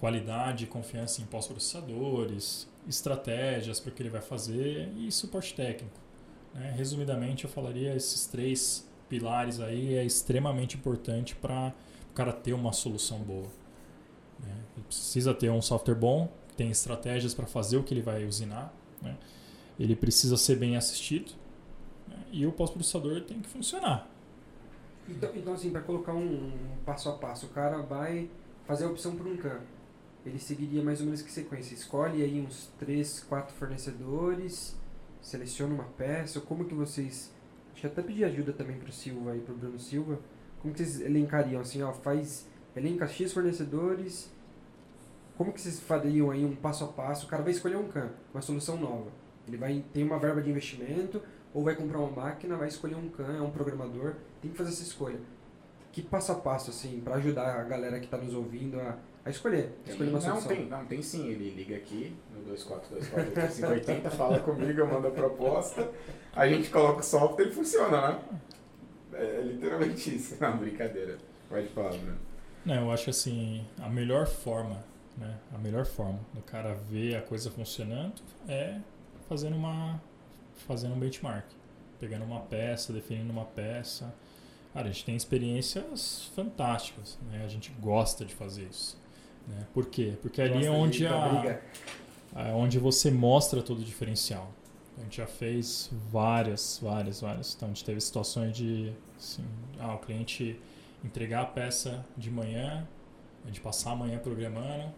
qualidade 0.00 0.66
confiança 0.66 1.22
em 1.22 1.24
pós-processadores, 1.26 2.68
estratégias 2.88 3.78
para 3.78 3.90
o 3.90 3.94
que 3.94 4.02
ele 4.02 4.10
vai 4.10 4.20
fazer 4.20 4.88
e 4.96 5.12
suporte 5.12 5.54
técnico. 5.54 5.96
Né? 6.52 6.74
Resumidamente, 6.76 7.44
eu 7.44 7.50
falaria 7.50 7.94
esses 7.94 8.26
três 8.26 8.84
pilares 9.08 9.60
aí 9.60 9.94
é 9.94 10.04
extremamente 10.04 10.76
importante 10.76 11.36
para 11.36 11.72
o 12.10 12.14
cara 12.14 12.32
ter 12.32 12.52
uma 12.52 12.72
solução 12.72 13.18
boa. 13.18 13.46
Né? 14.40 14.54
Ele 14.76 14.86
precisa 14.86 15.32
ter 15.32 15.50
um 15.50 15.62
software 15.62 15.94
bom, 15.94 16.28
tem 16.56 16.70
estratégias 16.70 17.32
para 17.32 17.46
fazer 17.46 17.76
o 17.76 17.84
que 17.84 17.94
ele 17.94 18.02
vai 18.02 18.24
usinar. 18.24 18.74
Né? 19.00 19.16
Ele 19.82 19.96
precisa 19.96 20.36
ser 20.36 20.56
bem 20.56 20.76
assistido 20.76 21.32
né? 22.06 22.16
e 22.30 22.46
o 22.46 22.52
pós-processador 22.52 23.20
tem 23.22 23.40
que 23.40 23.48
funcionar. 23.48 24.08
Então, 25.08 25.30
então 25.34 25.52
assim, 25.52 25.70
para 25.70 25.80
colocar 25.80 26.12
um, 26.12 26.46
um, 26.46 26.76
passo 26.86 27.08
a 27.08 27.14
passo, 27.14 27.46
o 27.46 27.48
cara 27.48 27.82
vai 27.82 28.30
fazer 28.64 28.84
a 28.84 28.88
opção 28.88 29.16
por 29.16 29.26
um 29.26 29.36
CAN. 29.36 29.58
Ele 30.24 30.38
seguiria 30.38 30.84
mais 30.84 31.00
ou 31.00 31.06
menos 31.06 31.20
que 31.20 31.32
sequência? 31.32 31.74
Escolhe 31.74 32.22
aí 32.22 32.40
uns 32.40 32.70
3, 32.78 33.24
4 33.28 33.56
fornecedores, 33.56 34.76
seleciona 35.20 35.74
uma 35.74 35.84
peça, 35.84 36.40
como 36.40 36.64
que 36.64 36.74
vocês... 36.74 37.32
Deixa 37.72 37.88
eu 37.88 37.90
até 37.90 38.02
pedir 38.02 38.24
ajuda 38.24 38.52
também 38.52 38.78
para 38.78 38.88
o 38.88 38.92
Silva 38.92 39.36
e 39.36 39.40
para 39.40 39.52
o 39.52 39.56
Bruno 39.56 39.80
Silva. 39.80 40.20
Como 40.60 40.72
que 40.72 40.84
vocês 40.84 41.00
elencariam 41.00 41.60
assim, 41.60 41.82
ó, 41.82 41.92
faz... 41.92 42.46
Elenca 42.76 43.06
X 43.08 43.32
fornecedores, 43.32 44.30
como 45.36 45.52
que 45.52 45.60
vocês 45.60 45.80
fariam 45.80 46.30
aí 46.30 46.44
um 46.44 46.54
passo 46.54 46.84
a 46.84 46.88
passo? 46.88 47.26
O 47.26 47.28
cara 47.28 47.42
vai 47.42 47.50
escolher 47.50 47.76
um 47.76 47.88
CAN, 47.88 48.10
uma 48.32 48.40
solução 48.40 48.78
nova 48.78 49.21
ele 49.46 49.56
vai 49.56 49.84
ter 49.92 50.02
uma 50.04 50.18
verba 50.18 50.40
de 50.40 50.50
investimento 50.50 51.22
ou 51.54 51.62
vai 51.62 51.74
comprar 51.74 51.98
uma 51.98 52.10
máquina, 52.10 52.56
vai 52.56 52.68
escolher 52.68 52.94
um 52.94 53.08
CAN, 53.08 53.36
é 53.36 53.40
um 53.40 53.50
programador, 53.50 54.14
tem 54.40 54.50
que 54.50 54.56
fazer 54.56 54.70
essa 54.70 54.82
escolha. 54.82 55.18
Que 55.92 56.00
passo 56.00 56.32
a 56.32 56.34
passo, 56.36 56.70
assim, 56.70 57.00
para 57.04 57.16
ajudar 57.16 57.60
a 57.60 57.64
galera 57.64 57.98
que 57.98 58.06
está 58.06 58.16
nos 58.16 58.32
ouvindo 58.32 58.80
a, 58.80 58.96
a 59.24 59.30
escolher, 59.30 59.72
a 59.86 59.90
escolher 59.90 60.08
uma 60.08 60.20
não, 60.20 60.26
solução? 60.26 60.48
Tem, 60.48 60.66
não, 60.66 60.84
tem 60.86 61.02
sim. 61.02 61.28
Ele 61.28 61.50
liga 61.50 61.76
aqui 61.76 62.16
no 62.34 62.42
2424 62.44 64.10
fala 64.16 64.38
comigo, 64.40 64.80
eu 64.80 64.86
mando 64.86 65.08
a 65.08 65.10
proposta, 65.10 65.86
a 66.34 66.48
gente 66.48 66.70
coloca 66.70 67.00
o 67.00 67.02
software 67.02 67.48
e 67.48 67.52
funciona, 67.52 68.08
né? 68.08 68.22
É 69.12 69.42
literalmente 69.42 70.16
isso. 70.16 70.36
Não, 70.40 70.56
brincadeira. 70.56 71.18
Pode 71.50 71.68
falar, 71.68 71.90
Bruno. 71.90 72.18
Não, 72.64 72.86
eu 72.86 72.90
acho 72.90 73.10
assim, 73.10 73.66
a 73.78 73.88
melhor 73.88 74.26
forma, 74.26 74.82
né? 75.18 75.36
A 75.52 75.58
melhor 75.58 75.84
forma 75.84 76.20
do 76.32 76.40
cara 76.40 76.74
ver 76.74 77.16
a 77.16 77.20
coisa 77.20 77.50
funcionando 77.50 78.22
é 78.48 78.78
fazendo 79.32 79.56
uma 79.56 79.98
fazendo 80.68 80.94
um 80.94 80.98
benchmark, 80.98 81.46
pegando 81.98 82.24
uma 82.24 82.40
peça, 82.40 82.92
definindo 82.92 83.32
uma 83.32 83.46
peça. 83.46 84.14
Cara, 84.74 84.88
a 84.88 84.92
gente 84.92 85.04
tem 85.06 85.16
experiências 85.16 86.30
fantásticas, 86.36 87.18
né? 87.30 87.42
A 87.44 87.48
gente 87.48 87.72
gosta 87.80 88.24
de 88.24 88.34
fazer 88.34 88.64
isso. 88.70 88.96
Né? 89.48 89.66
Por 89.72 89.86
quê? 89.86 90.16
Porque 90.20 90.40
ali 90.40 90.66
é 90.66 90.70
onde, 90.70 91.06
a, 91.06 91.60
é 92.36 92.52
onde 92.52 92.78
você 92.78 93.10
mostra 93.10 93.62
todo 93.62 93.80
o 93.80 93.84
diferencial. 93.84 94.52
A 94.98 95.02
gente 95.02 95.16
já 95.16 95.26
fez 95.26 95.90
várias, 96.10 96.78
várias, 96.80 97.22
várias. 97.22 97.54
Então 97.54 97.68
a 97.68 97.70
gente 97.70 97.84
teve 97.84 98.00
situações 98.00 98.54
de 98.54 98.92
assim, 99.16 99.44
ah, 99.80 99.94
o 99.94 99.98
cliente 99.98 100.60
entregar 101.02 101.42
a 101.42 101.46
peça 101.46 102.04
de 102.16 102.30
manhã, 102.30 102.86
a 103.44 103.46
gente 103.46 103.60
passar 103.60 103.92
a 103.92 103.96
manhã 103.96 104.18
programando, 104.18 104.92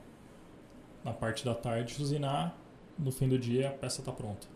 na 1.04 1.12
parte 1.12 1.44
da 1.44 1.54
tarde 1.54 2.02
usinar 2.02 2.63
no 2.98 3.10
fim 3.10 3.28
do 3.28 3.38
dia 3.38 3.68
a 3.68 3.72
peça 3.72 4.00
está 4.00 4.12
pronta. 4.12 4.46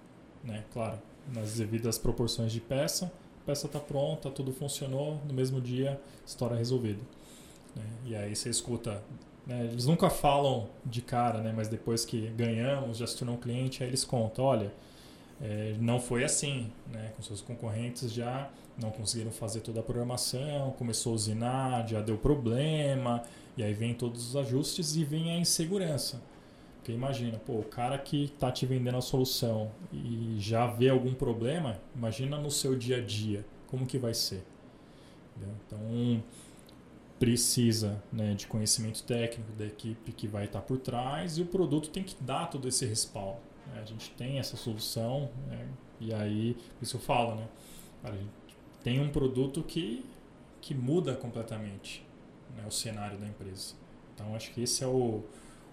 Né? 0.42 0.64
Claro, 0.72 0.98
nas 1.32 1.54
devidas 1.54 1.98
proporções 1.98 2.52
de 2.52 2.60
peça, 2.60 3.12
a 3.42 3.46
peça 3.46 3.66
está 3.66 3.80
pronta, 3.80 4.30
tudo 4.30 4.52
funcionou, 4.52 5.20
no 5.26 5.34
mesmo 5.34 5.60
dia, 5.60 6.00
história 6.26 6.56
resolvida. 6.56 7.00
Né? 7.74 7.84
E 8.06 8.16
aí 8.16 8.34
você 8.34 8.48
escuta, 8.48 9.02
né? 9.46 9.64
eles 9.64 9.86
nunca 9.86 10.08
falam 10.10 10.68
de 10.84 11.02
cara, 11.02 11.40
né? 11.40 11.52
mas 11.54 11.68
depois 11.68 12.04
que 12.04 12.28
ganhamos, 12.28 12.98
já 12.98 13.06
se 13.06 13.16
tornou 13.16 13.36
um 13.36 13.40
cliente, 13.40 13.82
aí 13.82 13.90
eles 13.90 14.04
contam, 14.04 14.44
olha, 14.44 14.72
é, 15.40 15.76
não 15.80 16.00
foi 16.00 16.24
assim, 16.24 16.72
né? 16.92 17.12
com 17.16 17.22
seus 17.22 17.40
concorrentes 17.40 18.12
já 18.12 18.50
não 18.80 18.90
conseguiram 18.90 19.32
fazer 19.32 19.60
toda 19.60 19.80
a 19.80 19.82
programação, 19.82 20.70
começou 20.78 21.12
a 21.12 21.14
usinar, 21.16 21.88
já 21.88 22.00
deu 22.00 22.16
problema, 22.16 23.22
e 23.56 23.62
aí 23.62 23.74
vem 23.74 23.92
todos 23.92 24.28
os 24.28 24.36
ajustes 24.36 24.94
e 24.94 25.04
vem 25.04 25.32
a 25.32 25.36
insegurança. 25.36 26.22
Porque 26.88 26.96
imagina, 26.96 27.38
pô, 27.38 27.58
o 27.58 27.64
cara 27.64 27.98
que 27.98 28.24
está 28.24 28.50
te 28.50 28.64
vendendo 28.64 28.96
a 28.96 29.02
solução 29.02 29.70
e 29.92 30.36
já 30.38 30.66
vê 30.66 30.88
algum 30.88 31.12
problema, 31.12 31.78
imagina 31.94 32.38
no 32.38 32.50
seu 32.50 32.74
dia 32.74 32.96
a 32.96 33.00
dia, 33.02 33.44
como 33.66 33.84
que 33.84 33.98
vai 33.98 34.14
ser. 34.14 34.42
Então, 35.36 36.24
precisa 37.18 38.02
né, 38.10 38.32
de 38.32 38.46
conhecimento 38.46 39.02
técnico 39.02 39.52
da 39.52 39.66
equipe 39.66 40.12
que 40.12 40.26
vai 40.26 40.46
estar 40.46 40.62
por 40.62 40.78
trás 40.78 41.36
e 41.36 41.42
o 41.42 41.44
produto 41.44 41.90
tem 41.90 42.02
que 42.02 42.16
dar 42.22 42.46
todo 42.46 42.66
esse 42.66 42.86
respaldo. 42.86 43.40
Né? 43.66 43.82
A 43.82 43.84
gente 43.84 44.10
tem 44.12 44.38
essa 44.38 44.56
solução 44.56 45.28
né? 45.46 45.68
e 46.00 46.14
aí, 46.14 46.56
isso 46.80 46.96
eu 46.96 47.00
falo, 47.00 47.34
né? 47.34 47.46
a 48.02 48.12
gente 48.12 48.30
tem 48.82 48.98
um 48.98 49.10
produto 49.10 49.62
que, 49.62 50.06
que 50.62 50.74
muda 50.74 51.14
completamente 51.14 52.02
né, 52.56 52.64
o 52.66 52.70
cenário 52.70 53.18
da 53.18 53.26
empresa. 53.26 53.74
Então, 54.14 54.34
acho 54.34 54.50
que 54.54 54.62
esse 54.62 54.82
é 54.82 54.86
o, 54.86 55.22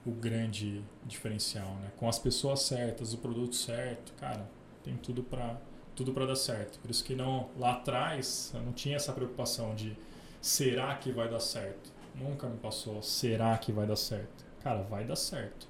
o 0.06 0.12
grande 0.12 0.84
diferencial. 1.06 1.76
Né? 1.76 1.92
Com 1.98 2.08
as 2.08 2.20
pessoas 2.20 2.62
certas, 2.62 3.14
o 3.14 3.18
produto 3.18 3.56
certo, 3.56 4.14
cara, 4.14 4.48
tem 4.84 4.96
tudo 4.98 5.24
para 5.24 5.58
tudo 5.96 6.12
para 6.12 6.26
dar 6.26 6.36
certo. 6.36 6.78
Por 6.80 6.92
isso 6.92 7.04
que 7.06 7.16
não 7.16 7.50
lá 7.58 7.74
atrás 7.74 8.52
eu 8.54 8.62
não 8.62 8.74
tinha 8.74 8.98
essa 8.98 9.14
preocupação 9.14 9.74
de 9.74 9.96
será 10.42 10.94
que 10.96 11.10
vai 11.10 11.30
dar 11.30 11.40
certo? 11.40 11.90
Nunca 12.14 12.48
me 12.48 12.58
passou, 12.58 13.02
será 13.02 13.58
que 13.58 13.72
vai 13.72 13.88
dar 13.88 13.96
certo? 13.96 14.46
Cara, 14.62 14.82
vai 14.84 15.06
dar 15.06 15.16
certo. 15.16 15.68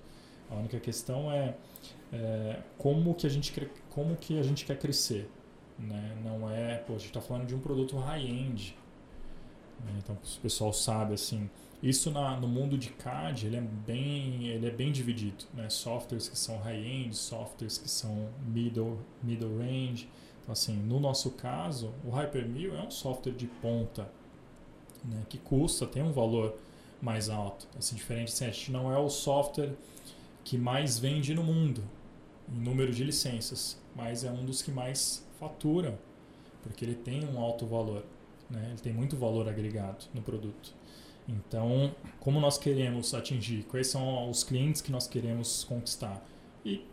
A 0.50 0.56
única 0.56 0.80
questão 0.80 1.32
é, 1.32 1.56
é 2.12 2.60
como, 2.78 3.14
que 3.14 3.28
a 3.28 3.30
gente, 3.30 3.70
como 3.90 4.16
que 4.16 4.40
a 4.40 4.44
gente 4.44 4.66
quer 4.66 4.78
crescer. 4.78 5.30
Né? 5.78 6.18
Não 6.24 6.50
é, 6.50 6.78
pô, 6.78 6.94
a 6.94 6.98
gente 6.98 7.08
está 7.08 7.22
falando 7.22 7.46
de 7.46 7.56
um 7.56 7.60
produto 7.60 7.98
high-end. 7.98 8.78
Né? 9.84 9.94
Então, 9.98 10.16
o 10.16 10.42
pessoal 10.42 10.72
sabe, 10.72 11.14
assim, 11.14 11.50
isso 11.82 12.10
na, 12.12 12.40
no 12.40 12.48
mundo 12.48 12.78
de 12.78 12.90
CAD 12.90 13.48
ele 13.48 13.58
é 13.58 13.62
bem, 13.62 14.48
ele 14.48 14.68
é 14.68 14.72
bem 14.72 14.92
dividido. 14.92 15.46
Né? 15.54 15.70
Softwares 15.70 16.28
que 16.28 16.38
são 16.38 16.58
high-end, 16.60 17.16
softwares 17.16 17.78
que 17.78 17.90
são 17.90 18.30
middle, 18.46 19.00
middle 19.22 19.58
range. 19.58 20.10
Então, 20.42 20.54
assim, 20.54 20.76
no 20.76 21.00
nosso 21.00 21.32
caso, 21.32 21.94
o 22.04 22.10
Hypermill 22.10 22.76
é 22.76 22.82
um 22.82 22.92
software 22.92 23.34
de 23.34 23.48
ponta 23.48 24.10
né, 25.04 25.24
que 25.30 25.38
custa, 25.38 25.86
tem 25.86 26.04
um 26.04 26.12
valor 26.12 26.56
mais 27.02 27.30
alto. 27.30 27.68
Assim, 27.78 27.96
diferente, 27.96 28.30
assim, 28.30 28.46
a 28.46 28.52
gente 28.52 28.72
não 28.72 28.92
é 28.92 28.98
o 28.98 29.10
software 29.10 29.74
que 30.44 30.58
mais 30.58 31.00
vende 31.00 31.34
no 31.34 31.44
mundo 31.44 31.84
em 32.48 32.60
número 32.60 32.92
de 32.92 33.04
licenças, 33.04 33.80
mas 33.96 34.24
é 34.24 34.32
um 34.32 34.46
dos 34.46 34.62
que 34.62 34.72
mais 34.72 35.26
fatura, 35.40 36.00
porque 36.62 36.86
ele 36.86 36.96
tem 36.96 37.26
um 37.26 37.40
alto 37.40 37.66
valor, 37.66 38.04
né? 38.50 38.68
ele 38.70 38.80
tem 38.80 38.94
muito 38.94 39.18
valor 39.18 39.50
agregado 39.50 40.06
no 40.14 40.22
produto. 40.22 40.74
Então, 41.28 41.94
como 42.20 42.40
nós 42.40 42.58
queremos 42.58 43.14
atingir? 43.14 43.64
Quais 43.64 43.88
são 43.88 44.30
os 44.30 44.44
clientes 44.44 44.82
que 44.82 44.92
nós 44.92 45.08
queremos 45.08 45.64
conquistar? 45.64 46.24
E 46.64 46.86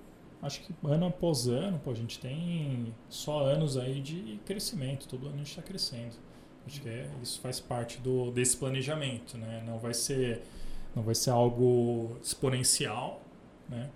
acho 0.43 0.61
que 0.63 0.75
ano 0.85 1.07
após 1.07 1.47
ano, 1.47 1.79
pô, 1.79 1.91
a 1.91 1.95
gente 1.95 2.19
tem 2.19 2.95
só 3.09 3.45
anos 3.45 3.77
aí 3.77 4.01
de 4.01 4.41
crescimento, 4.47 5.07
todo 5.07 5.27
ano 5.27 5.35
a 5.35 5.39
gente 5.39 5.51
está 5.51 5.63
crescendo. 5.63 6.15
Acho 6.67 6.81
que 6.81 6.89
é, 6.89 7.11
isso 7.23 7.41
faz 7.41 7.61
parte 7.61 7.99
do, 7.99 8.31
desse 8.31 8.57
planejamento, 8.57 9.37
né? 9.37 9.63
Não 9.67 9.79
vai 9.79 9.93
ser, 9.93 10.43
não 10.95 11.03
vai 11.03 11.15
ser 11.15 11.31
algo 11.31 12.17
exponencial, 12.23 13.21
né? 13.69 13.91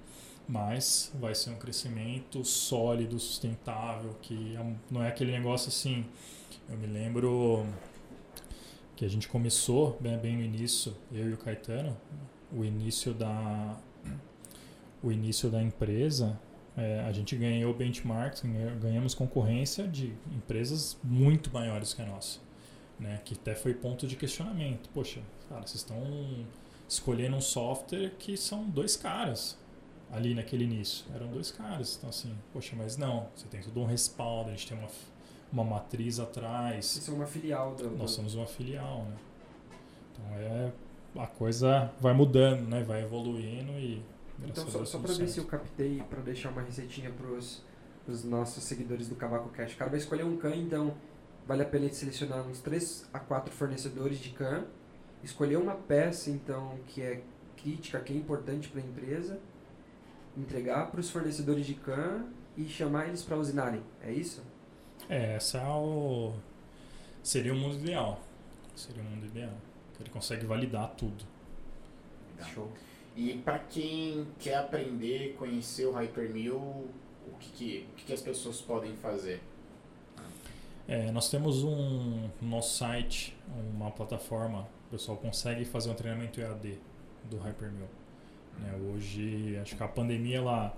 Mas 0.49 1.13
vai 1.15 1.35
ser 1.35 1.51
um 1.51 1.57
crescimento 1.57 2.45
sólido, 2.45 3.19
sustentável, 3.19 4.15
que 4.23 4.57
é 4.57 4.75
não 4.91 5.03
é 5.03 5.09
aquele 5.09 5.33
negócio 5.33 5.69
assim. 5.69 6.05
Eu 6.69 6.77
me 6.77 6.87
lembro 6.87 7.67
que 8.97 9.05
a 9.05 9.09
gente 9.09 9.29
começou 9.29 9.97
bem, 10.01 10.19
bem 10.19 10.37
no 10.37 10.43
início, 10.43 10.97
eu 11.13 11.31
e 11.31 11.33
o 11.35 11.37
Caetano, 11.37 11.97
o 12.53 12.65
início 12.65 13.15
da 13.15 13.79
o 15.03 15.13
início 15.13 15.49
da 15.51 15.63
empresa, 15.63 16.41
é, 16.77 17.01
a 17.01 17.13
gente 17.13 17.37
ganhou 17.37 17.73
benchmarks, 17.73 18.43
ganhamos 18.81 19.15
concorrência 19.15 19.87
de 19.87 20.13
empresas 20.35 20.99
muito 21.05 21.53
maiores 21.53 21.95
que 21.95 22.03
a 22.03 22.07
nossa 22.07 22.41
né? 22.99 23.21
Que 23.25 23.35
até 23.35 23.55
foi 23.55 23.75
ponto 23.75 24.07
de 24.07 24.17
questionamento. 24.17 24.89
Poxa, 24.91 25.21
cara, 25.49 25.63
vocês 25.63 25.77
estão 25.77 26.47
escolhendo 26.89 27.37
um 27.37 27.41
software 27.41 28.11
que 28.19 28.37
são 28.37 28.69
dois 28.69 28.97
caras 28.97 29.59
ali 30.11 30.35
naquele 30.35 30.65
início. 30.65 31.05
Eram 31.15 31.29
dois 31.29 31.51
caras. 31.51 31.97
Então, 31.97 32.11
assim, 32.11 32.35
poxa, 32.53 32.75
mas 32.77 32.97
não, 32.97 33.29
você 33.35 33.47
tem 33.49 33.61
todo 33.61 33.81
um 33.81 33.87
respaldo, 33.87 34.51
a 34.51 34.53
gente 34.53 34.69
tem 34.69 34.79
uma, 34.79 34.89
uma 35.53 35.65
matriz 35.65 36.19
atrás. 36.19 36.87
Vocês 36.87 37.05
são 37.05 37.15
uma 37.15 37.27
filial 37.27 37.75
do. 37.75 37.91
Nós 37.91 38.11
somos 38.11 38.35
uma 38.35 38.47
filial, 38.47 39.05
né? 39.05 39.17
Então 40.13 40.37
é. 40.37 40.73
A 41.19 41.27
coisa 41.27 41.91
vai 41.99 42.13
mudando, 42.13 42.69
né? 42.69 42.83
Vai 42.83 43.03
evoluindo 43.03 43.73
e. 43.73 44.03
Então, 44.45 44.69
só, 44.69 44.85
só 44.85 44.99
para 44.99 45.15
ver 45.15 45.29
se 45.29 45.39
eu 45.39 45.47
captei, 45.47 46.03
para 46.11 46.21
deixar 46.21 46.51
uma 46.51 46.61
receitinha 46.61 47.11
para 47.11 47.27
os 47.27 48.25
nossos 48.25 48.63
seguidores 48.65 49.09
do 49.09 49.15
Cavaco 49.15 49.49
Cash. 49.49 49.73
O 49.73 49.77
cara 49.79 49.91
vai 49.91 49.99
escolher 49.99 50.25
um 50.25 50.37
can, 50.37 50.55
então 50.55 50.95
vale 51.47 51.63
a 51.63 51.65
pena 51.65 51.89
selecionar 51.91 52.47
uns 52.47 52.61
3 52.61 53.09
a 53.15 53.19
4 53.19 53.55
fornecedores 53.55 54.19
de 54.19 54.31
CAN, 54.31 54.65
escolher 55.23 55.57
uma 55.57 55.75
peça 55.75 56.31
então 56.31 56.79
que 56.89 57.01
é 57.01 57.23
crítica, 57.57 58.01
que 58.01 58.13
é 58.13 58.17
importante 58.17 58.69
para 58.69 58.81
a 58.81 58.85
empresa, 58.85 59.39
entregar 60.37 60.91
para 60.91 61.01
os 61.01 61.09
fornecedores 61.09 61.65
de 61.65 61.75
CAN 61.75 62.27
e 62.57 62.65
chamar 62.65 63.09
eles 63.09 63.23
para 63.23 63.37
usinarem. 63.37 63.83
É 64.03 64.13
isso? 64.13 64.43
É, 65.09 65.35
essa 65.35 65.59
é 65.59 65.69
o 65.69 66.35
seria 67.23 67.53
o 67.53 67.57
mundo 67.57 67.77
ideal. 67.77 68.21
Seria 68.75 69.03
o 69.03 69.07
mundo 69.07 69.27
ideal. 69.27 69.55
Ele 69.99 70.11
consegue 70.11 70.45
validar 70.45 70.89
tudo. 70.97 71.25
Show. 72.55 72.71
E 73.17 73.35
para 73.39 73.59
quem 73.59 74.27
quer 74.39 74.57
aprender, 74.57 75.35
conhecer 75.39 75.87
o 75.87 75.93
Hypermill, 75.93 76.57
o 76.57 77.37
que, 77.41 77.51
que, 77.53 77.87
o 77.91 77.97
que, 77.97 78.05
que 78.05 78.13
as 78.13 78.21
pessoas 78.21 78.61
podem 78.61 78.95
fazer? 78.97 79.41
É, 80.87 81.11
nós 81.11 81.31
temos 81.31 81.65
um 81.65 82.29
no 82.41 82.49
nosso 82.49 82.77
site, 82.77 83.37
uma 83.75 83.91
plataforma, 83.91 84.69
o 84.89 84.91
pessoal 84.91 85.17
consegue 85.17 85.65
fazer 85.65 85.91
um 85.91 85.95
treinamento 85.95 86.41
EAD 86.41 86.79
do 87.25 87.39
Hypermill. 87.39 87.89
Né, 88.59 88.73
hoje, 88.89 89.59
acho 89.61 89.77
que 89.77 89.83
a 89.83 89.89
pandemia 89.89 90.39
ela 90.39 90.77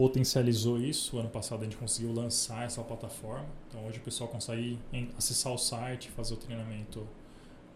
potencializou 0.00 0.80
isso. 0.80 1.18
O 1.18 1.20
ano 1.20 1.28
passado 1.28 1.60
a 1.60 1.64
gente 1.64 1.76
conseguiu 1.76 2.10
lançar 2.10 2.64
essa 2.64 2.82
plataforma. 2.82 3.44
Então 3.68 3.86
hoje 3.86 3.98
o 3.98 4.00
pessoal 4.00 4.30
consegue 4.30 4.78
acessar 5.18 5.52
o 5.52 5.58
site, 5.58 6.10
fazer 6.12 6.32
o 6.32 6.36
treinamento 6.38 7.06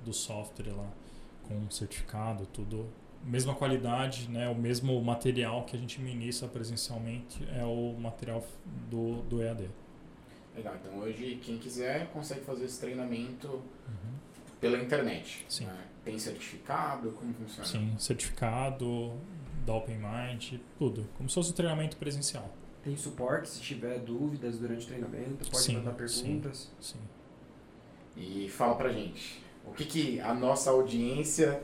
do 0.02 0.10
software 0.10 0.72
lá 0.72 0.90
com 1.42 1.70
certificado, 1.70 2.46
tudo 2.46 2.88
mesma 3.22 3.54
qualidade, 3.54 4.30
né, 4.30 4.48
o 4.48 4.54
mesmo 4.54 4.98
material 5.02 5.64
que 5.64 5.76
a 5.76 5.78
gente 5.78 6.00
ministra 6.00 6.48
presencialmente 6.48 7.46
é 7.54 7.62
o 7.62 7.94
material 7.98 8.42
do, 8.90 9.20
do 9.24 9.42
EAD. 9.42 9.68
Legal, 10.56 10.76
então 10.80 11.00
hoje 11.00 11.38
quem 11.42 11.58
quiser 11.58 12.06
consegue 12.10 12.40
fazer 12.40 12.64
esse 12.64 12.80
treinamento 12.80 13.48
uhum. 13.48 14.14
pela 14.62 14.78
internet. 14.78 15.44
Sim. 15.46 15.66
Né? 15.66 15.84
Tem 16.02 16.18
certificado? 16.18 17.10
Como 17.12 17.34
funciona? 17.34 17.66
Sim, 17.66 17.94
certificado 17.98 19.12
da 19.64 19.74
OpenMind, 19.74 20.60
tudo. 20.78 21.06
Como 21.16 21.28
se 21.28 21.34
fosse 21.34 21.50
um 21.50 21.54
treinamento 21.54 21.96
presencial. 21.96 22.48
Tem 22.82 22.96
suporte 22.96 23.48
se 23.48 23.60
tiver 23.60 23.98
dúvidas 23.98 24.58
durante 24.58 24.84
o 24.84 24.88
treinamento, 24.88 25.50
pode 25.50 25.64
sim, 25.64 25.76
mandar 25.76 25.92
perguntas. 25.92 26.70
Sim, 26.80 26.98
sim. 26.98 26.98
E 28.16 28.48
fala 28.48 28.74
pra 28.76 28.90
gente, 28.90 29.42
o 29.64 29.72
que, 29.72 29.84
que 29.84 30.20
a 30.20 30.34
nossa 30.34 30.70
audiência 30.70 31.62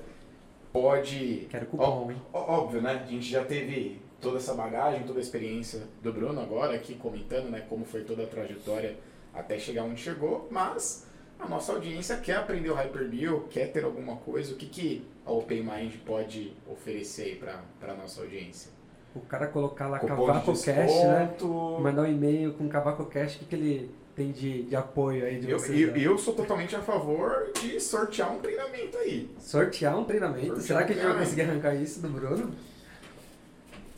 pode. 0.72 1.46
Quero 1.50 1.66
cupom, 1.66 2.06
Ó, 2.06 2.10
hein? 2.10 2.22
Óbvio, 2.32 2.80
né? 2.80 3.04
A 3.04 3.06
gente 3.06 3.28
já 3.28 3.44
teve 3.44 4.00
toda 4.20 4.38
essa 4.38 4.54
bagagem, 4.54 5.04
toda 5.04 5.18
a 5.18 5.22
experiência 5.22 5.82
do 6.02 6.12
Bruno 6.12 6.40
agora 6.40 6.74
aqui 6.74 6.94
comentando, 6.94 7.50
né, 7.50 7.64
como 7.68 7.84
foi 7.84 8.04
toda 8.04 8.24
a 8.24 8.26
trajetória 8.26 8.96
até 9.32 9.58
chegar 9.58 9.84
onde 9.84 10.00
chegou, 10.00 10.46
mas 10.50 11.06
a 11.40 11.48
nossa 11.48 11.72
audiência 11.72 12.16
quer 12.18 12.36
aprender 12.36 12.70
o 12.70 12.74
Hyperbill, 12.74 13.46
quer 13.50 13.72
ter 13.72 13.84
alguma 13.84 14.16
coisa, 14.16 14.52
o 14.52 14.56
que, 14.56 14.66
que 14.66 15.06
a 15.24 15.32
OpenMind 15.32 15.96
pode 16.04 16.52
oferecer 16.70 17.22
aí 17.22 17.36
para 17.36 17.92
a 17.92 17.96
nossa 17.96 18.20
audiência? 18.20 18.70
O 19.14 19.20
cara 19.20 19.48
colocar 19.48 19.88
lá 19.88 19.98
Cavaco 19.98 20.52
Cash, 20.52 20.64
né? 20.64 21.36
Mandar 21.80 22.02
um 22.02 22.06
e-mail 22.06 22.52
com 22.54 22.68
Cavaco 22.68 23.06
Cash, 23.06 23.36
o 23.36 23.38
que, 23.40 23.44
que 23.46 23.54
ele 23.56 23.90
tem 24.14 24.30
de, 24.30 24.64
de 24.64 24.76
apoio 24.76 25.24
aí 25.24 25.40
de 25.40 25.50
eu, 25.50 25.58
vocês? 25.58 25.80
Eu, 25.80 25.96
eu, 25.96 26.18
sou 26.18 26.34
totalmente 26.34 26.76
a 26.76 26.80
favor 26.80 27.50
de 27.60 27.80
sortear 27.80 28.32
um 28.32 28.38
treinamento 28.38 28.96
aí. 28.98 29.28
Sortear 29.40 29.98
um 29.98 30.04
treinamento? 30.04 30.60
Sortear 30.60 30.62
Será 30.62 30.84
que 30.84 30.92
a 30.92 30.94
gente 30.94 31.06
vai 31.06 31.18
conseguir 31.18 31.42
arrancar 31.42 31.74
isso 31.74 32.00
do 32.00 32.08
Bruno? 32.08 32.54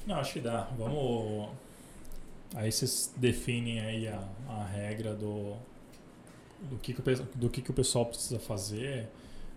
Não, 0.06 0.16
acho 0.16 0.32
que 0.32 0.40
dá. 0.40 0.68
Vamos. 0.78 1.50
Aí 2.54 2.70
vocês 2.70 3.12
definem 3.16 3.80
aí 3.80 4.08
a, 4.08 4.22
a 4.48 4.64
regra 4.64 5.14
do, 5.14 5.56
do, 6.70 6.76
que, 6.78 6.92
que, 6.94 7.00
o, 7.00 7.26
do 7.34 7.50
que, 7.50 7.62
que 7.62 7.70
o 7.70 7.74
pessoal 7.74 8.06
precisa 8.06 8.38
fazer, 8.38 9.08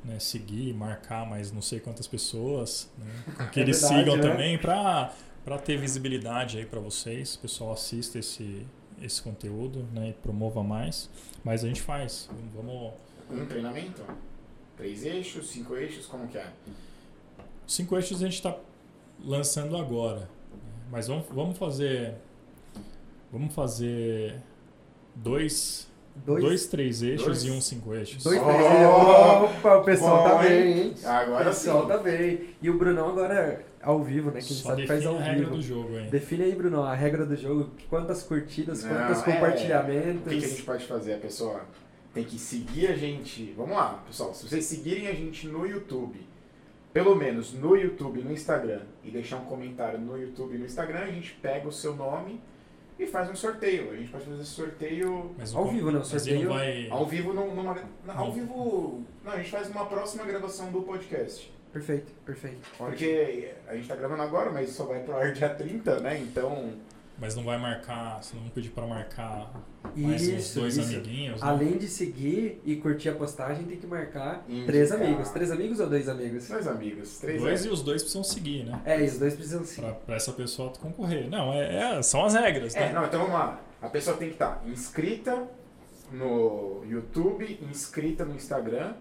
né? 0.04 0.20
Seguir, 0.20 0.74
marcar 0.74 1.26
mais 1.26 1.52
não 1.52 1.62
sei 1.62 1.80
quantas 1.80 2.08
pessoas, 2.08 2.92
né? 2.98 3.48
Que 3.52 3.60
é 3.60 3.64
eles 3.64 3.82
verdade, 3.82 4.02
sigam 4.04 4.18
né? 4.18 4.22
também 4.22 4.58
para 4.58 5.14
para 5.46 5.60
ter 5.60 5.78
visibilidade 5.78 6.58
aí 6.58 6.66
para 6.66 6.80
vocês, 6.80 7.36
o 7.36 7.40
pessoal 7.40 7.72
assista 7.72 8.18
esse, 8.18 8.66
esse 9.00 9.22
conteúdo, 9.22 9.84
né, 9.94 10.10
e 10.10 10.14
promova 10.14 10.64
mais. 10.64 11.08
Mas 11.44 11.64
a 11.64 11.68
gente 11.68 11.84
faz. 11.84 12.28
Vamos. 12.56 12.94
Um 13.30 13.46
treinamento? 13.46 14.02
Três 14.76 15.06
eixos, 15.06 15.48
cinco 15.48 15.76
eixos, 15.76 16.08
como 16.08 16.28
que 16.28 16.40
é? 16.40 16.52
Cinco 17.68 17.96
eixos 17.96 18.24
a 18.24 18.26
gente 18.26 18.34
está 18.34 18.58
lançando 19.24 19.78
agora. 19.78 20.22
né? 20.22 20.28
Mas 20.92 21.08
vamos, 21.08 21.28
vamos 21.30 21.58
fazer. 21.60 22.16
Vamos 23.32 23.54
fazer 23.54 24.42
dois, 25.14 25.88
Dois, 26.26 26.44
dois, 26.44 26.66
três 26.68 27.04
eixos 27.04 27.26
dois- 27.26 27.44
e 27.44 27.52
um 27.52 27.60
cinco 27.62 27.94
eixos. 27.94 28.24
dois, 28.24 28.40
Oh, 28.42 28.46
três. 28.46 29.58
Opa, 29.58 29.78
o 29.78 29.84
pessoal 29.84 30.18
bom, 30.24 30.30
tá 30.30 30.44
bem, 30.44 30.72
hein? 30.72 30.80
hein? 30.84 30.94
Agora 31.06 31.42
o 31.44 31.46
pessoal 31.54 31.82
sim. 31.82 31.88
tá 31.90 31.98
bem. 31.98 32.50
E 32.62 32.70
o 32.70 32.78
Brunão 32.78 33.10
agora 33.10 33.64
ao 33.82 34.02
vivo, 34.04 34.32
né? 34.32 34.40
Quem 34.40 34.56
Só 34.56 34.70
sabe 34.70 34.88
faz 34.88 35.06
ao 35.06 35.18
a 35.18 35.22
regra 35.22 35.40
vivo. 35.46 35.56
do 35.58 35.62
jogo 35.62 35.96
aí. 35.98 36.10
Define 36.10 36.44
aí, 36.46 36.56
Bruno, 36.56 36.82
a 36.84 36.96
regra 36.96 37.26
do 37.26 37.36
jogo. 37.36 37.70
Quantas 37.90 38.24
curtidas, 38.24 38.84
Não, 38.84 38.96
quantos 38.96 39.22
é, 39.28 39.32
compartilhamentos. 39.32 40.26
O 40.26 40.30
que, 40.30 40.40
que 40.40 40.46
a 40.46 40.50
gente 40.50 40.64
pode 40.64 40.86
fazer? 40.86 41.14
A 41.16 41.18
pessoa 41.18 41.62
tem 42.14 42.24
que 42.24 42.40
seguir 42.40 42.88
a 42.88 42.96
gente. 42.96 43.54
Vamos 43.58 43.76
lá, 43.76 44.02
pessoal. 44.08 44.34
Se 44.34 44.48
vocês 44.48 44.64
seguirem 44.66 45.08
a 45.08 45.14
gente 45.14 45.48
no 45.48 45.66
YouTube, 45.68 46.20
pelo 46.94 47.14
menos 47.14 47.54
no 47.54 47.76
YouTube 47.76 48.22
e 48.22 48.24
no 48.24 48.32
Instagram, 48.32 48.82
e 49.04 49.12
deixar 49.12 49.36
um 49.38 49.46
comentário 49.46 50.00
no 50.00 50.18
YouTube 50.18 50.56
e 50.56 50.58
no 50.58 50.66
Instagram, 50.66 51.00
a 51.00 51.12
gente 51.12 51.34
pega 51.42 51.68
o 51.68 51.72
seu 51.72 51.94
nome 51.96 52.40
e 52.98 53.06
faz 53.06 53.30
um 53.30 53.36
sorteio. 53.36 53.92
A 53.92 53.96
gente 53.96 54.10
pode 54.12 54.26
fazer 54.26 54.42
esse 54.42 54.52
sorteio 54.52 55.36
Mas 55.38 55.54
Ao 55.54 55.64
com- 55.66 55.72
vivo, 55.72 55.92
né? 55.92 56.04
Sorteio- 56.04 56.46
não 56.48 56.54
vai. 56.54 56.88
ao 56.90 57.06
vivo 57.06 57.34
num- 57.34 57.54
numa. 57.56 57.76
na- 58.06 58.14
Ao 58.14 58.26
Não. 58.28 58.32
vivo. 58.34 59.04
Não, 59.24 59.32
a 59.34 59.38
gente 59.38 59.52
faz 59.52 59.70
uma 59.70 59.86
próxima 59.86 60.24
gravação 60.24 60.72
do 60.72 60.82
podcast. 60.82 61.54
Perfeito, 61.74 62.14
perfeito. 62.26 62.62
Porque 62.78 63.52
a 63.68 63.76
gente 63.76 63.86
tá 63.88 63.96
gravando 63.98 64.22
agora, 64.22 64.50
mas 64.50 64.70
só 64.70 64.86
vai 64.86 65.02
pro 65.04 65.14
ar 65.18 65.34
dia 65.34 65.50
30, 65.50 66.00
né? 66.00 66.18
Então. 66.20 66.74
Mas 67.18 67.34
não 67.36 67.44
vai 67.44 67.58
marcar. 67.58 68.22
Você 68.22 68.36
não 68.36 68.50
pedir 68.50 68.70
pra 68.72 68.86
marcar 68.86 69.52
mais 69.96 70.22
uns 70.22 70.28
Isso, 70.28 70.60
dois 70.60 70.76
isso. 70.76 70.94
amiguinhos. 70.94 71.42
né? 71.42 71.48
Além 71.48 71.78
de 71.78 71.88
seguir 71.88 72.62
e 72.66 72.76
curtir 72.76 73.10
a 73.10 73.16
postagem, 73.16 73.64
tem 73.66 73.78
que 73.78 73.88
marcar 73.88 74.44
Indicar. 74.50 74.66
três 74.68 74.92
amigos. 74.92 75.30
Três 75.30 75.52
amigos 75.52 75.80
ou 75.80 75.88
dois 75.90 76.10
amigos? 76.10 76.48
Dois 76.48 76.68
amigos. 76.68 77.18
Três 77.20 77.42
Dois 77.42 77.66
é. 77.66 77.68
e 77.70 77.72
os 77.72 77.82
dois 77.82 78.02
precisam 78.02 78.24
seguir, 78.24 78.66
né? 78.66 78.82
É, 78.86 79.02
os 79.02 79.18
dois 79.18 79.34
precisam 79.34 79.64
seguir. 79.64 79.86
Pra, 79.88 79.94
pra 79.96 80.16
essa 80.16 80.34
pessoa 80.34 80.72
concorrer. 80.72 81.30
Não, 81.30 81.54
é, 81.54 81.98
é- 81.98 82.02
são 82.02 82.26
as 82.26 82.34
regras, 82.34 82.76
É, 82.76 82.88
né? 82.88 82.94
não, 82.94 83.06
então 83.06 83.20
vamos 83.22 83.34
lá. 83.34 83.62
A 83.82 83.88
pessoa 83.88 84.18
tem 84.18 84.28
que 84.28 84.36
estar 84.36 84.62
inscrita 84.68 85.48
no 86.12 86.84
YouTube, 86.86 87.60
inscrita 87.70 88.26
no 88.26 88.36
Instagram 88.36 88.94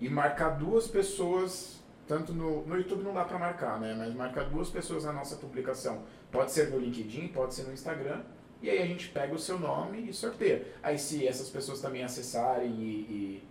e 0.00 0.08
marcar 0.08 0.50
duas 0.50 0.86
pessoas, 0.88 1.80
tanto 2.08 2.32
no, 2.32 2.64
no 2.66 2.76
YouTube 2.76 3.02
não 3.02 3.12
dá 3.14 3.24
pra 3.24 3.38
marcar, 3.38 3.78
né? 3.78 3.94
Mas 3.96 4.14
marcar 4.14 4.44
duas 4.44 4.68
pessoas 4.70 5.04
na 5.04 5.12
nossa 5.12 5.36
publicação. 5.36 6.02
Pode 6.30 6.52
ser 6.52 6.70
no 6.70 6.78
LinkedIn, 6.78 7.28
pode 7.28 7.54
ser 7.54 7.64
no 7.64 7.72
Instagram. 7.72 8.22
E 8.62 8.68
aí 8.68 8.82
a 8.82 8.86
gente 8.86 9.08
pega 9.08 9.34
o 9.34 9.38
seu 9.38 9.58
nome 9.58 10.08
e 10.08 10.12
sorteia. 10.12 10.66
Aí 10.82 10.98
se 10.98 11.26
essas 11.26 11.48
pessoas 11.48 11.80
também 11.80 12.02
acessarem 12.02 12.70
e, 12.70 13.42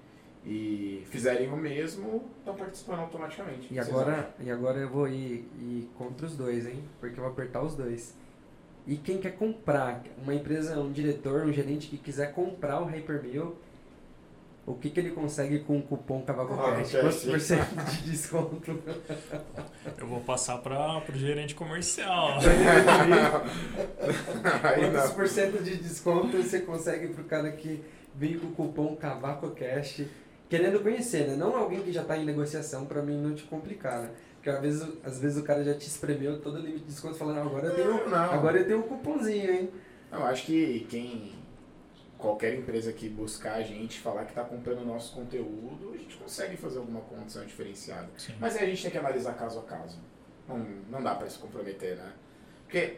e, 0.45 0.51
e 1.01 1.05
fizerem 1.07 1.51
o 1.51 1.57
mesmo, 1.57 2.23
estão 2.37 2.55
participando 2.55 2.99
automaticamente. 2.99 3.73
E 3.73 3.79
agora, 3.79 4.33
e 4.39 4.51
agora 4.51 4.77
eu 4.79 4.89
vou 4.89 5.07
ir, 5.07 5.47
ir 5.59 5.89
contra 5.97 6.25
os 6.25 6.35
dois, 6.35 6.67
hein? 6.67 6.83
Porque 6.99 7.19
eu 7.19 7.23
vou 7.23 7.31
apertar 7.31 7.63
os 7.63 7.75
dois. 7.75 8.15
E 8.85 8.97
quem 8.97 9.17
quer 9.17 9.35
comprar, 9.35 10.03
uma 10.21 10.33
empresa, 10.33 10.79
um 10.79 10.91
diretor, 10.91 11.45
um 11.45 11.53
gerente 11.53 11.87
que 11.87 11.97
quiser 11.97 12.33
comprar 12.33 12.81
o 12.81 12.85
Hypermeal, 12.85 13.55
o 14.71 14.75
que, 14.75 14.89
que 14.91 14.99
ele 14.99 15.11
consegue 15.11 15.59
com 15.59 15.77
o 15.79 15.81
cupom 15.81 16.21
CavacoCast? 16.21 16.93
CavacoCast. 16.93 17.01
Quantos 17.01 17.23
por 17.25 17.39
cento 17.39 17.75
de 17.85 18.01
desconto? 18.11 18.79
Eu 19.97 20.07
vou 20.07 20.19
passar 20.21 20.57
para 20.59 21.01
o 21.09 21.17
gerente 21.17 21.55
comercial. 21.55 22.37
Quantos 24.75 25.11
por 25.13 25.27
cento 25.27 25.63
de 25.63 25.75
desconto 25.77 26.37
você 26.37 26.59
consegue 26.61 27.07
pro 27.07 27.23
cara 27.23 27.51
que 27.51 27.83
vem 28.15 28.37
com 28.37 28.47
o 28.47 28.51
cupom 28.51 28.95
CavacoCast? 28.95 30.07
Querendo 30.49 30.79
conhecer, 30.81 31.27
né? 31.27 31.35
Não 31.35 31.55
alguém 31.55 31.81
que 31.81 31.91
já 31.91 32.03
tá 32.03 32.17
em 32.17 32.25
negociação 32.25 32.85
pra 32.85 33.01
mim 33.01 33.15
não 33.21 33.35
te 33.35 33.43
complicar, 33.43 34.01
né? 34.01 34.09
Porque 34.35 34.49
às 34.49 34.59
vezes, 34.61 34.87
às 35.03 35.19
vezes 35.19 35.37
o 35.37 35.43
cara 35.43 35.63
já 35.63 35.73
te 35.75 35.87
espremeu 35.87 36.39
todo 36.41 36.55
o 36.55 36.59
limite 36.59 36.79
de 36.79 36.85
desconto 36.85 37.15
falando, 37.15 37.39
"Ah, 37.39 37.41
agora 37.43 37.67
eu 37.67 37.75
tenho, 37.75 37.87
Não, 37.91 38.09
não. 38.09 38.17
agora 38.33 38.57
eu 38.57 38.65
tenho 38.65 38.79
um 38.79 38.83
cupomzinho, 38.83 39.51
hein? 39.51 39.69
Não, 40.11 40.25
acho 40.25 40.45
que 40.45 40.87
quem. 40.89 41.33
Qualquer 42.19 42.53
empresa 42.53 42.91
que 42.93 43.07
buscar 43.09 43.53
a 43.55 43.61
gente, 43.63 43.99
falar 43.99 44.25
que 44.25 44.31
está 44.31 44.43
comprando 44.43 44.81
o 44.81 44.85
nosso 44.85 45.15
conteúdo, 45.15 45.93
a 45.93 45.97
gente 45.97 46.15
consegue 46.17 46.57
fazer 46.57 46.77
alguma 46.79 46.99
condição 47.01 47.45
diferenciada. 47.45 48.09
Sim. 48.17 48.35
Mas 48.39 48.55
aí 48.57 48.65
a 48.65 48.67
gente 48.67 48.81
tem 48.83 48.91
que 48.91 48.97
analisar 48.97 49.33
caso 49.33 49.57
a 49.59 49.63
caso. 49.63 49.97
Não, 50.47 50.57
não 50.91 51.01
dá 51.01 51.15
para 51.15 51.29
se 51.29 51.39
comprometer, 51.39 51.95
né? 51.95 52.11
Porque 52.65 52.97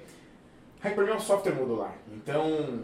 Hypermeal 0.81 1.15
é 1.15 1.17
um 1.17 1.21
software 1.21 1.53
modular. 1.53 1.95
Então. 2.11 2.83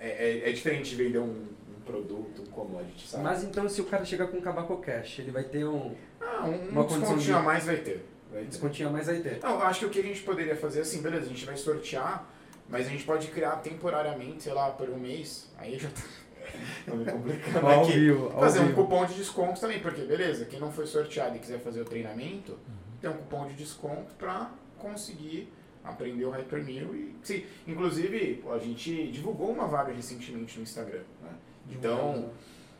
É, 0.00 0.08
é, 0.44 0.50
é 0.50 0.52
diferente 0.52 0.90
de 0.90 0.96
vender 1.02 1.18
um, 1.18 1.24
um 1.68 1.80
produto, 1.84 2.42
um 2.42 2.46
commodity, 2.46 3.08
sabe? 3.08 3.24
Mas 3.24 3.42
então 3.42 3.68
se 3.68 3.80
o 3.80 3.84
cara 3.84 4.04
chegar 4.04 4.28
com 4.28 4.36
um 4.36 4.40
CavacoCast, 4.40 5.20
ele 5.20 5.32
vai 5.32 5.42
ter 5.42 5.64
um 5.64 5.96
ah, 6.20 6.44
um, 6.46 6.68
uma 6.68 6.82
um 6.82 6.84
condição 6.86 6.98
descontinho 7.00 7.22
de- 7.24 7.32
a 7.32 7.42
mais 7.42 7.64
vai 7.64 7.76
ter. 7.78 8.06
Vai 8.30 8.42
ter. 8.42 8.48
descontinho 8.48 8.88
a 8.90 8.92
mais 8.92 9.08
aí 9.08 9.20
ter. 9.20 9.40
Não, 9.42 9.54
eu 9.54 9.62
acho 9.62 9.80
que 9.80 9.86
o 9.86 9.90
que 9.90 9.98
a 9.98 10.02
gente 10.02 10.22
poderia 10.22 10.54
fazer 10.54 10.78
é 10.78 10.82
assim, 10.82 11.02
beleza, 11.02 11.26
a 11.26 11.28
gente 11.28 11.44
vai 11.44 11.56
sortear, 11.56 12.30
mas 12.68 12.86
a 12.86 12.90
gente 12.90 13.04
pode 13.04 13.28
criar 13.28 13.56
temporariamente, 13.56 14.42
sei 14.42 14.52
lá, 14.52 14.70
por 14.70 14.88
um 14.88 14.98
mês. 14.98 15.50
Aí 15.58 15.78
já 15.78 15.88
tá. 15.88 16.02
Tô 16.86 16.96
me 16.96 17.04
complicando 17.04 17.66
Ao 17.66 17.82
aqui. 17.82 17.92
vivo, 17.92 18.30
ao 18.32 18.40
Fazer 18.40 18.60
um 18.60 18.72
cupom 18.72 19.04
de 19.04 19.14
desconto 19.14 19.60
também, 19.60 19.80
porque 19.80 20.02
beleza, 20.02 20.46
quem 20.46 20.58
não 20.58 20.72
foi 20.72 20.86
sorteado 20.86 21.36
e 21.36 21.38
quiser 21.38 21.58
fazer 21.60 21.82
o 21.82 21.84
treinamento, 21.84 22.58
tem 23.00 23.10
um 23.10 23.14
cupom 23.14 23.46
de 23.46 23.54
desconto 23.54 24.14
pra 24.14 24.50
conseguir 24.78 25.52
aprender 25.84 26.24
o 26.24 26.30
Hypermeal 26.30 26.94
e 26.94 27.14
sim, 27.22 27.44
inclusive 27.66 28.44
a 28.50 28.58
gente 28.58 29.10
divulgou 29.10 29.50
uma 29.50 29.66
vaga 29.66 29.92
recentemente 29.92 30.56
no 30.56 30.62
Instagram, 30.62 31.02
né? 31.22 31.30
Então, 31.70 32.30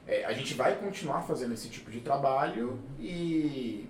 é, 0.06 0.24
a 0.24 0.32
gente 0.32 0.54
vai 0.54 0.76
continuar 0.76 1.22
fazendo 1.22 1.52
esse 1.52 1.68
tipo 1.68 1.90
de 1.90 2.00
trabalho 2.00 2.78
e 2.98 3.86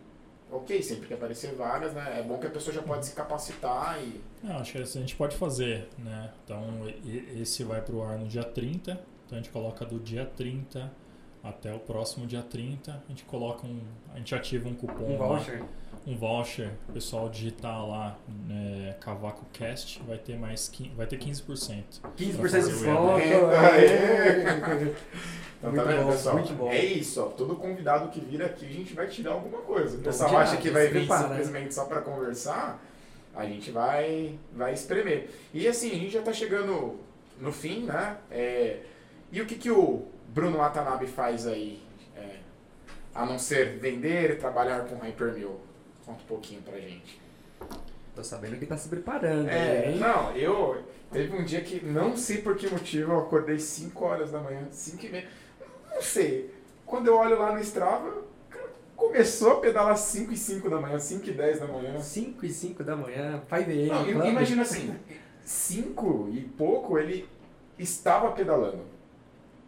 ok, 0.51 0.83
sempre 0.83 1.07
que 1.07 1.15
aparecer 1.15 1.55
vagas, 1.55 1.93
né? 1.95 2.19
É 2.19 2.23
bom 2.23 2.39
que 2.39 2.47
a 2.47 2.51
pessoa 2.51 2.75
já 2.75 2.83
pode 2.83 3.07
se 3.07 3.13
capacitar 3.13 3.99
e. 4.03 4.21
Não, 4.43 4.57
acho 4.59 4.73
que 4.73 4.79
a 4.79 4.85
gente 4.85 5.17
pode 5.17 5.37
fazer, 5.37 5.89
né? 5.99 6.31
Então, 6.45 6.63
esse 7.37 7.65
vai 7.65 7.81
pro 7.83 8.03
ar 8.03 8.19
no 8.19 8.27
dia 8.29 8.45
30. 8.45 8.93
Então, 9.27 9.39
a 9.39 9.43
gente 9.43 9.51
coloca 9.51 9.85
do 9.85 9.99
dia 9.99 10.25
30 10.37 10.91
até 11.43 11.75
o 11.75 11.79
próximo 11.79 12.27
dia 12.27 12.43
30. 12.43 12.93
A 12.93 13.09
gente 13.09 13.25
coloca 13.25 13.67
um... 13.67 13.81
A 14.15 14.19
gente 14.19 14.35
ativa 14.35 14.69
um 14.69 14.75
cupom 14.75 15.05
um 15.17 15.19
lá, 15.19 15.27
voucher. 15.29 15.63
um 16.07 16.17
voucher. 16.17 16.71
O 16.89 16.93
pessoal 16.93 17.29
digitar 17.29 17.85
lá, 17.87 18.17
né, 18.47 18.97
CavacoCast, 19.01 20.03
vai 20.07 20.19
ter 20.19 20.37
mais... 20.39 20.69
quin- 20.69 20.93
Vai 20.97 21.07
ter 21.07 21.19
15%. 21.19 21.83
15% 22.17 22.17
de 22.17 22.27
o 22.37 22.41
desconto. 22.43 23.21
Então 25.59 25.73
Muito 25.73 25.85
tá 25.85 25.91
vendo, 25.91 26.03
bom, 26.07 26.11
pessoal? 26.13 26.35
muito 26.37 26.55
bom. 26.55 26.71
É 26.71 26.85
isso, 26.85 27.21
ó. 27.23 27.27
Todo 27.27 27.57
convidado 27.57 28.09
que 28.11 28.21
vir 28.21 28.43
aqui, 28.43 28.65
a 28.67 28.73
gente 28.73 28.95
vai 28.95 29.07
tirar 29.09 29.33
alguma 29.33 29.59
coisa. 29.63 29.97
O 29.99 30.01
pessoal 30.01 30.31
tirar, 30.31 30.43
acha 30.43 30.57
que 30.59 30.71
vai 30.71 30.87
vir 30.89 31.07
simplesmente 31.07 31.75
só 31.75 31.85
pra 31.85 32.01
conversar, 32.01 32.81
a 33.39 33.47
gente 33.47 33.71
vai, 33.71 34.37
vai 34.53 34.75
espremer. 34.75 35.31
E 35.55 35.67
assim, 35.69 35.93
a 35.93 35.95
gente 35.95 36.11
já 36.11 36.23
tá 36.23 36.33
chegando 36.33 36.99
no 37.41 37.53
fim, 37.53 37.85
né? 37.85 38.17
É, 38.31 38.81
e 39.31 39.41
o 39.41 39.47
que, 39.47 39.55
que 39.55 39.71
o 39.71 40.07
Bruno 40.29 40.59
Watanabe 40.59 41.07
faz 41.07 41.47
aí? 41.47 41.81
é, 42.17 42.39
a 43.15 43.25
não 43.25 43.39
ser 43.39 43.79
vender, 43.79 44.39
trabalhar 44.39 44.85
com 44.87 44.97
Hypermeal? 44.97 45.61
Conta 46.05 46.21
um 46.23 46.27
pouquinho 46.27 46.63
pra 46.63 46.79
gente. 46.81 47.21
Tô 48.15 48.25
sabendo 48.25 48.59
que 48.59 48.67
tá 48.67 48.77
se 48.77 48.89
preparando, 48.89 49.49
É, 49.49 49.91
hein? 49.93 49.99
não, 49.99 50.33
eu. 50.37 50.83
Teve 51.13 51.35
um 51.37 51.45
dia 51.45 51.61
que 51.61 51.83
não 51.85 52.17
sei 52.17 52.39
por 52.39 52.57
que 52.57 52.69
motivo 52.69 53.13
eu 53.13 53.19
acordei 53.21 53.59
5 53.61 54.05
horas 54.05 54.33
da 54.33 54.41
manhã, 54.41 54.67
5 54.71 55.07
e 55.07 55.09
meia. 55.09 55.29
Não 55.95 56.03
sei. 56.03 56.53
Quando 56.85 57.07
eu 57.07 57.17
olho 57.17 57.39
lá 57.39 57.53
no 57.53 57.61
Strava, 57.61 58.13
começou 58.99 59.53
a 59.53 59.61
pedalar 59.61 59.97
5 59.97 60.33
e 60.33 60.37
5 60.37 60.69
da 60.69 60.81
manhã, 60.81 60.99
5 60.99 61.29
e 61.29 61.33
10 61.33 61.61
da 61.61 61.67
manhã. 61.69 62.01
5 62.01 62.45
e 62.45 62.51
5 62.51 62.85
da 62.85 62.97
manhã, 62.97 63.41
5 63.49 63.55
AM, 63.55 64.15
Não, 64.15 64.27
imagina 64.27 64.63
assim, 64.63 64.95
5 65.41 66.29
e 66.33 66.41
pouco 66.41 66.99
ele 66.99 67.29
estava 67.79 68.33
pedalando. 68.33 68.83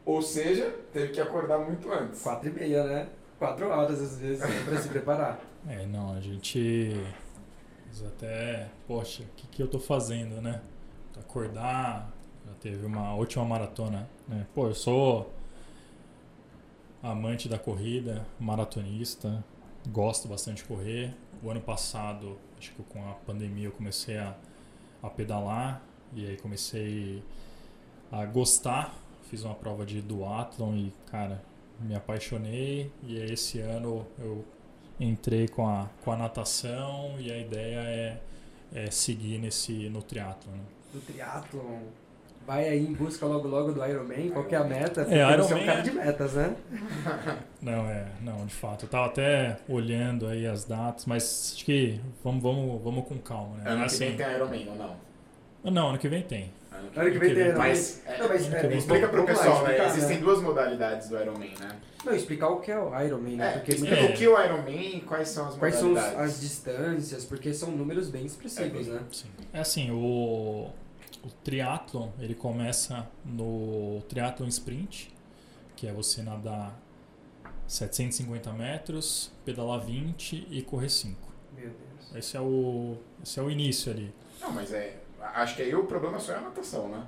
Ou 0.05 0.20
seja, 0.20 0.74
teve 0.93 1.12
que 1.12 1.20
acordar 1.20 1.59
muito 1.59 1.90
antes. 1.93 2.20
4 2.23 2.48
e 2.48 2.52
meia, 2.52 2.85
né? 2.85 3.09
4 3.39 3.69
horas 3.69 4.02
às 4.02 4.19
vezes 4.19 4.44
pra 4.65 4.78
se 4.78 4.89
preparar. 4.89 5.40
É, 5.69 5.85
não, 5.85 6.15
a 6.15 6.20
gente... 6.20 6.90
Mas 7.86 8.02
até... 8.02 8.70
Poxa, 8.89 9.24
o 9.24 9.27
que, 9.36 9.47
que 9.47 9.62
eu 9.62 9.69
tô 9.69 9.78
fazendo, 9.78 10.40
né? 10.40 10.62
Acordar... 11.19 12.11
Já 12.47 12.55
teve 12.55 12.86
uma 12.86 13.15
última 13.15 13.44
maratona, 13.44 14.09
né? 14.27 14.47
Pô, 14.55 14.69
eu 14.69 14.74
sou 14.74 15.31
amante 17.02 17.48
da 17.48 17.59
corrida, 17.59 18.27
maratonista, 18.39 19.44
gosto 19.89 20.28
bastante 20.28 20.59
de 20.59 20.64
correr. 20.64 21.14
O 21.43 21.51
ano 21.51 21.60
passado, 21.60 22.36
acho 22.59 22.72
que 22.72 22.82
com 22.82 23.02
a 23.09 23.14
pandemia 23.14 23.66
eu 23.66 23.72
comecei 23.72 24.18
a, 24.18 24.36
a 25.02 25.09
pedalar 25.09 25.82
e 26.14 26.27
aí 26.27 26.36
comecei 26.36 27.22
a 28.12 28.24
gostar. 28.27 28.94
Fiz 29.31 29.44
uma 29.44 29.55
prova 29.55 29.86
de 29.86 30.02
duathlon 30.02 30.74
e, 30.74 30.93
cara, 31.06 31.43
me 31.81 31.94
apaixonei 31.94 32.93
e 33.02 33.16
esse 33.16 33.60
ano 33.60 34.06
eu 34.18 34.44
entrei 34.98 35.48
com 35.48 35.66
a, 35.66 35.89
com 36.05 36.12
a 36.12 36.16
natação 36.16 37.14
e 37.18 37.32
a 37.32 37.39
ideia 37.39 37.78
é, 37.78 38.20
é 38.74 38.90
seguir 38.90 39.39
nesse 39.39 39.89
no 39.89 40.02
triatlon. 40.02 40.52
né? 40.52 40.64
Do 40.93 41.01
triatlon. 41.01 41.81
Vai 42.46 42.68
aí 42.68 42.84
em 42.86 42.92
busca 42.92 43.26
logo 43.26 43.46
logo 43.48 43.72
do 43.72 43.84
Iron 43.86 44.04
Man, 44.04 44.30
qual 44.32 44.44
que 44.44 44.54
é 44.54 44.58
a 44.58 44.64
meta? 44.64 45.02
Porque 45.04 45.16
Iron 45.16 45.42
você 45.42 45.52
é 45.52 45.56
Man 45.56 45.62
um 45.62 45.66
cara 45.66 45.78
é- 45.78 45.82
de 45.82 45.90
metas, 45.92 46.32
né? 46.34 46.56
Não, 47.62 47.84
é, 47.86 48.06
não, 48.22 48.46
de 48.46 48.54
fato. 48.54 48.84
Eu 48.86 48.88
tava 48.88 49.06
até 49.06 49.58
olhando 49.68 50.26
aí 50.26 50.46
as 50.46 50.64
datas, 50.64 51.04
mas 51.06 51.52
acho 51.54 51.64
que 51.64 52.00
vamos, 52.24 52.42
vamos, 52.42 52.82
vamos 52.82 53.06
com 53.06 53.18
calma, 53.18 53.56
né? 53.58 53.64
Ano 53.70 53.80
que 53.80 53.86
assim, 53.86 53.98
vem 54.06 54.16
tem 54.16 54.32
Iron 54.34 54.46
Man 54.48 54.70
ou 54.70 54.76
não? 54.76 54.96
É 55.64 55.70
Não, 55.70 55.88
ano 55.90 55.98
que 55.98 56.08
vem 56.08 56.22
tem. 56.22 56.50
Ano 56.72 56.88
Ano 56.96 57.10
que 57.10 57.18
vem 57.18 57.34
tem 57.34 57.44
Iron 57.44 57.52
Man. 57.52 57.58
Mas, 57.58 58.02
é, 58.06 58.18
Não, 58.18 58.28
mas, 58.28 58.52
é, 58.54 58.74
Explica 58.76 59.08
pro 59.08 59.24
pessoal, 59.26 59.62
né? 59.64 59.86
Existem 59.88 60.20
duas 60.20 60.40
modalidades 60.40 61.08
do 61.10 61.20
Iron 61.20 61.34
Man, 61.34 61.58
né? 61.60 61.76
Não, 62.02 62.14
explicar 62.14 62.48
o 62.48 62.60
que 62.60 62.72
é 62.72 62.78
o 62.78 62.98
Iron 63.02 63.18
Man, 63.18 63.36
né? 63.36 63.48
É, 63.48 63.52
Porque 63.58 63.72
explica 63.72 63.96
É. 63.96 64.04
o 64.06 64.12
que 64.14 64.26
o 64.26 64.42
Iron 64.42 64.62
Man 64.62 64.70
e 64.70 65.00
quais 65.02 65.28
são 65.28 65.48
as 65.48 65.56
quais 65.56 65.74
são 65.74 65.90
modalidades. 65.90 66.20
as 66.30 66.40
distâncias, 66.40 67.24
porque 67.26 67.52
são 67.52 67.70
números 67.72 68.08
bem 68.08 68.24
expressivos, 68.24 68.86
né? 68.86 69.00
Sim. 69.12 69.28
É 69.52 69.60
assim, 69.60 69.90
o, 69.90 70.70
o 71.24 71.30
triatlon, 71.44 72.10
ele 72.18 72.34
começa 72.34 73.09
no 73.24 74.01
triatlon 74.09 74.47
sprint, 74.48 75.12
que 75.76 75.86
é 75.86 75.92
você 75.92 76.22
nadar 76.22 76.78
750 77.66 78.52
metros, 78.52 79.30
pedalar 79.44 79.80
20 79.80 80.48
e 80.51 80.62
correr 80.62 80.88
5. 80.88 81.16
Meu 81.55 81.70
Deus. 81.70 82.14
Esse 82.16 82.36
é 82.36 82.40
o, 82.40 82.97
esse 83.22 83.38
é 83.38 83.42
o 83.42 83.51
início 83.51 83.92
ali. 83.92 84.12
Não, 84.40 84.51
mas 84.52 84.72
é. 84.72 84.97
Acho 85.20 85.56
que 85.56 85.62
aí 85.62 85.74
o 85.74 85.84
problema 85.84 86.18
só 86.18 86.32
é 86.32 86.36
a 86.36 86.40
natação, 86.40 86.88
né? 86.88 87.06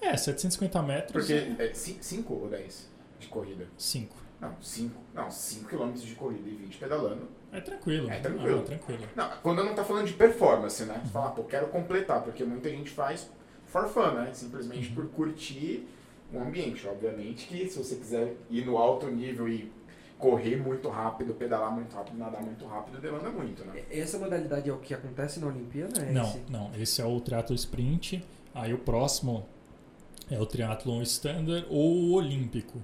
É, 0.00 0.16
750 0.16 0.82
metros. 0.82 1.12
Porque 1.12 1.62
é 1.62 1.72
5 1.74 2.34
ou 2.34 2.48
10 2.48 2.90
de 3.20 3.28
corrida? 3.28 3.68
5. 3.76 4.16
Não, 4.40 4.56
5. 4.60 5.00
Não, 5.14 5.30
5 5.30 5.68
km 5.68 5.92
de 5.92 6.14
corrida 6.16 6.48
e 6.48 6.54
20 6.54 6.78
pedalando. 6.78 7.28
É 7.52 7.60
tranquilo. 7.60 8.10
É 8.10 8.18
tranquilo. 8.18 8.56
Não, 8.56 8.58
é 8.58 8.64
tranquilo. 8.64 9.08
Não, 9.14 9.30
quando 9.42 9.58
eu 9.58 9.64
não 9.64 9.74
tá 9.74 9.84
falando 9.84 10.06
de 10.06 10.14
performance, 10.14 10.82
né? 10.84 11.00
Você 11.04 11.12
fala, 11.12 11.30
pô, 11.30 11.44
quero 11.44 11.68
completar, 11.68 12.22
porque 12.22 12.42
muita 12.42 12.68
gente 12.68 12.90
faz 12.90 13.30
for 13.72 13.88
fun, 13.88 14.12
né? 14.12 14.30
Simplesmente 14.34 14.88
Uhum. 14.90 14.94
por 14.94 15.06
curtir 15.08 15.86
o 16.32 16.38
ambiente. 16.38 16.86
Obviamente 16.86 17.46
que 17.46 17.68
se 17.68 17.78
você 17.78 17.96
quiser 17.96 18.34
ir 18.50 18.64
no 18.66 18.76
alto 18.78 19.06
nível 19.06 19.48
e 19.48 19.70
correr 20.18 20.56
muito 20.56 20.88
rápido, 20.88 21.34
pedalar 21.34 21.72
muito 21.72 21.92
rápido, 21.96 22.16
nadar 22.16 22.42
muito 22.42 22.64
rápido, 22.66 23.00
demanda 23.00 23.28
muito, 23.30 23.64
né? 23.64 23.82
Essa 23.90 24.18
modalidade 24.18 24.68
é 24.70 24.72
o 24.72 24.78
que 24.78 24.94
acontece 24.94 25.40
na 25.40 25.48
Olimpíada? 25.48 26.00
É 26.00 26.12
Não, 26.12 26.22
esse? 26.28 26.40
não. 26.48 26.70
Esse 26.76 27.02
é 27.02 27.04
o 27.04 27.20
triatlo 27.20 27.56
sprint. 27.56 28.22
Aí 28.54 28.72
o 28.72 28.78
próximo 28.78 29.44
é 30.30 30.38
o 30.38 30.46
triatlon 30.46 31.02
standard 31.02 31.66
ou 31.68 31.92
o 31.94 32.12
olímpico, 32.12 32.78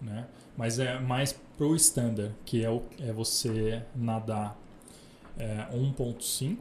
né? 0.00 0.26
Mas 0.56 0.78
é 0.78 0.98
mais 0.98 1.32
pro 1.58 1.74
standard, 1.76 2.34
que 2.44 2.64
é, 2.64 2.70
o, 2.70 2.82
é 3.00 3.12
você 3.12 3.82
nadar 3.94 4.56
é, 5.38 5.66
1.5. 5.76 6.56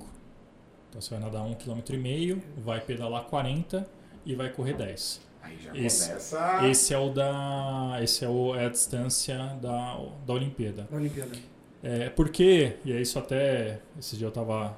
Então 0.97 1.01
você 1.01 1.13
vai 1.15 1.19
nadar 1.19 1.45
1,5 1.45 1.83
km, 1.83 2.41
vai 2.57 2.81
pedalar 2.81 3.25
40 3.25 3.87
e 4.25 4.33
vai 4.33 4.49
correr 4.49 4.73
10. 4.73 5.21
Aí 5.43 5.57
já 5.61 5.77
Esse- 5.77 6.07
começa. 6.09 6.67
Esse 6.67 6.93
é 6.93 6.97
o 6.97 7.09
da 7.11 7.99
esse 8.01 8.25
é, 8.25 8.27
o, 8.27 8.55
é 8.55 8.65
a 8.65 8.69
distância 8.69 9.37
da, 9.61 9.95
da 10.25 10.33
Olimpíada. 10.33 10.87
Na 10.89 10.97
Olimpíada. 10.97 11.37
É, 11.83 12.09
porque, 12.09 12.77
e 12.83 12.91
é 12.91 12.99
isso 12.99 13.19
até, 13.19 13.79
esse 13.99 14.17
dia 14.17 14.25
eu 14.25 14.31
tava, 14.31 14.75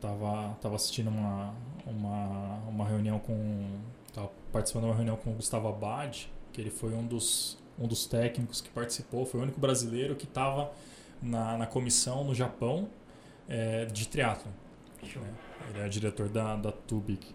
tava, 0.00 0.56
tava 0.60 0.74
assistindo 0.74 1.08
uma, 1.08 1.54
uma, 1.86 2.56
uma 2.68 2.84
reunião 2.84 3.20
com, 3.20 3.78
tava 4.12 4.32
participando 4.50 4.82
de 4.82 4.88
uma 4.90 4.96
reunião 4.96 5.16
com 5.16 5.30
o 5.30 5.34
Gustavo 5.34 5.68
Abad, 5.68 6.28
que 6.52 6.60
ele 6.60 6.70
foi 6.70 6.92
um 6.92 7.06
dos, 7.06 7.56
um 7.78 7.86
dos 7.86 8.04
técnicos 8.04 8.60
que 8.60 8.68
participou, 8.68 9.24
foi 9.24 9.38
o 9.38 9.42
único 9.44 9.60
brasileiro 9.60 10.16
que 10.16 10.24
estava 10.24 10.72
na, 11.22 11.56
na 11.56 11.66
comissão 11.68 12.24
no 12.24 12.34
Japão 12.34 12.88
é, 13.48 13.84
de 13.84 14.08
triatlo. 14.08 14.50
Show. 15.04 15.22
Ele 15.70 15.80
é 15.80 15.88
diretor 15.88 16.28
da, 16.28 16.56
da 16.56 16.72
Tubic. 16.72 17.34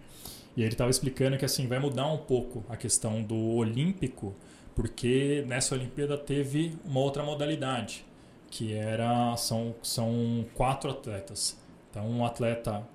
E 0.55 0.61
ele 0.61 0.71
estava 0.71 0.89
explicando 0.89 1.37
que 1.37 1.45
assim 1.45 1.67
vai 1.67 1.79
mudar 1.79 2.07
um 2.07 2.17
pouco 2.17 2.63
a 2.67 2.75
questão 2.75 3.21
do 3.21 3.35
olímpico, 3.35 4.35
porque 4.75 5.43
nessa 5.47 5.75
Olimpíada 5.75 6.17
teve 6.17 6.77
uma 6.83 6.99
outra 6.99 7.23
modalidade, 7.23 8.05
que 8.49 8.73
era 8.73 9.35
são, 9.37 9.75
são 9.83 10.45
quatro 10.55 10.89
atletas. 10.89 11.59
Então 11.89 12.09
um 12.09 12.25
atleta 12.25 12.87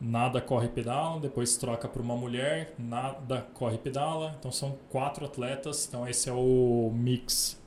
nada, 0.00 0.40
corre, 0.40 0.68
pedala, 0.68 1.18
depois 1.20 1.56
troca 1.56 1.88
para 1.88 2.00
uma 2.00 2.16
mulher, 2.16 2.74
nada, 2.78 3.42
corre, 3.54 3.78
pedala. 3.78 4.36
Então 4.38 4.52
são 4.52 4.78
quatro 4.88 5.24
atletas, 5.24 5.86
então 5.88 6.06
esse 6.08 6.28
é 6.28 6.32
o 6.32 6.92
mix. 6.94 7.60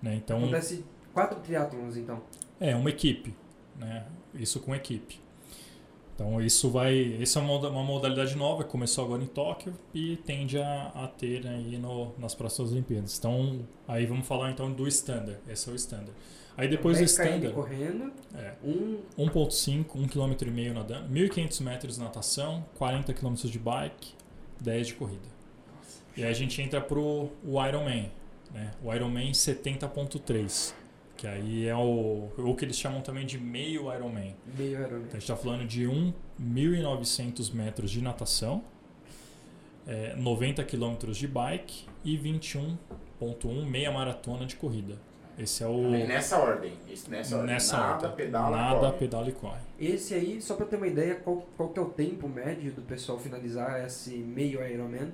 Né? 0.00 0.14
Então 0.14 0.38
Acontece 0.38 0.84
quatro 1.12 1.40
triatlons, 1.40 1.96
então. 1.96 2.22
é, 2.60 2.76
uma 2.76 2.90
equipe, 2.90 3.34
né? 3.76 4.06
Isso 4.34 4.60
com 4.60 4.74
equipe. 4.74 5.18
Então 6.16 6.40
isso 6.42 6.70
vai, 6.70 7.18
essa 7.20 7.38
é 7.38 7.42
uma 7.42 7.48
moda- 7.48 7.68
uma 7.68 7.84
modalidade 7.84 8.34
nova, 8.36 8.64
que 8.64 8.70
começou 8.70 9.04
agora 9.04 9.22
em 9.22 9.26
Tóquio 9.26 9.74
e 9.94 10.16
tende 10.16 10.58
a, 10.58 10.90
a 10.94 11.06
ter 11.08 11.46
aí 11.46 11.76
no, 11.76 12.12
nas 12.18 12.34
próximas 12.34 12.72
Olimpíadas. 12.72 13.18
Então 13.18 13.60
aí 13.86 14.06
vamos 14.06 14.26
falar 14.26 14.50
então 14.50 14.72
do 14.72 14.88
standard. 14.88 15.38
Esse 15.46 15.68
é 15.68 15.72
o 15.72 15.76
standard. 15.76 16.12
Aí 16.56 16.68
depois 16.68 16.96
do 16.96 17.00
10 17.00 17.16
km 17.18 17.22
standard, 17.22 17.54
correndo, 17.54 18.12
é, 18.34 18.54
um 18.64 18.98
1.5, 19.18 19.86
1 19.94 20.08
km 20.08 20.32
e 20.40 20.50
meio 20.50 20.72
nadando, 20.72 21.06
1.500 21.12 21.60
metros 21.62 21.94
de 21.96 22.00
natação, 22.00 22.64
40 22.78 23.12
km 23.12 23.34
de 23.34 23.58
bike, 23.58 24.14
10 24.58 24.86
de 24.86 24.94
corrida. 24.94 25.36
E 26.16 26.24
aí 26.24 26.30
a 26.30 26.32
gente 26.32 26.62
entra 26.62 26.80
pro 26.80 27.28
o 27.44 27.62
Ironman, 27.66 28.10
né? 28.54 28.70
O 28.82 28.90
Ironman 28.94 29.32
70.3, 29.32 30.72
que 31.16 31.26
aí 31.26 31.66
é 31.66 31.74
o, 31.74 32.28
o 32.36 32.54
que 32.54 32.64
eles 32.64 32.76
chamam 32.78 33.00
também 33.00 33.24
de 33.26 33.38
meio 33.38 33.92
Ironman. 33.92 34.34
meio 34.56 34.72
Ironman. 34.80 34.98
Então 34.98 35.10
a 35.10 35.14
gente 35.14 35.22
está 35.22 35.36
falando 35.36 35.66
de 35.66 35.84
1.900 36.40 37.52
metros 37.54 37.90
de 37.90 38.02
natação, 38.02 38.62
é, 39.86 40.14
90 40.16 40.62
km 40.64 40.94
de 41.12 41.26
bike 41.26 41.86
e 42.04 42.16
21.1 42.18 43.64
meia 43.66 43.90
maratona 43.90 44.46
de 44.46 44.56
corrida. 44.56 44.96
Esse 45.38 45.62
é 45.62 45.66
o 45.66 45.92
Aí 45.92 46.06
Nessa 46.06 46.38
ordem. 46.38 46.72
Isso, 46.90 47.10
nessa 47.10 47.36
ordem. 47.36 47.52
nessa 47.54 47.76
Nada, 47.76 47.92
ordem. 48.08 48.12
pedala, 48.26 48.56
nada, 48.56 48.78
corre. 48.80 48.92
pedala 48.98 49.28
e 49.28 49.32
corre. 49.32 49.60
Esse 49.78 50.14
aí, 50.14 50.40
só 50.40 50.54
pra 50.54 50.64
ter 50.64 50.76
uma 50.76 50.86
ideia, 50.86 51.16
qual, 51.16 51.46
qual 51.56 51.68
que 51.68 51.78
é 51.78 51.82
o 51.82 51.90
tempo 51.90 52.26
médio 52.26 52.72
do 52.72 52.80
pessoal 52.82 53.18
finalizar 53.18 53.84
esse 53.84 54.16
meio 54.16 54.66
Ironman? 54.66 55.12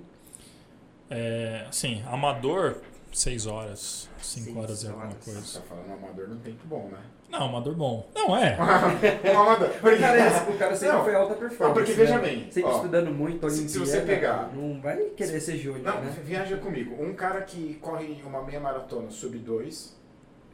É, 1.10 1.66
assim, 1.68 2.02
amador, 2.06 2.76
6 3.12 3.46
horas, 3.46 4.08
5 4.18 4.44
Seis 4.46 4.56
horas 4.56 4.82
e 4.82 4.86
alguma 4.86 5.04
horas. 5.06 5.24
coisa. 5.24 5.40
Você 5.40 5.58
tá 5.58 5.64
falando 5.66 5.92
amador 5.92 6.28
no 6.28 6.36
tempo 6.36 6.66
bom, 6.66 6.88
né? 6.88 6.98
Não, 7.28 7.42
amador 7.44 7.74
bom. 7.74 8.08
Não, 8.14 8.36
é. 8.36 8.56
um 9.34 9.38
amador. 9.40 9.68
O 9.68 9.80
Porque, 9.80 9.98
cara, 9.98 10.16
esse- 10.26 10.50
o 10.50 10.58
cara 10.58 10.76
sempre 10.76 10.96
Não, 10.96 11.04
foi 11.04 11.14
alta 11.14 11.34
performance. 11.34 11.62
não, 11.62 11.72
porque 11.74 11.92
veja 11.92 12.18
né? 12.18 12.22
bem, 12.28 12.50
Sempre 12.50 12.70
ó, 12.70 12.76
estudando 12.76 13.10
muito, 13.10 13.38
se- 13.50 13.60
Olimpíada. 13.60 13.68
se 13.70 13.78
você 13.78 14.00
pegar- 14.02 14.50
Não 14.54 14.80
vai 14.80 14.96
querer 15.10 15.40
ser 15.40 15.56
júnior, 15.58 15.82
Não, 15.82 16.00
né? 16.02 16.14
viaja 16.24 16.56
comigo. 16.58 17.02
Um 17.02 17.14
cara 17.14 17.42
que 17.42 17.74
corre 17.80 18.22
uma 18.24 18.42
meia 18.42 18.60
maratona 18.60 19.10
sub 19.10 19.38
2 19.38 19.96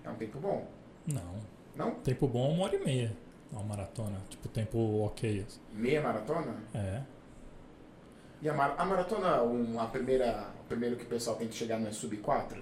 é 0.05 0.11
um 0.11 0.15
tempo 0.15 0.39
bom. 0.39 0.67
Não. 1.07 1.35
Não? 1.77 1.91
Tempo 1.97 2.27
bom, 2.27 2.53
uma 2.53 2.65
hora 2.65 2.77
e 2.77 2.85
meia. 2.85 3.17
Uma 3.53 3.63
maratona. 3.63 4.19
Tipo, 4.29 4.49
tempo 4.49 4.79
ok. 5.05 5.47
Meia 5.73 6.03
maratona? 6.03 6.55
É. 6.75 7.01
E 8.43 8.49
a, 8.49 8.53
mar- 8.55 8.75
a 8.79 8.85
maratona, 8.85 9.43
um, 9.43 9.81
a 9.81 9.87
primeira, 9.87 10.49
o 10.58 10.58
primeiro 10.69 10.97
que 10.97 11.05
o 11.05 11.09
pessoal 11.09 11.37
tem 11.37 11.49
que 11.49 11.55
chegar 11.55 11.79
não 11.79 11.89
é 11.89 11.93
sub 11.93 12.17
4? 12.17 12.59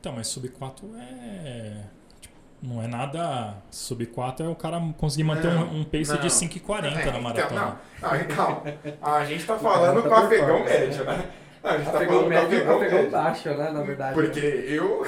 Então, 0.00 0.12
mas 0.12 0.26
sub 0.26 0.48
4 0.48 0.88
é. 0.98 1.82
tipo, 2.20 2.34
não 2.62 2.82
é 2.82 2.86
nada. 2.88 3.56
Sub 3.70 4.04
4 4.06 4.46
é 4.46 4.48
o 4.48 4.54
cara 4.56 4.80
conseguir 4.98 5.24
manter 5.24 5.52
Não, 5.52 5.62
um, 5.64 5.80
um 5.80 5.84
pace 5.84 6.12
não. 6.12 6.20
de 6.20 6.28
5,40 6.28 6.78
É, 6.78 6.90
na 6.90 7.00
então, 7.02 7.20
maratona. 7.20 7.78
não, 8.00 8.08
não, 8.10 8.16
então, 8.20 8.62
a 9.02 9.24
gente 9.24 9.44
tá 9.46 9.58
falando 9.58 10.02
com 10.02 10.08
o 10.08 10.14
afegão 10.14 10.64
médio, 10.64 11.04
né? 11.04 11.30
Não, 11.62 11.70
a 11.70 11.76
gente 11.78 11.90
tá 11.90 11.96
Afegão 11.98 12.14
falando 12.14 12.22
com 12.22 12.26
o 12.26 12.28
médio, 12.30 12.56
afegão 12.58 12.76
afegão 12.76 12.96
médio. 12.98 13.10
baixo, 13.12 13.48
né? 13.50 13.70
Na 13.70 13.82
verdade. 13.82 14.14
Porque 14.14 14.40
eu. 14.40 15.06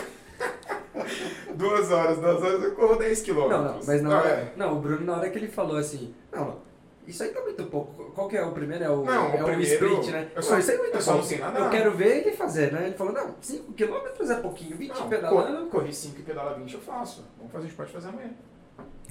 duas 1.54 1.90
horas, 1.90 2.18
duas 2.18 2.42
horas 2.42 2.62
eu 2.62 2.74
corro 2.74 2.96
10 2.96 3.22
quilômetros. 3.22 3.60
Não, 3.64 3.72
não, 3.74 3.80
mas 3.86 4.02
na 4.02 4.08
Não, 4.10 4.16
hora, 4.16 4.28
é. 4.28 4.52
não, 4.56 4.76
o 4.76 4.80
Bruno, 4.80 5.04
na 5.04 5.16
hora 5.16 5.30
que 5.30 5.38
ele 5.38 5.48
falou 5.48 5.76
assim, 5.76 6.14
não, 6.32 6.58
isso 7.06 7.22
aí 7.22 7.30
tá 7.30 7.40
muito 7.40 7.64
pouco. 7.64 8.10
Qual 8.12 8.28
que 8.28 8.36
é 8.36 8.42
o 8.44 8.52
primeiro? 8.52 8.84
É 8.84 8.90
o, 8.90 9.04
Não, 9.04 9.26
é 9.34 9.42
o 9.42 9.44
primeiro- 9.46 9.62
sprint, 9.62 10.10
né? 10.10 10.28
eu 10.34 10.42
só- 10.42 10.52
não, 10.52 10.58
isso 10.58 10.70
aí 10.70 10.76
é 10.76 10.80
muito 10.80 10.94
eu 10.96 11.00
só 11.02 11.12
não 11.14 11.20
pouco. 11.20 11.38
nadar. 11.38 11.62
Eu 11.62 11.70
quero 11.70 11.90
ver 11.92 12.16
ele 12.26 12.32
fazer, 12.36 12.72
né? 12.72 12.86
Ele 12.86 12.94
falou, 12.94 13.12
não, 13.12 13.34
5km 13.42 14.30
é 14.30 14.34
pouquinho, 14.40 14.76
20 14.76 14.90
Não, 14.98 15.08
pedalando. 15.08 15.58
cor- 15.66 15.80
corri 15.80 15.92
5 15.92 16.20
e 16.20 16.22
pedala 16.22 16.54
20 16.54 16.74
eu 16.74 16.80
faço. 16.80 17.24
Vamos 17.38 17.52
fazer, 17.52 17.64
a 17.64 17.68
gente 17.68 17.76
pode 17.76 17.92
fazer 17.92 18.08
amanhã. 18.08 18.30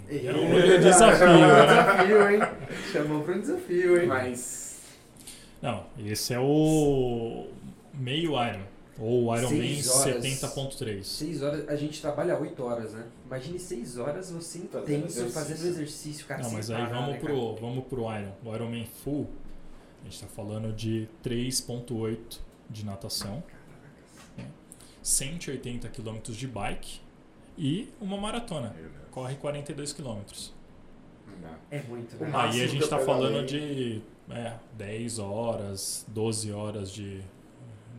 Eita, 0.10 0.28
É 0.28 0.34
um 0.34 0.80
desafio, 0.80 1.28
né? 1.28 1.66
desafio, 1.66 2.30
hein? 2.30 2.40
Chamou 2.92 3.24
pra 3.24 3.36
um 3.36 3.40
desafio, 3.40 4.02
hein? 4.02 4.08
Mas. 4.08 4.82
Não, 5.62 5.86
esse 5.98 6.34
é 6.34 6.40
o 6.40 7.48
meio 7.94 8.32
Iron. 8.32 8.73
Ou 9.00 9.36
Iron 9.36 9.50
Man 9.50 9.58
Seis 9.58 9.90
horas. 9.90 10.24
70.3. 10.26 11.04
6 11.04 11.42
horas, 11.42 11.68
a 11.68 11.76
gente 11.76 12.00
trabalha 12.00 12.38
8 12.40 12.64
horas, 12.64 12.94
né? 12.94 13.06
Imagine 13.26 13.58
6 13.60 13.98
horas 13.98 14.30
você 14.32 14.60
intenso, 14.60 15.30
fazendo 15.30 15.66
exercício, 15.66 16.26
cara. 16.28 16.44
Não, 16.44 16.52
mas 16.52 16.70
aí 16.70 16.78
parar, 16.78 16.94
vamos 17.00 17.14
né, 17.14 17.20
cara? 17.20 17.34
pro, 17.34 17.56
vamos 17.56 17.86
pro 17.86 18.02
Iron. 18.20 18.32
O 18.46 18.56
Iron 18.56 18.70
Man 18.70 18.86
Full, 19.04 19.28
a 20.02 20.04
gente 20.06 20.22
tá 20.22 20.28
falando 20.28 20.72
de 20.74 21.08
3.8 21.24 22.40
de 22.70 22.86
natação, 22.86 23.44
né? 24.38 24.46
180 25.02 25.90
km 25.90 26.20
de 26.32 26.48
bike 26.48 27.02
e 27.58 27.90
uma 28.00 28.18
maratona. 28.18 28.76
Corre 29.10 29.36
42 29.36 29.92
km. 29.94 30.20
É 31.72 31.82
muito, 31.84 32.16
O 32.16 32.20
né? 32.24 32.30
máximo 32.30 32.54
Aí 32.54 32.62
a 32.64 32.68
gente 32.68 32.84
pedalei- 32.84 33.06
falando 33.06 33.46
de 33.46 34.02
é, 34.30 34.54
10 34.78 35.18
horas, 35.20 36.06
12 36.10 36.52
horas 36.52 36.92
de, 36.92 37.22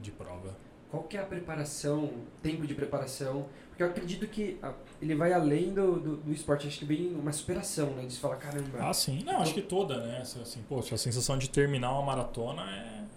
de 0.00 0.10
prova. 0.12 0.54
Qual 0.94 1.02
que 1.02 1.16
é 1.16 1.20
a 1.20 1.24
preparação, 1.24 2.08
tempo 2.40 2.64
de 2.64 2.72
preparação? 2.72 3.46
Porque 3.68 3.82
eu 3.82 3.88
acredito 3.88 4.28
que 4.28 4.56
ah, 4.62 4.72
ele 5.02 5.16
vai 5.16 5.32
além 5.32 5.74
do, 5.74 5.98
do, 5.98 6.16
do 6.18 6.32
esporte, 6.32 6.68
acho 6.68 6.78
que 6.78 6.84
vem 6.84 7.12
uma 7.16 7.32
superação, 7.32 7.90
né? 7.94 8.04
De 8.06 8.12
se 8.12 8.20
falar, 8.20 8.36
caramba, 8.36 8.78
Ah, 8.78 8.92
sim. 8.94 9.24
Não, 9.24 9.40
acho 9.40 9.52
que 9.52 9.60
toda, 9.62 9.96
né? 10.06 10.20
Assim, 10.20 10.62
poxa, 10.68 10.94
a 10.94 10.98
sensação 10.98 11.36
de 11.36 11.50
terminar 11.50 11.90
uma 11.94 12.02
maratona 12.02 12.62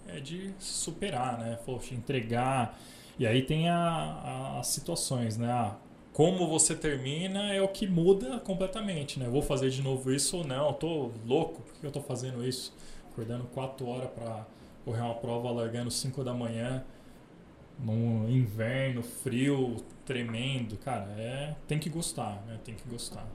é, 0.08 0.16
é 0.16 0.20
de 0.20 0.52
superar, 0.58 1.38
né? 1.38 1.56
Poxa, 1.64 1.94
entregar. 1.94 2.76
E 3.16 3.24
aí 3.24 3.42
tem 3.42 3.68
a, 3.68 3.76
a- 3.78 4.58
as 4.58 4.66
situações, 4.66 5.36
né? 5.36 5.48
Ah, 5.48 5.76
como 6.12 6.48
você 6.48 6.74
termina 6.74 7.54
é 7.54 7.62
o 7.62 7.68
que 7.68 7.86
muda 7.86 8.40
completamente, 8.40 9.20
né? 9.20 9.26
Eu 9.26 9.30
vou 9.30 9.42
fazer 9.42 9.70
de 9.70 9.82
novo 9.82 10.12
isso 10.12 10.38
ou 10.38 10.44
não? 10.44 10.66
Eu 10.66 10.72
tô 10.72 11.10
louco, 11.24 11.62
por 11.62 11.74
que 11.80 11.86
eu 11.86 11.92
tô 11.92 12.00
fazendo 12.00 12.44
isso? 12.44 12.74
Acordando 13.12 13.44
4 13.54 13.86
horas 13.86 14.10
para 14.10 14.44
correr 14.84 15.02
uma 15.02 15.14
prova, 15.14 15.48
largando 15.52 15.92
5 15.92 16.24
da 16.24 16.34
manhã, 16.34 16.82
num 17.78 18.28
inverno 18.28 19.02
frio, 19.02 19.76
tremendo. 20.04 20.76
Cara, 20.78 21.10
é, 21.18 21.56
tem 21.66 21.78
que 21.78 21.88
gostar, 21.90 22.42
né? 22.46 22.58
Tem 22.64 22.74
que 22.74 22.88
gostar. 22.88 23.26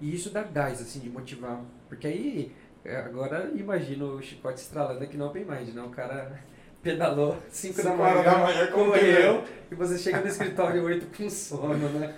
E 0.00 0.14
isso 0.14 0.30
dá 0.30 0.42
gás, 0.42 0.80
assim, 0.80 1.00
de 1.00 1.10
motivar. 1.10 1.60
Porque 1.88 2.06
aí, 2.06 2.52
é, 2.84 2.96
agora 2.96 3.50
imagino 3.54 4.16
o 4.16 4.22
chicote 4.22 4.60
estralando 4.60 5.02
aqui 5.02 5.16
no 5.16 5.26
Open 5.26 5.44
Mind, 5.44 5.74
né? 5.74 5.82
O 5.82 5.90
cara 5.90 6.40
pedalou 6.82 7.36
5 7.50 7.82
da 7.82 7.90
Cinco 7.90 8.02
horas 8.02 8.24
manhã, 8.24 8.24
da 8.24 8.38
manhã, 8.38 8.66
correu, 8.68 9.44
e 9.70 9.74
você 9.74 9.98
chega 9.98 10.20
no 10.20 10.28
escritório 10.28 10.84
8 10.84 11.06
com 11.16 11.28
sono, 11.28 11.88
né? 11.90 12.14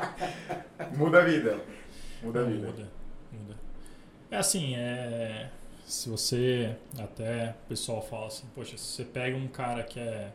Muda 0.96 1.20
a 1.22 1.24
vida. 1.24 1.60
Muda 2.22 2.40
a 2.40 2.44
Não, 2.44 2.50
vida. 2.50 2.66
Muda, 2.66 2.92
muda. 3.32 3.56
É 4.30 4.36
assim, 4.38 4.74
é, 4.76 5.50
se 5.84 6.08
você 6.08 6.76
até 6.98 7.54
o 7.64 7.68
pessoal 7.68 8.02
fala 8.02 8.26
assim, 8.26 8.46
poxa, 8.54 8.76
se 8.76 8.84
você 8.84 9.04
pega 9.04 9.36
um 9.36 9.48
cara 9.48 9.82
que 9.82 10.00
é 10.00 10.32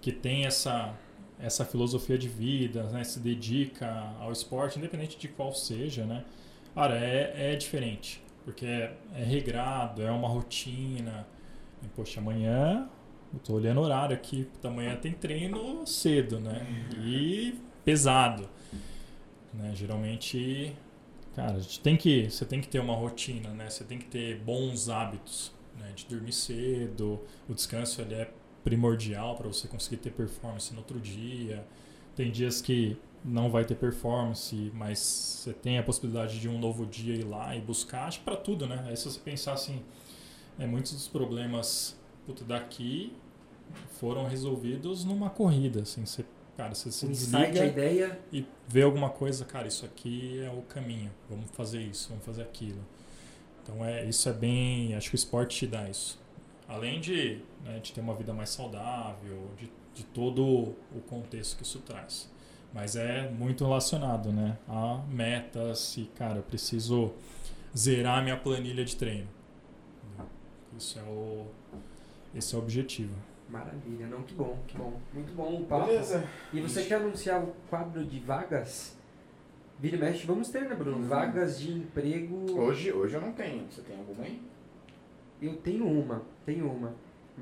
que 0.00 0.12
tem 0.12 0.46
essa 0.46 0.94
essa 1.40 1.64
filosofia 1.64 2.16
de 2.16 2.28
vida, 2.28 2.84
né, 2.84 3.02
se 3.02 3.18
dedica 3.18 3.88
ao 4.20 4.30
esporte, 4.30 4.78
independente 4.78 5.18
de 5.18 5.26
qual 5.26 5.52
seja, 5.52 6.04
né? 6.04 6.24
Cara, 6.72 6.96
é, 6.96 7.52
é 7.52 7.56
diferente, 7.56 8.22
porque 8.44 8.64
é, 8.64 8.94
é 9.16 9.24
regrado, 9.24 10.02
é 10.02 10.10
uma 10.10 10.28
rotina. 10.28 11.26
E, 11.82 11.88
poxa, 11.88 12.20
amanhã 12.20 12.88
eu 13.34 13.40
tô 13.40 13.54
olhando 13.54 13.80
o 13.80 13.82
horário 13.82 14.14
aqui, 14.14 14.48
da 14.62 14.70
manhã 14.70 14.94
tem 14.94 15.12
treino 15.12 15.84
cedo, 15.84 16.38
né? 16.38 16.64
E 17.02 17.58
pesado. 17.84 18.48
Né? 19.52 19.72
Geralmente 19.74 20.74
Cara, 21.34 21.56
a 21.56 21.60
gente 21.60 21.80
tem 21.80 21.96
que, 21.96 22.30
você 22.30 22.44
tem 22.44 22.60
que 22.60 22.68
ter 22.68 22.78
uma 22.78 22.94
rotina, 22.94 23.50
né? 23.50 23.70
Você 23.70 23.84
tem 23.84 23.98
que 23.98 24.06
ter 24.06 24.38
bons 24.40 24.88
hábitos, 24.88 25.52
né? 25.78 25.92
De 25.94 26.04
dormir 26.06 26.32
cedo, 26.32 27.20
o 27.48 27.54
descanso 27.54 28.00
ele 28.02 28.14
é 28.14 28.30
primordial 28.62 29.36
para 29.36 29.48
você 29.48 29.66
conseguir 29.66 29.96
ter 29.96 30.10
performance 30.12 30.72
no 30.72 30.80
outro 30.80 31.00
dia. 31.00 31.66
Tem 32.14 32.30
dias 32.30 32.60
que 32.60 32.96
não 33.24 33.50
vai 33.50 33.64
ter 33.64 33.76
performance, 33.76 34.70
mas 34.74 34.98
você 34.98 35.52
tem 35.52 35.78
a 35.78 35.82
possibilidade 35.82 36.38
de 36.40 36.48
um 36.48 36.58
novo 36.58 36.84
dia 36.84 37.14
ir 37.14 37.24
lá 37.24 37.56
e 37.56 37.60
buscar, 37.60 38.06
acho 38.06 38.20
para 38.20 38.36
tudo, 38.36 38.66
né? 38.66 38.84
Aí 38.86 38.96
se 38.96 39.04
você 39.04 39.18
pensar 39.20 39.54
assim, 39.54 39.82
é, 40.58 40.66
muitos 40.66 40.92
dos 40.92 41.08
problemas 41.08 41.96
puta, 42.26 42.44
daqui 42.44 43.12
foram 43.98 44.26
resolvidos 44.26 45.04
numa 45.04 45.30
corrida, 45.30 45.82
assim, 45.82 46.04
você, 46.04 46.24
cara, 46.56 46.74
você 46.74 46.90
se 46.90 47.06
O 47.06 47.08
desliga 47.08 47.48
insight, 47.48 47.60
a 47.60 47.66
ideia, 47.66 48.18
e 48.32 48.44
ver 48.68 48.82
alguma 48.82 49.10
coisa, 49.10 49.44
cara, 49.44 49.66
isso 49.66 49.84
aqui 49.84 50.40
é 50.40 50.50
o 50.50 50.62
caminho, 50.62 51.10
vamos 51.28 51.50
fazer 51.52 51.80
isso, 51.80 52.08
vamos 52.10 52.24
fazer 52.24 52.42
aquilo. 52.42 52.80
Então 53.62 53.84
é 53.84 54.04
isso 54.04 54.28
é 54.28 54.32
bem, 54.32 54.94
acho 54.94 55.08
que 55.08 55.14
o 55.14 55.16
esporte 55.16 55.58
te 55.58 55.66
dá 55.66 55.88
isso. 55.88 56.20
Além 56.68 57.00
de, 57.00 57.40
né, 57.64 57.78
de 57.80 57.92
ter 57.92 58.00
uma 58.00 58.14
vida 58.14 58.32
mais 58.32 58.50
saudável, 58.50 59.50
de, 59.58 59.70
de 59.94 60.04
todo 60.04 60.42
o 60.44 61.00
contexto 61.08 61.56
que 61.56 61.62
isso 61.62 61.78
traz. 61.80 62.30
Mas 62.72 62.96
é 62.96 63.28
muito 63.28 63.64
relacionado, 63.64 64.32
né, 64.32 64.56
a 64.66 65.02
metas 65.08 65.96
e, 65.96 66.04
cara, 66.16 66.38
eu 66.38 66.42
preciso 66.42 67.12
zerar 67.76 68.22
minha 68.22 68.36
planilha 68.36 68.84
de 68.84 68.96
treino. 68.96 69.28
Isso 70.76 70.98
é 70.98 71.02
o 71.02 71.46
esse 72.34 72.54
é 72.54 72.58
o 72.58 72.62
objetivo. 72.62 73.14
Maravilha, 73.52 74.06
não, 74.06 74.22
que 74.22 74.34
bom, 74.34 74.58
que 74.66 74.76
bom. 74.78 74.98
Muito 75.12 75.34
bom 75.34 75.60
o 75.60 75.66
papo. 75.66 75.86
Beleza. 75.86 76.24
E 76.52 76.60
você 76.60 76.84
quer 76.84 76.94
anunciar 76.94 77.44
o 77.44 77.54
quadro 77.68 78.02
de 78.02 78.18
vagas? 78.18 78.96
Vira 79.78 79.96
e 79.96 80.00
mexe, 80.00 80.26
vamos 80.26 80.48
ter, 80.48 80.62
né, 80.62 80.74
Bruno? 80.74 80.96
Uhum. 80.96 81.08
Vagas 81.08 81.60
de 81.60 81.70
emprego. 81.70 82.50
Hoje, 82.58 82.90
hoje 82.90 83.14
eu 83.14 83.20
não 83.20 83.32
tenho. 83.32 83.66
Você 83.70 83.82
tem 83.82 83.98
alguma 83.98 84.24
aí? 84.24 84.40
Eu 85.40 85.56
tenho 85.56 85.86
uma, 85.86 86.22
tenho 86.46 86.70
uma. 86.70 86.94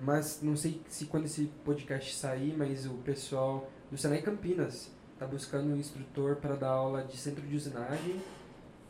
Mas 0.02 0.40
não 0.42 0.56
sei 0.56 0.80
se 0.88 1.06
quando 1.06 1.26
esse 1.26 1.46
podcast 1.64 2.14
sair, 2.14 2.56
mas 2.56 2.86
o 2.86 2.94
pessoal 2.94 3.70
do 3.90 3.96
Senai 3.96 4.22
Campinas 4.22 4.90
está 5.12 5.26
buscando 5.26 5.72
um 5.72 5.76
instrutor 5.76 6.36
para 6.36 6.56
dar 6.56 6.70
aula 6.70 7.04
de 7.04 7.16
centro 7.16 7.46
de 7.46 7.54
usinagem 7.54 8.20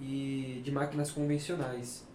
e 0.00 0.62
de 0.64 0.70
máquinas 0.70 1.10
convencionais. 1.10 2.06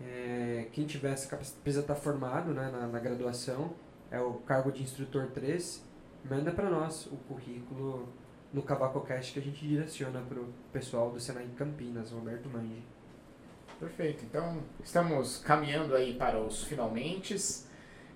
É, 0.00 0.68
quem 0.72 0.86
tiver 0.86 1.12
essa 1.12 1.28
capacidade 1.28 1.62
precisa 1.62 1.82
estar 1.82 1.94
formado 1.94 2.52
né, 2.52 2.70
na, 2.70 2.86
na 2.86 2.98
graduação, 2.98 3.72
é 4.10 4.20
o 4.20 4.34
cargo 4.34 4.70
de 4.72 4.82
instrutor 4.82 5.26
3. 5.28 5.84
Manda 6.28 6.50
para 6.52 6.68
nós 6.70 7.06
o 7.06 7.16
currículo 7.28 8.08
no 8.52 8.62
CavacoCast 8.62 9.32
que 9.32 9.38
a 9.38 9.42
gente 9.42 9.66
direciona 9.66 10.20
para 10.20 10.40
o 10.40 10.48
pessoal 10.72 11.10
do 11.10 11.20
Senai 11.20 11.46
Campinas, 11.56 12.10
Roberto 12.10 12.48
Mangi. 12.48 12.82
Perfeito. 13.78 14.24
Então, 14.24 14.58
estamos 14.82 15.38
caminhando 15.38 15.94
aí 15.94 16.14
para 16.14 16.38
os 16.40 16.64
finalmente. 16.64 17.36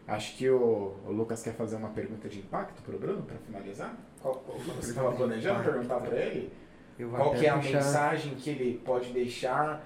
Acho 0.08 0.36
que 0.36 0.48
o, 0.48 0.96
o 1.06 1.12
Lucas 1.12 1.42
quer 1.42 1.54
fazer 1.54 1.76
uma 1.76 1.90
pergunta 1.90 2.28
de 2.28 2.38
impacto 2.40 2.82
para 2.82 2.96
o 2.96 2.98
Bruno, 2.98 3.22
para 3.22 3.36
finalizar. 3.38 3.94
Qual, 4.20 4.34
qual- 4.36 4.58
você 4.58 4.90
estava 4.90 5.12
planejando 5.12 5.60
impacto. 5.60 5.72
perguntar 5.72 6.00
para 6.00 6.16
ele? 6.16 6.52
Qual 6.98 7.34
é 7.34 7.48
a 7.48 7.56
puxar- 7.58 7.72
mensagem 7.74 8.34
que 8.34 8.50
ele 8.50 8.78
pode 8.84 9.12
deixar? 9.12 9.84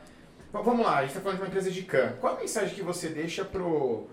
Bom, 0.52 0.62
vamos 0.62 0.86
lá, 0.86 0.98
a 0.98 1.01
gente 1.02 1.10
está 1.10 1.20
falando 1.20 1.36
de 1.39 1.43
uma 1.43 1.48
empresa 1.48 1.70
de 1.70 1.82
CAN. 1.82 2.14
Qual 2.20 2.36
a 2.36 2.40
mensagem 2.40 2.74
que 2.74 2.82
você 2.82 3.09
deixa 3.09 3.44
pro 3.44 4.06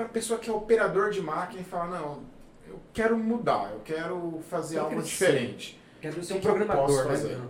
para 0.00 0.06
a 0.06 0.12
pessoa 0.12 0.38
que 0.38 0.48
é 0.48 0.52
operador 0.52 1.10
de 1.10 1.20
máquina 1.20 1.60
e 1.60 1.64
fala, 1.64 1.98
não, 1.98 2.22
eu 2.66 2.80
quero 2.92 3.18
mudar, 3.18 3.70
eu 3.72 3.80
quero 3.80 4.40
fazer 4.48 4.76
Quero 4.76 4.86
algo 4.86 5.00
crescer. 5.00 5.26
diferente. 5.26 5.80
Quero 6.00 6.24
ser 6.24 6.32
um 6.32 6.36
eu 6.36 6.42
programador, 6.42 7.04
né? 7.06 7.48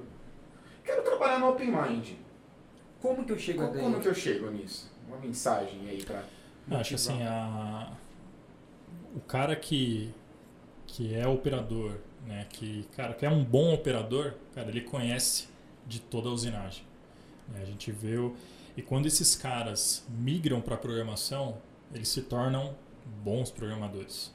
Quero 0.84 1.02
trabalhar 1.02 1.38
no 1.38 1.50
Open 1.50 1.68
Mind. 1.70 2.08
Como 3.00 3.24
que 3.24 3.32
eu 3.32 3.38
chego 3.38 3.66
Como, 3.68 3.78
como 3.78 4.00
que 4.00 4.08
eu 4.08 4.14
chego 4.14 4.50
nisso? 4.50 4.90
Uma 5.06 5.18
mensagem 5.18 5.88
aí 5.88 6.02
para 6.04 6.24
Eu 6.68 6.76
Acho 6.76 6.96
assim, 6.96 7.22
a... 7.22 7.92
o 9.14 9.20
cara 9.20 9.54
que, 9.54 10.12
que 10.86 11.14
é 11.14 11.26
operador, 11.28 11.98
né, 12.26 12.46
que, 12.50 12.84
cara, 12.96 13.14
que 13.14 13.24
é 13.24 13.30
um 13.30 13.44
bom 13.44 13.72
operador, 13.72 14.34
cara, 14.54 14.68
ele 14.68 14.80
conhece 14.80 15.48
de 15.86 16.00
toda 16.00 16.28
a 16.28 16.32
usinagem. 16.32 16.84
né? 17.48 17.60
A 17.62 17.64
gente 17.64 17.92
vê 17.92 18.16
o... 18.16 18.34
E 18.76 18.82
quando 18.82 19.06
esses 19.06 19.36
caras 19.36 20.04
migram 20.08 20.60
para 20.60 20.76
programação, 20.76 21.58
eles 21.94 22.08
se 22.08 22.22
tornam 22.22 22.74
bons 23.24 23.50
programadores. 23.50 24.32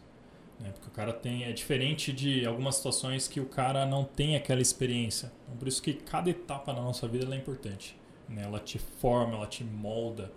Né? 0.60 0.72
Porque 0.72 0.88
o 0.88 0.92
cara 0.92 1.14
tem... 1.14 1.44
É 1.44 1.52
diferente 1.52 2.12
de 2.14 2.46
algumas 2.46 2.76
situações 2.76 3.28
que 3.28 3.40
o 3.40 3.46
cara 3.46 3.86
não 3.86 4.04
tem 4.04 4.36
aquela 4.36 4.62
experiência. 4.62 5.32
Então, 5.44 5.58
por 5.58 5.68
isso 5.68 5.82
que 5.82 5.94
cada 5.94 6.30
etapa 6.30 6.74
na 6.74 6.82
nossa 6.82 7.08
vida 7.08 7.34
é 7.34 7.38
importante. 7.38 7.98
Né? 8.28 8.44
Ela 8.44 8.60
te 8.60 8.80
forma, 8.80 9.36
ela 9.36 9.48
te 9.48 9.64
molda 9.64 10.32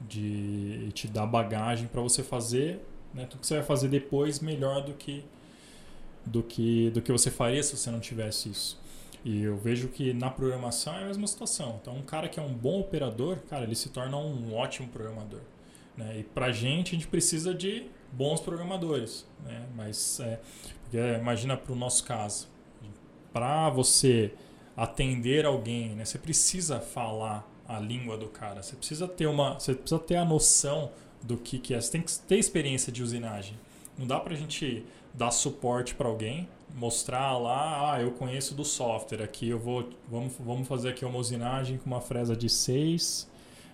de 0.00 0.86
e 0.88 0.92
te 0.92 1.08
dar 1.08 1.26
bagagem 1.26 1.86
para 1.86 2.00
você 2.00 2.22
fazer 2.22 2.80
né, 3.12 3.26
tudo 3.26 3.40
que 3.40 3.46
você 3.46 3.56
vai 3.56 3.64
fazer 3.64 3.88
depois 3.88 4.40
melhor 4.40 4.82
do 4.82 4.94
que 4.94 5.24
do 6.26 6.42
que 6.42 6.90
do 6.90 7.02
que 7.02 7.12
você 7.12 7.30
faria 7.30 7.62
se 7.62 7.76
você 7.76 7.90
não 7.90 8.00
tivesse 8.00 8.48
isso 8.48 8.80
e 9.24 9.42
eu 9.42 9.56
vejo 9.56 9.88
que 9.88 10.12
na 10.12 10.30
programação 10.30 10.94
é 10.94 11.02
a 11.02 11.06
mesma 11.06 11.26
situação 11.26 11.78
então 11.80 11.96
um 11.96 12.02
cara 12.02 12.28
que 12.28 12.38
é 12.38 12.42
um 12.42 12.52
bom 12.52 12.80
operador 12.80 13.38
cara 13.48 13.64
ele 13.64 13.74
se 13.74 13.90
torna 13.90 14.16
um 14.16 14.54
ótimo 14.54 14.88
programador 14.88 15.40
né? 15.96 16.18
e 16.18 16.22
para 16.22 16.52
gente 16.52 16.94
a 16.94 16.98
gente 16.98 17.08
precisa 17.08 17.54
de 17.54 17.86
bons 18.12 18.40
programadores 18.40 19.26
né? 19.44 19.66
mas 19.76 20.20
é, 20.20 20.40
porque, 20.82 20.96
imagina 20.96 21.56
para 21.56 21.72
o 21.72 21.76
nosso 21.76 22.04
caso 22.04 22.48
para 23.32 23.68
você 23.70 24.32
atender 24.76 25.44
alguém 25.44 25.90
né, 25.90 26.04
você 26.04 26.18
precisa 26.18 26.80
falar 26.80 27.48
a 27.66 27.78
língua 27.78 28.16
do 28.16 28.28
cara. 28.28 28.62
Você 28.62 28.76
precisa 28.76 29.08
ter 29.08 29.26
uma, 29.26 29.54
você 29.54 29.74
precisa 29.74 30.00
ter 30.00 30.16
a 30.16 30.24
noção 30.24 30.90
do 31.22 31.36
que, 31.36 31.58
que 31.58 31.74
é. 31.74 31.80
Você 31.80 31.92
tem 31.92 32.02
que 32.02 32.18
ter 32.20 32.36
experiência 32.36 32.92
de 32.92 33.02
usinagem. 33.02 33.58
Não 33.96 34.06
dá 34.06 34.20
pra 34.20 34.34
gente 34.34 34.84
dar 35.12 35.30
suporte 35.30 35.94
para 35.94 36.08
alguém, 36.08 36.48
mostrar 36.74 37.38
lá, 37.38 37.94
ah, 37.94 38.02
eu 38.02 38.10
conheço 38.10 38.54
do 38.54 38.64
software 38.64 39.22
aqui, 39.22 39.48
eu 39.48 39.58
vou, 39.58 39.88
vamos, 40.10 40.34
vamos 40.40 40.66
fazer 40.66 40.90
aqui 40.90 41.04
uma 41.04 41.18
usinagem 41.18 41.78
com 41.78 41.86
uma 41.86 42.00
fresa 42.00 42.34
de 42.34 42.48
6, 42.48 43.30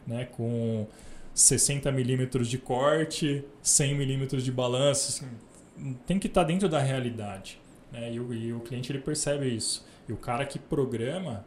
né, 0.07 0.27
com 0.27 0.87
60 1.35 1.91
milímetros 1.93 2.49
de 2.49 2.59
corte, 2.59 3.45
100 3.63 3.95
milímetros 3.95 4.45
de 4.45 4.53
balanço. 4.53 5.09
Assim, 5.09 5.97
tem 6.07 6.19
que 6.19 6.27
estar 6.27 6.45
dentro 6.45 6.69
da 6.69 6.81
realidade. 6.81 7.61
Né, 7.93 8.13
e, 8.13 8.21
o, 8.21 8.33
e 8.33 8.53
o 8.53 8.61
cliente 8.61 8.93
ele 8.93 9.01
percebe 9.01 9.49
isso. 9.49 9.87
E 10.09 10.13
o 10.13 10.17
cara 10.17 10.45
que 10.45 10.59
programa, 10.59 11.45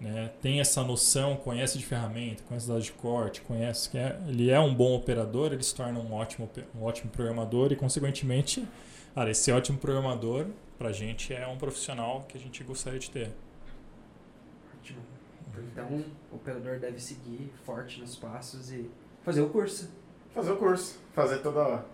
né, 0.00 0.30
tem 0.40 0.60
essa 0.60 0.82
noção, 0.82 1.36
conhece 1.36 1.78
de 1.78 1.84
ferramenta, 1.84 2.42
conhece 2.44 2.68
dados 2.68 2.84
de 2.84 2.92
corte, 2.92 3.40
conhece 3.42 3.90
que 3.90 3.98
é, 3.98 4.18
ele 4.26 4.50
é 4.50 4.60
um 4.60 4.74
bom 4.74 4.94
operador, 4.94 5.52
ele 5.52 5.62
se 5.62 5.74
torna 5.74 5.98
um 5.98 6.12
ótimo, 6.12 6.50
um 6.74 6.82
ótimo 6.82 7.10
programador 7.10 7.72
e, 7.72 7.76
consequentemente, 7.76 8.66
cara, 9.14 9.30
esse 9.30 9.50
ótimo 9.52 9.78
programador, 9.78 10.46
pra 10.78 10.92
gente, 10.92 11.32
é 11.32 11.46
um 11.46 11.56
profissional 11.56 12.24
que 12.28 12.36
a 12.36 12.40
gente 12.40 12.62
gostaria 12.62 12.98
de 12.98 13.10
ter. 13.10 13.32
Então, 15.72 16.04
o 16.30 16.36
operador 16.36 16.78
deve 16.78 17.00
seguir 17.00 17.50
forte 17.64 18.00
nos 18.00 18.16
passos 18.16 18.70
e 18.70 18.90
fazer 19.26 19.42
o 19.42 19.48
curso. 19.50 19.90
Fazer 20.34 20.52
o 20.52 20.56
curso, 20.56 20.98
fazer 21.12 21.38
toda. 21.38 21.84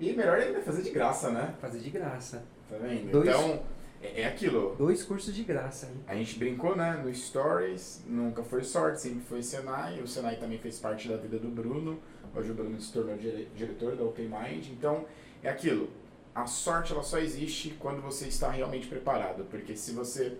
E 0.00 0.12
melhor 0.12 0.38
ainda, 0.38 0.60
fazer 0.60 0.82
de 0.82 0.90
graça, 0.90 1.30
né? 1.30 1.54
Fazer 1.60 1.78
de 1.80 1.90
graça. 1.90 2.42
Tá 2.68 2.76
vendo? 2.78 3.10
Dois- 3.12 3.28
Então, 3.28 3.62
é, 4.02 4.22
é 4.22 4.26
aquilo. 4.26 4.74
Dois 4.76 5.02
cursos 5.02 5.34
de 5.34 5.42
graça, 5.44 5.86
hein? 5.86 6.00
A 6.06 6.14
gente 6.14 6.38
brincou, 6.38 6.74
né? 6.76 7.00
No 7.02 7.12
Stories, 7.14 8.02
nunca 8.06 8.42
foi 8.42 8.62
sorte, 8.62 9.00
sempre 9.00 9.20
foi 9.20 9.42
Senai. 9.42 10.00
O 10.00 10.06
Senai 10.08 10.36
também 10.36 10.58
fez 10.58 10.78
parte 10.78 11.08
da 11.08 11.16
vida 11.16 11.38
do 11.38 11.48
Bruno. 11.48 11.98
Hoje 12.34 12.50
o 12.50 12.54
Bruno 12.54 12.80
se 12.80 12.92
tornou 12.92 13.16
dire- 13.16 13.48
diretor 13.54 13.96
da 13.96 14.04
Open 14.04 14.28
Mind. 14.28 14.66
Então, 14.70 15.04
é 15.42 15.48
aquilo. 15.48 15.88
A 16.34 16.46
sorte 16.46 16.92
ela 16.92 17.02
só 17.02 17.18
existe 17.18 17.70
quando 17.78 18.02
você 18.02 18.26
está 18.28 18.50
realmente 18.50 18.86
preparado. 18.88 19.44
Porque 19.50 19.74
se 19.76 19.92
você 19.92 20.36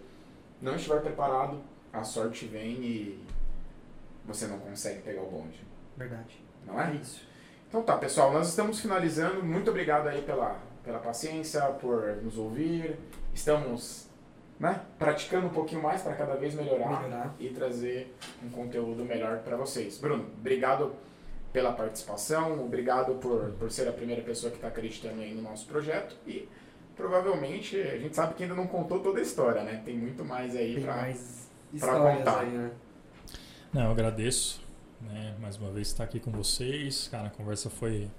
não 0.60 0.76
estiver 0.76 1.00
preparado, 1.00 1.60
a 1.92 2.04
sorte 2.04 2.44
vem 2.46 2.72
e 2.84 3.24
você 4.26 4.46
não 4.46 4.58
consegue 4.58 5.00
pegar 5.02 5.22
o 5.22 5.30
bonde. 5.30 5.64
Verdade. 5.96 6.44
Não 6.66 6.80
é? 6.80 6.90
É 6.90 6.94
isso. 6.94 7.26
Então 7.68 7.82
tá, 7.82 7.96
pessoal, 7.96 8.32
nós 8.32 8.48
estamos 8.48 8.80
finalizando. 8.80 9.42
Muito 9.42 9.70
obrigado 9.70 10.08
aí 10.08 10.22
pela, 10.22 10.56
pela 10.84 10.98
paciência, 10.98 11.60
por 11.62 12.16
nos 12.22 12.36
ouvir. 12.38 12.96
Estamos 13.34 14.08
né, 14.58 14.80
praticando 14.98 15.46
um 15.46 15.50
pouquinho 15.50 15.82
mais 15.82 16.02
para 16.02 16.14
cada 16.14 16.34
vez 16.36 16.54
melhorar, 16.54 17.02
Melhorar. 17.02 17.34
e 17.38 17.48
trazer 17.50 18.14
um 18.42 18.48
conteúdo 18.48 19.04
melhor 19.04 19.38
para 19.38 19.56
vocês. 19.56 19.98
Bruno, 19.98 20.26
obrigado 20.38 20.94
pela 21.52 21.72
participação, 21.72 22.64
obrigado 22.64 23.14
por, 23.14 23.50
por 23.58 23.70
ser 23.70 23.88
a 23.88 23.92
primeira 23.92 24.22
pessoa 24.22 24.50
que 24.50 24.56
está 24.56 24.68
acreditando 24.68 25.20
aí 25.20 25.34
no 25.34 25.42
nosso 25.42 25.66
projeto 25.66 26.16
e 26.26 26.48
provavelmente 26.94 27.80
a 27.80 27.98
gente 27.98 28.14
sabe 28.16 28.34
que 28.34 28.42
ainda 28.42 28.54
não 28.54 28.66
contou 28.66 29.00
toda 29.00 29.18
a 29.18 29.22
história, 29.22 29.62
né? 29.62 29.82
Tem 29.84 29.96
muito 29.96 30.24
mais 30.24 30.56
aí 30.56 30.82
para 31.78 31.98
contar. 31.98 32.40
aí, 32.40 32.50
né? 32.50 32.70
Não, 33.72 33.84
eu 33.84 33.90
agradeço, 33.90 34.62
né, 35.00 35.34
mais 35.40 35.56
uma 35.56 35.70
vez 35.70 35.88
estar 35.88 36.04
aqui 36.04 36.20
com 36.20 36.30
vocês. 36.30 37.08
Cara, 37.08 37.28
a 37.28 37.30
conversa 37.30 37.70
foi, 37.70 38.10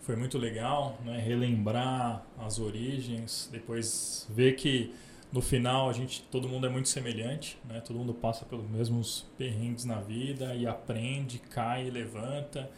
foi 0.00 0.16
muito 0.16 0.38
legal, 0.38 0.98
né, 1.04 1.18
relembrar 1.18 2.24
as 2.38 2.58
origens, 2.58 3.48
depois 3.52 4.26
ver 4.30 4.56
que 4.56 4.94
no 5.32 5.42
final 5.42 5.90
a 5.90 5.92
gente, 5.92 6.22
todo 6.30 6.48
mundo 6.48 6.66
é 6.66 6.70
muito 6.70 6.88
semelhante, 6.88 7.58
né, 7.68 7.80
todo 7.80 7.98
mundo 7.98 8.14
passa 8.14 8.44
pelos 8.44 8.68
mesmos 8.68 9.26
perrengues 9.36 9.84
na 9.84 10.00
vida 10.00 10.54
e 10.54 10.66
aprende, 10.66 11.38
cai 11.38 11.90
levanta, 11.90 12.70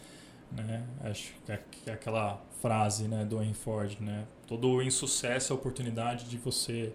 né, 0.51 0.87
acho 1.03 1.35
que 1.45 1.53
é, 1.53 1.61
que 1.71 1.91
é 1.91 1.93
aquela 1.93 2.43
frase, 2.61 3.07
né, 3.07 3.25
do 3.25 3.43
Henry 3.43 3.55
Ford, 3.55 4.01
né, 4.01 4.27
todo 4.47 4.83
insucesso 4.83 5.53
é 5.53 5.57
oportunidade 5.57 6.25
de 6.25 6.37
você 6.37 6.93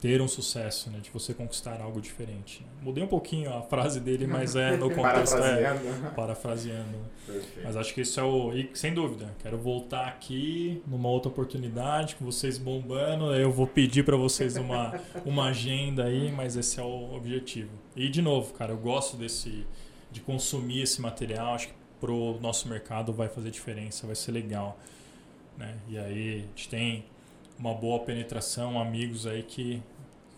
ter 0.00 0.22
um 0.22 0.28
sucesso, 0.28 0.90
né, 0.90 1.00
de 1.00 1.10
você 1.10 1.34
conquistar 1.34 1.80
algo 1.80 2.00
diferente. 2.00 2.64
Mudei 2.80 3.02
um 3.02 3.08
pouquinho 3.08 3.52
a 3.52 3.62
frase 3.62 3.98
dele, 3.98 4.26
mas 4.26 4.54
é 4.54 4.76
no 4.76 4.90
contexto 4.94 5.36
é 5.36 5.62
parafraseando. 5.62 6.14
parafraseando. 6.14 6.98
Perfeito. 7.26 7.60
Mas 7.64 7.76
acho 7.76 7.94
que 7.94 8.00
isso 8.02 8.20
é 8.20 8.22
o. 8.22 8.52
E 8.52 8.70
sem 8.74 8.94
dúvida, 8.94 9.34
quero 9.40 9.58
voltar 9.58 10.06
aqui 10.06 10.80
numa 10.86 11.08
outra 11.08 11.28
oportunidade, 11.28 12.14
com 12.14 12.24
vocês 12.24 12.58
bombando. 12.58 13.34
Eu 13.34 13.50
vou 13.50 13.66
pedir 13.66 14.04
para 14.04 14.16
vocês 14.16 14.56
uma, 14.56 15.00
uma 15.26 15.46
agenda 15.46 16.04
aí, 16.04 16.30
mas 16.30 16.56
esse 16.56 16.78
é 16.78 16.82
o 16.82 17.14
objetivo. 17.16 17.70
E 17.96 18.08
de 18.08 18.22
novo, 18.22 18.52
cara, 18.54 18.72
eu 18.72 18.78
gosto 18.78 19.16
desse. 19.16 19.66
de 20.12 20.20
consumir 20.20 20.82
esse 20.82 21.00
material. 21.00 21.54
Acho 21.54 21.68
que 21.68 21.74
pro 22.00 22.38
nosso 22.40 22.68
mercado 22.68 23.12
vai 23.12 23.28
fazer 23.28 23.50
diferença, 23.50 24.06
vai 24.06 24.14
ser 24.14 24.30
legal. 24.30 24.78
Né? 25.56 25.76
E 25.88 25.98
aí 25.98 26.34
a 26.36 26.40
gente 26.40 26.68
tem 26.68 27.04
uma 27.58 27.74
boa 27.74 28.00
penetração, 28.00 28.80
amigos 28.80 29.26
aí 29.26 29.42
que, 29.42 29.82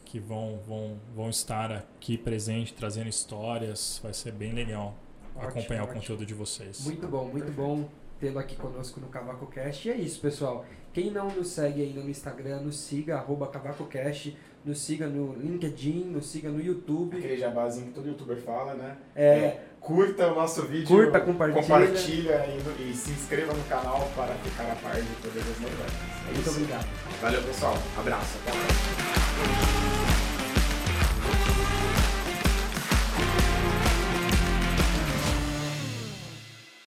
que 0.05 0.19
vão, 0.19 0.59
vão, 0.67 0.97
vão 1.15 1.31
estar 1.31 1.71
aqui 1.73 2.17
presente, 2.17 2.73
trazendo 2.73 3.09
histórias. 3.09 4.01
Vai 4.03 4.15
ser 4.15 4.33
bem 4.33 4.53
legal 4.53 4.95
Ótimo, 5.35 5.49
acompanhar 5.49 5.83
o 5.83 5.85
ótimo. 5.85 6.01
conteúdo 6.01 6.27
de 6.27 6.35
vocês. 6.35 6.85
Muito 6.85 7.07
bom, 7.07 7.25
muito 7.25 7.47
Perfeito. 7.47 7.57
bom 7.57 7.89
tê-lo 8.19 8.39
aqui 8.39 8.55
conosco 8.57 9.01
no 9.01 9.09
Cavaco 9.09 9.47
Cast. 9.47 9.89
E 9.89 9.91
é 9.91 9.97
isso, 9.97 10.21
pessoal. 10.21 10.65
Quem 10.93 11.11
não 11.11 11.29
nos 11.29 11.49
segue 11.49 11.83
ainda 11.83 12.03
no 12.03 12.11
Instagram, 12.11 12.61
nos 12.61 12.79
siga, 12.79 13.17
arroba 13.17 13.47
CavacoCast, 13.47 14.37
nos 14.65 14.81
siga 14.81 15.07
no 15.07 15.35
LinkedIn, 15.35 16.05
nos 16.05 16.27
siga 16.27 16.51
no 16.51 16.61
YouTube. 16.61 17.17
Aquele 17.17 17.37
jabazinho 17.37 17.87
que 17.87 17.93
todo 17.93 18.09
youtuber 18.09 18.37
fala, 18.39 18.75
né? 18.75 18.99
É, 19.15 19.61
Curta 19.81 20.27
o 20.29 20.35
nosso 20.35 20.63
vídeo. 20.63 20.87
curta, 20.87 21.21
compartilha. 21.21 21.63
Compartilha 21.63 22.47
e, 22.47 22.91
e 22.91 22.95
se 22.95 23.11
inscreva 23.13 23.53
no 23.55 23.65
canal 23.65 24.11
para 24.15 24.35
ficar 24.35 24.71
a 24.71 24.77
par 24.77 24.95
de 25.01 25.09
todas 25.23 25.39
as 25.39 25.59
novidades. 25.59 25.95
É 26.29 26.33
Muito 26.33 26.41
isso. 26.41 26.51
obrigado. 26.51 26.87
Valeu, 27.23 27.43
pessoal. 27.43 27.79
Abraço. 27.99 28.39
Até 28.47 28.51
próxima. 28.53 30.00